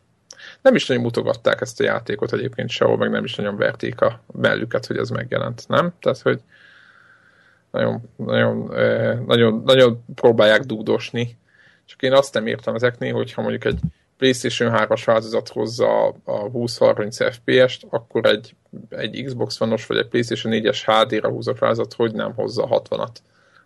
Nem 0.61 0.75
is 0.75 0.85
nagyon 0.85 1.03
mutogatták 1.03 1.61
ezt 1.61 1.79
a 1.79 1.83
játékot 1.83 2.33
egyébként 2.33 2.69
sehol, 2.69 2.97
meg 2.97 3.09
nem 3.09 3.23
is 3.23 3.35
nagyon 3.35 3.57
verték 3.57 4.01
a 4.01 4.21
mellüket, 4.33 4.85
hogy 4.85 4.97
ez 4.97 5.09
megjelent, 5.09 5.63
nem? 5.67 5.93
Tehát, 5.99 6.21
hogy 6.21 6.41
nagyon, 7.77 8.01
nagyon, 8.15 8.71
nagyon, 9.25 9.61
nagyon 9.65 10.03
próbálják 10.15 10.61
dúdosni. 10.61 11.37
Csak 11.85 12.01
én 12.01 12.13
azt 12.13 12.33
nem 12.33 12.47
értem 12.47 12.75
ezeknél, 12.75 13.13
hogyha 13.13 13.41
mondjuk 13.41 13.65
egy 13.65 13.79
PlayStation 14.17 14.71
3-as 14.75 15.01
változat 15.05 15.49
hozza 15.49 16.07
a 16.07 16.51
20-30 16.51 17.33
FPS-t, 17.33 17.85
akkor 17.89 18.25
egy, 18.25 18.55
egy 18.89 19.23
Xbox 19.23 19.61
One-os 19.61 19.85
vagy 19.85 19.97
egy 19.97 20.07
PlayStation 20.07 20.53
4-es 20.55 20.81
HD-ra 20.85 21.29
húzott 21.29 21.59
változat 21.59 21.93
hogy 21.93 22.13
nem 22.13 22.33
hozza 22.33 22.63
a 22.63 22.81
60-at 22.81 23.15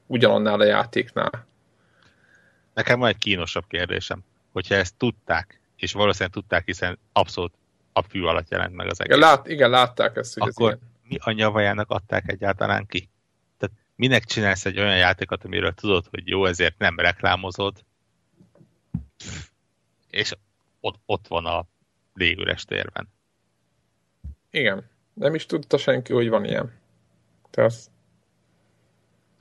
ugyanannál 0.06 0.60
a 0.60 0.66
játéknál. 0.66 1.48
Nekem 2.74 3.00
van 3.00 3.10
egy 3.10 3.18
kínosabb 3.18 3.64
kérdésem. 3.68 4.24
Hogyha 4.52 4.76
ezt 4.76 4.96
tudták, 4.98 5.62
és 5.76 5.94
valószínűleg 5.94 6.34
tudták, 6.34 6.66
hiszen 6.66 7.00
abszolút 7.14 7.54
a 7.94 8.02
fű 8.02 8.24
alatt 8.24 8.50
jelent 8.50 8.76
meg 8.76 8.88
az 8.88 9.00
egész. 9.00 9.16
Igen, 9.18 9.30
lát, 9.30 9.48
igen 9.48 9.70
látták 9.70 10.16
ezt, 10.16 10.40
hogy 10.40 10.50
Akkor 10.50 10.72
ez 10.72 10.78
mi 11.08 11.18
a 11.20 11.32
nyavajának 11.32 11.90
adták 11.90 12.32
egyáltalán 12.32 12.86
ki? 12.86 13.10
Minek 14.02 14.26
csinálsz 14.26 14.66
egy 14.66 14.80
olyan 14.80 14.98
játékot, 14.98 15.44
amiről 15.44 15.74
tudod, 15.74 16.06
hogy 16.10 16.28
jó, 16.28 16.46
ezért 16.46 16.78
nem 16.78 17.00
reklámozod, 17.00 17.86
és 20.10 20.34
ott, 20.80 21.00
ott 21.06 21.28
van 21.28 21.46
a 21.46 21.66
légüres 22.14 22.64
térben. 22.64 23.08
Igen. 24.52 24.90
Nem 25.14 25.36
is 25.36 25.46
tudta 25.46 25.78
senki, 25.78 26.14
hogy 26.14 26.30
van 26.30 26.46
ilyen. 26.46 26.74
Tehát 27.50 27.74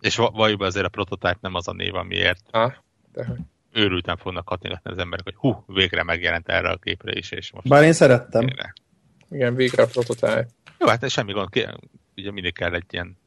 És 0.00 0.16
valójában 0.16 0.66
azért 0.66 0.86
a 0.86 0.88
prototype 0.88 1.38
nem 1.40 1.54
az 1.54 1.68
a 1.68 1.72
név, 1.72 1.94
amiért 1.94 2.42
Á, 2.50 2.82
de 3.12 3.36
őrülten 3.72 4.16
fognak 4.16 4.44
kattingatni 4.44 4.90
az 4.90 4.98
emberek, 4.98 5.24
hogy 5.24 5.36
hú, 5.36 5.64
végre 5.66 6.02
megjelent 6.02 6.48
erre 6.48 6.68
a 6.68 6.76
képre 6.76 7.12
is, 7.12 7.30
és 7.30 7.52
most... 7.52 7.68
Bár 7.68 7.82
én 7.82 7.92
szerettem. 7.92 8.44
Végre. 8.44 8.72
Igen, 9.30 9.54
végre 9.54 9.82
a 9.82 9.86
prototype. 9.86 10.46
Jó, 10.78 10.86
hát 10.86 11.10
semmi 11.10 11.32
gond, 11.32 11.48
ugye 12.16 12.30
mindig 12.30 12.54
kell 12.54 12.74
egy 12.74 12.86
ilyen 12.90 13.18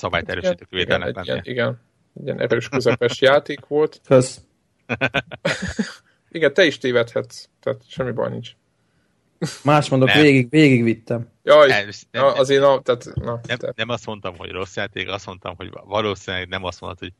szabályt 0.00 0.28
erősítő 0.28 0.66
védelmet 0.70 1.08
igen, 1.08 1.24
lennie. 1.26 1.42
igen, 1.44 1.80
igen, 2.14 2.24
ilyen 2.24 2.40
erős 2.40 2.68
közepes 2.68 3.20
játék 3.30 3.66
volt. 3.66 4.00
Kösz. 4.06 4.40
Igen, 6.32 6.54
te 6.54 6.64
is 6.64 6.78
tévedhetsz, 6.78 7.48
tehát 7.60 7.80
semmi 7.88 8.12
baj 8.12 8.30
nincs. 8.30 8.50
Más 9.64 9.88
mondok, 9.88 10.08
Nem. 10.08 10.22
végig, 10.22 10.50
végig 10.50 10.82
vittem. 10.82 11.28
Jaj, 11.42 11.68
Nem, 11.68 11.88
nem, 12.10 12.22
na, 12.24 12.32
azért 12.32 12.60
na, 12.60 12.80
tehát, 12.80 13.04
na, 13.14 13.40
nem, 13.46 13.58
tehát, 13.58 13.76
nem 13.76 13.88
azt 13.88 14.06
mondtam, 14.06 14.36
hogy 14.36 14.50
rossz 14.50 14.76
játék, 14.76 15.08
azt 15.08 15.26
mondtam, 15.26 15.54
hogy 15.56 15.70
valószínűleg 15.84 16.48
nem 16.48 16.64
azt 16.64 16.80
mondod, 16.80 16.98
hogy 16.98 17.12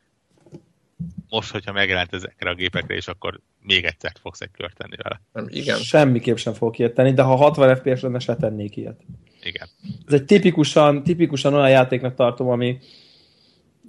most, 1.28 1.50
hogyha 1.50 1.72
megjelent 1.72 2.12
ezekre 2.12 2.50
a 2.50 2.54
gépekre, 2.54 2.94
és 2.94 3.08
akkor 3.08 3.40
még 3.62 3.84
egyszer 3.84 4.12
fogsz 4.20 4.40
egy 4.40 4.50
kört 4.50 4.76
tenni 4.76 4.96
vele. 5.02 5.20
nem, 5.32 5.46
igen. 5.48 5.78
Semmiképp 5.78 6.36
sem 6.36 6.52
fogok 6.52 6.78
ilyet 6.78 6.94
tenni, 6.94 7.12
de 7.12 7.22
ha 7.22 7.34
60 7.34 7.76
FPS 7.76 8.00
lenne, 8.00 8.18
se 8.18 8.36
tennék 8.36 8.76
ilyet. 8.76 9.00
Igen. 9.42 9.68
Ez 10.06 10.12
egy 10.12 10.24
tipikusan, 10.24 11.02
tipikusan 11.02 11.54
olyan 11.54 11.70
játéknak 11.70 12.14
tartom, 12.14 12.48
ami, 12.48 12.78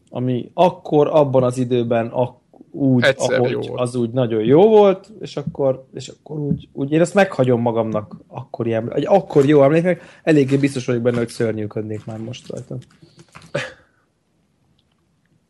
ami 0.09 0.51
akkor, 0.53 1.07
abban 1.07 1.43
az 1.43 1.57
időben 1.57 2.07
ak, 2.07 2.39
úgy, 2.71 3.03
Egyszer 3.03 3.37
ahogy 3.39 3.51
jó 3.51 3.59
volt. 3.59 3.79
az 3.79 3.95
úgy 3.95 4.09
nagyon 4.09 4.43
jó 4.43 4.67
volt, 4.67 5.11
és 5.19 5.37
akkor, 5.37 5.85
és 5.93 6.07
akkor 6.07 6.39
úgy, 6.39 6.69
úgy, 6.73 6.91
én 6.91 7.01
ezt 7.01 7.13
meghagyom 7.13 7.61
magamnak 7.61 8.15
akkor 8.27 8.67
ilyen, 8.67 8.93
egy 8.93 9.05
akkor 9.05 9.45
jó 9.45 9.63
emléknek, 9.63 10.19
eléggé 10.23 10.57
biztos 10.57 10.85
vagyok 10.85 11.01
benne, 11.01 11.17
hogy 11.17 11.27
szörnyűködnék 11.29 12.05
már 12.05 12.17
most 12.17 12.47
rajta. 12.47 12.77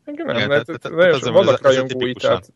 Igen, 0.06 0.26
nem, 0.26 0.36
Igen, 0.36 0.48
mert, 0.48 0.66
tehát- 0.80 1.20
vannak 1.20 1.62
rajongói, 1.62 2.12
tehát 2.12 2.52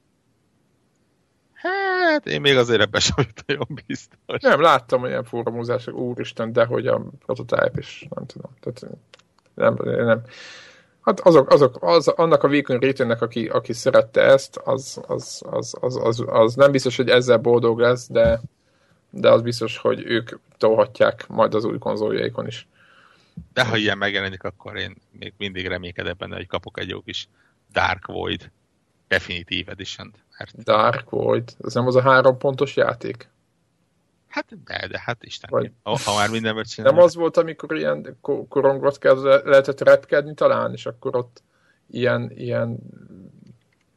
Hát, 2.16 2.26
én 2.26 2.40
még 2.40 2.56
azért 2.56 2.80
ebben 2.80 3.00
sem 3.00 3.26
nagyon 3.46 3.66
biztos. 3.86 4.40
nem, 4.40 4.60
láttam 4.60 5.02
olyan 5.02 5.24
fórumozások, 5.24 5.94
úristen, 5.94 6.52
de 6.52 6.64
hogy 6.64 6.86
a 6.86 7.02
prototype 7.24 7.72
is, 7.78 8.06
nem 8.14 8.26
tudom. 8.26 8.50
Tehát, 8.60 8.98
nem, 9.54 10.04
nem. 10.04 10.22
Hát 11.00 11.20
azok, 11.20 11.50
azok, 11.50 11.76
az, 11.80 12.08
annak 12.08 12.42
a 12.42 12.48
vékony 12.48 12.78
rétőnek, 12.78 13.22
aki, 13.22 13.46
aki 13.46 13.72
szerette 13.72 14.22
ezt, 14.22 14.56
az, 14.56 15.00
az, 15.06 15.42
az, 15.50 15.76
az, 15.80 15.96
az, 16.02 16.24
az, 16.26 16.54
nem 16.54 16.70
biztos, 16.70 16.96
hogy 16.96 17.08
ezzel 17.08 17.38
boldog 17.38 17.78
lesz, 17.78 18.08
de, 18.08 18.40
de 19.10 19.30
az 19.30 19.42
biztos, 19.42 19.78
hogy 19.78 20.02
ők 20.04 20.30
tolhatják 20.58 21.26
majd 21.28 21.54
az 21.54 21.64
új 21.64 21.78
konzoljaikon 21.78 22.46
is. 22.46 22.68
De 23.52 23.64
ha 23.64 23.76
ilyen 23.76 23.98
megjelenik, 23.98 24.42
akkor 24.42 24.76
én 24.76 24.96
még 25.10 25.32
mindig 25.38 25.66
reménykedek 25.66 26.16
benne, 26.16 26.36
hogy 26.36 26.46
kapok 26.46 26.78
egy 26.78 26.88
jó 26.88 27.00
kis 27.00 27.28
Dark 27.72 28.06
Void 28.06 28.50
Definitive 29.08 29.70
edition 29.72 30.14
Mert 30.38 30.62
Dark 30.62 31.10
Void, 31.10 31.56
ez 31.64 31.74
nem 31.74 31.86
az 31.86 31.94
a 31.96 32.00
három 32.02 32.38
pontos 32.38 32.76
játék? 32.76 33.28
hát, 34.28 34.64
de, 34.64 34.86
de 34.86 35.00
hát 35.04 35.24
Isten. 35.24 35.50
Vagy- 35.52 35.70
Ha, 35.82 35.98
ha 36.04 36.14
már 36.14 36.30
mindenből 36.30 36.64
csinálnak. 36.64 36.96
Nem 36.98 37.06
az 37.06 37.14
volt, 37.14 37.36
amikor 37.36 37.76
ilyen 37.76 38.16
ko- 38.20 38.48
korongot 38.48 38.98
kell, 38.98 39.22
lehetett 39.44 39.80
repkedni 39.80 40.34
talán, 40.34 40.72
és 40.72 40.86
akkor 40.86 41.16
ott 41.16 41.42
ilyen, 41.90 42.30
ilyen 42.34 42.78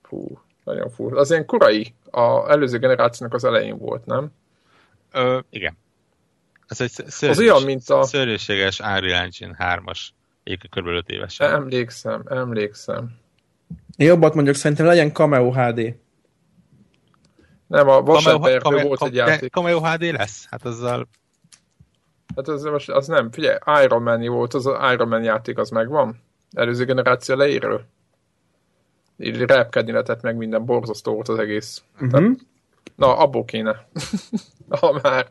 fú, 0.03 0.41
nagyon 0.63 0.89
fú. 0.89 1.15
Az 1.17 1.29
ilyen 1.31 1.45
korai, 1.45 1.93
a 2.11 2.49
előző 2.51 2.77
generációnak 2.77 3.35
az 3.35 3.43
elején 3.43 3.77
volt, 3.77 4.05
nem? 4.05 4.31
Ö, 5.11 5.39
igen. 5.49 5.77
Ez 6.67 6.81
egy 6.81 6.91
szörnyűs, 6.91 7.37
Az 7.37 7.43
olyan, 7.43 7.63
mint 7.63 7.89
a- 7.89 8.03
szörnyűséges 8.03 8.79
Unreal 8.79 9.21
Engine 9.21 9.55
3-as, 9.59 9.99
egyébként 10.43 10.73
kb. 10.75 10.87
5 10.87 11.09
évesen. 11.09 11.51
Emlékszem, 11.53 12.21
emlékszem. 12.25 13.17
Én 13.95 14.07
jobbat 14.07 14.33
mondjuk, 14.33 14.55
szerintem 14.55 14.85
legyen 14.85 15.13
Cameo 15.13 15.51
HD. 15.51 15.95
Nem, 17.67 17.87
a 17.87 17.91
Cameo- 17.91 18.05
Vasemberről 18.05 18.59
Cameo- 18.59 18.87
volt 18.87 19.03
egy 19.03 19.11
de 19.11 19.17
játék. 19.25 19.51
Cameo 19.51 19.79
HD 19.79 20.01
lesz? 20.01 20.45
Hát 20.49 20.65
azzal 20.65 21.07
Hát 22.35 22.47
az, 22.47 22.63
most, 22.63 22.89
az 22.89 23.07
nem, 23.07 23.31
figyelj, 23.31 23.57
Iron 23.83 24.01
man 24.01 24.27
volt, 24.27 24.53
az 24.53 24.65
az 24.65 24.91
Iron 24.93 25.07
Man 25.07 25.23
játék, 25.23 25.57
az 25.57 25.69
megvan? 25.69 26.21
Előző 26.51 26.85
generáció 26.85 27.35
elejéről? 27.35 27.85
Így 29.17 29.37
repkedni 29.41 29.91
lehetett 29.91 30.21
meg 30.21 30.35
minden, 30.35 30.65
borzasztó 30.65 31.13
volt 31.13 31.27
az 31.27 31.37
egész. 31.39 31.83
Uh-huh. 32.01 32.31
Na, 32.95 33.17
abból 33.17 33.45
kéne. 33.45 33.87
ha 34.79 34.99
már. 35.03 35.27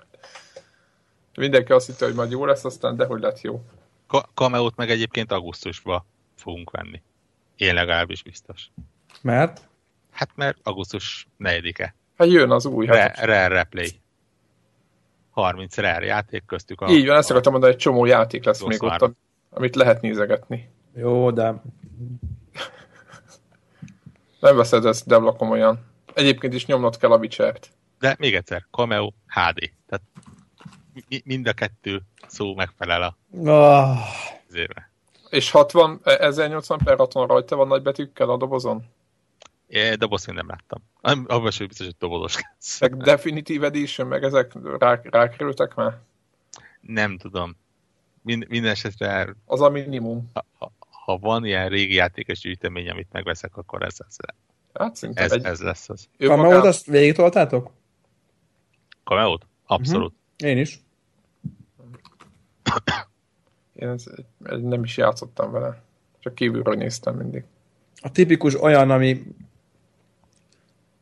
Mindenki 1.36 1.72
azt 1.72 1.86
hitte, 1.86 2.04
hogy 2.04 2.14
majd 2.14 2.30
jó 2.30 2.44
lesz, 2.44 2.64
aztán 2.64 2.96
dehogy 2.96 3.20
lett 3.20 3.40
jó. 3.40 3.62
Ka- 4.06 4.28
Cameo-t 4.34 4.76
meg 4.76 4.90
egyébként 4.90 5.32
augusztusban 5.32 6.04
fogunk 6.36 6.70
venni. 6.70 7.02
Én 7.58 7.74
legalábbis 7.74 8.22
biztos. 8.22 8.70
Mert? 9.22 9.68
Hát 10.10 10.30
mert 10.34 10.58
augusztus 10.62 11.28
4-e. 11.38 11.94
Hát 12.18 12.28
jön 12.28 12.50
az 12.50 12.66
új. 12.66 12.86
Rare, 12.86 13.00
Hát, 13.00 13.18
Rare 13.18 13.48
Replay. 13.48 14.00
30 15.30 15.76
Rare 15.76 16.04
játék 16.04 16.44
köztük 16.46 16.80
a... 16.80 16.90
így 16.90 17.06
van, 17.06 17.16
ezt 17.16 17.30
akartam 17.30 17.52
mondani, 17.52 17.72
egy 17.72 17.78
csomó 17.78 18.04
játék 18.04 18.44
lesz 18.44 18.62
még 18.62 18.82
ott, 18.82 19.14
amit 19.50 19.76
lehet 19.76 20.00
nézegetni. 20.00 20.70
Jó, 20.94 21.30
de 21.30 21.42
Nem 24.40 24.56
veszed 24.56 24.84
ezt 24.84 25.06
Devla 25.06 25.32
komolyan. 25.32 25.86
Egyébként 26.14 26.54
is 26.54 26.66
nyomnod 26.66 26.96
kell 26.96 27.10
a 27.10 27.16
Witcher-t. 27.16 27.70
De 27.98 28.16
még 28.18 28.34
egyszer, 28.34 28.64
Cameo 28.70 29.12
HD. 29.26 29.70
Tehát 29.86 30.04
mi- 31.08 31.22
mind 31.24 31.46
a 31.46 31.52
kettő 31.52 32.02
szó 32.26 32.54
megfelel 32.54 33.02
a 33.02 33.16
ah, 33.50 33.98
zérve. 34.48 34.90
És 35.30 35.50
60, 35.50 36.00
eh, 36.04 36.18
1080 36.20 36.78
per 36.84 36.96
60 36.96 37.26
rajta 37.26 37.56
van 37.56 37.68
nagybetűkkel 37.68 38.30
a 38.30 38.36
dobozon? 38.36 38.84
É, 39.66 39.94
dobozt 39.94 40.28
én 40.28 40.34
nem 40.34 40.48
láttam. 40.48 40.82
Abban 41.26 41.50
sem 41.50 41.66
biztos, 41.66 41.86
hogy 41.86 41.96
dobozos 41.98 42.34
lesz. 42.34 42.80
Meg 42.80 42.96
Definitive 42.96 43.66
Edition, 43.66 44.06
meg 44.06 44.24
ezek 44.24 44.52
rá, 44.78 45.00
rákerültek 45.02 45.74
már? 45.74 45.98
Nem 46.80 47.18
tudom. 47.18 47.56
Mind, 48.22 48.48
minden 48.48 48.70
esetre, 48.70 49.34
Az 49.44 49.60
a 49.60 49.68
minimum. 49.68 50.30
ha, 50.32 50.44
ha, 50.58 50.72
ha 51.04 51.18
van 51.18 51.44
ilyen 51.44 51.68
régi 51.68 51.94
játékos 51.94 52.38
gyűjtemény, 52.38 52.90
amit 52.90 53.12
megveszek, 53.12 53.56
akkor 53.56 53.82
ez, 53.82 53.96
ez, 54.08 54.16
Hát 54.74 54.96
szinte 54.96 55.20
ez, 55.22 55.32
egy, 55.32 55.44
ez 55.44 55.60
lesz 55.60 55.88
az. 55.88 56.08
ő 56.16 56.26
Cameót 56.26 56.52
magán, 56.52 56.66
azt 56.66 56.86
végig 56.86 57.14
toltátok? 57.14 57.70
Cameo-t? 59.04 59.46
Abszolút. 59.66 60.14
Én 60.36 60.58
is. 60.58 60.80
én 63.78 63.88
ez, 63.88 64.04
ez 64.44 64.60
nem 64.60 64.84
is 64.84 64.96
játszottam 64.96 65.50
vele. 65.50 65.82
Csak 66.18 66.34
kívülről 66.34 66.74
néztem 66.74 67.14
mindig. 67.14 67.44
A 68.00 68.12
tipikus 68.12 68.62
olyan, 68.62 68.90
ami 68.90 69.22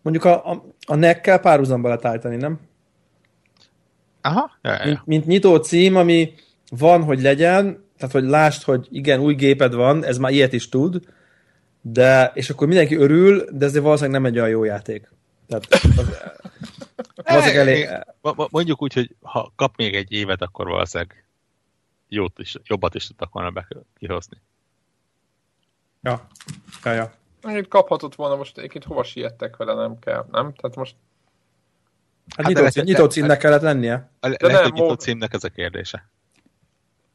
mondjuk 0.03 0.25
a, 0.25 0.51
a, 0.51 0.65
a 0.87 0.95
neckkel 0.95 1.39
párhuzamba 1.39 1.89
lehet 1.89 2.05
állítani, 2.05 2.37
nem? 2.37 2.61
Aha, 4.21 4.51
ja, 4.63 4.73
ja, 4.73 4.79
ja. 4.79 4.85
Mint, 4.85 5.05
mint 5.05 5.27
nyitó 5.27 5.57
cím, 5.57 5.97
ami 5.97 6.35
van, 6.69 7.03
hogy 7.03 7.21
legyen, 7.21 7.85
tehát 7.97 8.15
hogy 8.15 8.25
lásd, 8.25 8.63
hogy 8.63 8.87
igen, 8.91 9.21
új 9.21 9.35
géped 9.35 9.75
van, 9.75 10.05
ez 10.05 10.19
már 10.19 10.33
ilyet 10.33 10.53
is 10.53 10.69
tud, 10.69 11.01
de, 11.81 12.31
és 12.35 12.51
akkor 12.51 12.67
mindenki 12.67 12.95
örül, 12.95 13.45
de 13.53 13.65
ezért 13.65 13.85
valószínűleg 13.85 14.21
nem 14.21 14.31
egy 14.31 14.39
olyan 14.39 14.51
jó 14.51 14.65
játék. 14.65 15.09
Tehát 15.49 15.67
az, 15.97 16.19
valószínűleg 17.15 17.67
elég, 17.67 17.89
Mondjuk 18.51 18.83
úgy, 18.83 18.93
hogy 18.93 19.15
ha 19.21 19.53
kap 19.57 19.77
még 19.77 19.95
egy 19.95 20.13
évet, 20.13 20.43
akkor 20.43 20.67
valószínűleg 20.67 21.26
jót 22.09 22.39
is, 22.39 22.57
jobbat 22.65 22.95
is 22.95 23.07
tudtak 23.07 23.33
volna 23.33 23.51
be 23.51 23.67
kihozni. 23.99 24.37
ja, 26.03 26.27
ja, 26.85 26.93
ja. 26.93 27.13
Egyébként 27.41 27.69
kaphatott 27.69 28.15
volna 28.15 28.37
most, 28.37 28.59
egyébként 28.59 28.85
hova 28.85 29.03
siettek 29.03 29.57
vele, 29.57 29.75
nem 29.75 29.99
kell, 29.99 30.27
nem? 30.31 30.53
Tehát 30.55 30.77
most 30.77 30.97
Hát, 32.37 32.47
Hát 32.47 32.55
nyitó, 32.55 32.69
cím, 32.69 32.85
nyitó 32.85 33.07
címnek 33.07 33.39
kellett 33.39 33.61
lennie. 33.63 34.11
A 34.21 34.29
le- 34.29 34.37
De 34.37 34.47
lehet, 34.47 34.63
nem, 34.63 34.71
hogy 34.71 34.73
nyitó 34.73 34.87
mo- 34.87 35.01
címnek 35.01 35.33
ez 35.33 35.45
a 35.45 35.49
kérdése. 35.49 36.09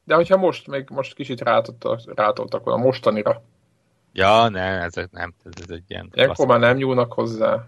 De 0.04 0.16
hogyha 0.16 0.38
most, 0.38 0.68
még 0.68 0.90
most 0.90 1.14
kicsit 1.14 1.42
rátoltak, 1.42 2.02
rátoltak 2.16 2.64
volna 2.64 2.84
mostanira, 2.84 3.44
Ja, 4.14 4.50
nem, 4.50 4.82
ez 4.82 4.94
nem, 5.12 5.34
ez, 5.44 5.52
ez 5.64 5.70
egy 5.70 5.84
ilyen 5.88 6.10
ilyenkor 6.14 6.48
már 6.48 6.60
nem 6.60 6.78
nyúlnak 6.78 7.14
hozzá. 7.14 7.68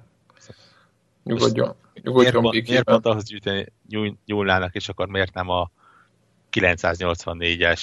Nyugodjon, 1.23 1.75
Miért 1.93 2.05
nyugodjon 2.07 2.41
pont, 2.41 2.67
miért 2.67 2.83
pont 2.83 3.05
ahhoz 3.05 3.23
gyűjteni, 3.23 3.65
nyúl, 3.89 4.17
nyúlnának, 4.25 4.75
és 4.75 4.89
akkor 4.89 5.07
miért 5.07 5.33
nem 5.33 5.49
a 5.49 5.71
984-es 6.53 7.81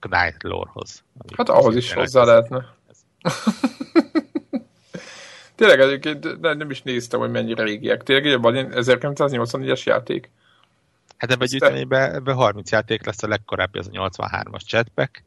Knight 0.00 0.42
lore-hoz? 0.42 1.04
Hát 1.36 1.48
ahhoz 1.48 1.76
is 1.76 1.92
hozzá 1.92 2.24
lehetne. 2.24 2.74
Tényleg 5.54 5.80
egyébként 5.80 6.40
nem, 6.40 6.70
is 6.70 6.82
néztem, 6.82 7.20
hogy 7.20 7.30
mennyire 7.30 7.62
régiek. 7.62 8.02
Tényleg 8.02 8.40
van 8.40 8.68
1984-es 8.70 9.82
játék. 9.82 10.30
Hát 11.16 11.30
ebben 11.30 11.46
a 11.46 11.50
gyűjteményben 11.50 12.14
ebben 12.14 12.34
30 12.34 12.70
játék 12.70 13.04
lesz, 13.04 13.22
a 13.22 13.28
legkorábbi 13.28 13.78
az 13.78 13.90
a 13.92 14.10
83-as 14.10 14.66
Jetpack, 14.66 15.24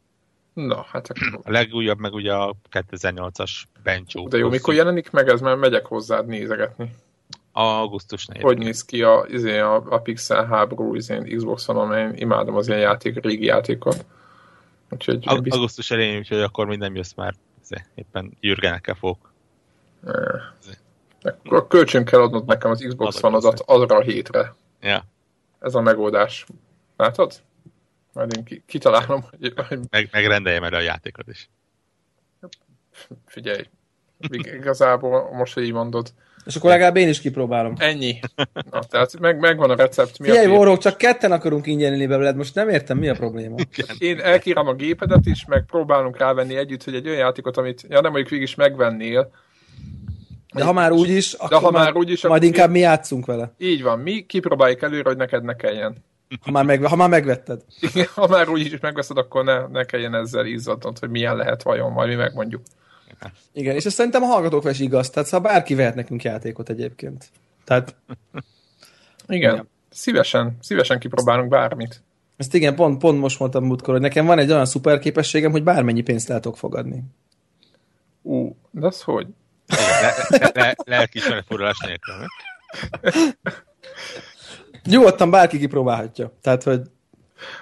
Na, 0.52 0.86
hát 0.90 1.10
akkor... 1.10 1.40
a 1.42 1.50
legújabb 1.50 1.98
meg 1.98 2.12
ugye 2.12 2.32
a 2.32 2.54
2008-as 2.72 3.50
Bencho. 3.82 4.28
De 4.28 4.36
jó, 4.38 4.48
mikor 4.48 4.74
jelenik 4.74 5.10
meg 5.10 5.28
ez, 5.28 5.40
mert 5.40 5.58
megyek 5.58 5.86
hozzád 5.86 6.26
nézegetni. 6.26 6.94
Augusztus 7.52 8.26
4 8.26 8.42
Hogy 8.42 8.58
néz 8.58 8.84
ki 8.84 9.02
a, 9.02 9.26
izé, 9.28 9.58
a, 9.58 9.74
a 9.74 9.98
Pixel 9.98 10.44
háború 10.44 10.94
izé, 10.94 11.18
Xbox-on, 11.36 11.76
amely 11.76 12.12
imádom 12.14 12.56
az 12.56 12.68
ilyen 12.68 12.80
játék, 12.80 13.22
régi 13.22 13.44
játékot. 13.44 14.04
Úgyhogy 14.90 15.22
Ag- 15.24 15.42
bizt... 15.42 15.56
augusztus 15.56 15.90
elején, 15.90 16.18
úgyhogy 16.18 16.40
akkor 16.40 16.66
minden 16.66 16.94
jössz 16.94 17.14
már 17.14 17.34
éppen 17.94 18.36
Jürgenekkel 18.40 18.94
fogok. 18.94 19.32
Akkor 21.22 21.66
kölcsön 21.66 22.04
kell 22.04 22.20
adnod 22.20 22.44
nekem 22.44 22.70
az 22.70 22.84
Xbox 22.88 23.18
fanadat 23.18 23.60
arra 23.66 23.96
a 23.96 24.00
hétre. 24.00 24.54
Ja. 24.80 25.04
Ez 25.60 25.74
a 25.74 25.80
megoldás. 25.80 26.46
Látod? 26.96 27.42
Majd 28.12 28.36
én 28.36 28.62
kitalálom. 28.66 29.24
Hogy... 29.30 29.54
Meg, 29.90 30.08
megrendeljem 30.12 30.64
el 30.64 30.74
a 30.74 30.80
játékot 30.80 31.28
is. 31.28 31.50
Figyelj, 33.26 33.68
igazából 34.30 35.30
most, 35.32 35.54
hogy 35.54 35.62
így 35.62 35.72
mondod. 35.72 36.12
És 36.44 36.56
akkor 36.56 36.70
legalább 36.70 36.96
én 36.96 37.08
is 37.08 37.20
kipróbálom. 37.20 37.74
Ennyi. 37.78 38.18
Na, 38.70 38.82
tehát 38.90 39.20
meg, 39.20 39.38
megvan 39.38 39.70
a 39.70 39.74
recept. 39.74 40.18
Mi 40.18 40.26
Figyelj, 40.26 40.46
Vorok, 40.46 40.78
csak 40.78 40.96
ketten 40.96 41.32
akarunk 41.32 41.66
ingyen 41.66 41.92
élni 41.92 42.06
belőled, 42.06 42.36
most 42.36 42.54
nem 42.54 42.68
értem, 42.68 42.98
mi 42.98 43.08
a 43.08 43.14
probléma. 43.14 43.56
Én 43.98 44.20
elkírom 44.20 44.66
a 44.66 44.74
gépedet 44.74 45.26
is, 45.26 45.44
meg 45.44 45.64
próbálunk 45.64 46.18
rávenni 46.18 46.56
együtt, 46.56 46.84
hogy 46.84 46.94
egy 46.94 47.06
olyan 47.06 47.18
játékot, 47.18 47.56
amit, 47.56 47.84
ja 47.88 48.00
nem 48.00 48.10
mondjuk 48.10 48.28
végig 48.28 48.44
is 48.46 48.54
megvennél, 48.54 49.30
de 50.54 50.64
ha 50.64 50.72
már 50.72 50.92
úgy 50.92 51.08
is, 51.08 51.32
akkor 51.32 51.60
ha 51.60 51.70
már, 51.70 51.96
úgy 51.96 52.10
is, 52.10 52.22
majd 52.22 52.42
inkább 52.42 52.70
mi 52.70 52.78
játszunk 52.78 53.26
vele. 53.26 53.54
Így 53.58 53.82
van, 53.82 53.98
mi 53.98 54.26
kipróbáljuk 54.26 54.82
előre, 54.82 55.08
hogy 55.08 55.16
neked 55.16 55.44
ne 55.44 55.56
kelljen. 55.56 56.04
Ha 56.40 56.50
már, 56.50 56.64
meg, 56.64 56.84
ha 56.84 56.96
már 56.96 57.08
megvetted. 57.08 57.60
Igen, 57.92 58.06
ha 58.14 58.26
már 58.26 58.48
úgy 58.48 58.60
is 58.60 58.80
megveszed, 58.80 59.16
akkor 59.16 59.44
ne, 59.44 59.66
ne 59.66 59.84
kelljen 59.84 60.14
ezzel 60.14 60.46
izzadnod, 60.46 60.98
hogy 60.98 61.10
milyen 61.10 61.36
lehet 61.36 61.62
vajon, 61.62 61.92
majd 61.92 62.08
mi 62.08 62.14
megmondjuk. 62.14 62.62
Igen, 63.52 63.74
és 63.74 63.84
ez 63.84 63.92
szerintem 63.92 64.22
a 64.22 64.26
hallgatók 64.26 64.70
is 64.70 64.80
igaz, 64.80 65.10
tehát 65.10 65.28
szóval 65.28 65.52
bárki 65.52 65.74
vehet 65.74 65.94
nekünk 65.94 66.22
játékot 66.22 66.68
egyébként. 66.68 67.28
Tehát... 67.64 67.94
Igen, 69.26 69.52
igen. 69.52 69.68
szívesen, 69.90 70.56
szívesen 70.60 70.98
kipróbálunk 70.98 71.48
bármit. 71.48 72.02
Ezt 72.36 72.54
igen, 72.54 72.74
pont, 72.74 72.98
pont 72.98 73.18
most 73.18 73.38
mondtam 73.38 73.64
múltkor, 73.64 73.92
hogy 73.92 74.02
nekem 74.02 74.26
van 74.26 74.38
egy 74.38 74.50
olyan 74.50 74.66
szuper 74.66 74.98
képességem, 74.98 75.50
hogy 75.50 75.62
bármennyi 75.62 76.02
pénzt 76.02 76.30
el 76.30 76.40
tudok 76.40 76.58
fogadni. 76.58 77.02
Ú, 78.22 78.56
de 78.70 78.86
az 78.86 79.02
hogy? 79.02 79.26
Le, 79.66 80.14
le, 80.28 80.50
le, 80.54 80.74
lelkiismeret 80.84 81.44
forrás 81.46 81.78
nélkül? 81.78 82.14
Nyugodtan 84.84 85.30
bárki 85.30 85.58
kipróbálhatja. 85.58 86.32
Tehát, 86.40 86.62
hogy... 86.62 86.80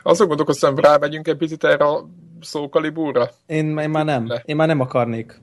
Azon 0.03 0.27
gondolkoztam, 0.27 0.79
rámegyünk 0.79 1.29
egy 1.29 1.37
picit 1.37 1.65
erre 1.65 1.85
a 1.85 2.09
szókalibúra? 2.41 3.31
Én, 3.47 3.79
én 3.79 3.91
már 3.91 4.05
nem. 4.05 4.27
Le. 4.27 4.43
Én 4.45 4.57
már 4.57 4.67
nem 4.67 4.81
akarnék. 4.81 5.41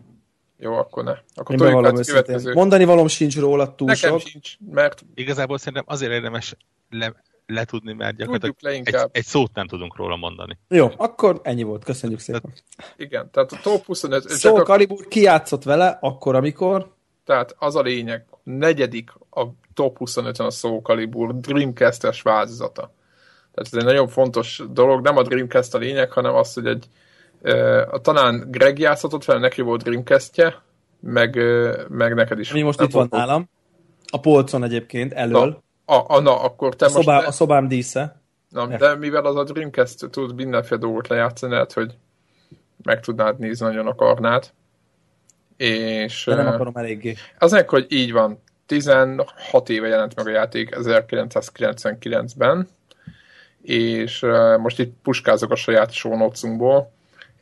Jó, 0.60 0.74
akkor 0.74 1.04
ne. 1.04 1.14
Akkor 1.36 1.56
én 1.56 1.68
bevallom 1.68 1.96
következő. 1.96 2.54
Mondani 2.54 2.86
valóm 2.86 3.08
sincs 3.08 3.38
róla 3.38 3.76
túl 3.76 3.88
Nekem 3.88 4.10
sok. 4.10 4.28
sincs, 4.28 4.58
mert... 4.72 5.06
Igazából 5.14 5.58
szerintem 5.58 5.84
azért 5.88 6.12
érdemes 6.12 6.56
le, 6.90 7.16
letudni, 7.46 7.94
mert 7.94 8.16
gyakorlatilag 8.16 8.88
egy, 8.88 8.96
egy 9.12 9.26
szót 9.26 9.54
nem 9.54 9.68
tudunk 9.68 9.96
róla 9.96 10.16
mondani. 10.16 10.58
Jó, 10.68 10.92
akkor 10.98 11.40
ennyi 11.44 11.64
volt. 11.64 11.84
Köszönjük 11.84 12.20
szépen. 12.20 12.42
Tehát, 12.42 12.94
igen, 12.98 13.30
tehát 13.32 13.52
a 13.52 13.60
top 13.62 13.86
25... 13.86 14.30
Szó 14.30 14.54
Kalibur 14.56 15.08
kijátszott 15.08 15.64
vele, 15.64 15.98
akkor, 16.02 16.36
amikor... 16.36 16.96
Tehát 17.26 17.56
az 17.60 17.76
a 17.76 17.82
lényeg, 17.82 18.26
negyedik 18.44 19.12
a 19.30 19.46
top 19.74 19.98
25-en 20.00 20.46
a 20.46 20.50
Soul 20.50 20.82
Calibur 20.82 21.40
Dreamcast-es 21.40 22.22
változata. 22.22 22.94
Tehát 23.52 23.74
ez 23.74 23.74
egy 23.74 23.84
nagyon 23.84 24.08
fontos 24.08 24.64
dolog, 24.70 25.02
nem 25.02 25.18
a 25.18 25.24
Dreamcast 25.24 25.74
a 25.74 25.78
lényeg, 25.78 26.12
hanem 26.12 26.36
az, 26.36 26.54
hogy 26.54 26.66
egy 26.66 26.86
uh, 27.42 28.02
talán 28.02 28.48
Greg 28.48 28.80
játszhatott 28.80 29.24
fel, 29.24 29.40
neki 29.40 29.62
volt 29.62 29.84
Dreamcast-je, 29.84 30.56
meg, 31.00 31.36
uh, 31.36 31.88
meg 31.88 32.14
neked 32.14 32.40
is. 32.40 32.52
Mi 32.52 32.62
most 32.62 32.82
itt 32.82 32.92
van 32.92 33.08
nálam. 33.10 33.50
A 34.12 34.20
polcon 34.20 34.64
egyébként, 34.64 35.14
elől. 35.14 35.64
Na, 35.86 35.96
a, 35.96 36.16
a, 36.16 36.20
na 36.20 36.42
akkor 36.42 36.76
te 36.76 36.86
a 36.86 36.90
most... 36.90 37.04
Szobá, 37.04 37.20
ne... 37.20 37.28
A 37.28 37.32
szobám 37.32 37.68
dísze. 37.68 38.22
Na, 38.50 38.66
de 38.66 38.96
mivel 38.96 39.26
az 39.26 39.36
a 39.36 39.44
Dreamcast 39.44 40.10
tud 40.10 40.36
mindenféle 40.36 40.80
dolgot 40.80 41.08
lejátszani, 41.08 41.52
lehet, 41.54 41.74
hogy 41.74 41.94
meg 42.84 43.00
tudnád 43.00 43.40
nézni, 43.40 43.66
nagyon 43.66 43.88
akarnád. 43.88 44.50
És... 45.58 46.24
De 46.26 46.36
nem 46.36 46.48
akarom 46.48 46.76
eléggé. 46.76 47.16
Azért, 47.40 47.70
hogy 47.70 47.86
így 47.90 48.12
van. 48.12 48.42
16 48.66 49.70
éve 49.70 49.88
jelent 49.88 50.16
meg 50.16 50.28
a 50.28 50.30
játék 50.30 50.76
1999-ben, 50.76 52.68
és 53.62 54.26
most 54.58 54.80
itt 54.80 54.96
puskázok 55.04 55.52
a 55.52 55.56
saját 55.56 55.92
sónocsunkból, 55.92 56.92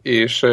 és 0.06 0.46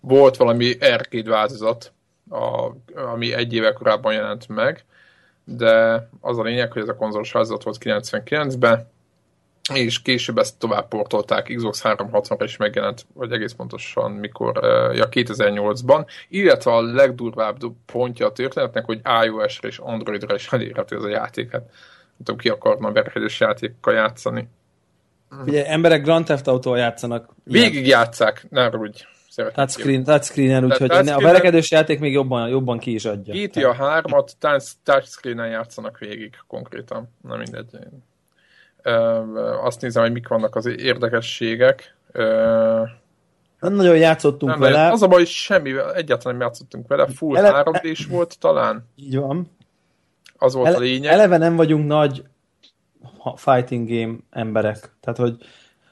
volt 0.00 0.36
valami 0.36 0.72
arcade 0.80 1.30
változat, 1.30 1.92
a, 2.30 2.70
ami 2.94 3.32
egy 3.32 3.54
éve 3.54 3.72
korábban 3.72 4.12
jelent 4.12 4.48
meg, 4.48 4.84
de 5.44 6.08
az 6.20 6.38
a 6.38 6.42
lényeg, 6.42 6.72
hogy 6.72 6.82
ez 6.82 6.88
a 6.88 6.96
konzolos 6.96 7.32
változat 7.32 7.62
volt 7.62 7.78
99-ben, 7.80 8.92
és 9.74 10.02
később 10.02 10.38
ezt 10.38 10.58
tovább 10.58 10.88
portolták, 10.88 11.52
Xbox 11.54 11.80
360-ra 11.84 12.42
is 12.44 12.56
megjelent, 12.56 13.06
vagy 13.14 13.32
egész 13.32 13.52
pontosan 13.52 14.10
mikor, 14.10 14.58
ja 14.94 15.08
2008-ban, 15.10 16.06
illetve 16.28 16.72
a 16.72 16.82
legdurvább 16.82 17.58
pontja 17.86 18.26
a 18.26 18.32
történetnek, 18.32 18.84
hogy 18.84 19.00
iOS-re 19.24 19.68
és 19.68 19.78
Android-ra 19.78 20.34
is 20.34 20.52
elérhető 20.52 20.96
ez 20.96 21.02
a 21.02 21.08
játék. 21.08 21.50
Hát 21.50 21.60
nem 21.60 22.16
tudom, 22.24 22.36
ki 22.36 22.48
akarna 22.48 22.90
berkedős 22.90 23.40
játékkal 23.40 23.94
játszani. 23.94 24.48
Ugye 25.46 25.66
emberek 25.66 26.02
Grand 26.02 26.24
Theft 26.24 26.46
auto 26.46 26.74
játszanak. 26.74 27.28
Végig 27.44 27.86
játszák, 27.86 28.46
ne 28.50 28.68
úgy. 28.68 29.06
Touchscreen, 29.54 30.04
touchscreen-en, 30.04 30.64
úgyhogy 30.64 30.90
a 30.90 31.20
verekedős 31.20 31.70
játék 31.70 32.00
még 32.00 32.12
jobban, 32.12 32.48
jobban 32.48 32.78
ki 32.78 32.94
is 32.94 33.04
adja. 33.04 33.34
GTA 33.34 33.76
3-at 33.78 34.70
touchscreen-en 34.82 35.48
játszanak 35.48 35.98
végig 35.98 36.34
konkrétan. 36.46 37.08
Na 37.22 37.36
mindegy 37.36 37.66
azt 39.62 39.80
nézem, 39.80 40.02
hogy 40.02 40.12
mik 40.12 40.28
vannak 40.28 40.56
az 40.56 40.66
érdekességek. 40.66 41.94
Nem 43.60 43.72
nagyon 43.74 43.96
játszottunk 43.96 44.52
nem, 44.52 44.60
vele. 44.60 44.90
Az 44.90 45.02
a 45.02 45.06
baj, 45.06 45.18
hogy 45.18 45.28
semmivel, 45.28 45.94
egyáltalán 45.94 46.38
nem 46.38 46.46
játszottunk 46.46 46.88
vele. 46.88 47.06
Full 47.06 47.36
Ele... 47.36 47.52
3 47.52 47.72
d 47.72 48.08
volt 48.08 48.38
talán. 48.38 48.88
Így 48.96 49.16
van. 49.16 49.50
Az 50.36 50.54
volt 50.54 50.66
Ele... 50.66 50.76
a 50.76 50.80
lényeg. 50.80 51.12
Eleve 51.12 51.36
nem 51.36 51.56
vagyunk 51.56 51.86
nagy 51.86 52.24
fighting 53.36 53.88
game 53.88 54.16
emberek. 54.30 54.96
Tehát, 55.00 55.18
hogy 55.18 55.36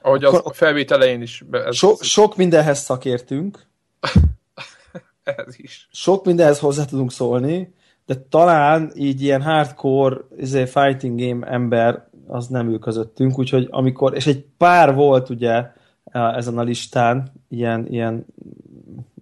ahogy 0.01 0.23
az 0.23 0.41
a 0.43 0.53
felvét 0.53 0.91
elején 0.91 1.21
is. 1.21 1.43
Ez, 1.51 1.75
so, 1.75 1.91
ez 1.91 2.05
sok 2.05 2.35
mindenhez 2.35 2.79
szakértünk. 2.79 3.65
ez 5.23 5.59
is. 5.59 5.87
Sok 5.91 6.25
mindenhez 6.25 6.59
hozzá 6.59 6.85
tudunk 6.85 7.11
szólni, 7.11 7.73
de 8.05 8.15
talán 8.29 8.91
így 8.95 9.21
ilyen 9.21 9.41
hardcore 9.41 10.17
izé, 10.37 10.65
fighting 10.65 11.19
game 11.19 11.47
ember 11.47 12.07
az 12.27 12.47
nem 12.47 12.69
ül 12.69 12.79
közöttünk, 12.79 13.39
úgyhogy 13.39 13.67
amikor, 13.71 14.15
és 14.15 14.27
egy 14.27 14.45
pár 14.57 14.93
volt 14.95 15.29
ugye 15.29 15.65
ezen 16.11 16.57
a 16.57 16.63
listán, 16.63 17.31
ilyen, 17.49 17.87
ilyen, 17.87 18.25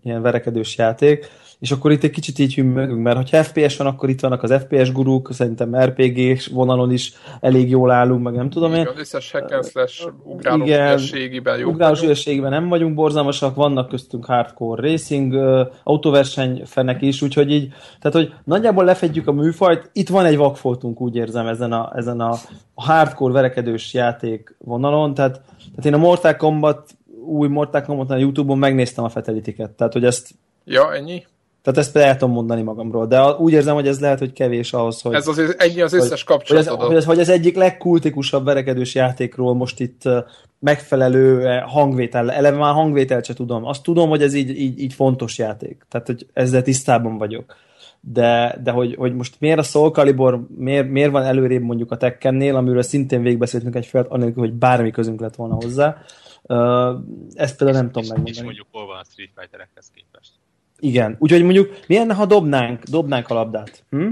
ilyen 0.03 0.21
verekedős 0.21 0.77
játék, 0.77 1.27
és 1.61 1.71
akkor 1.71 1.91
itt 1.91 2.03
egy 2.03 2.11
kicsit 2.11 2.39
így 2.39 2.55
hümmögünk, 2.55 3.01
mert 3.01 3.29
ha 3.29 3.43
FPS 3.43 3.77
van, 3.77 3.87
akkor 3.87 4.09
itt 4.09 4.19
vannak 4.19 4.43
az 4.43 4.53
FPS 4.53 4.91
guruk, 4.91 5.29
szerintem 5.31 5.75
RPG 5.75 6.39
vonalon 6.51 6.91
is 6.91 7.13
elég 7.39 7.69
jól 7.69 7.91
állunk, 7.91 8.23
meg 8.23 8.33
nem 8.33 8.49
tudom 8.49 8.73
én. 8.73 8.87
Az 8.87 8.99
összes 8.99 9.31
hack 9.31 9.65
slash 9.65 10.07
ugrálós 10.23 10.67
ügyességében 10.67 11.57
jó 11.57 11.69
Ugrálós 11.69 12.01
ügyességében 12.01 12.49
nem 12.49 12.67
vagyunk 12.67 12.93
borzalmasak, 12.93 13.55
vannak 13.55 13.89
köztünk 13.89 14.25
hardcore 14.25 14.81
racing, 14.89 15.35
autóverseny 15.83 16.61
fenek 16.65 17.01
is, 17.01 17.21
úgyhogy 17.21 17.51
így, 17.51 17.73
tehát 17.99 18.17
hogy 18.17 18.33
nagyjából 18.43 18.83
lefedjük 18.83 19.27
a 19.27 19.31
műfajt, 19.31 19.89
itt 19.93 20.09
van 20.09 20.25
egy 20.25 20.37
vakfoltunk, 20.37 21.01
úgy 21.01 21.15
érzem, 21.15 21.47
ezen 21.47 21.71
a, 21.71 21.91
ezen 21.95 22.19
a, 22.19 22.35
hardcore 22.73 23.33
verekedős 23.33 23.93
játék 23.93 24.55
vonalon, 24.57 25.13
tehát, 25.13 25.41
tehát 25.57 25.85
én 25.85 25.93
a 25.93 25.97
Mortal 25.97 26.35
Kombat 26.35 26.91
új 27.25 27.47
Mortal 27.47 27.81
Kombat 27.81 28.11
a 28.11 28.15
Youtube-on 28.15 28.57
megnéztem 28.57 29.03
a 29.03 29.09
fetelitiket, 29.09 29.71
tehát 29.71 29.93
hogy 29.93 30.05
ezt 30.05 30.29
Ja, 30.63 30.93
ennyi? 30.93 31.25
Tehát 31.61 31.79
ezt 31.79 31.95
el 31.95 32.17
tudom 32.17 32.33
mondani 32.33 32.61
magamról, 32.61 33.07
de 33.07 33.21
úgy 33.21 33.53
érzem, 33.53 33.73
hogy 33.73 33.87
ez 33.87 33.99
lehet, 33.99 34.19
hogy 34.19 34.33
kevés 34.33 34.73
ahhoz, 34.73 35.01
hogy... 35.01 35.13
Ez 35.13 35.27
az 35.27 35.55
ennyi 35.57 35.81
az 35.81 35.93
összes 35.93 36.23
kapcsolat. 36.23 36.67
Hogy, 36.67 36.79
hogy, 36.87 36.95
ez, 36.95 37.05
hogy 37.05 37.19
ez 37.19 37.29
egyik 37.29 37.55
legkultikusabb 37.55 38.45
verekedős 38.45 38.95
játékról 38.95 39.55
most 39.55 39.79
itt 39.79 40.01
megfelelő 40.59 41.45
hangvétel, 41.65 42.31
eleve 42.31 42.57
már 42.57 42.73
hangvételt 42.73 43.25
se 43.25 43.33
tudom. 43.33 43.65
Azt 43.65 43.83
tudom, 43.83 44.09
hogy 44.09 44.21
ez 44.21 44.33
így, 44.33 44.49
így, 44.49 44.79
így 44.79 44.93
fontos 44.93 45.37
játék. 45.37 45.85
Tehát, 45.89 46.07
hogy 46.07 46.27
ezzel 46.33 46.61
tisztában 46.61 47.17
vagyok. 47.17 47.55
De, 47.99 48.59
de 48.63 48.71
hogy, 48.71 48.95
hogy 48.95 49.15
most 49.15 49.35
miért 49.39 49.59
a 49.59 49.63
Soul 49.63 49.91
Calibur, 49.91 50.45
miért, 50.57 50.89
miért 50.89 51.11
van 51.11 51.23
előrébb 51.23 51.61
mondjuk 51.61 51.91
a 51.91 51.97
Tekkennél, 51.97 52.55
amiről 52.55 52.81
szintén 52.81 53.21
végbeszéltünk 53.21 53.75
egy 53.75 53.85
felet, 53.85 54.07
anélkül, 54.07 54.43
hogy 54.43 54.53
bármi 54.53 54.91
közünk 54.91 55.19
lett 55.19 55.35
volna 55.35 55.55
hozzá. 55.55 55.97
Uh, 56.43 56.57
ezt 57.33 57.57
például 57.57 57.79
nem 57.79 57.91
tudom 57.91 58.07
megmondani. 58.07 58.29
És 58.29 58.43
mondjuk 58.43 58.67
hol 58.71 58.85
van 58.85 58.97
a 58.97 59.03
Street 59.03 59.29
Fighterekhez 59.35 59.91
képest. 59.93 60.31
Igen, 60.81 61.15
úgyhogy 61.19 61.43
mondjuk 61.43 61.77
milyen, 61.87 62.13
ha 62.13 62.25
dobnánk, 62.25 62.83
dobnánk 62.83 63.29
a 63.29 63.33
labdát? 63.33 63.83
Hm? 63.89 64.07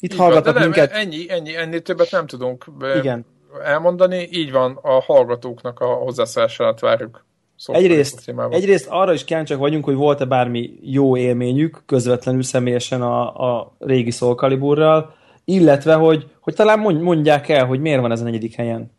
Itt 0.00 0.12
így 0.12 0.18
hallgatnak 0.18 0.54
van, 0.54 0.62
minket. 0.62 0.92
Ennyi, 0.92 1.30
ennyi, 1.30 1.56
ennél 1.56 1.82
többet 1.82 2.10
nem 2.10 2.26
tudunk 2.26 2.64
Igen. 2.98 3.26
elmondani. 3.64 4.28
Így 4.30 4.52
van, 4.52 4.78
a 4.82 5.00
hallgatóknak 5.00 5.80
a 5.80 5.86
hozzászólását 5.86 6.80
várjuk. 6.80 7.26
Szóval 7.56 7.82
egyrészt, 7.82 8.34
egyrészt 8.50 8.86
arra 8.90 9.12
is 9.12 9.24
kíváncsiak 9.24 9.58
vagyunk, 9.58 9.84
hogy 9.84 9.94
volt-e 9.94 10.24
bármi 10.24 10.70
jó 10.82 11.16
élményük 11.16 11.82
közvetlenül 11.86 12.42
személyesen 12.42 13.02
a, 13.02 13.34
a 13.58 13.76
régi 13.78 14.10
Soul 14.10 14.34
Caliburral, 14.34 15.14
illetve, 15.44 15.94
hogy, 15.94 16.30
hogy 16.40 16.54
talán 16.54 16.78
mondják 16.78 17.48
el, 17.48 17.66
hogy 17.66 17.80
miért 17.80 18.00
van 18.00 18.12
ez 18.12 18.20
a 18.20 18.24
negyedik 18.24 18.54
helyen. 18.54 18.96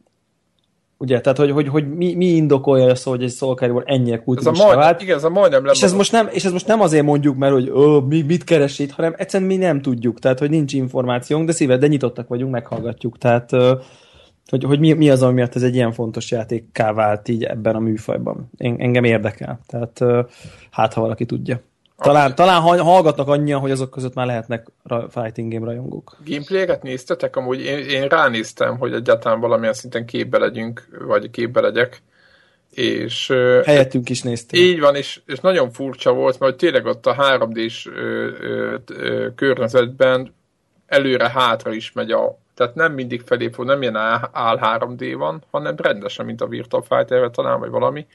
Ugye, 1.01 1.21
tehát 1.21 1.37
hogy, 1.37 1.51
hogy, 1.51 1.67
hogy 1.67 1.95
mi, 1.95 2.15
mi 2.15 2.25
indokolja 2.25 2.85
azt, 2.85 3.03
hogy 3.03 3.23
egy 3.23 3.35
Calibur 3.37 3.83
ennyire 3.85 4.17
kultikus 4.17 4.59
vált. 4.59 5.01
Igen, 5.01 5.17
ez 5.17 5.23
a 5.23 5.29
majdnem 5.29 5.65
és 5.65 5.83
ez, 5.83 5.93
most 5.93 6.11
nem, 6.11 6.29
és 6.31 6.45
ez 6.45 6.51
most 6.51 6.67
nem 6.67 6.81
azért 6.81 7.03
mondjuk, 7.03 7.37
mert 7.37 7.53
hogy 7.53 7.69
ó, 7.69 7.99
mi, 7.99 8.21
mit 8.21 8.43
keres 8.43 8.79
itt, 8.79 8.91
hanem 8.91 9.13
egyszerűen 9.17 9.49
mi 9.49 9.55
nem 9.55 9.81
tudjuk, 9.81 10.19
tehát 10.19 10.39
hogy 10.39 10.49
nincs 10.49 10.73
információnk, 10.73 11.45
de 11.45 11.51
szíved, 11.51 11.79
de 11.79 11.87
nyitottak 11.87 12.27
vagyunk, 12.27 12.51
meghallgatjuk. 12.51 13.17
Tehát 13.17 13.51
hogy, 14.49 14.63
hogy 14.63 14.79
mi, 14.79 14.93
mi 14.93 15.09
az, 15.09 15.21
ami 15.23 15.33
miatt 15.33 15.55
ez 15.55 15.63
egy 15.63 15.75
ilyen 15.75 15.91
fontos 15.91 16.31
játékká 16.31 16.93
vált 16.93 17.27
így 17.27 17.43
ebben 17.43 17.75
a 17.75 17.79
műfajban. 17.79 18.49
En, 18.57 18.75
engem 18.79 19.03
érdekel. 19.03 19.59
Tehát 19.67 20.03
hát, 20.71 20.93
ha 20.93 21.01
valaki 21.01 21.25
tudja. 21.25 21.61
Talán, 21.99 22.35
talán 22.35 22.61
hallgatnak 22.61 23.27
annyian, 23.27 23.59
hogy 23.59 23.71
azok 23.71 23.89
között 23.89 24.13
már 24.13 24.25
lehetnek 24.25 24.67
fighting 25.09 25.53
game 25.53 25.65
rajongók. 25.65 26.15
Gameplay-eket 26.25 26.83
néztetek? 26.83 27.35
Amúgy 27.35 27.61
én, 27.61 27.77
én 27.77 28.07
ránéztem, 28.07 28.77
hogy 28.77 28.93
egyáltalán 28.93 29.39
valamilyen 29.39 29.73
szinten 29.73 30.05
képbe 30.05 30.37
legyünk, 30.37 30.87
vagy 31.05 31.29
képbe 31.29 31.61
legyek. 31.61 32.01
És, 32.73 33.27
Helyettünk 33.65 34.09
is 34.09 34.21
néztünk. 34.21 34.63
Így 34.63 34.79
van, 34.79 34.95
és, 34.95 35.21
és 35.25 35.39
nagyon 35.39 35.71
furcsa 35.71 36.13
volt, 36.13 36.39
mert 36.39 36.57
tényleg 36.57 36.85
ott 36.85 37.05
a 37.05 37.15
3D-s 37.15 37.89
környezetben 39.35 40.33
előre-hátra 40.85 41.73
is 41.73 41.91
megy 41.91 42.11
a, 42.11 42.37
tehát 42.55 42.75
nem 42.75 42.93
mindig 42.93 43.21
felé 43.21 43.49
fog, 43.49 43.65
nem 43.65 43.81
ilyen 43.81 43.95
áll 44.31 44.59
3D 44.61 45.15
van, 45.17 45.43
hanem 45.51 45.75
rendesen, 45.77 46.25
mint 46.25 46.41
a 46.41 46.47
Virtual 46.47 46.81
fighter 46.81 47.29
talán, 47.29 47.59
vagy 47.59 47.69
valami, 47.69 48.07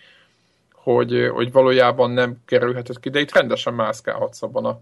hogy, 0.85 1.29
hogy 1.33 1.53
valójában 1.53 2.11
nem 2.11 2.37
kerülhetett 2.45 3.01
ki, 3.01 3.11
de 3.11 3.21
itt 3.21 3.33
rendesen 3.33 3.75
mászkálhatsz 3.75 4.43
abban 4.43 4.65
a, 4.65 4.81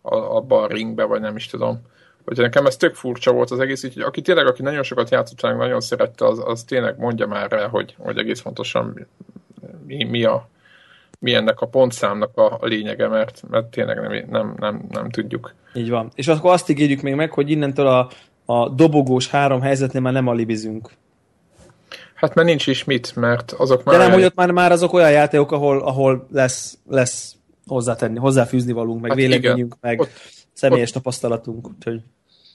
a, 0.00 0.36
abban 0.36 0.64
a 0.64 0.66
ringbe, 0.66 1.04
vagy 1.04 1.20
nem 1.20 1.36
is 1.36 1.46
tudom. 1.46 1.80
Hogy 2.24 2.36
nekem 2.36 2.66
ez 2.66 2.76
tök 2.76 2.94
furcsa 2.94 3.32
volt 3.32 3.50
az 3.50 3.60
egész, 3.60 3.84
úgyhogy 3.84 4.02
aki 4.02 4.22
tényleg, 4.22 4.46
aki 4.46 4.62
nagyon 4.62 4.82
sokat 4.82 5.10
játszott, 5.10 5.56
nagyon 5.56 5.80
szerette, 5.80 6.26
az, 6.26 6.42
az 6.44 6.64
tényleg 6.64 6.98
mondja 6.98 7.26
már 7.26 7.50
rá, 7.50 7.68
hogy, 7.68 7.94
hogy 7.98 8.18
egész 8.18 8.40
fontosan 8.40 9.06
mi, 9.86 10.04
mi 10.04 10.24
a, 10.24 10.48
mi 11.18 11.34
ennek 11.34 11.60
a 11.60 11.66
pontszámnak 11.66 12.36
a, 12.36 12.58
a 12.60 12.66
lényege, 12.66 13.08
mert, 13.08 13.42
mert 13.50 13.66
tényleg 13.66 14.00
nem, 14.00 14.26
nem, 14.30 14.54
nem, 14.58 14.84
nem 14.90 15.10
tudjuk. 15.10 15.54
Így 15.74 15.90
van. 15.90 16.10
És 16.14 16.28
akkor 16.28 16.52
azt 16.52 16.70
ígérjük 16.70 17.02
még 17.02 17.14
meg, 17.14 17.32
hogy 17.32 17.50
innentől 17.50 17.86
a, 17.86 18.08
a 18.44 18.68
dobogós 18.68 19.28
három 19.28 19.60
helyzetnél 19.60 20.00
már 20.00 20.12
nem 20.12 20.28
alibizünk. 20.28 20.90
Hát 22.22 22.34
mert 22.34 22.48
nincs 22.48 22.66
is 22.66 22.84
mit, 22.84 23.16
mert 23.16 23.52
azok 23.52 23.84
már... 23.84 23.96
De 23.96 24.02
nem, 24.02 24.12
hogy 24.12 24.24
ott 24.24 24.34
már, 24.34 24.50
már 24.50 24.72
azok 24.72 24.92
olyan 24.92 25.10
játékok, 25.10 25.52
ahol, 25.52 25.78
ahol 25.78 26.26
lesz, 26.32 26.78
lesz 26.88 27.36
hozzátenni, 27.66 28.18
hozzáfűzni 28.18 28.72
valunk, 28.72 29.00
meg 29.00 29.10
hát 29.10 29.18
véleményünk, 29.18 29.76
meg 29.80 30.00
ott, 30.00 30.10
személyes 30.52 30.88
ott... 30.88 30.94
tapasztalatunk. 30.94 31.68
Úgyhogy... 31.68 32.00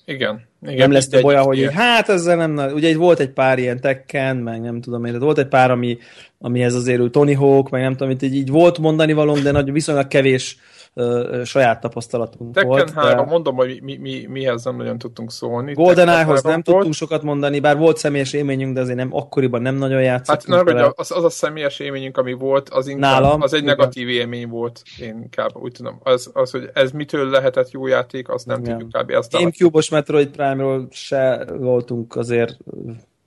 Igen. 0.05 0.41
igen. 0.61 0.77
Nem 0.77 0.91
lesz 0.91 1.07
több 1.07 1.23
olyan, 1.23 1.43
hogy 1.43 1.57
így, 1.57 1.73
hát 1.73 2.09
ezzel 2.09 2.47
nem, 2.47 2.71
ugye 2.73 2.89
itt 2.89 2.95
volt 2.95 3.19
egy 3.19 3.29
pár 3.29 3.59
ilyen 3.59 3.79
tekken, 3.79 4.37
meg 4.37 4.61
nem 4.61 4.81
tudom 4.81 5.05
én, 5.05 5.19
volt 5.19 5.37
egy 5.37 5.47
pár, 5.47 5.71
ami, 5.71 5.97
amihez 6.39 6.75
azért 6.75 7.11
Tony 7.11 7.35
Hawk, 7.35 7.69
meg 7.69 7.81
nem 7.81 7.95
tudom, 7.95 8.09
itt 8.09 8.21
így, 8.21 8.35
így 8.35 8.49
volt 8.49 8.77
mondani 8.77 9.13
valónk, 9.13 9.39
de 9.39 9.51
nagy, 9.51 9.71
viszonylag 9.71 10.07
kevés 10.07 10.57
ö, 10.97 11.41
saját 11.45 11.81
tapasztalatunk 11.81 12.53
Tekken 12.53 12.69
volt. 12.69 12.91
3, 12.91 13.25
de... 13.25 13.31
mondom, 13.31 13.55
hogy 13.55 13.79
mi, 13.81 13.97
mi, 13.97 14.25
mihez 14.29 14.63
nem 14.63 14.75
nagyon 14.75 14.97
tudtunk 14.97 15.31
szólni. 15.31 15.73
GoldenEye-hoz 15.73 16.41
nem 16.43 16.51
volt. 16.51 16.65
tudtunk 16.65 16.93
sokat 16.93 17.23
mondani, 17.23 17.59
bár 17.59 17.77
volt 17.77 17.97
személyes 17.97 18.33
élményünk, 18.33 18.73
de 18.73 18.81
azért 18.81 18.97
nem, 18.97 19.09
akkoriban 19.11 19.61
nem 19.61 19.75
nagyon 19.75 20.01
játszottunk. 20.01 20.67
Hát 20.67 20.77
nem, 20.77 20.91
az, 20.95 21.11
az 21.11 21.23
a 21.23 21.29
személyes 21.29 21.79
élményünk, 21.79 22.17
ami 22.17 22.33
volt, 22.33 22.69
az 22.69 22.87
inkább, 22.87 23.21
Nálam, 23.21 23.41
az 23.41 23.53
egy 23.53 23.61
igen. 23.61 23.75
negatív 23.75 24.09
élmény 24.09 24.47
volt, 24.47 24.81
én 24.99 25.19
inkább 25.21 25.55
úgy 25.55 25.71
tudom. 25.71 25.99
Az, 26.03 26.29
az, 26.33 26.51
hogy 26.51 26.69
ez 26.73 26.91
mitől 26.91 27.29
lehetett 27.29 27.71
jó 27.71 27.87
játék, 27.87 28.29
azt 28.29 28.45
nem 28.45 28.59
igen. 28.59 28.77
tudjuk 28.77 29.03
kb. 29.03 29.11
Azt 29.11 29.31
Gamecube-os 29.31 29.89
Metroid 29.89 30.29
Prime-ról 30.29 30.87
se 30.91 31.45
voltunk 31.57 32.15
azért. 32.15 32.57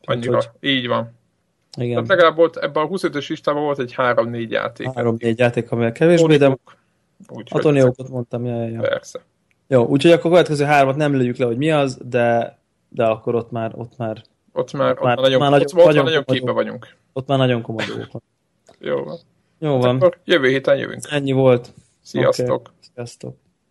Annyira, 0.05 0.35
hogy... 0.35 0.71
így 0.71 0.89
van. 0.89 1.19
Igen. 1.79 1.93
Tehát 1.93 2.09
legalább 2.09 2.37
volt, 2.37 2.57
ebben 2.57 2.83
a 2.83 2.89
25-ös 2.89 3.29
listában 3.29 3.63
volt 3.63 3.79
egy 3.79 3.95
3-4 3.97 4.49
játék. 4.49 4.89
3-4 4.95 5.37
játék, 5.37 5.71
amivel 5.71 5.93
kevésbé, 5.93 6.37
de 6.37 6.59
úgy, 7.29 7.49
a 7.51 7.59
Tony 7.59 7.81
Hawkot 7.81 8.09
mondtam, 8.09 8.45
ja, 8.45 8.65
ja. 8.65 8.81
Persze. 8.81 9.21
Jó, 9.67 9.87
úgyhogy 9.87 10.11
akkor 10.13 10.27
a 10.27 10.33
következő 10.33 10.65
hármat 10.65 10.97
nem 10.97 11.15
lőjük 11.15 11.37
le, 11.37 11.47
hogy 11.47 11.57
mi 11.57 11.71
az, 11.71 11.99
de, 12.05 12.59
de 12.89 13.05
akkor 13.05 13.35
ott 13.35 13.51
már, 13.51 13.73
ott 13.75 13.97
már 13.97 14.23
ott 14.53 14.73
már, 14.73 14.91
ott 14.91 15.01
már, 15.03 15.17
ott 15.17 15.23
nagyon, 15.23 15.41
már 15.41 15.51
nagyon, 15.51 15.67
ott, 15.75 15.85
nagyon, 15.85 16.05
nagyon 16.05 16.25
képbe 16.25 16.53
vagyunk. 16.53 16.97
Ott 17.13 17.27
már 17.27 17.39
nagyon 17.39 17.63
komoly 17.63 17.85
van. 18.13 18.23
Jó 18.79 19.05
van. 19.05 19.19
Jó 19.59 19.79
van. 19.79 19.97
Akkor 19.97 20.19
jövő 20.25 20.49
héten 20.49 20.77
jövünk. 20.77 21.03
Ennyi 21.11 21.33
volt. 21.33 21.73
Sziasztok. 22.03 22.51
Okay. 22.51 22.73
Sziasztok. 22.95 23.37